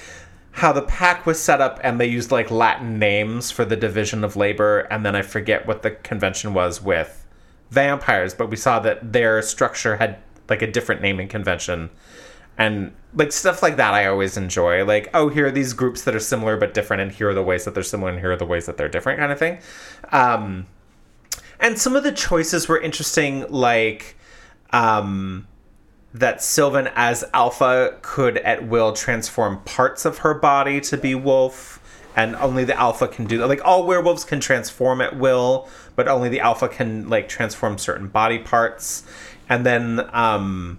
how 0.52 0.70
the 0.70 0.82
pack 0.82 1.24
was 1.24 1.40
set 1.40 1.62
up 1.62 1.80
and 1.82 1.98
they 1.98 2.06
used 2.06 2.30
like 2.30 2.50
Latin 2.50 2.98
names 2.98 3.50
for 3.50 3.64
the 3.64 3.76
division 3.76 4.22
of 4.22 4.36
labor 4.36 4.80
and 4.80 5.04
then 5.04 5.16
I 5.16 5.22
forget 5.22 5.66
what 5.66 5.82
the 5.82 5.92
convention 5.92 6.52
was 6.52 6.82
with 6.82 7.26
vampires, 7.70 8.34
but 8.34 8.50
we 8.50 8.56
saw 8.56 8.78
that 8.80 9.14
their 9.14 9.40
structure 9.40 9.96
had 9.96 10.18
like 10.50 10.60
a 10.60 10.70
different 10.70 11.00
naming 11.00 11.26
convention 11.26 11.88
and 12.58 12.92
like 13.14 13.32
stuff 13.32 13.62
like 13.62 13.76
that 13.76 13.94
I 13.94 14.06
always 14.06 14.36
enjoy. 14.36 14.84
Like, 14.84 15.10
oh, 15.14 15.28
here 15.28 15.46
are 15.46 15.50
these 15.50 15.72
groups 15.72 16.02
that 16.02 16.14
are 16.14 16.20
similar 16.20 16.56
but 16.56 16.74
different, 16.74 17.02
and 17.02 17.12
here 17.12 17.28
are 17.30 17.34
the 17.34 17.42
ways 17.42 17.64
that 17.64 17.74
they're 17.74 17.82
similar, 17.82 18.10
and 18.10 18.20
here 18.20 18.32
are 18.32 18.36
the 18.36 18.46
ways 18.46 18.66
that 18.66 18.76
they're 18.76 18.88
different, 18.88 19.18
kind 19.18 19.32
of 19.32 19.38
thing. 19.38 19.58
Um, 20.10 20.66
and 21.60 21.78
some 21.78 21.94
of 21.94 22.02
the 22.02 22.12
choices 22.12 22.68
were 22.68 22.80
interesting, 22.80 23.46
like 23.50 24.16
um, 24.70 25.46
that 26.14 26.42
Sylvan 26.42 26.88
as 26.94 27.24
Alpha 27.32 27.98
could 28.02 28.38
at 28.38 28.66
will 28.66 28.92
transform 28.92 29.60
parts 29.60 30.04
of 30.04 30.18
her 30.18 30.34
body 30.34 30.80
to 30.82 30.96
be 30.96 31.14
wolf, 31.14 31.78
and 32.16 32.34
only 32.36 32.64
the 32.64 32.78
Alpha 32.78 33.08
can 33.08 33.26
do 33.26 33.38
that. 33.38 33.46
Like 33.46 33.64
all 33.64 33.86
werewolves 33.86 34.24
can 34.24 34.40
transform 34.40 35.00
at 35.00 35.16
will, 35.16 35.68
but 35.96 36.08
only 36.08 36.28
the 36.28 36.40
Alpha 36.40 36.68
can 36.68 37.08
like 37.08 37.28
transform 37.28 37.78
certain 37.78 38.08
body 38.08 38.38
parts. 38.38 39.04
And 39.48 39.66
then 39.66 40.08
um, 40.12 40.78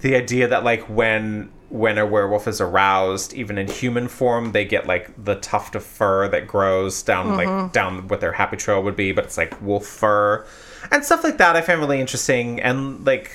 the 0.00 0.14
idea 0.14 0.48
that 0.48 0.64
like 0.64 0.82
when 0.88 1.50
when 1.68 1.98
a 1.98 2.06
werewolf 2.06 2.46
is 2.46 2.60
aroused 2.60 3.34
even 3.34 3.58
in 3.58 3.66
human 3.66 4.06
form 4.06 4.52
they 4.52 4.64
get 4.64 4.86
like 4.86 5.12
the 5.24 5.34
tuft 5.36 5.74
of 5.74 5.84
fur 5.84 6.28
that 6.28 6.46
grows 6.46 7.02
down 7.02 7.36
like 7.36 7.48
mm-hmm. 7.48 7.72
down 7.72 8.06
what 8.08 8.20
their 8.20 8.32
happy 8.32 8.56
trail 8.56 8.82
would 8.82 8.96
be 8.96 9.12
but 9.12 9.24
it's 9.24 9.36
like 9.36 9.60
wolf 9.60 9.84
fur 9.84 10.46
and 10.92 11.04
stuff 11.04 11.24
like 11.24 11.38
that 11.38 11.56
i 11.56 11.60
found 11.60 11.80
really 11.80 12.00
interesting 12.00 12.60
and 12.60 13.04
like 13.04 13.32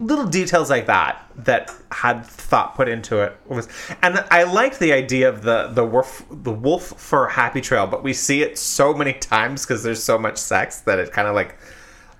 little 0.00 0.26
details 0.26 0.70
like 0.70 0.86
that 0.86 1.30
that 1.36 1.70
had 1.92 2.24
thought 2.24 2.74
put 2.74 2.88
into 2.88 3.20
it 3.20 3.36
was 3.46 3.68
and 4.02 4.24
i 4.30 4.44
liked 4.44 4.78
the 4.78 4.92
idea 4.92 5.28
of 5.28 5.42
the 5.42 5.68
the 5.68 5.84
wolf 5.84 6.24
the 6.30 6.52
wolf 6.52 6.98
fur 6.98 7.28
happy 7.28 7.60
trail 7.60 7.86
but 7.86 8.02
we 8.02 8.12
see 8.12 8.42
it 8.42 8.56
so 8.56 8.94
many 8.94 9.12
times 9.20 9.64
because 9.64 9.82
there's 9.82 10.02
so 10.02 10.18
much 10.18 10.38
sex 10.38 10.80
that 10.80 10.98
it 10.98 11.12
kind 11.12 11.28
of 11.28 11.34
like 11.34 11.58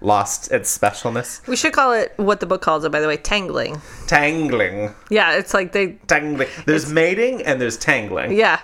lost 0.01 0.51
its 0.53 0.76
specialness 0.76 1.44
We 1.49 1.57
should 1.57 1.72
call 1.72 1.92
it 1.92 2.12
what 2.16 2.40
the 2.40 2.46
book 2.46 2.62
calls 2.62 2.84
it, 2.84 2.92
by 2.92 3.01
the 3.01 3.09
way, 3.09 3.16
tangling. 3.16 3.80
tangling 4.07 4.94
Yeah, 5.11 5.36
it's 5.36 5.53
like 5.55 5.72
they. 5.72 5.92
tangling. 6.07 6.49
There's 6.66 6.90
mating 6.92 7.42
and 7.42 7.61
there's 7.61 7.76
tangling. 7.76 8.32
Yeah, 8.32 8.61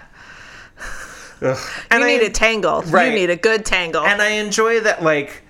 And 1.40 1.58
you 2.00 2.04
I, 2.04 2.06
need 2.06 2.22
a 2.22 2.30
tangle. 2.30 2.82
Right. 2.82 3.08
You 3.08 3.14
need 3.14 3.30
a 3.30 3.36
good 3.36 3.64
tangle. 3.66 4.02
And 4.04 4.22
I 4.22 4.30
enjoy 4.30 4.80
that 4.80 5.02
like 5.02 5.42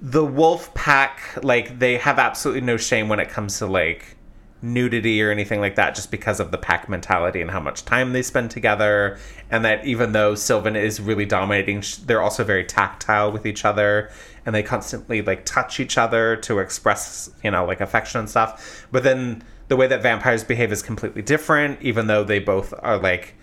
the 0.00 0.24
wolf 0.24 0.72
pack, 0.74 1.38
like 1.42 1.78
they 1.78 1.96
have 1.98 2.18
absolutely 2.18 2.62
no 2.62 2.76
shame 2.76 3.08
when 3.08 3.20
it 3.20 3.28
comes 3.28 3.58
to 3.58 3.66
like 3.66 4.16
nudity 4.62 5.20
or 5.22 5.30
anything 5.30 5.60
like 5.60 5.74
that, 5.74 5.94
just 5.94 6.10
because 6.10 6.40
of 6.40 6.52
the 6.52 6.58
pack 6.58 6.88
mentality 6.88 7.40
and 7.40 7.50
how 7.50 7.60
much 7.60 7.84
time 7.84 8.12
they 8.12 8.22
spend 8.22 8.50
together. 8.50 9.18
And 9.50 9.64
that 9.64 9.84
even 9.84 10.12
though 10.12 10.34
Sylvan 10.34 10.76
is 10.76 11.00
really 11.00 11.26
dominating, 11.26 11.82
they're 12.06 12.22
also 12.22 12.44
very 12.44 12.64
tactile 12.64 13.32
with 13.32 13.44
each 13.44 13.64
other. 13.64 14.10
And 14.46 14.54
they 14.54 14.62
constantly 14.62 15.20
like 15.22 15.44
touch 15.44 15.80
each 15.80 15.98
other 15.98 16.36
to 16.36 16.60
express, 16.60 17.30
you 17.44 17.50
know, 17.50 17.64
like 17.64 17.80
affection 17.80 18.20
and 18.20 18.30
stuff. 18.30 18.86
But 18.90 19.02
then 19.02 19.44
the 19.68 19.76
way 19.76 19.86
that 19.86 20.02
vampires 20.02 20.44
behave 20.44 20.72
is 20.72 20.82
completely 20.82 21.22
different, 21.22 21.82
even 21.82 22.06
though 22.06 22.24
they 22.24 22.38
both 22.38 22.72
are 22.80 22.98
like 22.98 23.34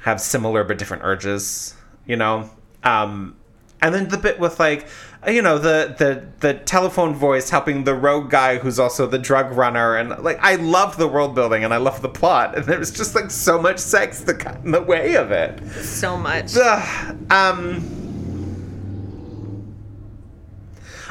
have 0.00 0.20
similar 0.20 0.64
but 0.64 0.78
different 0.78 1.02
urges, 1.04 1.74
you 2.06 2.16
know. 2.16 2.50
Um, 2.82 3.36
and 3.80 3.94
then 3.94 4.08
the 4.08 4.18
bit 4.18 4.38
with 4.38 4.60
like, 4.60 4.86
you 5.26 5.40
know, 5.40 5.56
the 5.58 5.94
the 5.96 6.26
the 6.40 6.54
telephone 6.54 7.14
voice 7.14 7.50
helping 7.50 7.84
the 7.84 7.94
rogue 7.94 8.28
guy 8.30 8.58
who's 8.58 8.78
also 8.80 9.06
the 9.06 9.18
drug 9.18 9.52
runner, 9.52 9.96
and 9.96 10.10
like 10.22 10.38
I 10.40 10.56
loved 10.56 10.98
the 10.98 11.06
world 11.06 11.34
building 11.34 11.62
and 11.62 11.72
I 11.72 11.76
loved 11.76 12.02
the 12.02 12.08
plot, 12.08 12.56
and 12.56 12.64
there 12.66 12.78
was 12.78 12.90
just 12.90 13.14
like 13.14 13.30
so 13.30 13.60
much 13.60 13.78
sex 13.78 14.20
that 14.22 14.34
got 14.40 14.64
in 14.64 14.72
the 14.72 14.82
way 14.82 15.14
of 15.14 15.30
it. 15.30 15.62
so 15.82 16.16
much. 16.16 16.56
Ugh, 16.56 17.16
um, 17.30 18.02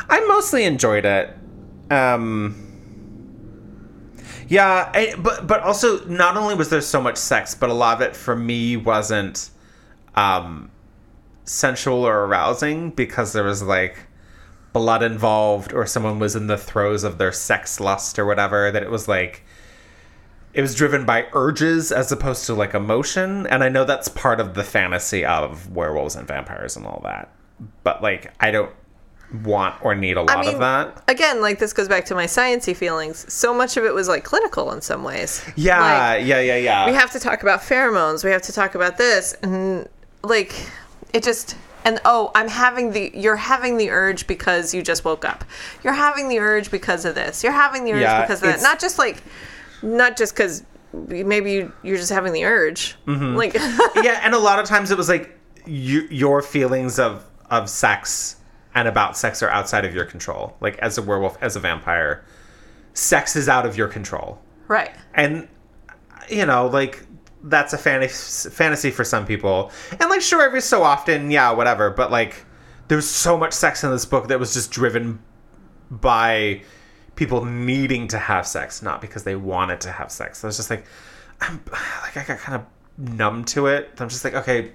I 0.10 0.20
mostly 0.28 0.66
enjoyed 0.66 1.06
it. 1.06 1.34
Um, 1.90 2.68
yeah, 4.50 4.92
I, 4.94 5.16
but 5.18 5.48
but 5.48 5.62
also 5.62 6.04
not 6.06 6.36
only 6.36 6.56
was 6.56 6.70
there 6.70 6.82
so 6.82 7.02
much 7.02 7.16
sex, 7.16 7.56
but 7.56 7.70
a 7.70 7.74
lot 7.74 7.96
of 7.96 8.02
it 8.02 8.18
for 8.18 8.36
me 8.36 8.76
wasn't 8.76 9.50
um, 10.16 10.70
sensual 11.52 12.06
or 12.08 12.26
arousing 12.26 12.92
because 12.92 13.34
there 13.34 13.44
was 13.44 13.62
like 13.62 13.98
blood 14.74 15.04
involved 15.04 15.74
or 15.74 15.86
someone 15.86 16.18
was 16.20 16.36
in 16.36 16.48
the 16.48 16.58
throes 16.58 17.04
of 17.04 17.18
their 17.18 17.32
sex 17.32 17.80
lust 17.80 18.18
or 18.18 18.26
whatever. 18.26 18.72
That 18.72 18.84
it 18.84 18.92
was 18.92 19.08
like 19.08 19.44
it 20.54 20.62
was 20.62 20.76
driven 20.76 21.06
by 21.06 21.28
urges 21.34 21.92
as 21.92 22.12
opposed 22.12 22.46
to 22.46 22.54
like 22.54 22.74
emotion 22.74 23.48
and 23.48 23.64
i 23.64 23.70
know 23.70 23.86
that's 23.86 24.10
part 24.10 24.42
of 24.42 24.54
the 24.54 24.66
fantasy 24.66 25.24
of 25.24 25.72
werewolves 25.72 26.14
and 26.18 26.28
vampires 26.28 26.76
and 26.76 26.86
all 26.86 27.00
that 27.06 27.34
but 27.86 28.04
like 28.04 28.34
i 28.42 28.52
don't 28.52 28.70
want 29.44 29.84
or 29.84 29.96
need 29.96 30.18
a 30.18 30.22
lot 30.22 30.46
mean, 30.46 30.54
of 30.54 30.60
that. 30.60 31.04
Again, 31.08 31.42
like 31.42 31.60
this 31.60 31.74
goes 31.74 31.88
back 31.88 32.06
to 32.06 32.16
my 32.16 32.26
sciency 32.26 32.76
feelings. 32.76 33.32
So 33.32 33.54
much 33.54 33.78
of 33.78 33.86
it 33.86 33.94
was 33.94 34.08
like 34.08 34.24
clinical 34.24 34.72
in 34.72 34.82
some 34.82 35.04
ways. 35.04 35.44
Yeah, 35.56 35.80
Like, 35.80 36.26
yeah, 36.26 36.40
yeah, 36.40 36.58
yeah. 36.58 36.86
we 36.86 36.94
have 36.94 37.12
to 37.12 37.20
talk 37.20 37.42
about 37.42 37.62
pheromones. 37.62 38.24
We 38.24 38.32
have 38.32 38.42
to 38.44 38.54
talk 38.54 38.76
about 38.76 38.98
this, 38.98 39.34
and 39.42 39.88
like 40.24 40.54
it 41.14 41.24
just. 41.24 41.56
And 41.84 42.00
oh, 42.06 42.32
I'm 42.36 42.48
having 42.48 42.92
the. 42.92 43.12
You're 43.14 43.36
having 43.36 43.78
the 43.78 43.90
urge 43.90 44.28
because 44.28 44.74
you 44.74 44.84
just 44.84 45.04
woke 45.04 45.26
up. 45.26 45.44
You're 45.84 45.94
having 45.94 46.30
the 46.30 46.40
urge 46.40 46.70
because 46.70 47.06
of 47.06 47.16
this. 47.16 47.44
You're 47.44 47.54
having 47.54 47.84
the 47.86 47.94
urge 47.94 48.02
Yeah, 48.02 48.22
because 48.22 48.44
of 48.44 48.50
that. 48.50 48.62
Not 48.62 48.80
just 48.80 49.00
like, 49.00 49.24
not 49.82 50.16
just 50.16 50.36
because 50.36 50.64
maybe 50.94 51.52
you, 51.52 51.74
you're 51.84 51.98
just 51.98 52.12
having 52.12 52.34
the 52.34 52.46
urge. 52.46 52.96
Mm-hmm. 53.08 53.36
Like, 53.36 53.54
yeah, 54.04 54.22
and 54.24 54.34
a 54.34 54.40
lot 54.40 54.60
of 54.60 54.66
times 54.66 54.92
it 54.92 54.98
was 54.98 55.10
like 55.10 55.38
you, 55.66 56.08
your 56.12 56.42
feelings 56.42 57.00
of 57.00 57.26
of 57.50 57.70
sex 57.70 58.38
and 58.74 58.88
about 58.88 59.18
sex 59.18 59.44
are 59.44 59.50
outside 59.50 59.86
of 59.86 59.94
your 59.94 60.06
control. 60.06 60.56
Like 60.62 60.78
as 60.80 60.98
a 60.98 61.02
werewolf, 61.02 61.38
as 61.42 61.56
a 61.56 61.60
vampire, 61.60 62.24
sex 62.94 63.36
is 63.36 63.50
out 63.50 63.66
of 63.66 63.78
your 63.78 63.88
control. 63.88 64.40
right. 64.68 64.92
and 65.14 65.48
you 66.30 66.46
know 66.46 66.68
like 66.68 67.04
that's 67.44 67.74
a 67.74 67.78
fantasy 67.78 68.50
fantasy 68.50 68.92
for 68.92 69.04
some 69.04 69.26
people. 69.26 69.72
And 70.00 70.10
like 70.10 70.22
sure 70.22 70.42
every 70.42 70.62
so 70.62 70.84
often 70.84 71.32
yeah 71.32 71.52
whatever 71.52 71.90
but 71.90 72.12
like 72.12 72.46
there's 72.88 73.08
so 73.08 73.38
much 73.38 73.54
sex 73.54 73.84
in 73.84 73.92
this 73.92 74.06
book 74.06 74.28
that 74.28 74.40
was 74.40 74.54
just 74.54 74.72
driven 74.72 75.22
by 75.90 76.62
people 77.16 77.46
needing 77.46 78.08
to 78.10 78.18
have 78.18 78.48
sex 78.48 78.82
not 78.82 79.02
because 79.02 79.24
they 79.24 79.36
wanted 79.36 79.82
to 79.82 79.92
have 79.92 80.12
sex. 80.12 80.40
So 80.40 80.48
it's 80.48 80.58
just 80.58 80.70
like 80.70 80.86
i'm 81.40 81.62
like 82.04 82.18
i 82.18 82.24
got 82.24 82.40
kind 82.40 82.56
of 82.56 82.66
numb 82.98 83.46
to 83.46 83.68
it. 83.68 83.90
I'm 84.00 84.10
just 84.10 84.24
like 84.24 84.36
okay 84.36 84.72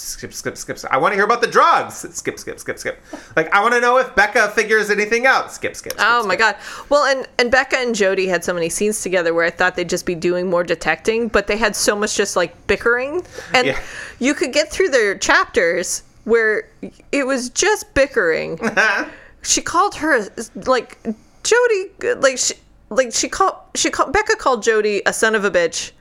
skip 0.00 0.32
skip 0.32 0.56
skip 0.56 0.78
skip. 0.78 0.92
i 0.92 0.96
want 0.96 1.12
to 1.12 1.16
hear 1.16 1.24
about 1.24 1.40
the 1.40 1.46
drugs 1.46 1.94
skip 2.14 2.38
skip 2.38 2.58
skip 2.58 2.78
skip 2.78 3.00
like 3.36 3.52
i 3.54 3.60
want 3.60 3.74
to 3.74 3.80
know 3.80 3.98
if 3.98 4.14
becca 4.14 4.48
figures 4.50 4.90
anything 4.90 5.26
out 5.26 5.52
skip 5.52 5.76
skip, 5.76 5.92
skip 5.92 6.02
Oh 6.06 6.26
my 6.26 6.36
god. 6.36 6.56
Well, 6.88 7.04
and 7.04 7.26
and 7.38 7.50
Becca 7.50 7.76
and 7.78 7.94
Jody 7.94 8.26
had 8.26 8.42
so 8.44 8.52
many 8.54 8.68
scenes 8.68 9.02
together 9.02 9.32
where 9.34 9.44
I 9.44 9.50
thought 9.50 9.74
they'd 9.76 9.88
just 9.88 10.06
be 10.06 10.14
doing 10.14 10.48
more 10.48 10.64
detecting, 10.64 11.28
but 11.28 11.46
they 11.46 11.56
had 11.56 11.74
so 11.76 11.94
much 11.96 12.16
just 12.16 12.36
like 12.36 12.52
bickering, 12.66 13.22
and 13.54 13.66
Yeah. 13.68 13.80
you 14.18 14.34
could 14.34 14.52
get 14.52 14.70
through 14.70 14.88
their 14.90 15.16
chapters 15.18 16.02
where 16.24 16.68
it 17.12 17.26
was 17.26 17.50
just 17.50 17.92
bickering. 17.94 18.58
she 19.42 19.60
called 19.62 19.94
her 19.96 20.26
like 20.66 20.98
Jody, 21.42 22.14
like 22.18 22.38
she 22.38 22.54
like 22.90 23.12
she 23.14 23.28
called 23.28 23.56
she 23.74 23.90
called 23.90 24.12
Becca 24.12 24.36
called 24.36 24.62
Jody 24.62 25.02
a 25.06 25.12
son 25.12 25.34
of 25.34 25.44
a 25.44 25.50
bitch 25.50 25.92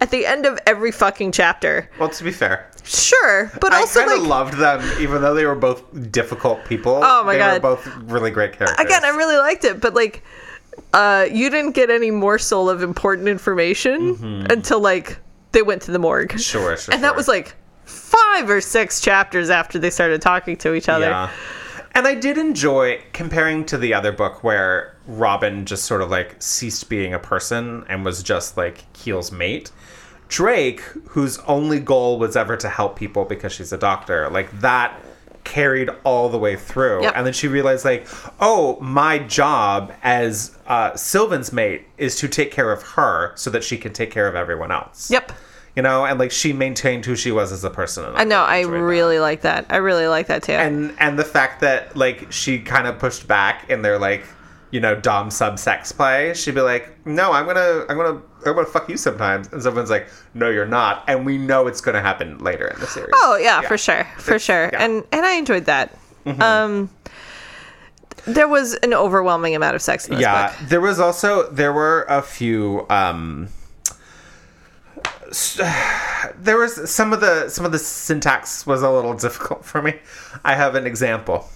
at 0.00 0.10
the 0.10 0.26
end 0.26 0.46
of 0.46 0.58
every 0.66 0.92
fucking 0.92 1.32
chapter. 1.32 1.88
well 1.98 2.08
to 2.10 2.24
be 2.24 2.30
fair 2.30 2.70
Sure, 2.86 3.50
but 3.60 3.72
also 3.74 4.00
I 4.00 4.04
kind 4.04 4.16
of 4.16 4.22
like 4.22 4.28
loved 4.28 4.54
them, 4.54 5.00
even 5.00 5.22
though 5.22 5.34
they 5.34 5.44
were 5.44 5.54
both 5.54 5.82
difficult 6.12 6.64
people. 6.64 7.00
Oh 7.02 7.24
my 7.24 7.36
god. 7.36 7.54
they 7.54 7.60
God. 7.60 7.62
were 7.62 7.76
both 7.76 8.10
really 8.10 8.30
great 8.30 8.52
characters. 8.52 8.84
again, 8.84 9.04
I 9.04 9.08
really 9.10 9.36
liked 9.36 9.64
it, 9.64 9.80
but 9.80 9.94
like, 9.94 10.22
uh, 10.92 11.26
you 11.30 11.50
didn't 11.50 11.72
get 11.72 11.90
any 11.90 12.10
morsel 12.10 12.70
of 12.70 12.82
important 12.82 13.28
information 13.28 14.46
until 14.50 14.80
like 14.80 15.18
they 15.52 15.62
went 15.62 15.82
to 15.82 15.90
the 15.90 15.98
morgue. 15.98 16.30
Mm-hmm. 16.30 16.38
Sure, 16.38 16.76
sure, 16.76 16.94
And 16.94 17.02
that 17.02 17.16
was 17.16 17.28
like 17.28 17.54
five 17.84 18.50
or 18.50 18.60
six 18.60 19.00
chapters 19.00 19.50
after 19.50 19.78
they 19.78 19.90
started 19.90 20.20
talking 20.20 20.56
to 20.58 20.74
each 20.74 20.88
other. 20.88 21.06
Yeah. 21.06 21.30
And 21.94 22.06
I 22.06 22.14
did 22.14 22.36
enjoy 22.36 23.02
comparing 23.14 23.64
to 23.66 23.78
the 23.78 23.94
other 23.94 24.12
book 24.12 24.44
where 24.44 24.98
Robin 25.06 25.64
just 25.64 25.84
sort 25.86 26.02
of 26.02 26.10
like 26.10 26.36
ceased 26.42 26.90
being 26.90 27.14
a 27.14 27.18
person 27.18 27.86
and 27.88 28.04
was 28.04 28.22
just 28.22 28.58
like 28.58 28.92
Keil's 28.92 29.32
mate. 29.32 29.70
Drake, 30.28 30.80
whose 31.08 31.38
only 31.40 31.80
goal 31.80 32.18
was 32.18 32.36
ever 32.36 32.56
to 32.56 32.68
help 32.68 32.96
people 32.96 33.24
because 33.24 33.52
she's 33.52 33.72
a 33.72 33.78
doctor, 33.78 34.28
like 34.30 34.60
that 34.60 35.00
carried 35.46 35.88
all 36.04 36.28
the 36.28 36.38
way 36.38 36.56
through. 36.56 37.02
Yep. 37.02 37.12
And 37.16 37.24
then 37.24 37.32
she 37.32 37.48
realized, 37.48 37.84
like, 37.84 38.06
oh, 38.40 38.78
my 38.80 39.18
job 39.20 39.92
as 40.02 40.56
uh, 40.66 40.94
Sylvan's 40.96 41.52
mate 41.52 41.86
is 41.96 42.16
to 42.16 42.28
take 42.28 42.50
care 42.50 42.72
of 42.72 42.82
her 42.82 43.32
so 43.36 43.48
that 43.50 43.64
she 43.64 43.78
can 43.78 43.92
take 43.92 44.10
care 44.10 44.28
of 44.28 44.34
everyone 44.34 44.70
else. 44.70 45.10
Yep. 45.10 45.32
You 45.76 45.82
know, 45.82 46.06
and 46.06 46.18
like 46.18 46.32
she 46.32 46.54
maintained 46.54 47.04
who 47.04 47.14
she 47.14 47.30
was 47.30 47.52
as 47.52 47.62
a 47.62 47.70
person. 47.70 48.10
I 48.14 48.24
know. 48.24 48.40
I 48.40 48.64
that 48.64 48.70
really 48.70 49.18
like 49.18 49.42
that. 49.42 49.66
I 49.68 49.76
really 49.76 50.06
like 50.06 50.26
that 50.28 50.42
too. 50.42 50.52
and 50.52 50.94
and 50.98 51.18
the 51.18 51.24
fact 51.24 51.60
that 51.60 51.94
like 51.94 52.32
she 52.32 52.60
kind 52.60 52.86
of 52.86 52.98
pushed 52.98 53.28
back 53.28 53.68
in 53.68 53.82
their 53.82 53.98
like 53.98 54.24
you 54.70 54.80
know 54.80 54.94
dom 54.94 55.30
sub 55.30 55.58
sex 55.58 55.92
play 55.92 56.34
she'd 56.34 56.54
be 56.54 56.60
like 56.60 56.94
no 57.06 57.32
i'm 57.32 57.46
gonna 57.46 57.84
i'm 57.88 57.96
gonna 57.96 58.20
i'm 58.44 58.54
gonna 58.54 58.66
fuck 58.66 58.88
you 58.88 58.96
sometimes 58.96 59.48
and 59.52 59.62
someone's 59.62 59.90
like 59.90 60.08
no 60.34 60.50
you're 60.50 60.66
not 60.66 61.04
and 61.08 61.24
we 61.24 61.38
know 61.38 61.66
it's 61.66 61.80
gonna 61.80 62.00
happen 62.00 62.38
later 62.38 62.66
in 62.68 62.80
the 62.80 62.86
series 62.86 63.10
oh 63.14 63.38
yeah, 63.40 63.60
for 63.60 63.78
sure, 63.78 64.04
for 64.18 64.38
sure. 64.38 64.70
yeah. 64.72 64.82
Mm-hmm. 64.82 64.96
And 64.96 65.04
and 65.12 65.26
I 65.26 65.34
enjoyed 65.34 65.66
that. 65.66 65.96
Um, 66.40 66.90
there 68.26 68.48
was 68.48 68.74
an 68.74 68.92
overwhelming 68.92 69.54
amount 69.54 69.76
of 69.76 69.82
sex 69.82 70.08
in 70.08 70.14
this 70.14 70.22
yeah 70.22 70.48
book. 70.48 70.68
there 70.68 70.80
was 70.80 70.98
also 70.98 71.48
there 71.50 71.72
were 71.72 72.04
a 72.08 72.20
few 72.20 72.86
um 72.90 73.48
there 76.36 76.56
was 76.56 76.90
some 76.90 77.12
of 77.12 77.20
the 77.20 77.48
some 77.48 77.64
of 77.64 77.72
the 77.72 77.78
syntax 77.78 78.66
was 78.66 78.82
a 78.82 78.90
little 78.90 79.14
difficult 79.26 79.64
for 79.64 79.80
me 79.80 79.94
i 80.44 80.54
have 80.54 80.74
an 80.74 80.86
example 80.86 81.48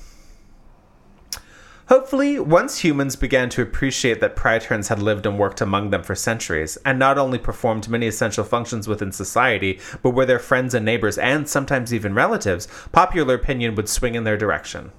Hopefully, 1.91 2.39
once 2.39 2.79
humans 2.79 3.17
began 3.17 3.49
to 3.49 3.62
appreciate 3.62 4.21
that 4.21 4.37
Praeterns 4.37 4.87
had 4.87 5.03
lived 5.03 5.27
and 5.27 5.37
worked 5.37 5.61
among 5.61 5.91
them 5.91 6.05
for 6.05 6.15
centuries, 6.15 6.79
and 6.85 7.01
not 7.01 7.19
only 7.19 7.37
performed 7.37 7.89
many 7.89 8.07
essential 8.07 8.45
functions 8.45 8.87
within 8.87 9.11
society, 9.11 9.81
but 10.01 10.11
were 10.11 10.25
their 10.25 10.39
friends 10.39 10.73
and 10.73 10.85
neighbors, 10.85 11.19
and 11.19 11.49
sometimes 11.49 11.93
even 11.93 12.15
relatives, 12.15 12.69
popular 12.93 13.35
opinion 13.35 13.75
would 13.75 13.89
swing 13.89 14.15
in 14.15 14.23
their 14.23 14.37
direction. 14.37 14.93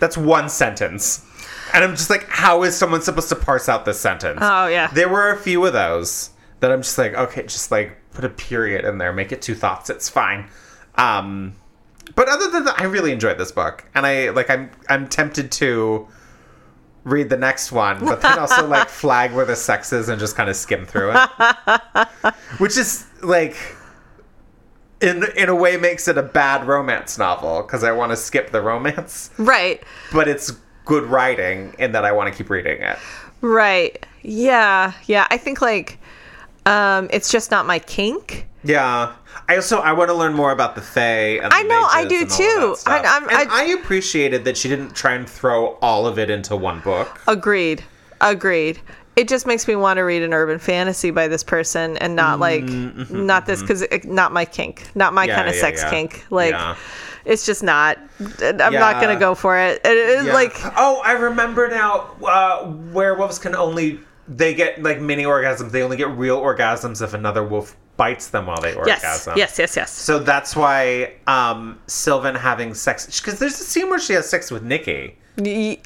That's 0.00 0.18
one 0.18 0.50
sentence. 0.50 1.24
And 1.72 1.82
I'm 1.82 1.96
just 1.96 2.10
like, 2.10 2.28
how 2.28 2.62
is 2.62 2.76
someone 2.76 3.00
supposed 3.00 3.30
to 3.30 3.36
parse 3.36 3.70
out 3.70 3.86
this 3.86 3.98
sentence? 3.98 4.40
Oh, 4.42 4.66
yeah. 4.66 4.88
There 4.88 5.08
were 5.08 5.30
a 5.30 5.38
few 5.38 5.64
of 5.64 5.72
those 5.72 6.28
that 6.60 6.70
I'm 6.70 6.82
just 6.82 6.98
like, 6.98 7.14
okay, 7.14 7.44
just 7.44 7.70
like 7.70 7.96
put 8.10 8.26
a 8.26 8.28
period 8.28 8.84
in 8.84 8.98
there, 8.98 9.14
make 9.14 9.32
it 9.32 9.40
two 9.40 9.54
thoughts, 9.54 9.88
it's 9.88 10.10
fine. 10.10 10.50
Um, 10.96 11.54
but 12.14 12.28
other 12.28 12.50
than 12.50 12.64
that, 12.64 12.80
I 12.80 12.84
really 12.84 13.12
enjoyed 13.12 13.38
this 13.38 13.52
book, 13.52 13.84
and 13.94 14.06
I 14.06 14.30
like 14.30 14.50
I'm 14.50 14.70
I'm 14.88 15.08
tempted 15.08 15.50
to 15.52 16.08
read 17.04 17.28
the 17.30 17.36
next 17.36 17.72
one, 17.72 17.98
but 18.04 18.20
then 18.22 18.38
also 18.38 18.66
like 18.66 18.88
flag 19.02 19.32
where 19.32 19.44
the 19.44 19.56
sex 19.56 19.92
is 19.92 20.08
and 20.08 20.20
just 20.20 20.36
kind 20.36 20.48
of 20.48 20.56
skim 20.56 20.86
through 20.86 21.12
it, 21.14 22.34
which 22.58 22.76
is 22.76 23.06
like 23.22 23.56
in 25.00 25.24
in 25.36 25.48
a 25.48 25.54
way 25.54 25.76
makes 25.76 26.06
it 26.08 26.16
a 26.16 26.22
bad 26.22 26.66
romance 26.66 27.18
novel 27.18 27.62
because 27.62 27.82
I 27.82 27.92
want 27.92 28.10
to 28.10 28.16
skip 28.16 28.50
the 28.50 28.60
romance, 28.60 29.30
Right. 29.38 29.82
but 30.12 30.28
it's 30.28 30.52
good 30.84 31.04
writing 31.04 31.74
in 31.78 31.92
that 31.92 32.04
I 32.04 32.12
want 32.12 32.32
to 32.32 32.36
keep 32.36 32.50
reading 32.50 32.80
it. 32.82 32.98
Right. 33.40 34.04
Yeah. 34.22 34.92
Yeah. 35.06 35.26
I 35.30 35.36
think 35.38 35.60
like 35.60 35.98
um 36.66 37.08
it's 37.12 37.30
just 37.32 37.50
not 37.50 37.66
my 37.66 37.80
kink. 37.80 38.46
Yeah. 38.62 39.12
I 39.48 39.56
also 39.56 39.78
I 39.80 39.92
want 39.92 40.08
to 40.10 40.14
learn 40.14 40.34
more 40.34 40.52
about 40.52 40.74
the 40.74 40.80
Fae. 40.80 41.38
And 41.42 41.50
the 41.50 41.56
I 41.56 41.62
know, 41.62 41.86
I 41.90 42.04
do 42.04 42.20
and 42.20 42.30
all 42.30 42.72
of 42.72 42.82
too. 42.84 42.90
I- 42.90 42.98
I'm- 43.00 43.28
and 43.28 43.50
I- 43.50 43.60
I 43.60 43.64
appreciated 43.64 44.44
that 44.44 44.56
she 44.56 44.68
didn't 44.68 44.94
try 44.94 45.12
and 45.14 45.28
throw 45.28 45.78
all 45.82 46.06
of 46.06 46.18
it 46.18 46.30
into 46.30 46.56
one 46.56 46.80
book. 46.80 47.20
Agreed. 47.26 47.82
Agreed. 48.20 48.78
It 49.14 49.28
just 49.28 49.46
makes 49.46 49.68
me 49.68 49.76
want 49.76 49.98
to 49.98 50.02
read 50.02 50.22
an 50.22 50.32
urban 50.32 50.58
fantasy 50.58 51.10
by 51.10 51.28
this 51.28 51.44
person 51.44 51.98
and 51.98 52.16
not 52.16 52.40
like 52.40 52.62
not 52.62 53.44
this 53.46 53.60
because 53.60 53.84
not 54.04 54.32
my 54.32 54.44
kink, 54.46 54.84
not 54.94 55.12
my 55.12 55.22
Mm-hmm, 55.24 55.28
Yeah, 55.30 55.36
kind 55.36 55.48
of 55.48 55.54
yeah, 55.54 55.60
sex 55.60 55.82
yeah. 55.82 55.90
kink. 55.90 56.24
Like 56.30 56.54
it's 57.26 57.44
just 57.44 57.62
not. 57.62 57.98
I'm 58.42 58.72
not 58.72 59.00
gonna 59.02 59.18
go 59.18 59.34
for 59.34 59.58
it. 59.58 59.80
It 59.84 60.32
like 60.32 60.54
oh, 60.78 61.02
I 61.04 61.12
remember 61.12 61.68
now 61.68 62.12
uh, 62.26 62.72
werewolves 62.92 63.38
can 63.38 63.54
only 63.54 64.00
they 64.28 64.54
get 64.54 64.82
like 64.82 65.00
mini 65.00 65.24
orgasms. 65.24 65.72
They 65.72 65.82
only 65.82 65.98
get 65.98 66.08
real 66.10 66.40
orgasms 66.40 67.02
if 67.02 67.12
another 67.12 67.42
wolf 67.44 67.76
bites 68.02 68.30
them 68.30 68.46
while 68.46 68.60
they 68.60 68.70
yes, 68.70 68.76
orgasm. 68.76 69.34
yes, 69.36 69.58
yes, 69.60 69.76
yes. 69.76 69.92
So 69.92 70.18
that's 70.18 70.56
why 70.56 71.12
um, 71.28 71.78
Sylvan 71.86 72.34
having 72.34 72.74
sex 72.74 73.20
because 73.20 73.38
there's 73.38 73.60
a 73.60 73.64
scene 73.64 73.88
where 73.88 74.00
she 74.00 74.12
has 74.14 74.28
sex 74.28 74.50
with 74.50 74.64
Nikki, 74.64 75.16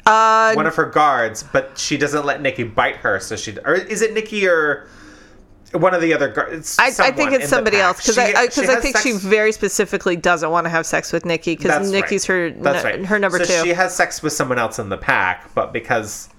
Uh, 0.07 0.53
one 0.55 0.65
of 0.65 0.75
her 0.75 0.87
guards, 0.87 1.43
but 1.43 1.77
she 1.77 1.95
doesn't 1.95 2.25
let 2.25 2.41
Nikki 2.41 2.63
bite 2.63 2.95
her. 2.95 3.19
So 3.19 3.35
she 3.35 3.55
or 3.59 3.75
is 3.75 4.01
it 4.01 4.15
Nikki 4.15 4.47
or 4.47 4.87
one 5.73 5.93
of 5.93 6.01
the 6.01 6.11
other 6.11 6.27
guards? 6.27 6.75
I, 6.79 6.87
I 6.87 7.11
think 7.11 7.33
it's 7.33 7.49
somebody 7.49 7.77
else 7.77 7.97
because 7.97 8.17
I 8.17 8.47
because 8.47 8.67
I, 8.67 8.79
think 8.79 8.97
she 8.97 9.11
very 9.11 9.51
specifically 9.51 10.15
doesn't 10.15 10.49
want 10.49 10.65
to 10.65 10.71
have 10.71 10.87
sex 10.87 11.13
with 11.13 11.23
Nikki 11.23 11.55
because 11.55 11.91
Nikki's 11.91 12.27
right. 12.27 12.35
her 12.35 12.49
That's 12.49 12.83
right. 12.83 13.05
her 13.05 13.19
number 13.19 13.37
so 13.37 13.45
two. 13.45 13.67
She 13.67 13.75
has 13.75 13.95
sex 13.95 14.23
with 14.23 14.33
someone 14.33 14.57
else 14.57 14.79
in 14.79 14.89
the 14.89 14.97
pack, 14.97 15.53
but 15.53 15.71
because 15.71 16.29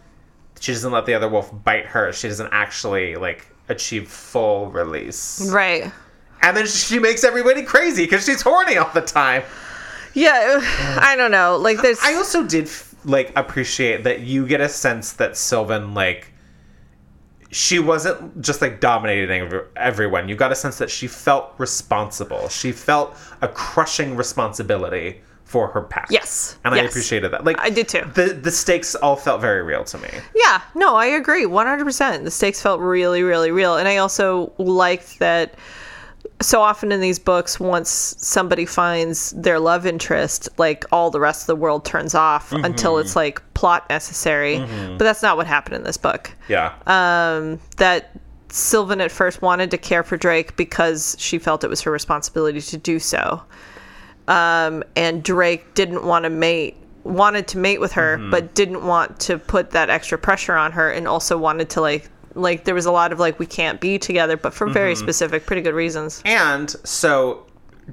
she 0.58 0.72
doesn't 0.72 0.90
let 0.90 1.06
the 1.06 1.14
other 1.14 1.28
wolf 1.28 1.52
bite 1.62 1.86
her, 1.86 2.12
she 2.12 2.26
doesn't 2.26 2.50
actually 2.50 3.14
like 3.14 3.46
achieve 3.68 4.08
full 4.08 4.70
release. 4.70 5.50
right. 5.50 5.92
And 6.40 6.56
then 6.56 6.66
she 6.66 7.00
makes 7.00 7.24
everybody 7.24 7.62
crazy 7.62 8.04
because 8.04 8.24
she's 8.24 8.42
horny 8.42 8.76
all 8.76 8.90
the 8.94 9.00
time. 9.00 9.42
Yeah, 10.14 10.60
I 11.00 11.16
don't 11.16 11.30
know. 11.32 11.56
Like 11.56 11.82
there's 11.82 11.98
I 12.02 12.14
also 12.14 12.44
did 12.44 12.70
like 13.04 13.32
appreciate 13.36 14.04
that 14.04 14.20
you 14.20 14.46
get 14.46 14.60
a 14.60 14.68
sense 14.68 15.12
that 15.14 15.36
Sylvan 15.36 15.94
like 15.94 16.32
she 17.50 17.78
wasn't 17.78 18.40
just 18.40 18.60
like 18.60 18.80
dominating 18.80 19.50
everyone. 19.76 20.28
You 20.28 20.36
got 20.36 20.52
a 20.52 20.54
sense 20.54 20.78
that 20.78 20.90
she 20.90 21.06
felt 21.06 21.54
responsible. 21.58 22.48
She 22.48 22.72
felt 22.72 23.16
a 23.40 23.48
crushing 23.48 24.16
responsibility 24.16 25.22
for 25.48 25.68
her 25.68 25.80
past. 25.80 26.12
Yes. 26.12 26.58
and 26.62 26.74
I 26.74 26.78
appreciated 26.78 27.32
that. 27.32 27.44
Like 27.44 27.58
I 27.58 27.70
did 27.70 27.88
too. 27.88 28.02
The 28.14 28.34
the 28.34 28.50
stakes 28.50 28.94
all 28.94 29.16
felt 29.16 29.40
very 29.40 29.62
real 29.62 29.82
to 29.84 29.98
me. 29.98 30.08
Yeah, 30.34 30.60
no, 30.74 30.94
I 30.94 31.06
agree 31.06 31.44
100%. 31.46 32.24
The 32.24 32.30
stakes 32.30 32.60
felt 32.60 32.80
really, 32.80 33.22
really 33.22 33.50
real. 33.50 33.76
And 33.76 33.88
I 33.88 33.96
also 33.96 34.52
liked 34.58 35.18
that 35.20 35.54
so 36.42 36.60
often 36.60 36.92
in 36.92 37.00
these 37.00 37.18
books, 37.18 37.58
once 37.58 37.88
somebody 38.18 38.66
finds 38.66 39.30
their 39.30 39.58
love 39.58 39.86
interest, 39.86 40.48
like 40.58 40.84
all 40.92 41.10
the 41.10 41.18
rest 41.18 41.42
of 41.42 41.46
the 41.46 41.56
world 41.56 41.84
turns 41.84 42.14
off 42.14 42.52
until 42.52 42.98
it's 42.98 43.16
like 43.16 43.42
plot 43.54 43.88
necessary. 43.88 44.58
But 44.58 44.98
that's 44.98 45.22
not 45.22 45.36
what 45.38 45.46
happened 45.46 45.76
in 45.76 45.82
this 45.82 45.96
book. 45.96 46.30
Yeah. 46.48 46.74
Um, 46.86 47.58
that 47.78 48.10
Sylvan 48.50 49.00
at 49.00 49.10
first 49.10 49.42
wanted 49.42 49.70
to 49.72 49.78
care 49.78 50.02
for 50.02 50.16
Drake 50.16 50.56
because 50.56 51.16
she 51.18 51.38
felt 51.38 51.64
it 51.64 51.70
was 51.70 51.80
her 51.82 51.90
responsibility 51.90 52.60
to 52.60 52.76
do 52.76 52.98
so. 52.98 53.42
Um, 54.28 54.84
and 54.94 55.22
Drake 55.22 55.74
didn't 55.74 56.04
want 56.04 56.24
to 56.24 56.30
mate, 56.30 56.76
wanted 57.02 57.48
to 57.48 57.58
mate 57.58 57.80
with 57.80 57.92
her, 57.92 58.18
but 58.30 58.54
didn't 58.54 58.86
want 58.86 59.18
to 59.20 59.38
put 59.38 59.70
that 59.72 59.90
extra 59.90 60.18
pressure 60.18 60.54
on 60.54 60.72
her, 60.72 60.90
and 60.90 61.08
also 61.08 61.36
wanted 61.36 61.70
to 61.70 61.80
like, 61.80 62.08
like 62.34 62.64
there 62.64 62.74
was 62.74 62.86
a 62.86 62.92
lot 62.92 63.10
of 63.10 63.18
like 63.18 63.38
we 63.38 63.46
can't 63.46 63.80
be 63.80 63.98
together, 63.98 64.36
but 64.36 64.54
for 64.54 64.68
very 64.68 64.94
specific, 64.94 65.46
pretty 65.46 65.62
good 65.62 65.74
reasons. 65.74 66.22
And 66.24 66.70
so 66.84 67.46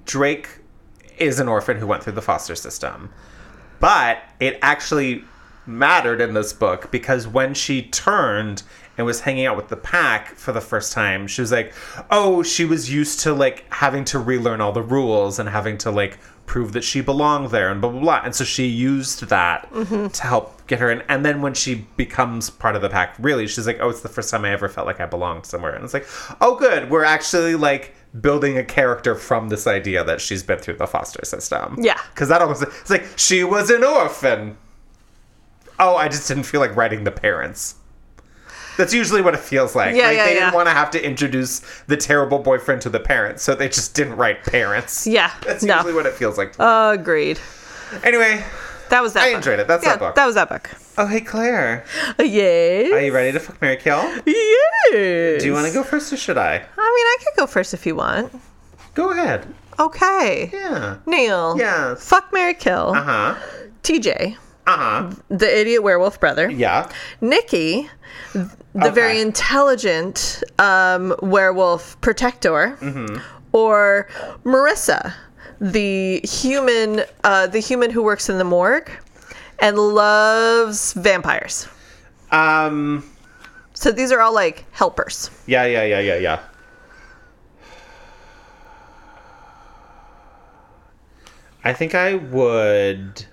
Drake 0.05 0.49
is 1.17 1.39
an 1.39 1.47
orphan 1.47 1.77
who 1.77 1.87
went 1.87 2.03
through 2.03 2.13
the 2.13 2.21
foster 2.21 2.55
system. 2.55 3.09
But 3.79 4.19
it 4.39 4.59
actually 4.61 5.23
mattered 5.65 6.21
in 6.21 6.33
this 6.33 6.53
book 6.53 6.91
because 6.91 7.27
when 7.27 7.53
she 7.53 7.83
turned 7.83 8.63
and 8.97 9.05
was 9.05 9.21
hanging 9.21 9.45
out 9.45 9.57
with 9.57 9.67
the 9.69 9.75
pack 9.75 10.35
for 10.35 10.51
the 10.51 10.61
first 10.61 10.93
time, 10.93 11.27
she 11.27 11.41
was 11.41 11.51
like, 11.51 11.73
"Oh, 12.09 12.43
she 12.43 12.65
was 12.65 12.91
used 12.91 13.19
to 13.21 13.33
like 13.33 13.65
having 13.73 14.05
to 14.05 14.19
relearn 14.19 14.61
all 14.61 14.71
the 14.71 14.81
rules 14.81 15.39
and 15.39 15.49
having 15.49 15.77
to 15.79 15.91
like 15.91 16.17
prove 16.45 16.73
that 16.73 16.83
she 16.83 17.01
belonged 17.01 17.49
there 17.49 17.69
and 17.69 17.81
blah 17.81 17.89
blah 17.91 17.99
blah." 17.99 18.21
And 18.23 18.33
so 18.35 18.43
she 18.43 18.65
used 18.65 19.27
that 19.27 19.71
mm-hmm. 19.71 20.07
to 20.07 20.23
help 20.23 20.65
get 20.67 20.79
her 20.79 20.89
in. 20.91 21.01
And 21.09 21.25
then 21.25 21.41
when 21.41 21.53
she 21.53 21.87
becomes 21.97 22.49
part 22.49 22.75
of 22.75 22.81
the 22.81 22.89
pack, 22.89 23.15
really, 23.19 23.47
she's 23.47 23.67
like, 23.67 23.79
"Oh, 23.81 23.89
it's 23.89 24.01
the 24.01 24.09
first 24.09 24.29
time 24.31 24.45
I 24.45 24.51
ever 24.51 24.69
felt 24.69 24.87
like 24.87 24.99
I 24.99 25.05
belonged 25.05 25.45
somewhere." 25.45 25.73
And 25.73 25.83
it's 25.83 25.93
like, 25.93 26.07
"Oh, 26.41 26.55
good. 26.55 26.89
We're 26.89 27.03
actually 27.03 27.55
like 27.55 27.93
building 28.21 28.57
a 28.57 28.63
character 28.63 29.13
from 29.15 29.49
this 29.49 29.67
idea 29.67 30.05
that 30.05 30.21
she's 30.21 30.41
been 30.41 30.59
through 30.59 30.77
the 30.77 30.87
foster 30.87 31.23
system." 31.25 31.77
Yeah. 31.81 31.99
Because 32.13 32.29
that 32.29 32.41
almost 32.41 32.63
it's 32.63 32.89
like 32.89 33.05
she 33.17 33.43
was 33.43 33.69
an 33.69 33.83
orphan. 33.83 34.57
Oh, 35.77 35.97
I 35.97 36.07
just 36.07 36.27
didn't 36.29 36.43
feel 36.43 36.61
like 36.61 36.73
writing 36.77 37.03
the 37.03 37.11
parents. 37.11 37.75
That's 38.77 38.93
usually 38.93 39.21
what 39.21 39.33
it 39.33 39.39
feels 39.39 39.75
like. 39.75 39.95
Yeah, 39.95 40.07
like 40.07 40.17
yeah, 40.17 40.25
they 40.25 40.33
yeah. 40.35 40.39
didn't 40.41 40.53
want 40.55 40.67
to 40.67 40.73
have 40.73 40.91
to 40.91 41.03
introduce 41.05 41.61
the 41.87 41.95
terrible 41.97 42.39
boyfriend 42.39 42.81
to 42.83 42.89
the 42.89 42.99
parents, 42.99 43.43
so 43.43 43.55
they 43.55 43.69
just 43.69 43.93
didn't 43.95 44.15
write 44.17 44.43
parents. 44.43 45.05
Yeah, 45.07 45.31
That's 45.45 45.63
no. 45.63 45.75
usually 45.75 45.93
what 45.93 46.05
it 46.05 46.13
feels 46.13 46.37
like. 46.37 46.55
Agreed. 46.59 47.39
anyway, 48.03 48.43
That 48.89 49.01
was 49.01 49.13
that. 49.13 49.23
I 49.23 49.29
book. 49.29 49.37
enjoyed 49.37 49.59
it. 49.59 49.67
That's 49.67 49.83
yeah, 49.83 49.91
that 49.91 49.99
book. 49.99 50.15
That 50.15 50.25
was 50.25 50.35
that 50.35 50.49
book. 50.49 50.69
oh 50.97 51.07
hey 51.07 51.21
Claire, 51.21 51.85
Yes. 52.19 52.91
are 52.93 53.01
you 53.01 53.13
ready 53.13 53.31
to 53.31 53.39
fuck 53.39 53.61
Marry 53.61 53.77
Kill? 53.77 54.01
Yes. 54.25 55.41
Do 55.41 55.45
you 55.47 55.53
want 55.53 55.67
to 55.67 55.73
go 55.73 55.83
first 55.83 56.11
or 56.13 56.17
should 56.17 56.37
I? 56.37 56.53
I 56.55 56.57
mean, 56.57 56.65
I 56.77 57.17
could 57.19 57.35
go 57.37 57.47
first 57.47 57.73
if 57.73 57.85
you 57.85 57.95
want. 57.95 58.31
Go 58.93 59.11
ahead. 59.11 59.45
Okay. 59.79 60.49
Yeah. 60.53 60.97
Neil. 61.05 61.55
Yes. 61.57 62.07
Fuck 62.07 62.31
Marry 62.31 62.53
Kill. 62.53 62.93
Uh 62.95 63.01
huh. 63.03 63.35
TJ. 63.83 64.37
Uh 64.67 64.77
huh. 64.77 65.11
The 65.29 65.59
idiot 65.59 65.83
werewolf 65.83 66.19
brother. 66.19 66.49
Yeah. 66.49 66.89
Nikki. 67.21 67.89
The 68.33 68.49
Okay. 68.77 68.89
very 68.89 69.21
intelligent 69.21 70.43
um, 70.59 71.15
werewolf 71.21 71.99
protector. 72.01 72.77
Mm-hmm. 72.81 73.17
Or 73.53 74.07
Marissa. 74.43 75.13
The 75.61 76.19
human, 76.25 77.03
uh, 77.23 77.47
the 77.47 77.59
human 77.59 77.89
who 77.91 78.03
works 78.03 78.27
in 78.27 78.37
the 78.37 78.43
morgue 78.43 78.91
and 79.59 79.77
loves 79.77 80.91
vampires. 80.93 81.67
Um. 82.31 83.09
So 83.73 83.91
these 83.91 84.11
are 84.11 84.19
all 84.19 84.33
like 84.33 84.65
helpers. 84.71 85.29
Yeah. 85.47 85.65
Yeah. 85.65 85.83
Yeah. 85.85 85.99
Yeah. 85.99 86.17
Yeah. 86.17 86.39
I 91.63 91.73
think 91.73 91.95
I 91.95 92.15
would. 92.15 93.25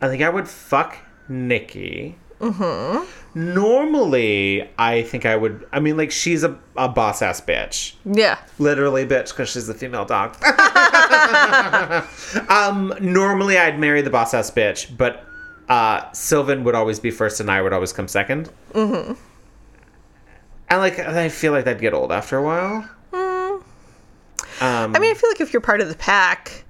I 0.00 0.08
think 0.08 0.22
I 0.22 0.28
would 0.28 0.48
fuck 0.48 0.98
Nikki. 1.28 2.16
Mm-hmm. 2.40 3.54
Normally, 3.54 4.68
I 4.78 5.02
think 5.02 5.24
I 5.24 5.36
would. 5.36 5.66
I 5.72 5.80
mean, 5.80 5.96
like, 5.96 6.10
she's 6.10 6.44
a, 6.44 6.58
a 6.76 6.88
boss 6.88 7.22
ass 7.22 7.40
bitch. 7.40 7.94
Yeah. 8.04 8.38
Literally, 8.58 9.06
bitch, 9.06 9.30
because 9.30 9.50
she's 9.50 9.66
the 9.66 9.74
female 9.74 10.04
dog. 10.04 10.36
um, 12.50 12.94
normally, 13.00 13.58
I'd 13.58 13.78
marry 13.78 14.02
the 14.02 14.10
boss 14.10 14.34
ass 14.34 14.50
bitch, 14.50 14.96
but 14.96 15.24
uh, 15.68 16.10
Sylvan 16.12 16.64
would 16.64 16.74
always 16.74 17.00
be 17.00 17.10
first, 17.10 17.40
and 17.40 17.50
I 17.50 17.62
would 17.62 17.72
always 17.72 17.92
come 17.92 18.06
2nd 18.06 18.50
Mm-hmm. 18.72 19.12
And 20.68 20.80
like, 20.80 20.98
I 20.98 21.28
feel 21.28 21.52
like 21.52 21.64
that'd 21.64 21.80
get 21.80 21.94
old 21.94 22.10
after 22.10 22.36
a 22.36 22.42
while. 22.42 22.88
Um, 24.60 24.96
I 24.96 24.98
mean, 24.98 25.10
I 25.10 25.14
feel 25.14 25.30
like 25.30 25.40
if 25.40 25.52
you're 25.52 25.60
part 25.60 25.80
of 25.80 25.88
the 25.88 25.94
pack, 25.94 26.64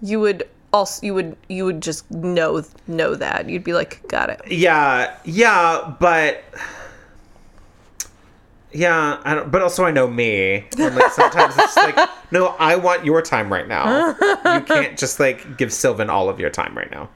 you 0.00 0.18
would 0.18 0.48
also 0.72 1.04
you 1.06 1.14
would 1.14 1.36
you 1.48 1.64
would 1.64 1.80
just 1.82 2.10
know 2.10 2.62
know 2.86 3.14
that 3.14 3.48
you'd 3.48 3.64
be 3.64 3.72
like, 3.72 4.06
got 4.08 4.30
it. 4.30 4.40
yeah, 4.46 5.16
yeah, 5.24 5.94
but 6.00 6.44
yeah, 8.72 9.20
I 9.24 9.34
don't. 9.34 9.50
But 9.50 9.62
also, 9.62 9.84
I 9.84 9.90
know 9.90 10.06
me. 10.06 10.66
And 10.78 10.94
like 10.94 11.10
sometimes 11.12 11.54
it's 11.56 11.76
like, 11.76 11.96
no, 12.30 12.48
I 12.58 12.76
want 12.76 13.04
your 13.04 13.22
time 13.22 13.50
right 13.50 13.66
now. 13.66 14.08
you 14.20 14.60
can't 14.60 14.98
just 14.98 15.18
like 15.18 15.56
give 15.56 15.72
Sylvan 15.72 16.10
all 16.10 16.28
of 16.28 16.38
your 16.38 16.50
time 16.50 16.76
right 16.76 16.90
now. 16.90 17.08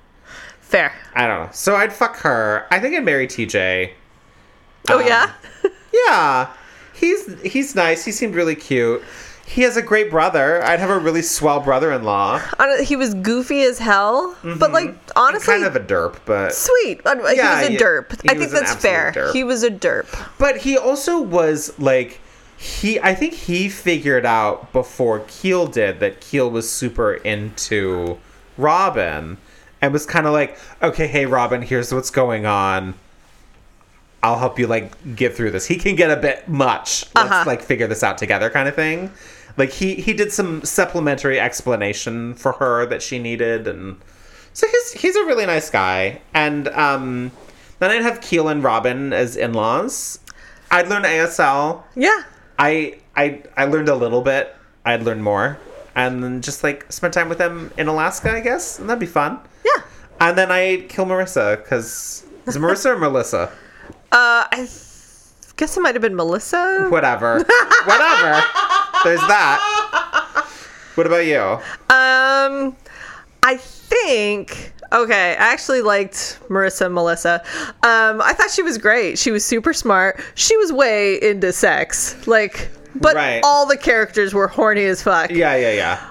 Fair. 0.61 0.95
I 1.15 1.27
don't 1.27 1.45
know. 1.47 1.51
So 1.53 1.77
I'd 1.77 1.93
fuck 1.93 2.17
her. 2.19 2.67
I 2.71 2.81
think 2.81 2.97
I'd 2.97 3.05
marry 3.05 3.27
TJ. 3.27 3.93
Oh 4.89 5.01
Um, 5.01 5.07
yeah. 5.07 5.33
Yeah, 6.09 6.51
he's 6.95 7.41
he's 7.43 7.75
nice. 7.75 8.03
He 8.03 8.13
seemed 8.13 8.35
really 8.35 8.55
cute. 8.55 9.03
He 9.47 9.63
has 9.63 9.77
a 9.77 9.83
great 9.83 10.11
brother. 10.11 10.63
I'd 10.65 10.81
have 10.81 10.89
a 10.91 10.99
really 10.99 11.21
swell 11.23 11.61
brother-in-law. 11.61 12.41
He 12.85 12.97
was 12.97 13.13
goofy 13.15 13.63
as 13.65 13.79
hell, 13.79 14.35
but 14.43 14.73
like 14.73 14.95
honestly, 15.15 15.53
kind 15.55 15.65
of 15.65 15.77
a 15.77 15.81
derp, 15.81 16.19
but 16.25 16.55
sweet. 16.55 17.01
Uh, 17.05 17.17
Yeah, 17.35 17.63
he 17.63 17.75
was 17.75 17.83
a 17.83 17.85
derp. 17.85 18.31
I 18.31 18.35
think 18.35 18.51
that's 18.51 18.75
fair. 18.75 19.13
derp. 19.13 19.33
He 19.33 19.45
was 19.45 19.63
a 19.63 19.71
derp. 19.71 20.07
but 20.39 20.59
he 20.59 20.79
also 20.79 21.21
was 21.21 21.79
like 21.79 22.21
he. 22.57 22.99
I 23.01 23.15
think 23.15 23.35
he 23.35 23.69
figured 23.69 24.25
out 24.25 24.73
before 24.73 25.21
Keil 25.21 25.71
did 25.71 26.01
that 26.01 26.21
Keil 26.21 26.51
was 26.51 26.71
super 26.71 27.15
into 27.15 28.19
Robin, 28.57 29.37
and 29.83 29.93
was 29.93 30.07
kind 30.07 30.27
of 30.27 30.33
like, 30.33 30.57
okay, 30.83 31.07
hey 31.09 31.27
Robin, 31.27 31.61
here's 31.63 31.93
what's 31.93 32.11
going 32.11 32.47
on. 32.47 32.95
I'll 34.23 34.39
help 34.39 34.59
you 34.59 34.67
like 34.67 35.17
get 35.17 35.35
through 35.35 35.51
this. 35.51 35.67
He 35.67 35.77
can 35.77 35.97
get 35.97 36.11
a 36.11 36.17
bit 36.17 36.49
much. 36.49 37.05
Let's 37.15 37.31
Uh-huh. 37.31 37.45
like 37.47 37.61
figure 37.63 37.87
this 37.89 38.03
out 38.03 38.19
together, 38.19 38.51
kind 38.51 38.69
of 38.69 38.75
thing. 38.75 39.11
Like 39.57 39.71
he 39.71 39.95
he 39.97 40.13
did 40.15 40.33
some 40.33 40.63
supplementary 40.65 41.39
explanation 41.41 42.35
for 42.35 42.53
her 42.53 42.87
that 42.87 43.03
she 43.03 43.19
needed, 43.19 43.67
and 43.67 43.97
so 44.53 44.67
he's 44.67 44.93
he's 44.93 45.17
a 45.17 45.25
really 45.25 45.45
nice 45.47 45.69
guy. 45.71 46.21
And 46.35 46.69
um, 46.69 47.33
then 47.81 47.91
I'd 47.91 48.03
have 48.03 48.21
Keil 48.21 48.51
and 48.51 48.63
Robin 48.65 49.13
as 49.13 49.37
in 49.37 49.53
laws. 49.53 50.19
I'd 50.71 50.89
learn 50.89 51.03
ASL. 51.03 51.83
Yeah. 51.97 52.23
I 52.59 52.99
I 53.17 53.43
I 53.57 53.65
learned 53.67 53.89
a 53.89 53.95
little 53.95 54.23
bit. 54.23 54.55
I'd 54.87 55.03
learn 55.03 55.21
more, 55.23 55.59
and 55.95 56.23
then 56.25 56.41
just 56.43 56.63
like 56.65 56.91
spend 56.93 57.13
time 57.13 57.29
with 57.29 57.39
them 57.39 57.73
in 57.77 57.89
Alaska, 57.89 58.33
I 58.33 58.41
guess, 58.41 58.79
and 58.79 58.89
that'd 58.89 59.01
be 59.01 59.07
fun. 59.07 59.39
Yeah. 59.65 59.83
And 60.21 60.39
then 60.39 60.51
I'd 60.53 60.89
kill 60.89 61.05
Marissa 61.07 61.57
because 61.57 62.25
is 62.47 62.57
it 62.57 62.61
Marissa 62.61 62.95
or 62.95 62.99
Melissa? 62.99 63.51
Uh, 64.13 64.45
I 64.53 64.69
guess 65.57 65.77
it 65.77 65.81
might 65.81 65.95
have 65.95 66.03
been 66.03 66.15
Melissa. 66.17 66.87
Whatever, 66.91 67.37
whatever. 67.85 68.43
There's 69.05 69.21
that. 69.27 70.47
What 70.95 71.07
about 71.07 71.25
you? 71.27 71.41
Um, 71.41 72.77
I 73.43 73.57
think. 73.57 74.73
Okay, 74.93 75.31
I 75.33 75.53
actually 75.53 75.81
liked 75.81 76.39
Marissa 76.51 76.85
and 76.87 76.95
Melissa. 76.95 77.43
Um, 77.83 78.21
I 78.21 78.35
thought 78.37 78.51
she 78.51 78.63
was 78.63 78.77
great. 78.77 79.19
She 79.19 79.31
was 79.31 79.43
super 79.43 79.73
smart. 79.73 80.21
She 80.35 80.55
was 80.59 80.71
way 80.71 81.21
into 81.23 81.51
sex. 81.53 82.27
Like, 82.27 82.69
but 82.97 83.15
Right. 83.17 83.41
all 83.43 83.65
the 83.65 83.79
characters 83.79 84.35
were 84.35 84.49
horny 84.49 84.85
as 84.85 85.03
fuck. 85.03 85.31
Yeah, 85.31 85.57
yeah, 85.57 85.73
yeah. 85.73 86.11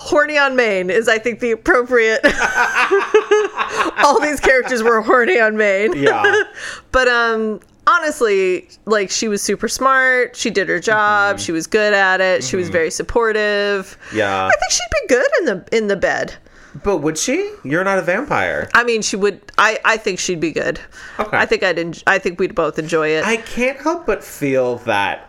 Horny 0.00 0.38
on 0.38 0.56
Maine 0.56 0.88
is, 0.90 1.08
I 1.08 1.18
think, 1.18 1.40
the 1.40 1.50
appropriate. 1.52 2.20
all 4.04 4.20
these 4.20 4.40
characters 4.40 4.82
were 4.82 5.00
horny 5.02 5.38
on 5.40 5.56
Maine. 5.56 5.92
Yeah. 5.94 6.42
But 6.92 7.06
um 7.08 7.60
honestly, 7.86 8.68
like 8.86 9.10
she 9.10 9.28
was 9.28 9.40
super 9.42 9.68
smart, 9.68 10.34
she 10.36 10.50
did 10.50 10.68
her 10.68 10.80
job, 10.80 11.36
Mm-hmm. 11.36 11.42
she 11.44 11.52
was 11.52 11.66
good 11.66 11.92
at 11.94 12.20
it, 12.20 12.42
she 12.42 12.56
was 12.56 12.68
very 12.68 12.90
supportive. 12.90 13.96
Yeah. 14.12 14.46
I 14.46 14.50
think 14.50 14.72
she'd 14.72 15.00
be 15.02 15.14
good 15.14 15.26
in 15.40 15.44
the 15.46 15.68
in 15.76 15.86
the 15.88 15.96
bed. 15.96 16.34
But 16.84 16.98
would 16.98 17.18
she? 17.18 17.52
You're 17.64 17.84
not 17.84 17.98
a 17.98 18.02
vampire. 18.02 18.68
I 18.74 18.84
mean, 18.84 19.02
she 19.02 19.16
would 19.16 19.40
I 19.58 19.78
I 19.84 19.96
think 19.96 20.18
she'd 20.18 20.40
be 20.40 20.52
good. 20.52 20.80
Okay. 21.18 21.36
I 21.36 21.46
think 21.46 21.62
I'd 21.62 21.76
enj- 21.76 22.02
I 22.06 22.18
think 22.18 22.40
we'd 22.40 22.54
both 22.54 22.78
enjoy 22.78 23.08
it. 23.08 23.24
I 23.24 23.36
can't 23.36 23.78
help 23.80 24.06
but 24.06 24.24
feel 24.24 24.76
that 24.78 25.28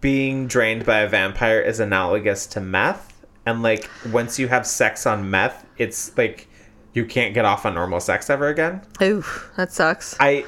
being 0.00 0.46
drained 0.46 0.84
by 0.84 0.98
a 0.98 1.08
vampire 1.08 1.60
is 1.60 1.80
analogous 1.80 2.46
to 2.48 2.60
meth, 2.60 3.07
and 3.48 3.62
like 3.62 3.88
once 4.12 4.38
you 4.38 4.48
have 4.48 4.66
sex 4.66 5.06
on 5.06 5.30
meth, 5.30 5.64
it's 5.78 6.16
like 6.16 6.48
you 6.92 7.04
can't 7.04 7.34
get 7.34 7.44
off 7.44 7.64
on 7.66 7.74
normal 7.74 8.00
sex 8.00 8.28
ever 8.30 8.48
again. 8.48 8.82
Ooh, 9.02 9.24
that 9.56 9.72
sucks. 9.72 10.16
I 10.20 10.44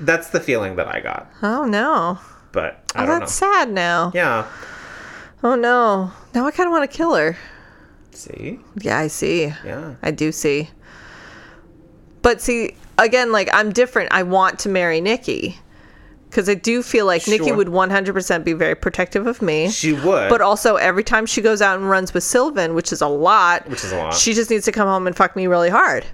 that's 0.00 0.30
the 0.30 0.40
feeling 0.40 0.76
that 0.76 0.88
I 0.88 1.00
got, 1.00 1.30
Oh 1.42 1.64
no. 1.66 2.18
but 2.52 2.82
I 2.94 3.02
Oh, 3.02 3.06
don't 3.06 3.08
know. 3.14 3.18
that's 3.20 3.32
sad 3.34 3.70
now. 3.70 4.12
Yeah. 4.14 4.46
Oh 5.42 5.54
no. 5.54 6.12
Now 6.34 6.46
I 6.46 6.50
kind 6.50 6.66
of 6.68 6.72
want 6.72 6.90
to 6.90 6.96
kill 6.96 7.14
her. 7.14 7.36
See? 8.12 8.60
Yeah, 8.76 8.98
I 8.98 9.08
see. 9.08 9.46
Yeah. 9.64 9.94
I 10.02 10.10
do 10.10 10.30
see. 10.32 10.70
But 12.22 12.40
see, 12.40 12.76
again, 12.98 13.32
like 13.32 13.48
I'm 13.52 13.70
different. 13.72 14.12
I 14.12 14.22
want 14.22 14.58
to 14.60 14.68
marry 14.68 15.00
Nikki 15.00 15.58
because 16.34 16.48
I 16.48 16.54
do 16.54 16.82
feel 16.82 17.06
like 17.06 17.28
Nikki 17.28 17.46
Sure. 17.46 17.56
would 17.56 17.68
100% 17.68 18.42
be 18.44 18.54
very 18.54 18.74
protective 18.74 19.28
of 19.28 19.40
me. 19.40 19.70
She 19.70 19.92
would. 19.92 20.28
but 20.28 20.40
also, 20.40 20.74
every 20.74 21.04
time 21.04 21.26
she 21.26 21.40
goes 21.40 21.62
out 21.62 21.76
and 21.78 21.88
runs 21.88 22.12
with 22.12 22.24
Sylvan, 22.24 22.74
which 22.74 22.92
is 22.92 23.00
a 23.00 23.06
lot, 23.06 23.68
Which 23.68 23.84
is 23.84 23.92
a 23.92 23.98
lot. 23.98 24.14
she 24.14 24.34
just 24.34 24.50
needs 24.50 24.64
to 24.64 24.72
come 24.72 24.88
home 24.88 25.06
and 25.06 25.14
fuck 25.16 25.36
me 25.36 25.46
really 25.46 25.70
hard. 25.70 26.04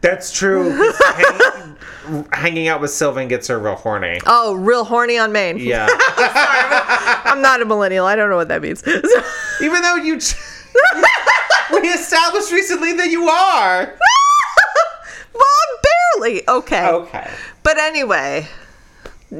That's 0.00 0.32
true. 0.32 0.70
'cause 0.76 0.96
hanging, 1.04 2.28
hanging 2.32 2.68
out 2.68 2.80
with 2.80 2.90
Sylvan 2.92 3.26
gets 3.26 3.48
her 3.48 3.58
real 3.58 3.74
horny. 3.74 4.20
Oh, 4.26 4.54
real 4.54 4.84
horny 4.84 5.18
on 5.18 5.32
Maine. 5.32 5.58
Yeah. 5.58 5.88
I'm 7.24 7.42
not 7.42 7.60
a 7.60 7.64
millennial. 7.64 8.06
I 8.06 8.14
don't 8.16 8.30
know 8.30 8.36
what 8.36 8.48
that 8.48 8.62
means. 8.62 8.82
Even 9.60 9.82
though 9.82 9.96
you. 9.96 10.20
we 11.72 11.88
established 11.88 12.52
recently 12.52 12.92
that 12.94 13.10
you 13.10 13.28
are. 13.28 13.94
well, 15.34 15.80
barely. 16.20 16.48
Okay. 16.48 16.86
Okay. 16.88 17.30
But 17.62 17.76
anyway, 17.78 18.46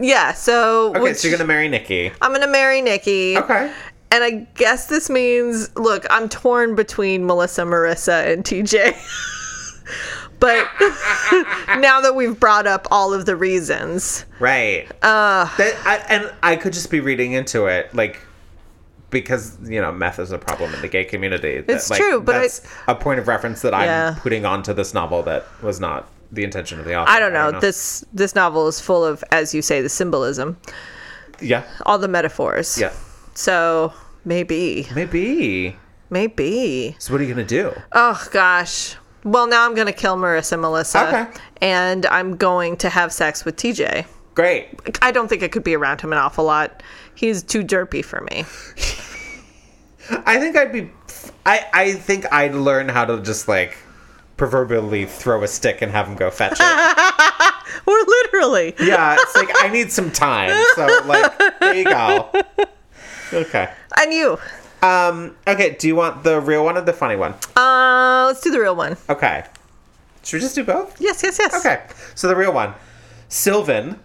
yeah. 0.00 0.32
So, 0.32 0.90
Okay, 0.90 1.00
which- 1.00 1.16
so 1.18 1.28
you're 1.28 1.36
gonna 1.36 1.46
marry 1.48 1.68
Nikki. 1.68 2.12
I'm 2.20 2.32
gonna 2.32 2.46
marry 2.48 2.80
Nikki. 2.82 3.36
Okay. 3.38 3.72
And 4.10 4.22
I 4.22 4.30
guess 4.54 4.86
this 4.86 5.10
means, 5.10 5.74
look, 5.76 6.06
I'm 6.08 6.28
torn 6.28 6.74
between 6.76 7.26
Melissa, 7.26 7.62
Marissa, 7.62 8.32
and 8.32 8.44
TJ. 8.44 8.94
but 10.38 10.68
now 11.80 12.00
that 12.00 12.14
we've 12.14 12.38
brought 12.38 12.66
up 12.66 12.86
all 12.90 13.12
of 13.12 13.26
the 13.26 13.34
reasons, 13.36 14.24
Right. 14.38 14.86
Uh. 15.02 15.48
That, 15.56 15.74
I, 15.84 15.96
and 16.08 16.32
I 16.42 16.56
could 16.56 16.72
just 16.72 16.90
be 16.90 17.00
reading 17.00 17.32
into 17.32 17.66
it, 17.66 17.94
like. 17.94 18.20
Because 19.10 19.56
you 19.62 19.80
know, 19.80 19.92
meth 19.92 20.18
is 20.18 20.32
a 20.32 20.38
problem 20.38 20.74
in 20.74 20.80
the 20.82 20.88
gay 20.88 21.04
community. 21.04 21.60
That, 21.60 21.72
It's 21.76 21.88
like, 21.88 22.00
true, 22.00 22.20
but 22.20 22.34
I- 22.34 22.38
that's 22.40 22.66
a 22.88 22.96
point 22.96 23.20
of 23.20 23.28
reference 23.28 23.62
that 23.62 23.72
I'm 23.72 24.16
putting 24.16 24.44
onto 24.44 24.72
this 24.72 24.92
novel 24.92 25.22
that 25.22 25.44
was 25.62 25.78
not 25.78 26.08
the 26.32 26.44
intention 26.44 26.78
of 26.78 26.84
the 26.84 26.94
author. 26.96 27.10
I 27.10 27.18
don't 27.20 27.32
know. 27.32 27.58
This 27.60 28.04
this 28.12 28.34
novel 28.34 28.66
is 28.68 28.80
full 28.80 29.04
of, 29.04 29.22
as 29.30 29.54
you 29.54 29.62
say, 29.62 29.80
the 29.82 29.88
symbolism, 29.88 30.56
Yeah. 31.40 31.64
all 31.86 31.98
the 31.98 32.08
metaphors. 32.08 32.78
Yeah. 32.78 32.92
So 33.34 33.92
maybe, 34.24 34.86
Maybe. 34.94 35.76
maybe. 36.10 36.96
So 36.98 37.12
what 37.12 37.20
are 37.20 37.24
you 37.24 37.34
gonna 37.34 37.46
do? 37.46 37.72
Oh 37.92 38.26
gosh. 38.32 38.96
Well, 39.24 39.46
now 39.46 39.64
I'm 39.66 39.74
gonna 39.74 39.92
kill 39.92 40.16
Marissa, 40.16 40.58
Melissa, 40.60 41.08
Okay. 41.08 41.26
and 41.62 42.04
I'm 42.06 42.36
going 42.36 42.76
to 42.78 42.88
have 42.90 43.12
sex 43.12 43.44
with 43.44 43.56
TJ. 43.56 44.04
Great. 44.34 44.68
I 45.00 45.12
don't 45.12 45.28
think 45.28 45.42
I 45.42 45.48
could 45.48 45.64
be 45.64 45.74
around 45.76 46.00
him 46.00 46.12
an 46.12 46.18
awful 46.18 46.44
lot. 46.44 46.82
He's 47.14 47.42
too 47.42 47.62
derpy 47.62 48.04
for 48.04 48.20
me. 48.22 48.44
I 50.26 50.38
think 50.38 50.56
I'd 50.56 50.72
be. 50.72 50.90
I 51.46 51.66
I 51.72 51.92
think 51.92 52.26
I'd 52.32 52.54
learn 52.54 52.88
how 52.88 53.04
to 53.06 53.20
just 53.22 53.48
like 53.48 53.76
proverbially 54.36 55.06
throw 55.06 55.42
a 55.42 55.48
stick 55.48 55.82
and 55.82 55.92
have 55.92 56.06
him 56.08 56.16
go 56.16 56.30
fetch 56.30 56.58
it. 56.60 57.50
Or 57.86 57.94
literally. 58.06 58.74
yeah, 58.80 59.16
it's 59.18 59.34
like 59.34 59.48
I 59.56 59.68
need 59.68 59.90
some 59.92 60.10
time. 60.10 60.50
So 60.74 60.86
like 61.06 61.38
there 61.60 61.74
you 61.74 61.84
go. 61.84 62.30
Okay. 63.32 63.70
And 63.96 64.12
you. 64.12 64.38
Um. 64.82 65.36
Okay. 65.46 65.74
Do 65.78 65.88
you 65.88 65.96
want 65.96 66.22
the 66.24 66.40
real 66.40 66.64
one 66.64 66.76
or 66.76 66.82
the 66.82 66.92
funny 66.92 67.16
one? 67.16 67.34
Uh, 67.56 68.24
let's 68.28 68.40
do 68.42 68.50
the 68.50 68.60
real 68.60 68.76
one. 68.76 68.96
Okay. 69.08 69.44
Should 70.22 70.36
we 70.36 70.40
just 70.40 70.54
do 70.54 70.62
both? 70.64 70.98
Yes, 71.00 71.22
yes, 71.22 71.38
yes. 71.38 71.54
Okay. 71.54 71.82
So 72.14 72.28
the 72.28 72.36
real 72.36 72.52
one: 72.52 72.74
Sylvan, 73.28 73.98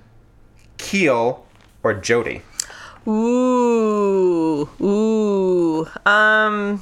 Keil, 0.78 1.42
or 1.84 1.94
Jody. 1.94 2.42
Ooh, 3.08 4.68
ooh. 4.82 5.88
Um. 6.06 6.82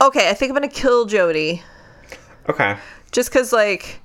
Okay, 0.00 0.28
I 0.30 0.34
think 0.34 0.50
I'm 0.50 0.54
gonna 0.54 0.68
kill 0.68 1.06
Jody, 1.06 1.62
Okay. 2.48 2.76
just 3.12 3.30
because, 3.30 3.52
like, 3.52 4.00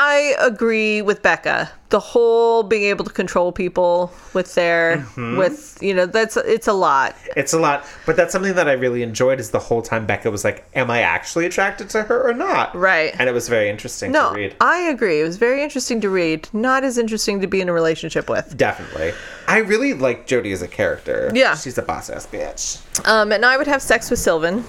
I 0.00 0.36
agree 0.38 1.02
with 1.02 1.22
Becca. 1.22 1.70
The 1.88 1.98
whole 1.98 2.62
being 2.62 2.84
able 2.84 3.04
to 3.04 3.10
control 3.10 3.50
people 3.50 4.12
with 4.32 4.54
their, 4.54 5.04
with 5.16 5.76
you 5.80 5.92
know, 5.92 6.06
that's 6.06 6.36
it's 6.36 6.68
a 6.68 6.72
lot. 6.72 7.16
It's 7.36 7.52
a 7.52 7.58
lot, 7.58 7.84
but 8.06 8.14
that's 8.14 8.30
something 8.30 8.54
that 8.54 8.68
I 8.68 8.74
really 8.74 9.02
enjoyed. 9.02 9.40
Is 9.40 9.50
the 9.50 9.58
whole 9.58 9.82
time 9.82 10.06
Becca 10.06 10.30
was 10.30 10.44
like, 10.44 10.68
"Am 10.76 10.88
I 10.90 11.00
actually 11.00 11.46
attracted 11.46 11.90
to 11.90 12.02
her 12.04 12.28
or 12.28 12.32
not?" 12.34 12.76
Right. 12.76 13.12
And 13.18 13.28
it 13.28 13.32
was 13.32 13.48
very 13.48 13.68
interesting 13.70 14.12
No, 14.12 14.28
to 14.30 14.36
read. 14.36 14.56
I 14.60 14.78
agree. 14.82 15.20
It 15.20 15.24
was 15.24 15.36
very 15.38 15.62
interesting 15.64 16.00
to 16.02 16.10
read. 16.10 16.48
Not 16.52 16.84
as 16.84 16.96
interesting 16.96 17.40
to 17.40 17.46
be 17.48 17.60
in 17.60 17.68
a 17.68 17.72
relationship 17.72 18.28
with. 18.30 18.56
Definitely. 18.56 19.14
I 19.48 19.58
really 19.58 19.94
like 19.94 20.26
Jody 20.26 20.52
as 20.52 20.62
a 20.62 20.68
character. 20.68 21.32
Yeah. 21.34 21.56
She's 21.56 21.76
a 21.78 21.82
boss 21.82 22.08
ass 22.10 22.26
bitch. 22.30 22.78
Um, 23.08 23.32
and 23.32 23.44
I 23.44 23.56
would 23.56 23.66
have 23.66 23.82
sex 23.82 24.10
with 24.10 24.20
Sylvan 24.20 24.62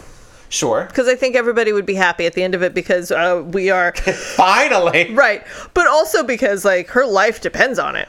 Sure. 0.49 0.85
because 0.85 1.07
I 1.07 1.15
think 1.15 1.35
everybody 1.35 1.71
would 1.73 1.85
be 1.85 1.93
happy 1.95 2.25
at 2.25 2.33
the 2.33 2.43
end 2.43 2.55
of 2.55 2.63
it 2.63 2.73
because 2.73 3.11
uh, 3.11 3.43
we 3.51 3.69
are 3.69 3.93
Finally. 4.35 5.13
right, 5.13 5.43
but 5.73 5.87
also 5.87 6.23
because 6.23 6.65
like 6.65 6.87
her 6.89 7.05
life 7.05 7.41
depends 7.41 7.77
on 7.79 7.95
it. 7.95 8.07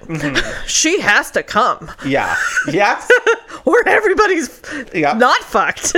she 0.67 1.01
has 1.01 1.31
to 1.33 1.43
come, 1.43 1.91
Yeah. 2.05 2.37
Yes. 2.73 3.09
or 3.65 3.87
everybody's 3.87 4.61
Yeah. 4.95 5.13
not 5.15 5.41
fucked. 5.43 5.95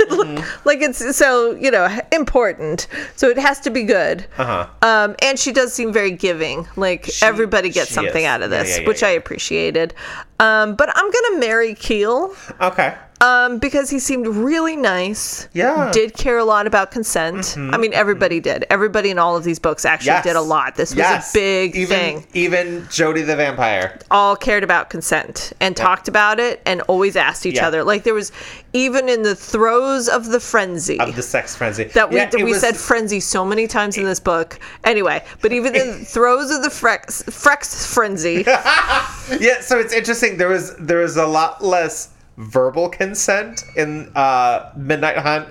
like 0.65 0.81
it's 0.81 1.15
so 1.15 1.51
you 1.55 1.71
know 1.71 1.87
important. 2.11 2.87
So 3.15 3.29
it 3.29 3.37
has 3.37 3.59
to 3.61 3.69
be 3.69 3.83
good. 3.83 4.25
Uh-huh. 4.37 4.67
Um, 4.81 5.15
and 5.21 5.39
she 5.39 5.51
does 5.51 5.73
seem 5.73 5.93
very 5.93 6.11
giving. 6.11 6.67
Like 6.75 7.09
everybody 7.21 7.69
gets 7.69 7.91
something 7.91 8.23
is. 8.23 8.27
out 8.27 8.41
of 8.41 8.51
Yeah, 8.51 8.63
this, 8.63 8.75
yeah, 8.75 8.81
yeah, 8.81 8.87
which 8.87 9.01
yeah. 9.01 9.07
I 9.09 9.11
appreciated. 9.11 9.93
Um, 10.39 10.75
but 10.75 10.89
I'm 10.93 11.09
gonna 11.11 11.39
marry 11.39 11.73
Keil. 11.75 12.35
Okay. 12.59 12.95
Um, 13.23 13.57
because 13.59 13.89
he 13.89 13.99
seemed 13.99 14.27
really 14.27 14.75
nice. 14.75 15.47
Yeah. 15.53 15.91
Did 15.93 16.13
care 16.13 16.37
a 16.37 16.43
lot 16.43 16.67
about 16.67 16.91
consent. 16.91 17.55
I 17.57 17.77
mean, 17.77 17.93
everybody 17.93 18.41
did. 18.41 18.65
Everybody 18.69 19.11
in 19.11 19.17
all 19.19 19.37
of 19.37 19.45
these 19.45 19.59
books 19.59 19.85
actually 19.85 20.07
Yes. 20.07 20.23
did 20.25 20.35
a 20.35 20.41
lot. 20.41 20.75
This 20.75 20.89
was 20.91 20.97
Yes. 20.97 21.31
a 21.31 21.33
big 21.37 21.75
even, 21.75 21.97
thing. 21.97 22.27
Even 22.33 22.87
Jody 22.91 23.21
the 23.21 23.35
vampire. 23.37 23.97
All 24.11 24.35
cared 24.35 24.63
about 24.63 24.89
consent 24.89 25.53
and 25.61 25.77
talked 25.77 26.07
about 26.09 26.39
it 26.41 26.61
and 26.65 26.81
always 26.81 27.15
asked 27.15 27.45
each 27.45 27.55
Yeah. 27.55 27.67
other. 27.67 27.83
Like 27.85 28.03
there 28.03 28.13
was 28.13 28.33
even 28.73 29.07
in 29.07 29.21
the 29.23 29.35
throes 29.35 30.09
of 30.09 30.25
the 30.29 30.39
frenzy. 30.41 30.99
Of 30.99 31.15
the 31.15 31.21
sex 31.21 31.55
frenzy. 31.55 31.85
that 31.93 32.09
we, 32.09 32.17
Yeah, 32.17 32.29
it 32.33 32.43
we 32.43 32.51
was- 32.51 32.59
said 32.59 32.75
frenzy 32.75 33.19
so 33.21 33.45
many 33.45 33.67
times 33.67 33.97
in 33.97 34.03
this 34.03 34.19
book. 34.19 34.59
Anyway, 34.83 35.23
but 35.41 35.53
even 35.53 35.75
in 35.75 35.99
the 35.99 36.05
throes 36.15 36.51
of 36.51 36.61
the 36.61 36.69
frex, 36.69 37.23
frex 37.25 37.85
frenzy, 37.87 38.43
Yeah, 39.39 39.61
so 39.61 39.79
it's 39.79 39.93
interesting. 39.93 40.37
There 40.37 40.49
was 40.49 40.75
there 40.77 40.97
was 40.99 41.15
a 41.15 41.25
lot 41.25 41.63
less 41.63 42.09
verbal 42.37 42.89
consent 42.89 43.63
in 43.75 44.11
uh, 44.15 44.71
Midnight 44.75 45.17
Hunt, 45.17 45.47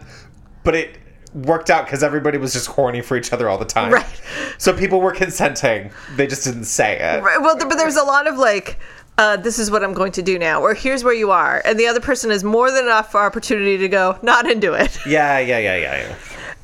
but 0.65 0.75
it 0.75 0.99
worked 1.35 1.71
out 1.71 1.87
because 1.87 2.03
everybody 2.03 2.39
was 2.39 2.53
just 2.53 2.67
horny 2.67 3.01
for 3.01 3.17
each 3.17 3.33
other 3.33 3.49
all 3.49 3.59
the 3.59 3.65
time. 3.65 3.93
Right. 3.93 4.21
So 4.59 4.73
people 4.73 5.01
were 5.01 5.13
consenting. 5.13 5.91
They 6.17 6.27
just 6.27 6.45
didn't 6.45 6.65
say 6.65 6.99
it. 6.99 7.23
Right, 7.23 7.41
well, 7.41 7.57
but 7.57 7.77
there's 7.77 7.97
a 7.97 8.05
lot 8.05 8.27
of 8.27 8.37
like, 8.37 8.79
uh, 9.19 9.37
this 9.37 9.59
is 9.59 9.71
what 9.71 9.83
I'm 9.83 9.95
going 9.95 10.13
to 10.13 10.23
do 10.23 10.39
now, 10.39 10.61
or 10.61 10.75
here's 10.75 11.05
where 11.05 11.15
you 11.15 11.31
are, 11.31 11.63
and 11.65 11.79
the 11.79 11.87
other 11.87 12.01
person 12.01 12.31
has 12.31 12.45
more 12.45 12.71
than 12.71 12.85
enough 12.85 13.13
for 13.13 13.21
opportunity 13.21 13.79
to 13.79 13.89
go, 13.89 14.19
not 14.23 14.51
into 14.51 14.73
it. 14.73 14.99
Yeah, 15.07 15.39
yeah, 15.39 15.59
yeah, 15.59 15.77
yeah, 15.77 15.97
yeah. 16.09 16.17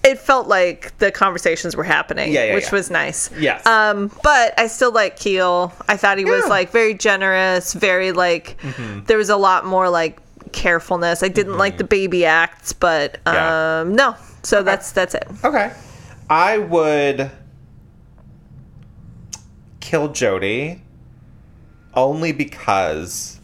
It 0.04 0.18
felt 0.18 0.46
like 0.46 0.96
the 0.98 1.10
conversations 1.10 1.74
were 1.76 1.84
happening, 1.84 2.32
Yeah, 2.32 2.44
yeah, 2.44 2.54
which 2.54 2.64
yeah. 2.66 2.70
was 2.72 2.90
nice. 2.90 3.30
Yes. 3.38 3.66
Um, 3.66 4.10
but 4.22 4.58
I 4.58 4.68
still 4.68 4.92
like 4.92 5.18
Keil. 5.18 5.72
I 5.88 5.96
thought 5.96 6.18
he 6.18 6.24
was 6.24 6.46
like 6.48 6.70
very 6.70 6.94
generous, 6.94 7.74
very 7.74 8.12
like. 8.12 8.56
Mm-hmm. 8.62 9.04
There 9.06 9.18
was 9.18 9.28
a 9.28 9.36
lot 9.36 9.66
more 9.66 9.90
like 9.90 10.18
carefulness. 10.52 11.22
I 11.22 11.28
didn't 11.28 11.58
like 11.58 11.78
the 11.78 11.84
baby 11.84 12.24
acts, 12.24 12.72
but 12.72 13.16
um, 13.26 13.34
Yeah. 13.34 13.84
no. 13.88 14.16
So 14.44 14.62
that's 14.62 14.92
that's 14.92 15.14
it. 15.14 15.26
Okay. 15.44 15.72
I 16.30 16.58
would 16.58 17.30
kill 19.80 20.08
Jody 20.12 20.82
only 21.94 22.32
because 22.32 23.40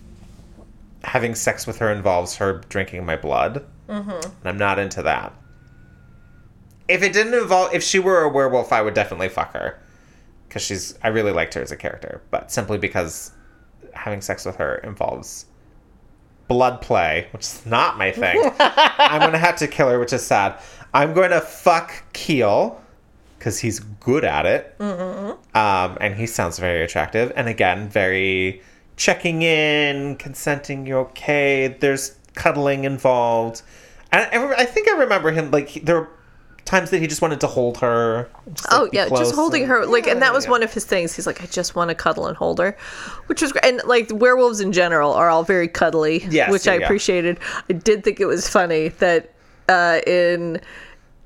having 1.02 1.34
sex 1.34 1.66
with 1.66 1.78
her 1.78 1.90
involves 1.90 2.36
her 2.36 2.58
drinking 2.68 3.04
my 3.04 3.16
blood. 3.16 3.64
Mm-hmm. 3.88 4.10
And 4.10 4.32
I'm 4.44 4.58
not 4.58 4.78
into 4.78 5.02
that. 5.02 5.34
If 6.88 7.02
it 7.02 7.12
didn't 7.12 7.34
involve, 7.34 7.74
if 7.74 7.82
she 7.82 7.98
were 7.98 8.22
a 8.22 8.28
werewolf, 8.28 8.72
I 8.72 8.82
would 8.82 8.94
definitely 8.94 9.28
fuck 9.28 9.52
her. 9.54 9.78
Because 10.48 10.62
she's, 10.62 10.98
I 11.02 11.08
really 11.08 11.32
liked 11.32 11.54
her 11.54 11.62
as 11.62 11.72
a 11.72 11.76
character. 11.76 12.22
But 12.30 12.50
simply 12.52 12.78
because 12.78 13.32
having 13.92 14.20
sex 14.20 14.44
with 14.44 14.56
her 14.56 14.76
involves 14.76 15.46
blood 16.48 16.80
play, 16.82 17.26
which 17.32 17.42
is 17.42 17.64
not 17.66 17.96
my 17.96 18.10
thing. 18.12 18.38
I'm 18.60 19.20
gonna 19.20 19.38
have 19.38 19.56
to 19.56 19.66
kill 19.66 19.88
her, 19.88 19.98
which 19.98 20.12
is 20.12 20.24
sad. 20.26 20.58
I'm 20.92 21.12
going 21.14 21.30
to 21.30 21.40
fuck 21.40 21.92
Keil 22.12 22.78
because 23.38 23.58
he's 23.58 23.80
good 23.80 24.24
at 24.24 24.46
it, 24.46 24.74
um, 24.80 25.98
and 26.00 26.14
he 26.14 26.26
sounds 26.26 26.58
very 26.58 26.82
attractive. 26.82 27.32
And 27.34 27.48
again, 27.48 27.88
very 27.88 28.62
checking 28.96 29.42
in, 29.42 30.16
consenting. 30.16 30.86
You 30.86 30.98
okay? 30.98 31.76
There's 31.80 32.16
cuddling 32.34 32.84
involved. 32.84 33.62
And 34.12 34.22
I, 34.32 34.60
I 34.62 34.64
think 34.64 34.88
I 34.88 34.92
remember 34.98 35.32
him 35.32 35.50
like 35.50 35.68
he- 35.68 35.80
there 35.80 36.00
were 36.02 36.08
times 36.64 36.90
that 36.90 36.98
he 37.00 37.06
just 37.06 37.20
wanted 37.22 37.40
to 37.40 37.46
hold 37.46 37.78
her. 37.78 38.28
just, 38.52 38.70
like, 38.70 38.80
Oh 38.80 38.88
yeah, 38.92 39.08
just 39.08 39.34
holding 39.34 39.62
and- 39.62 39.70
her 39.70 39.86
like, 39.86 40.06
and 40.06 40.22
that 40.22 40.32
was 40.32 40.44
yeah. 40.44 40.50
one 40.52 40.62
of 40.62 40.72
his 40.72 40.84
things. 40.84 41.14
He's 41.14 41.26
like, 41.26 41.42
I 41.42 41.46
just 41.46 41.74
want 41.76 41.90
to 41.90 41.94
cuddle 41.94 42.26
and 42.26 42.36
hold 42.36 42.58
her, 42.58 42.76
which 43.26 43.42
was 43.42 43.52
great. 43.52 43.64
And 43.64 43.82
like 43.84 44.10
werewolves 44.12 44.60
in 44.60 44.72
general 44.72 45.12
are 45.12 45.28
all 45.30 45.44
very 45.44 45.68
cuddly, 45.68 46.24
Yes, 46.30 46.50
which 46.50 46.66
yeah, 46.66 46.72
I 46.72 46.76
yeah. 46.76 46.84
appreciated. 46.84 47.38
I 47.68 47.74
did 47.74 48.02
think 48.04 48.18
it 48.20 48.26
was 48.26 48.48
funny 48.48 48.88
that 48.88 49.32
uh, 49.68 50.00
in 50.06 50.60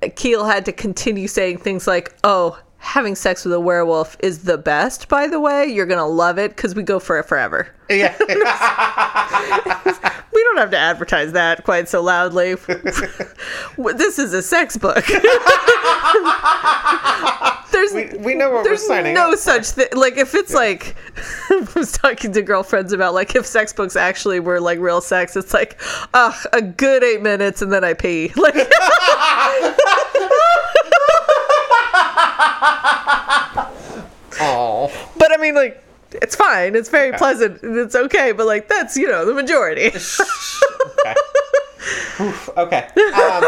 Keil 0.02 0.44
had 0.48 0.64
to 0.66 0.72
continue 0.72 1.26
saying 1.28 1.58
things 1.58 1.86
like, 1.86 2.14
"Oh, 2.24 2.58
having 2.78 3.14
sex 3.14 3.44
with 3.44 3.54
a 3.54 3.60
werewolf 3.60 4.16
is 4.20 4.44
the 4.44 4.58
best." 4.58 5.08
By 5.08 5.26
the 5.26 5.40
way, 5.40 5.66
you're 5.66 5.86
gonna 5.86 6.06
love 6.06 6.38
it 6.38 6.56
because 6.56 6.74
we 6.74 6.82
go 6.82 6.98
for 6.98 7.18
it 7.18 7.24
forever. 7.24 7.68
Yeah. 7.90 8.16
We 10.38 10.44
don't 10.44 10.58
have 10.58 10.70
to 10.70 10.78
advertise 10.78 11.32
that 11.32 11.64
quite 11.64 11.88
so 11.88 12.00
loudly. 12.00 12.54
this 12.54 14.20
is 14.20 14.32
a 14.32 14.40
sex 14.40 14.76
book. 14.76 15.04
There's 17.72 17.92
we, 17.92 18.16
we 18.18 18.34
know 18.34 18.50
what 18.50 18.64
we're 18.64 18.76
signing 18.76 19.14
no 19.14 19.24
up 19.24 19.30
for. 19.32 19.36
such 19.38 19.66
thing. 19.70 19.88
Like 19.94 20.16
if 20.16 20.36
it's 20.36 20.54
like, 20.54 20.94
I 21.50 21.66
was 21.74 21.90
talking 21.90 22.32
to 22.34 22.42
girlfriends 22.42 22.92
about 22.92 23.14
like 23.14 23.34
if 23.34 23.46
sex 23.46 23.72
books 23.72 23.96
actually 23.96 24.38
were 24.38 24.60
like 24.60 24.78
real 24.78 25.00
sex, 25.00 25.34
it's 25.34 25.52
like, 25.52 25.80
ugh, 26.14 26.36
a 26.52 26.62
good 26.62 27.02
eight 27.02 27.20
minutes 27.20 27.60
and 27.60 27.72
then 27.72 27.82
I 27.82 27.94
pee. 27.94 28.32
Like, 28.36 28.54
Oh. 34.40 34.92
but 35.18 35.32
I 35.32 35.36
mean, 35.40 35.54
like, 35.54 35.82
it's 36.12 36.36
fine. 36.36 36.76
It's 36.76 36.88
very 36.88 37.12
pleasant. 37.12 37.60
It's 37.62 37.96
okay. 37.96 38.30
But 38.32 38.46
like, 38.46 38.68
that's 38.68 38.96
you 38.96 39.08
know 39.08 39.24
the 39.24 39.34
majority. 39.34 39.90
Okay. 41.00 41.14
Oof, 42.20 42.50
okay. 42.56 42.88
Um, 42.96 43.44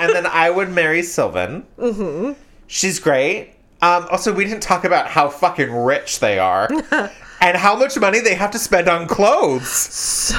and 0.00 0.12
then 0.12 0.26
I 0.26 0.50
would 0.50 0.70
marry 0.70 1.02
Sylvan. 1.02 1.64
Mm-hmm. 1.78 2.32
She's 2.66 2.98
great. 2.98 3.52
Um, 3.82 4.06
also, 4.10 4.32
we 4.32 4.44
didn't 4.44 4.62
talk 4.62 4.84
about 4.84 5.06
how 5.08 5.28
fucking 5.28 5.70
rich 5.70 6.20
they 6.20 6.38
are 6.38 6.68
and 7.40 7.56
how 7.56 7.76
much 7.76 7.98
money 7.98 8.20
they 8.20 8.34
have 8.34 8.50
to 8.52 8.58
spend 8.58 8.88
on 8.88 9.06
clothes. 9.06 10.34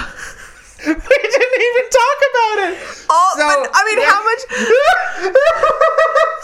we 0.85 0.93
didn't 0.93 1.61
even 1.61 1.89
talk 1.89 2.17
about 2.31 2.57
it. 2.69 2.77
Oh, 3.09 3.33
So- 3.37 3.47
but 3.47 3.71
I 3.73 3.81
mean, 3.85 3.99
how 4.05 4.23
much? 4.23 4.41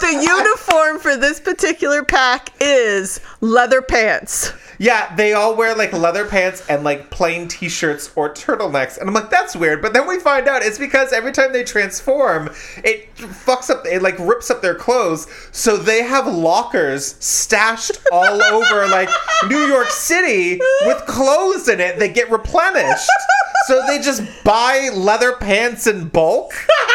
the 0.00 0.12
uniform 0.22 0.98
for 0.98 1.16
this 1.16 1.40
particular 1.40 2.02
pack 2.04 2.50
is 2.60 3.20
leather 3.40 3.80
pants. 3.82 4.52
Yeah, 4.78 5.14
they 5.14 5.34
all 5.34 5.54
wear 5.54 5.74
like 5.76 5.92
leather 5.92 6.24
pants 6.26 6.64
and 6.68 6.82
like 6.82 7.08
plain 7.10 7.46
t-shirts 7.46 8.10
or 8.16 8.28
turtlenecks. 8.34 8.98
And 8.98 9.08
I'm 9.08 9.14
like, 9.14 9.30
that's 9.30 9.54
weird. 9.54 9.80
But 9.80 9.92
then 9.92 10.08
we 10.08 10.18
find 10.18 10.48
out 10.48 10.62
it's 10.62 10.78
because 10.80 11.12
every 11.12 11.30
time 11.30 11.52
they 11.52 11.62
transform, 11.62 12.48
it 12.82 13.14
fucks 13.14 13.70
up, 13.70 13.86
it 13.86 14.02
like 14.02 14.18
rips 14.18 14.50
up 14.50 14.62
their 14.62 14.74
clothes. 14.74 15.28
So 15.52 15.76
they 15.76 16.02
have 16.02 16.26
lockers 16.26 17.14
stashed 17.24 17.92
all 18.10 18.42
over 18.42 18.88
like 18.88 19.08
New 19.48 19.64
York 19.68 19.90
City 19.90 20.58
with 20.86 21.06
clothes 21.06 21.68
in 21.68 21.78
it 21.80 22.00
that 22.00 22.14
get 22.14 22.28
replenished. 22.30 23.08
So 23.66 23.82
they 23.86 23.98
just 23.98 24.22
buy 24.44 24.90
leather 24.92 25.32
pants 25.36 25.86
in 25.86 26.08
bulk 26.08 26.52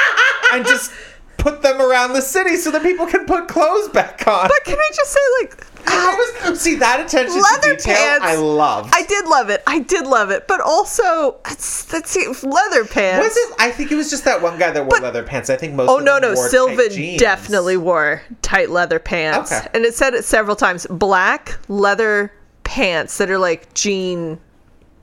and 0.53 0.65
just 0.65 0.91
put 1.37 1.61
them 1.61 1.81
around 1.81 2.13
the 2.13 2.21
city 2.21 2.57
so 2.57 2.69
that 2.71 2.83
people 2.83 3.07
can 3.07 3.25
put 3.25 3.47
clothes 3.47 3.87
back 3.89 4.27
on. 4.27 4.47
But 4.49 4.63
can 4.65 4.77
I 4.77 4.89
just 4.93 5.11
say, 5.11 5.19
like, 5.41 5.65
I 5.87 6.13
was, 6.15 6.35
oh, 6.43 6.53
see 6.55 6.75
that 6.75 6.99
attention 6.99 7.41
leather 7.41 7.75
to 7.75 7.77
detail 7.77 7.95
pants? 7.95 8.25
I 8.25 8.35
love. 8.35 8.89
I 8.93 9.03
did 9.03 9.25
love 9.27 9.49
it. 9.49 9.63
I 9.65 9.79
did 9.79 10.05
love 10.05 10.29
it. 10.29 10.47
But 10.47 10.59
also, 10.59 11.39
it's 11.49 11.85
that's 11.85 12.15
it, 12.17 12.43
leather 12.43 12.85
pants. 12.85 13.29
Was 13.29 13.37
it? 13.37 13.55
I 13.57 13.71
think 13.71 13.91
it 13.91 13.95
was 13.95 14.09
just 14.09 14.25
that 14.25 14.41
one 14.41 14.59
guy 14.59 14.71
that 14.71 14.85
wore 14.85 14.99
leather 14.99 15.23
pants. 15.23 15.49
I 15.49 15.55
think 15.55 15.73
most. 15.73 15.89
Oh 15.89 15.97
no 15.97 16.19
no! 16.19 16.35
Sylvan 16.35 17.17
definitely 17.17 17.77
wore 17.77 18.21
tight 18.41 18.69
leather 18.69 18.99
pants, 18.99 19.51
Okay. 19.51 19.67
and 19.73 19.85
it 19.85 19.95
said 19.95 20.13
it 20.13 20.25
several 20.25 20.55
times. 20.57 20.85
Black 20.89 21.57
leather 21.69 22.33
pants 22.65 23.17
that 23.17 23.31
are 23.31 23.39
like 23.39 23.73
jean, 23.73 24.39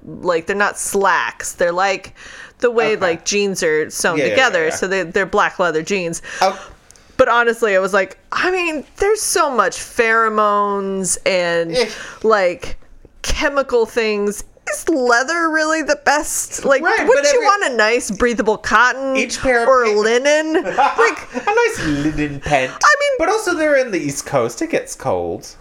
like 0.06 0.46
they're 0.46 0.56
not 0.56 0.78
slacks. 0.78 1.52
They're 1.52 1.72
like 1.72 2.14
the 2.58 2.70
way 2.70 2.92
Okay. 2.92 3.00
like 3.00 3.24
jeans 3.24 3.62
are 3.62 3.90
sewn 3.90 4.18
Yeah, 4.18 4.28
together. 4.30 4.60
yeah, 4.60 4.68
yeah. 4.70 4.74
So 4.76 4.86
they 4.86 5.02
they're 5.02 5.26
black 5.26 5.58
leather 5.58 5.82
jeans. 5.82 6.22
Oh, 6.40 6.70
But 7.16 7.28
honestly, 7.28 7.74
I 7.74 7.78
was 7.78 7.92
like, 7.94 8.18
I 8.30 8.50
mean, 8.50 8.84
there's 8.98 9.22
so 9.22 9.50
much 9.50 9.76
pheromones 9.76 11.18
and 11.26 11.74
Eh. 11.74 11.90
like 12.22 12.76
chemical 13.22 13.86
things. 13.86 14.44
Is 14.68 14.88
leather 14.88 15.48
really 15.48 15.82
the 15.82 15.94
best? 16.04 16.64
Like, 16.64 16.82
Right, 16.82 17.06
wouldn't 17.06 17.24
but 17.24 17.32
you 17.32 17.38
every- 17.38 17.46
want 17.46 17.72
a 17.72 17.76
nice 17.76 18.10
breathable 18.10 18.58
cotton 18.58 19.16
Each 19.16 19.40
pair 19.40 19.64
or 19.66 19.86
linen? 19.88 20.54
like, 20.64 21.18
a 21.34 21.54
nice 21.54 21.84
linen 21.86 22.40
pant. 22.40 22.72
I 22.72 22.94
mean- 23.00 23.16
but 23.18 23.28
also 23.28 23.54
they're 23.54 23.76
in 23.76 23.92
the 23.92 23.98
East 24.00 24.26
Coast. 24.26 24.60
It 24.62 24.70
gets 24.70 24.94
cold. 24.96 25.54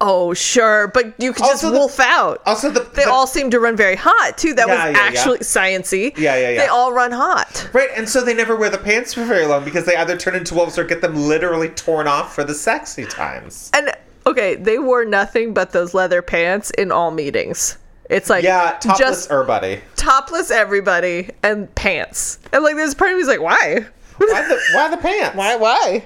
Oh 0.00 0.32
sure, 0.34 0.88
but 0.88 1.12
you 1.18 1.32
could 1.32 1.40
just 1.40 1.64
Also 1.64 1.70
the- 1.70 1.78
wolf 1.78 2.00
out. 2.00 2.40
Also, 2.46 2.70
the 2.70 2.80
they 2.94 3.04
the- 3.04 3.10
all 3.10 3.26
seem 3.26 3.50
to 3.50 3.60
run 3.60 3.76
very 3.76 3.96
hot 3.96 4.38
too. 4.38 4.54
That 4.54 4.68
Yeah, 4.68 4.74
was 4.86 4.96
yeah, 4.96 5.02
yeah. 5.02 5.08
actually 5.08 5.38
sciency. 5.40 6.16
Yeah, 6.16 6.36
yeah, 6.36 6.50
yeah. 6.50 6.60
They 6.62 6.66
all 6.66 6.92
run 6.92 7.12
hot. 7.12 7.68
right, 7.72 7.90
and 7.96 8.08
so 8.08 8.22
they 8.24 8.34
never 8.34 8.56
wear 8.56 8.70
the 8.70 8.78
pants 8.78 9.14
for 9.14 9.24
very 9.24 9.46
long 9.46 9.64
because 9.64 9.84
they 9.84 9.96
either 9.96 10.16
turn 10.16 10.34
into 10.34 10.54
wolves 10.54 10.78
or 10.78 10.84
get 10.84 11.00
them 11.00 11.14
literally 11.16 11.68
torn 11.70 12.06
off 12.06 12.34
for 12.34 12.44
the 12.44 12.54
sexy 12.54 13.04
times. 13.04 13.70
And 13.74 13.90
okay, 14.26 14.54
they 14.56 14.78
wore 14.78 15.04
nothing 15.04 15.52
but 15.54 15.72
those 15.72 15.94
leather 15.94 16.22
pants 16.22 16.70
in 16.70 16.90
all 16.92 17.10
meetings. 17.10 17.76
It's 18.08 18.28
like 18.28 18.42
Yeah, 18.42 18.76
topless 18.80 18.98
just 18.98 19.30
everybody. 19.30 19.80
topless 19.96 20.50
everybody 20.50 21.30
and 21.44 21.72
pants. 21.76 22.38
And 22.52 22.64
like 22.64 22.74
there's 22.74 22.94
part 22.94 23.10
of 23.10 23.16
me 23.16 23.20
who's 23.22 23.28
like, 23.28 23.40
why? 23.40 23.86
Why 24.16 24.42
the 24.48 24.60
why 24.74 24.88
the 24.90 24.96
pants? 24.96 25.36
Why 25.36 25.56
why? 25.56 26.04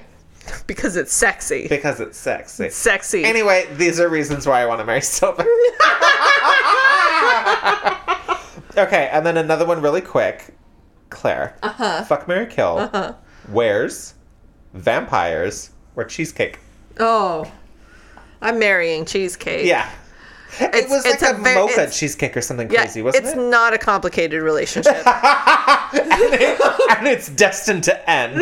Because 0.67 0.95
it's 0.95 1.13
sexy. 1.13 1.67
Because 1.67 1.99
it's 1.99 2.17
sexy. 2.17 2.69
Sexy. 2.69 3.23
Anyway, 3.23 3.67
these 3.73 3.99
are 3.99 4.09
reasons 4.09 4.47
why 4.47 4.61
I 4.61 4.65
want 4.65 4.79
to 4.79 4.85
marry 4.85 5.01
Sylvan. 5.15 5.45
okay, 8.77 9.09
and 9.11 9.25
then 9.25 9.37
another 9.37 9.65
one 9.65 9.81
really 9.81 10.01
quick. 10.01 10.53
Claire. 11.09 11.55
Uh-huh. 11.63 12.03
Fuck 12.03 12.27
Marry 12.27 12.45
Kill. 12.47 12.79
Uh-huh. 12.79 13.13
Weres 13.49 14.15
vampires 14.73 15.71
or 15.95 16.03
cheesecake. 16.03 16.59
oh. 16.99 17.49
I'm 18.41 18.59
marrying 18.59 19.05
cheesecake. 19.05 19.65
Yeah. 19.65 19.89
it 20.59 20.75
It's- 20.75 20.89
was 20.91 21.05
like 21.05 21.15
it's 21.15 21.23
a, 21.23 21.33
a 21.33 21.37
mocha 21.37 21.89
cheesecake 21.89 22.35
or 22.37 22.41
something 22.41 22.69
Yeah, 22.69 22.81
crazy, 22.83 23.01
wasn't 23.01 23.23
it's 23.25 23.33
it? 23.33 23.39
It's 23.39 23.49
not 23.49 23.73
a 23.73 23.77
complicated 23.77 24.43
relationship. 24.43 24.93
and 25.07 27.07
it's 27.07 27.29
destined 27.29 27.85
to 27.85 28.09
end. 28.09 28.35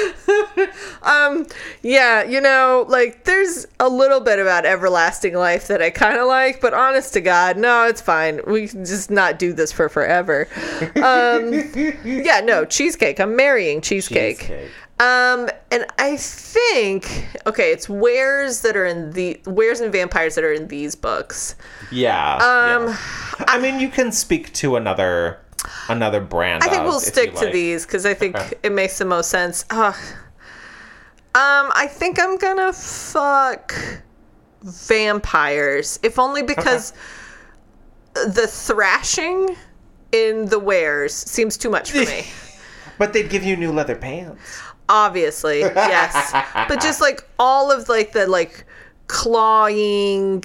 yeah, 1.82 2.22
you 2.22 2.40
know, 2.40 2.86
like 2.88 3.24
there's 3.24 3.66
a 3.78 3.88
little 3.88 4.20
bit 4.20 4.38
about 4.38 4.66
everlasting 4.66 5.34
life 5.34 5.66
that 5.68 5.82
I 5.82 5.90
kind 5.90 6.18
of 6.18 6.26
like, 6.26 6.60
but 6.60 6.74
honest 6.74 7.12
to 7.14 7.20
God, 7.20 7.56
no, 7.56 7.86
it's 7.86 8.00
fine. 8.00 8.40
We 8.46 8.68
can 8.68 8.84
just 8.84 9.10
not 9.10 9.38
do 9.38 9.52
this 9.52 9.72
for 9.72 9.88
forever. 9.88 10.48
Um, 10.96 11.52
yeah, 12.04 12.40
no, 12.40 12.64
cheesecake. 12.64 13.20
I'm 13.20 13.36
marrying 13.36 13.80
cheesecake. 13.80 14.38
Cheesecake. 14.40 14.70
Um, 15.00 15.48
and 15.70 15.86
I 15.98 16.18
think 16.18 17.26
okay, 17.46 17.72
it's 17.72 17.88
weres 17.88 18.60
that 18.60 18.76
are 18.76 18.84
in 18.84 19.12
the 19.12 19.40
weres 19.46 19.80
and 19.80 19.90
vampires 19.90 20.34
that 20.34 20.44
are 20.44 20.52
in 20.52 20.68
these 20.68 20.94
books. 20.94 21.54
Yeah. 21.90 22.34
Um, 22.34 22.88
yeah. 22.88 22.96
I 23.48 23.58
mean, 23.58 23.80
you 23.80 23.88
can 23.88 24.12
speak 24.12 24.52
to 24.54 24.76
another 24.76 25.40
another 25.88 26.20
brand. 26.20 26.62
I 26.62 26.68
think 26.68 26.80
of, 26.82 26.86
we'll 26.86 27.00
stick 27.00 27.34
to 27.34 27.44
like. 27.44 27.52
these 27.52 27.86
because 27.86 28.06
I 28.06 28.14
think 28.14 28.36
Okay. 28.36 28.54
it 28.62 28.72
makes 28.72 28.98
the 28.98 29.04
most 29.04 29.30
sense. 29.30 29.64
Ugh. 29.70 29.94
Um, 31.32 31.70
I 31.74 31.86
think 31.88 32.18
I'm 32.20 32.36
gonna 32.38 32.72
fuck 32.72 33.72
vampires, 34.62 35.98
if 36.02 36.18
only 36.18 36.42
because 36.42 36.92
the 38.14 38.46
thrashing 38.48 39.56
in 40.12 40.46
the 40.46 40.58
weres 40.58 41.14
seems 41.14 41.56
too 41.56 41.70
much 41.70 41.92
for 41.92 41.98
me. 41.98 42.26
But 42.98 43.14
they'd 43.14 43.30
give 43.30 43.42
you 43.44 43.56
new 43.56 43.72
leather 43.72 43.96
pants. 43.96 44.60
Obviously, 44.90 45.60
yes, 45.60 46.32
but 46.68 46.82
just 46.82 47.00
like 47.00 47.26
all 47.38 47.70
of 47.72 47.88
like 47.88 48.12
the 48.12 48.26
like 48.26 48.66
clawing. 49.06 50.44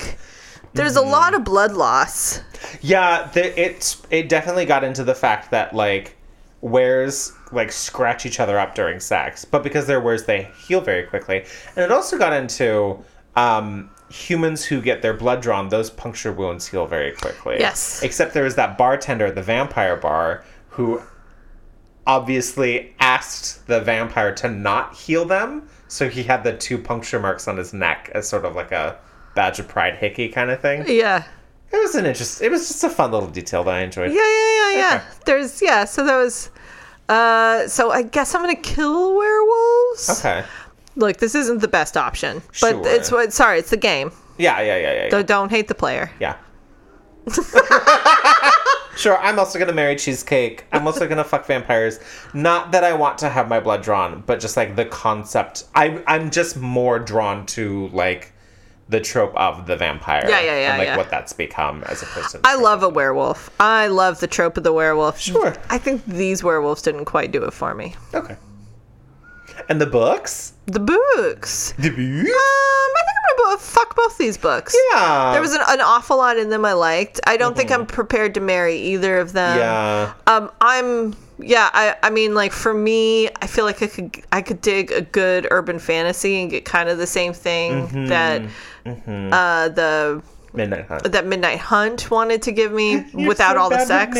There's 0.76 0.98
a 0.98 1.02
lot 1.02 1.34
of 1.34 1.46
blood 1.46 1.72
loss. 1.72 2.42
Yeah, 2.82 3.30
the, 3.34 3.60
it's 3.60 4.02
it 4.10 4.28
definitely 4.28 4.66
got 4.66 4.84
into 4.84 5.06
the 5.06 5.16
fact 5.16 5.52
that 5.52 5.74
like 5.74 6.18
weres 6.62 7.32
like 7.54 7.72
scratch 7.72 8.26
each 8.26 8.42
other 8.42 8.60
up 8.60 8.76
during 8.76 9.00
sex, 9.00 9.46
but 9.46 9.64
because 9.64 9.88
they're 9.88 10.02
weres, 10.02 10.26
they 10.26 10.50
heal 10.68 10.82
very 10.82 11.04
quickly, 11.04 11.46
and 11.76 11.86
it 11.86 11.92
also 11.92 12.18
got 12.18 12.34
into 12.34 13.00
um, 13.38 13.90
humans 14.10 14.66
who 14.66 14.82
get 14.82 15.02
their 15.02 15.14
blood 15.14 15.42
drawn; 15.42 15.70
those 15.70 15.90
puncture 15.90 16.34
wounds 16.34 16.68
heal 16.68 16.86
very 16.86 17.14
quickly. 17.14 17.56
Yes. 17.58 18.04
Except 18.04 18.34
there 18.34 18.44
was 18.44 18.56
that 18.56 18.78
bartender 18.78 19.28
at 19.28 19.36
the 19.36 19.44
vampire 19.44 19.96
bar 19.96 20.44
who 20.70 21.02
obviously 22.06 22.94
asked 23.00 23.66
the 23.68 23.80
vampire 23.80 24.36
to 24.36 24.50
not 24.50 24.94
heal 24.94 25.24
them, 25.24 25.70
so 25.88 26.10
he 26.10 26.24
had 26.24 26.44
the 26.44 26.56
two 26.58 26.78
puncture 26.78 27.20
marks 27.20 27.48
on 27.48 27.56
his 27.56 27.74
neck 27.74 28.12
as 28.14 28.28
sort 28.28 28.44
of 28.44 28.56
like 28.56 28.74
a 28.74 29.00
badge 29.36 29.60
of 29.60 29.68
pride 29.68 29.95
hickey 29.98 30.30
kind 30.30 30.49
of 30.49 30.60
thing. 30.62 30.86
Yeah. 30.88 31.24
It 31.72 31.78
was 31.78 31.95
an 31.95 32.06
interest. 32.06 32.41
It 32.41 32.49
was 32.49 32.68
just 32.68 32.84
a 32.84 32.90
fun 32.90 33.12
little 33.12 33.28
detail 33.30 33.64
that 33.66 33.74
I 33.74 33.82
enjoyed. 33.82 34.12
Yeah, 34.12 34.22
yeah, 34.22 34.72
yeah, 34.72 34.78
yeah. 34.78 34.95
Okay. 34.95 35.06
There's 35.26 35.62
yeah, 35.62 35.86
so 35.86 36.06
that 36.06 36.16
was 36.16 36.49
Uh, 37.10 37.68
so 37.68 37.91
I 37.91 38.02
guess 38.02 38.34
I'm 38.34 38.41
gonna 38.41 38.56
kill 38.56 39.16
werewolves. 39.16 40.10
Okay. 40.20 40.44
Look, 40.95 41.18
this 41.18 41.36
isn't 41.36 41.60
the 41.60 41.68
best 41.68 41.98
option, 41.98 42.41
but 42.62 42.72
Sure. 42.72 42.88
it's 42.88 43.12
what. 43.12 43.34
Sorry, 43.34 43.60
it's 43.60 43.70
the 43.70 43.78
game. 43.78 44.12
Yeah, 44.38 44.60
yeah, 44.62 44.78
yeah, 44.78 44.94
yeah. 44.94 45.03
yeah. 45.03 45.10
So 45.12 45.22
don't 45.22 45.49
hate 45.49 45.68
the 45.68 45.76
player. 45.76 46.10
Yeah. 46.20 46.36
sure, 48.95 49.18
I'm 49.18 49.40
also 49.40 49.60
gonna 49.60 49.74
marry 49.74 49.95
cheesecake. 49.95 50.66
I'm 50.72 50.88
also 50.88 51.07
gonna 51.07 51.24
fuck 51.24 51.45
vampires. 51.45 51.99
Not 52.34 52.72
that 52.72 52.84
I 52.84 52.94
want 52.94 53.18
to 53.20 53.30
have 53.30 53.48
my 53.49 53.60
blood 53.60 53.82
drawn, 53.84 54.24
but 54.26 54.40
just 54.40 54.56
like 54.57 54.76
the 54.76 54.86
concept. 54.86 55.66
I 55.76 56.02
I'm 56.07 56.32
just 56.32 56.57
more 56.57 56.99
drawn 56.99 57.45
to 57.48 57.90
like 57.90 58.32
the 58.90 58.99
trope 58.99 59.36
of 59.36 59.66
the 59.66 59.76
vampire. 59.76 60.24
Yeah, 60.28 60.41
yeah, 60.41 60.60
yeah, 60.60 60.70
And 60.72 60.78
like 60.78 60.88
yeah. 60.88 60.98
what 60.98 61.10
that's 61.10 61.34
become 61.34 61.84
as 61.86 62.03
a 62.03 62.06
person. 62.07 62.41
I 62.44 62.56
love 62.56 62.84
a 62.84 62.90
werewolf. 62.90 63.49
I 63.60 63.88
love 63.88 64.20
the 64.20 64.28
trope 64.28 64.57
of 64.57 64.64
the 64.64 64.74
werewolf. 64.74 65.20
Sure. 65.20 65.56
I 65.70 65.78
think 65.78 66.06
these 66.06 66.44
werewolves 66.44 66.82
didn't 66.84 67.06
quite 67.06 67.32
do 67.32 67.44
it 67.44 67.52
for 67.52 67.74
me. 67.74 67.95
Okay. 68.14 68.38
And 69.70 69.82
the 69.82 69.88
books. 69.88 70.53
The 70.68 70.80
books. 70.80 71.74
The 71.80 71.90
books. 71.90 72.30
Um, 72.30 72.94
I 72.95 73.02
gonna 73.38 73.58
fuck 73.58 73.96
both 73.96 74.18
these 74.18 74.38
books. 74.38 74.76
Yeah. 74.94 75.32
There 75.34 75.42
was 75.42 75.54
an, 75.54 75.62
an 75.68 75.82
awful 75.82 76.18
lot 76.18 76.38
in 76.38 76.50
them 76.50 76.66
I 76.66 76.74
liked. 76.74 77.20
I 77.28 77.38
don't 77.38 77.56
think 77.56 77.72
I'm 77.72 77.86
prepared 77.86 78.34
to 78.36 78.40
marry 78.40 78.78
either 78.78 79.18
of 79.20 79.34
them. 79.34 79.58
Yeah. 79.58 80.14
Um, 80.28 80.52
I'm 80.62 81.16
yeah. 81.40 81.70
I 81.74 81.96
I 82.04 82.10
mean, 82.10 82.34
like 82.36 82.52
for 82.52 82.74
me, 82.74 83.30
I 83.42 83.48
feel 83.48 83.66
like 83.66 83.82
I 83.82 83.88
could 83.88 84.22
I 84.32 84.42
could 84.42 84.62
dig 84.62 84.92
a 84.92 85.02
good 85.02 85.48
urban 85.52 85.80
fantasy 85.80 86.42
and 86.42 86.50
get 86.50 86.66
kind 86.66 86.90
of 86.90 86.98
the 86.98 87.08
same 87.08 87.34
thing 87.34 87.88
Mm-hmm. 87.88 88.06
that 88.08 88.42
uh 89.34 89.70
the 89.70 90.22
Midnight 90.54 90.86
Hunt. 90.86 91.12
that 91.12 91.26
Midnight 91.26 91.60
Hunt 91.60 92.10
wanted 92.10 92.42
to 92.44 92.52
give 92.54 92.72
me 92.72 93.04
without 93.28 93.56
so 93.56 93.60
all 93.60 93.70
the 93.70 93.84
sex. 93.86 94.18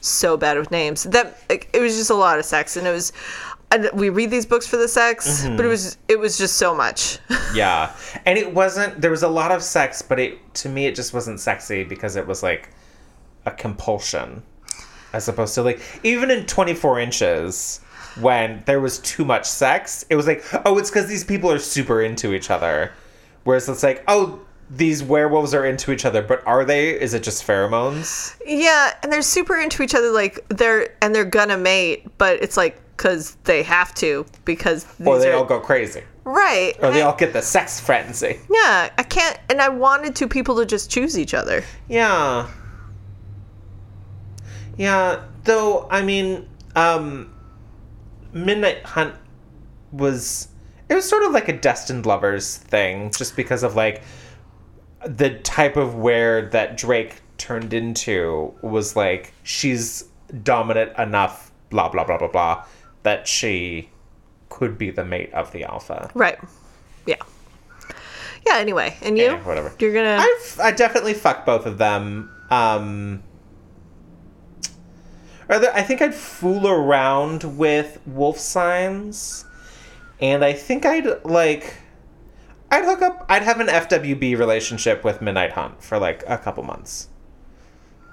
So 0.00 0.36
bad 0.36 0.58
with 0.58 0.70
names. 0.72 1.04
That 1.04 1.38
it 1.48 1.80
was 1.80 1.96
just 1.96 2.10
a 2.10 2.14
lot 2.14 2.38
of 2.38 2.44
sex, 2.44 2.76
and 2.76 2.86
it 2.86 2.90
was. 2.92 3.12
And 3.70 3.90
we 3.94 4.10
read 4.10 4.30
these 4.30 4.46
books 4.46 4.66
for 4.66 4.76
the 4.76 4.86
sex, 4.88 5.42
Mm-hmm. 5.42 5.56
but 5.56 5.64
it 5.64 5.68
was 5.68 5.98
it 6.08 6.18
was 6.18 6.38
just 6.38 6.56
so 6.56 6.74
much. 6.74 7.18
Yeah. 7.54 7.94
And 8.26 8.36
it 8.38 8.52
wasn't 8.52 9.00
there 9.00 9.10
was 9.10 9.22
a 9.22 9.28
lot 9.28 9.50
of 9.50 9.62
sex, 9.62 10.02
but 10.02 10.18
it 10.18 10.38
to 10.56 10.68
me 10.68 10.86
it 10.86 10.94
just 10.94 11.14
wasn't 11.14 11.40
sexy 11.40 11.84
because 11.84 12.14
it 12.16 12.26
was 12.26 12.42
like 12.42 12.70
a 13.46 13.50
compulsion. 13.50 14.42
As 15.12 15.28
opposed 15.28 15.54
to 15.54 15.62
like 15.62 15.80
even 16.02 16.30
in 16.30 16.44
24 16.46 17.00
inches 17.00 17.80
when 18.20 18.62
there 18.66 18.80
was 18.80 18.98
too 19.00 19.24
much 19.24 19.46
sex, 19.46 20.04
it 20.10 20.16
was 20.16 20.26
like, 20.26 20.44
oh, 20.66 20.76
it's 20.78 20.90
because 20.90 21.06
these 21.06 21.24
people 21.24 21.50
are 21.50 21.58
super 21.58 22.02
into 22.02 22.34
each 22.34 22.50
other. 22.50 22.92
Whereas 23.44 23.68
it's 23.68 23.82
like, 23.82 24.02
oh, 24.08 24.40
these 24.70 25.02
werewolves 25.02 25.54
are 25.54 25.64
into 25.64 25.92
each 25.92 26.04
other, 26.04 26.20
but 26.22 26.44
are 26.46 26.64
they? 26.64 26.90
Is 27.00 27.14
it 27.14 27.22
just 27.22 27.46
pheromones? 27.46 28.36
Yeah, 28.44 28.92
and 29.02 29.12
they're 29.12 29.22
super 29.22 29.56
into 29.58 29.82
each 29.82 29.94
other. 29.94 30.10
Like 30.10 30.44
they're 30.48 30.88
and 31.00 31.14
they're 31.14 31.24
gonna 31.24 31.56
mate, 31.56 32.06
but 32.18 32.42
it's 32.42 32.56
like 32.56 32.80
because 32.96 33.36
they 33.44 33.62
have 33.62 33.94
to 33.96 34.24
because 34.44 34.84
these 34.98 35.06
Or 35.06 35.18
they 35.18 35.30
are 35.30 35.36
all 35.36 35.44
go 35.44 35.60
crazy? 35.60 36.02
right. 36.24 36.74
Or 36.82 36.90
they 36.90 37.02
I- 37.02 37.06
all 37.06 37.16
get 37.16 37.32
the 37.32 37.42
sex 37.42 37.78
frenzy? 37.80 38.40
yeah, 38.50 38.90
I 38.98 39.02
can't. 39.02 39.38
And 39.50 39.60
I 39.60 39.68
wanted 39.68 40.16
two 40.16 40.28
people 40.28 40.56
to 40.56 40.66
just 40.66 40.90
choose 40.90 41.18
each 41.18 41.34
other. 41.34 41.62
Yeah. 41.88 42.48
Yeah, 44.76 45.22
though 45.44 45.86
I 45.90 46.02
mean, 46.02 46.48
um 46.74 47.32
Midnight 48.32 48.84
Hunt 48.84 49.14
was 49.92 50.48
it 50.88 50.94
was 50.94 51.08
sort 51.08 51.22
of 51.24 51.32
like 51.32 51.48
a 51.48 51.52
destined 51.56 52.06
lovers 52.06 52.56
thing 52.58 53.10
just 53.16 53.34
because 53.36 53.62
of 53.62 53.74
like 53.74 54.02
the 55.04 55.30
type 55.40 55.76
of 55.76 55.94
Were 55.94 56.48
that 56.52 56.76
Drake 56.76 57.22
turned 57.38 57.72
into 57.72 58.52
was 58.62 58.96
like 58.96 59.32
she's 59.42 60.04
dominant 60.42 60.96
enough 60.98 61.50
blah 61.70 61.88
blah 61.88 62.04
blah 62.04 62.18
blah 62.18 62.28
blah 62.28 62.64
that 63.06 63.28
she 63.28 63.88
could 64.48 64.76
be 64.76 64.90
the 64.90 65.04
mate 65.04 65.32
of 65.32 65.52
the 65.52 65.62
alpha. 65.62 66.10
Right. 66.12 66.36
Yeah. 67.06 67.14
Yeah. 68.44 68.56
Anyway, 68.56 68.96
and 69.00 69.16
you? 69.16 69.26
Yeah, 69.26 69.44
whatever. 69.44 69.72
You're 69.78 69.94
gonna. 69.94 70.18
I've 70.20 70.60
I 70.60 70.72
definitely 70.72 71.14
fuck 71.14 71.46
both 71.46 71.66
of 71.66 71.78
them. 71.78 72.30
Um 72.50 73.22
Rather, 75.48 75.70
I 75.72 75.82
think 75.82 76.02
I'd 76.02 76.16
fool 76.16 76.66
around 76.66 77.44
with 77.56 78.00
wolf 78.04 78.38
signs, 78.40 79.44
and 80.20 80.44
I 80.44 80.52
think 80.52 80.84
I'd 80.84 81.24
like, 81.24 81.74
I'd 82.72 82.84
hook 82.84 83.02
up. 83.02 83.24
I'd 83.28 83.44
have 83.44 83.60
an 83.60 83.68
FWB 83.68 84.36
relationship 84.36 85.04
with 85.04 85.22
Midnight 85.22 85.52
Hunt 85.52 85.80
for 85.80 86.00
like 86.00 86.24
a 86.26 86.38
couple 86.38 86.64
months. 86.64 87.08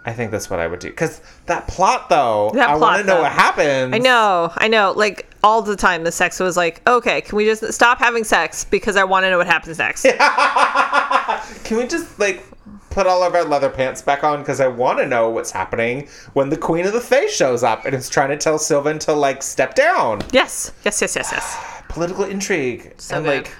I 0.05 0.11
think 0.13 0.31
that's 0.31 0.49
what 0.49 0.59
I 0.59 0.67
would 0.67 0.79
do. 0.79 0.91
Cause 0.91 1.21
that 1.45 1.67
plot, 1.67 2.09
though, 2.09 2.51
That 2.55 2.69
I 2.69 2.75
want 2.75 3.01
to 3.01 3.07
know 3.07 3.21
what 3.21 3.31
happens. 3.31 3.93
I 3.93 3.99
know, 3.99 4.51
I 4.57 4.67
know. 4.67 4.91
Like 4.95 5.29
all 5.43 5.61
the 5.61 5.75
time, 5.77 6.03
the 6.03 6.11
sex 6.11 6.39
was 6.41 6.57
like, 6.57 6.81
okay, 6.87 7.21
can 7.21 7.37
we 7.37 7.45
just 7.45 7.71
stop 7.73 7.99
having 7.99 8.23
sex 8.25 8.65
because 8.65 8.97
I 8.97 9.05
want 9.05 9.23
to 9.23 9.29
know 9.29 9.37
what 9.37 9.47
happens 9.47 9.77
next? 9.79 10.05
Can 11.63 11.77
we 11.77 11.87
just 11.87 12.19
like 12.19 12.43
put 12.89 13.07
all 13.07 13.23
of 13.23 13.33
our 13.33 13.43
leather 13.43 13.69
pants 13.69 14.01
back 14.01 14.23
on? 14.23 14.39
Because 14.39 14.59
I 14.59 14.67
want 14.67 14.99
to 14.99 15.05
know 15.05 15.29
what's 15.29 15.51
happening 15.51 16.07
when 16.33 16.49
the 16.49 16.57
Queen 16.57 16.85
of 16.85 16.93
the 16.93 17.01
Fae 17.01 17.27
shows 17.27 17.63
up 17.63 17.85
and 17.85 17.95
is 17.95 18.09
trying 18.09 18.29
to 18.29 18.37
tell 18.37 18.57
Sylvan 18.59 18.99
to 18.99 19.13
like 19.13 19.41
step 19.41 19.73
down. 19.75 20.21
Yes, 20.31 20.71
yes, 20.83 21.01
yes, 21.01 21.15
yes, 21.15 21.29
yes. 21.31 21.81
Political 21.89 22.25
intrigue 22.25 22.93
So 22.97 23.15
and 23.17 23.25
good. 23.25 23.43
like, 23.45 23.55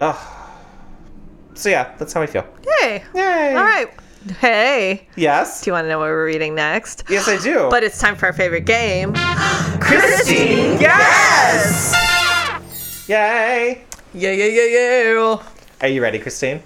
ugh. 0.00 0.16
So 1.54 1.68
yeah, 1.68 1.94
that's 1.98 2.12
how 2.12 2.22
I 2.22 2.26
feel. 2.26 2.46
Yay! 2.80 3.02
Yay! 3.14 3.54
All 3.56 3.62
right. 3.64 3.88
Hey, 4.40 5.06
Yes. 5.16 5.62
do 5.62 5.68
you 5.70 5.72
want 5.74 5.84
to 5.84 5.88
know 5.88 5.98
what 5.98 6.06
we're 6.06 6.24
reading 6.26 6.54
next? 6.54 7.04
Yes, 7.08 7.28
I 7.28 7.36
do. 7.38 7.68
But 7.70 7.82
it's 7.84 7.98
time 7.98 8.16
for 8.16 8.26
our 8.26 8.32
favorite 8.32 8.64
game. 8.64 9.12
Christine, 9.80 10.80
Yes! 10.80 11.92
yay! 13.08 13.84
Yeah, 14.14 14.30
yeah, 14.30 14.44
yeah, 14.46 14.64
yeah. 14.66 15.42
Are 15.82 15.88
you 15.88 16.00
ready, 16.02 16.18
Christine? 16.18 16.62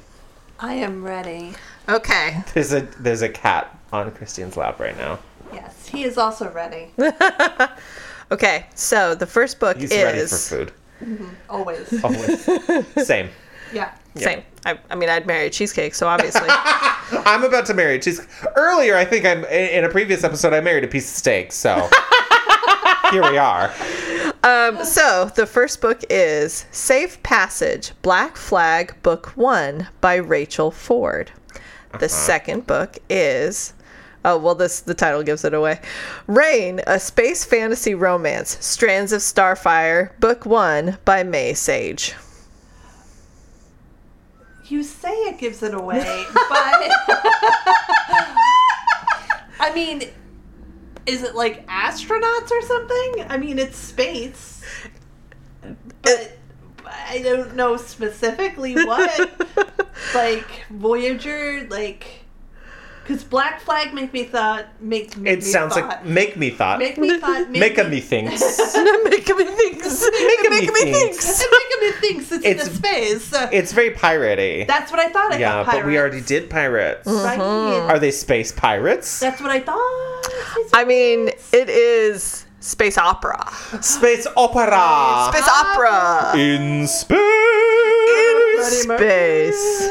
I 0.60 0.74
am 0.74 1.02
ready. 1.02 1.54
Okay. 1.88 2.42
There's 2.54 2.72
a 2.72 2.82
there's 3.00 3.22
a 3.22 3.28
cat 3.28 3.76
on 3.92 4.10
Christine's 4.12 4.56
lap 4.56 4.78
right 4.78 4.96
now. 4.98 5.18
Yes, 5.52 5.88
he 5.88 6.04
is 6.04 6.18
also 6.18 6.50
ready. 6.50 6.90
Okay. 8.30 8.66
So 8.74 9.14
the 9.14 9.24
first 9.26 9.58
book 9.58 9.78
He's 9.78 9.90
is 9.90 10.02
ready 10.04 10.20
for 10.26 10.36
food. 10.36 10.72
Mhm. 11.02 11.30
Always. 11.48 12.04
Always. 12.04 13.06
Same. 13.06 13.30
Yeah. 13.72 13.90
same. 14.16 14.42
I, 14.68 14.78
I 14.90 14.94
mean, 14.96 15.08
I'd 15.08 15.26
marry 15.26 15.48
cheesecake, 15.48 15.94
so 15.94 16.06
obviously. 16.06 16.46
I'm 16.50 17.42
about 17.42 17.64
to 17.66 17.74
marry. 17.74 17.98
cheesecake. 17.98 18.28
earlier. 18.54 18.96
I 18.96 19.04
think 19.04 19.24
I'm 19.24 19.44
in 19.46 19.84
a 19.84 19.88
previous 19.88 20.24
episode. 20.24 20.52
I 20.52 20.60
married 20.60 20.84
a 20.84 20.88
piece 20.88 21.10
of 21.10 21.16
steak. 21.16 21.52
So 21.52 21.74
here 23.10 23.22
we 23.30 23.38
are. 23.38 23.72
um, 24.44 24.84
so 24.84 25.30
the 25.34 25.46
first 25.46 25.80
book 25.80 26.02
is 26.10 26.66
Safe 26.70 27.22
Passage: 27.22 27.92
Black 28.02 28.36
Flag, 28.36 28.94
Book 29.02 29.28
One 29.36 29.88
by 30.02 30.16
Rachel 30.16 30.70
Ford. 30.70 31.30
The 31.98 32.08
second 32.08 32.66
book 32.66 32.98
is. 33.08 33.72
Oh 34.24 34.36
well, 34.36 34.56
this 34.56 34.80
the 34.80 34.94
title 34.94 35.22
gives 35.22 35.44
it 35.44 35.54
away. 35.54 35.80
Rain, 36.26 36.82
a 36.86 37.00
space 37.00 37.44
fantasy 37.44 37.94
romance, 37.94 38.58
Strands 38.60 39.12
of 39.12 39.22
Starfire, 39.22 40.10
Book 40.20 40.44
One 40.44 40.98
by 41.06 41.22
May 41.22 41.54
Sage. 41.54 42.14
You 44.68 44.82
say 44.82 45.12
it 45.12 45.38
gives 45.38 45.62
it 45.62 45.72
away, 45.74 46.24
but 46.34 46.44
I 49.60 49.72
mean, 49.74 50.02
is 51.06 51.22
it 51.22 51.34
like 51.34 51.66
astronauts 51.66 52.50
or 52.50 52.62
something? 52.62 53.26
I 53.28 53.38
mean, 53.38 53.58
it's 53.58 53.78
space, 53.78 54.62
but 56.02 56.36
I 56.84 57.20
don't 57.22 57.56
know 57.56 57.76
specifically 57.76 58.74
what. 58.74 59.30
like 60.14 60.66
Voyager, 60.70 61.66
like 61.70 62.24
because 63.08 63.24
Black 63.24 63.60
Flag 63.62 63.94
make 63.94 64.12
me 64.12 64.24
thought 64.24 64.66
make. 64.82 65.16
make 65.16 65.32
It 65.32 65.36
me 65.38 65.40
sounds 65.44 65.72
thought, 65.74 65.88
like 65.88 66.04
make 66.04 66.36
me 66.36 66.50
thought. 66.50 66.78
make 66.78 66.98
me 66.98 67.18
thought 67.18 67.48
Make 67.48 67.78
a 67.78 67.84
me 67.84 68.00
thinks. 68.00 68.38
Make 68.74 69.28
me 69.30 69.44
thinks. 69.44 70.02
Make 70.12 70.50
Make 70.50 70.50
me 70.50 70.84
me 70.84 70.92
thinks. 70.92 71.26
thinks. 71.26 71.40
Make 71.40 71.80
me 71.80 71.90
thinks 72.00 72.32
it's, 72.32 72.44
It's- 72.44 72.68
the 72.68 72.74
space. 72.74 73.32
It's 73.50 73.72
very 73.72 73.90
piratey. 73.92 74.66
that's 74.66 74.90
what 74.90 75.00
I 75.00 75.08
thought. 75.08 75.32
I 75.32 75.38
yeah, 75.38 75.64
thought 75.64 75.74
but 75.76 75.86
we 75.86 75.96
already 75.98 76.20
did 76.20 76.50
pirates. 76.50 77.06
Right. 77.06 77.38
Mm-hmm. 77.38 77.90
Are 77.90 77.98
they 77.98 78.10
space 78.10 78.52
pirates? 78.52 79.20
That's 79.20 79.40
what 79.40 79.50
I 79.50 79.60
thought. 79.60 80.68
I 80.74 80.84
mean, 80.86 81.28
it 81.52 81.68
is 81.70 82.44
space 82.60 82.98
opera. 82.98 83.50
Space 83.80 84.26
opera. 84.36 85.30
Space 85.32 85.48
opera 85.48 86.32
In 86.38 86.86
space. 86.86 87.18
in 88.18 88.98
space. 88.98 89.88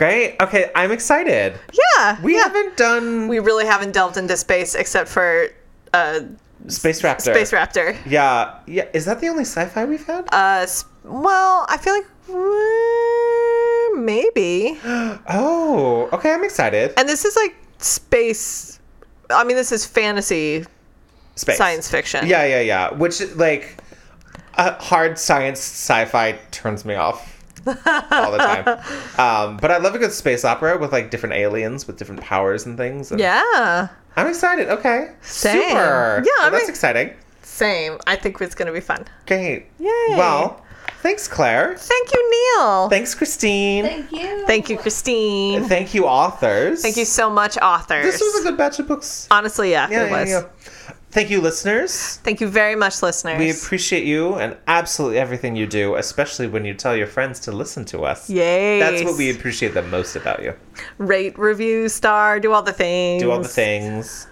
Great. 0.00 0.36
Okay, 0.40 0.70
I'm 0.74 0.92
excited. 0.92 1.58
Yeah, 1.74 2.22
We 2.22 2.34
yeah. 2.34 2.44
haven't 2.44 2.78
done 2.78 3.28
We 3.28 3.38
really 3.38 3.66
haven't 3.66 3.92
delved 3.92 4.16
into 4.16 4.34
space 4.34 4.74
except 4.74 5.10
for 5.10 5.48
uh, 5.92 6.20
Space 6.68 7.02
Raptor. 7.02 7.20
Space 7.34 7.50
Raptor. 7.52 7.94
Yeah. 8.06 8.60
Yeah. 8.66 8.86
Is 8.94 9.04
that 9.04 9.20
the 9.20 9.28
only 9.28 9.44
sci-fi 9.44 9.84
we've 9.84 10.06
had? 10.06 10.26
Uh, 10.32 10.66
well, 11.04 11.66
I 11.68 11.76
feel 11.76 11.92
like 11.92 12.06
uh, 12.30 14.00
maybe. 14.00 14.78
oh. 15.28 16.08
Okay, 16.14 16.32
I'm 16.32 16.44
excited. 16.44 16.94
And 16.96 17.06
this 17.06 17.26
is 17.26 17.36
like 17.36 17.54
space 17.76 18.80
I 19.28 19.44
mean, 19.44 19.56
this 19.56 19.70
is 19.70 19.84
fantasy 19.84 20.64
Space. 21.34 21.58
science 21.58 21.90
fiction. 21.90 22.26
Yeah, 22.26 22.46
yeah, 22.46 22.60
yeah. 22.60 22.94
Which 22.94 23.20
like 23.36 23.76
uh, 24.54 24.76
hard 24.76 25.18
science 25.18 25.58
sci-fi 25.58 26.38
turns 26.52 26.86
me 26.86 26.94
off 26.94 27.39
all 28.10 28.32
the 28.32 28.38
time. 28.38 28.68
Um, 29.18 29.56
but 29.58 29.70
I 29.70 29.78
love 29.78 29.94
a 29.94 29.98
good 29.98 30.12
space 30.12 30.44
opera 30.44 30.78
with 30.78 30.92
like 30.92 31.10
different 31.10 31.34
aliens 31.34 31.86
with 31.86 31.96
different 31.98 32.20
powers 32.20 32.66
and 32.66 32.76
things. 32.76 33.10
and 33.10 33.20
Yeah. 33.20 33.88
I'm 34.16 34.26
excited. 34.26 34.68
Okay. 34.68 35.10
Same. 35.22 35.62
Super. 35.62 36.22
Yeah, 36.24 36.30
I 36.40 36.42
Well, 36.42 36.50
that's 36.52 36.68
exciting. 36.68 37.12
Same. 37.42 37.98
I 38.06 38.16
think 38.16 38.40
it's 38.40 38.54
going 38.54 38.66
to 38.66 38.72
be 38.72 38.80
fun. 38.80 39.04
Great. 39.26 39.66
Yay. 39.78 39.88
Well, 40.10 40.64
thanks, 41.02 41.28
Claire. 41.28 41.76
Thank 41.76 42.12
you, 42.12 42.30
Neil. 42.58 42.88
Thanks, 42.88 43.14
Christine. 43.14 43.84
Thank 43.84 44.12
you. 44.12 44.46
Thank 44.46 44.70
you, 44.70 44.78
Christine. 44.78 45.64
Thank 45.64 45.94
you, 45.94 46.06
authors. 46.06 46.82
Thank 46.82 46.96
you 46.96 47.04
so 47.04 47.28
much, 47.30 47.56
authors. 47.58 48.04
This 48.04 48.20
was 48.20 48.40
a 48.40 48.48
good 48.48 48.56
batch 48.56 48.78
of 48.78 48.88
books. 48.88 49.28
Honestly, 49.30 49.70
yeah, 49.72 49.88
Yeah, 49.90 50.04
it 50.04 50.10
yeah, 50.10 50.20
was. 50.20 50.30
yeah. 50.30 50.42
Thank 51.10 51.30
you, 51.30 51.40
listeners. 51.40 52.16
Thank 52.18 52.40
you 52.40 52.46
very 52.46 52.76
much, 52.76 53.02
listeners. 53.02 53.38
We 53.38 53.50
appreciate 53.50 54.04
you 54.04 54.34
and 54.34 54.56
absolutely 54.68 55.18
everything 55.18 55.56
you 55.56 55.66
do, 55.66 55.96
especially 55.96 56.46
when 56.46 56.64
you 56.64 56.72
tell 56.72 56.96
your 56.96 57.08
friends 57.08 57.40
to 57.40 57.52
listen 57.52 57.84
to 57.86 58.02
us. 58.02 58.30
Yay. 58.30 58.78
That's 58.78 59.02
what 59.02 59.18
we 59.18 59.30
appreciate 59.30 59.74
the 59.74 59.82
most 59.82 60.14
about 60.14 60.42
you. 60.42 60.54
Rate, 60.98 61.36
review, 61.36 61.88
star, 61.88 62.38
do 62.38 62.52
all 62.52 62.62
the 62.62 62.72
things. 62.72 63.22
Do 63.22 63.32
all 63.32 63.40
the 63.40 63.48
things. 63.48 64.28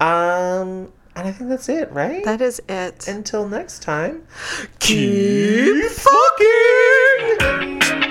Um, 0.00 0.92
and 1.16 1.28
I 1.28 1.32
think 1.32 1.48
that's 1.48 1.70
it, 1.70 1.90
right? 1.90 2.22
That 2.24 2.42
is 2.42 2.60
it. 2.68 3.08
Until 3.08 3.48
next 3.48 3.82
time, 3.82 4.26
keep, 4.80 5.80
keep 5.80 5.90
fucking! 5.90 8.03